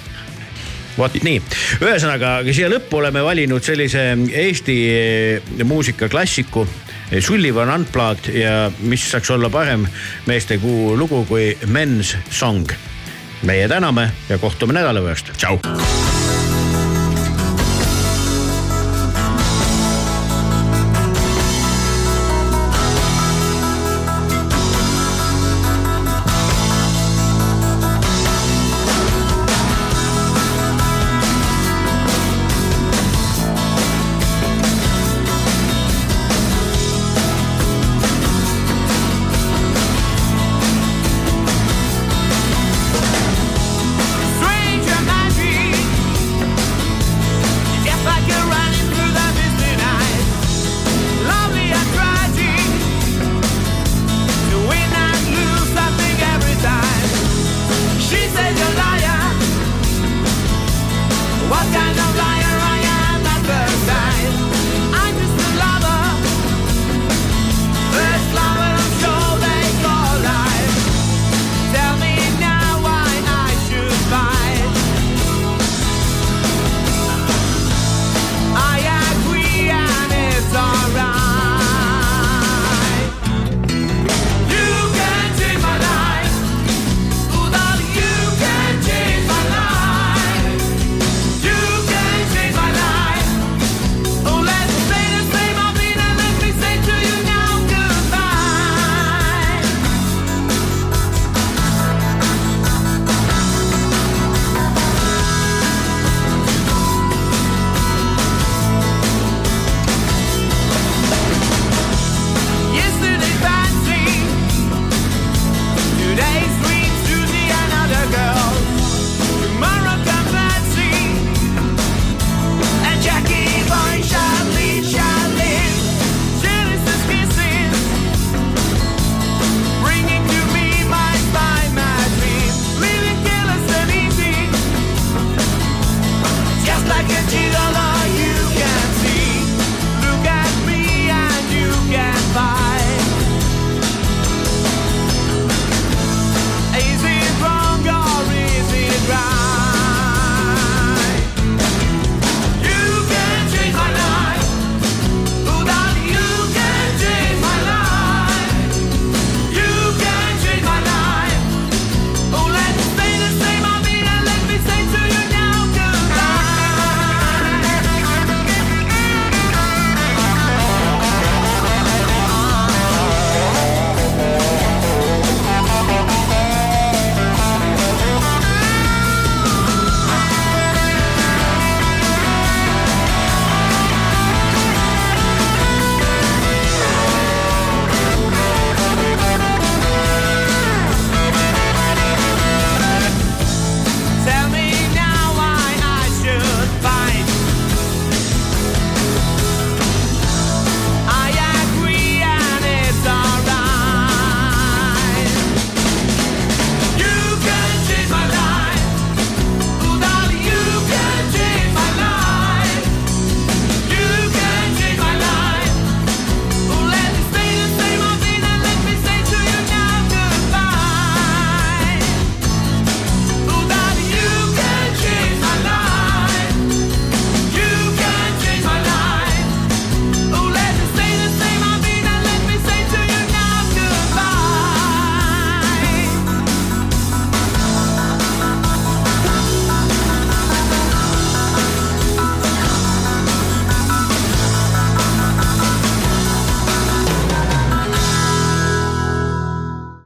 vot 0.97 1.15
nii, 1.25 1.41
ühesõnaga 1.83 2.37
siia 2.49 2.69
lõppu 2.71 2.99
oleme 3.01 3.23
valinud 3.25 3.63
sellise 3.65 4.07
Eesti 4.31 4.77
muusikaklassiku. 5.63 6.67
Sullivan 7.21 7.69
Unplugged 7.69 8.31
ja 8.33 8.71
mis 8.81 9.03
saaks 9.11 9.29
olla 9.35 9.49
parem 9.53 9.85
meestekuu 10.25 10.95
lugu 10.97 11.21
kui 11.29 11.51
Men's 11.69 12.15
Song. 12.29 12.71
meie 13.45 13.67
täname 13.69 14.09
ja 14.29 14.37
kohtume 14.41 14.73
nädala 14.73 15.03
pärast, 15.05 15.35
tšau 15.37 15.59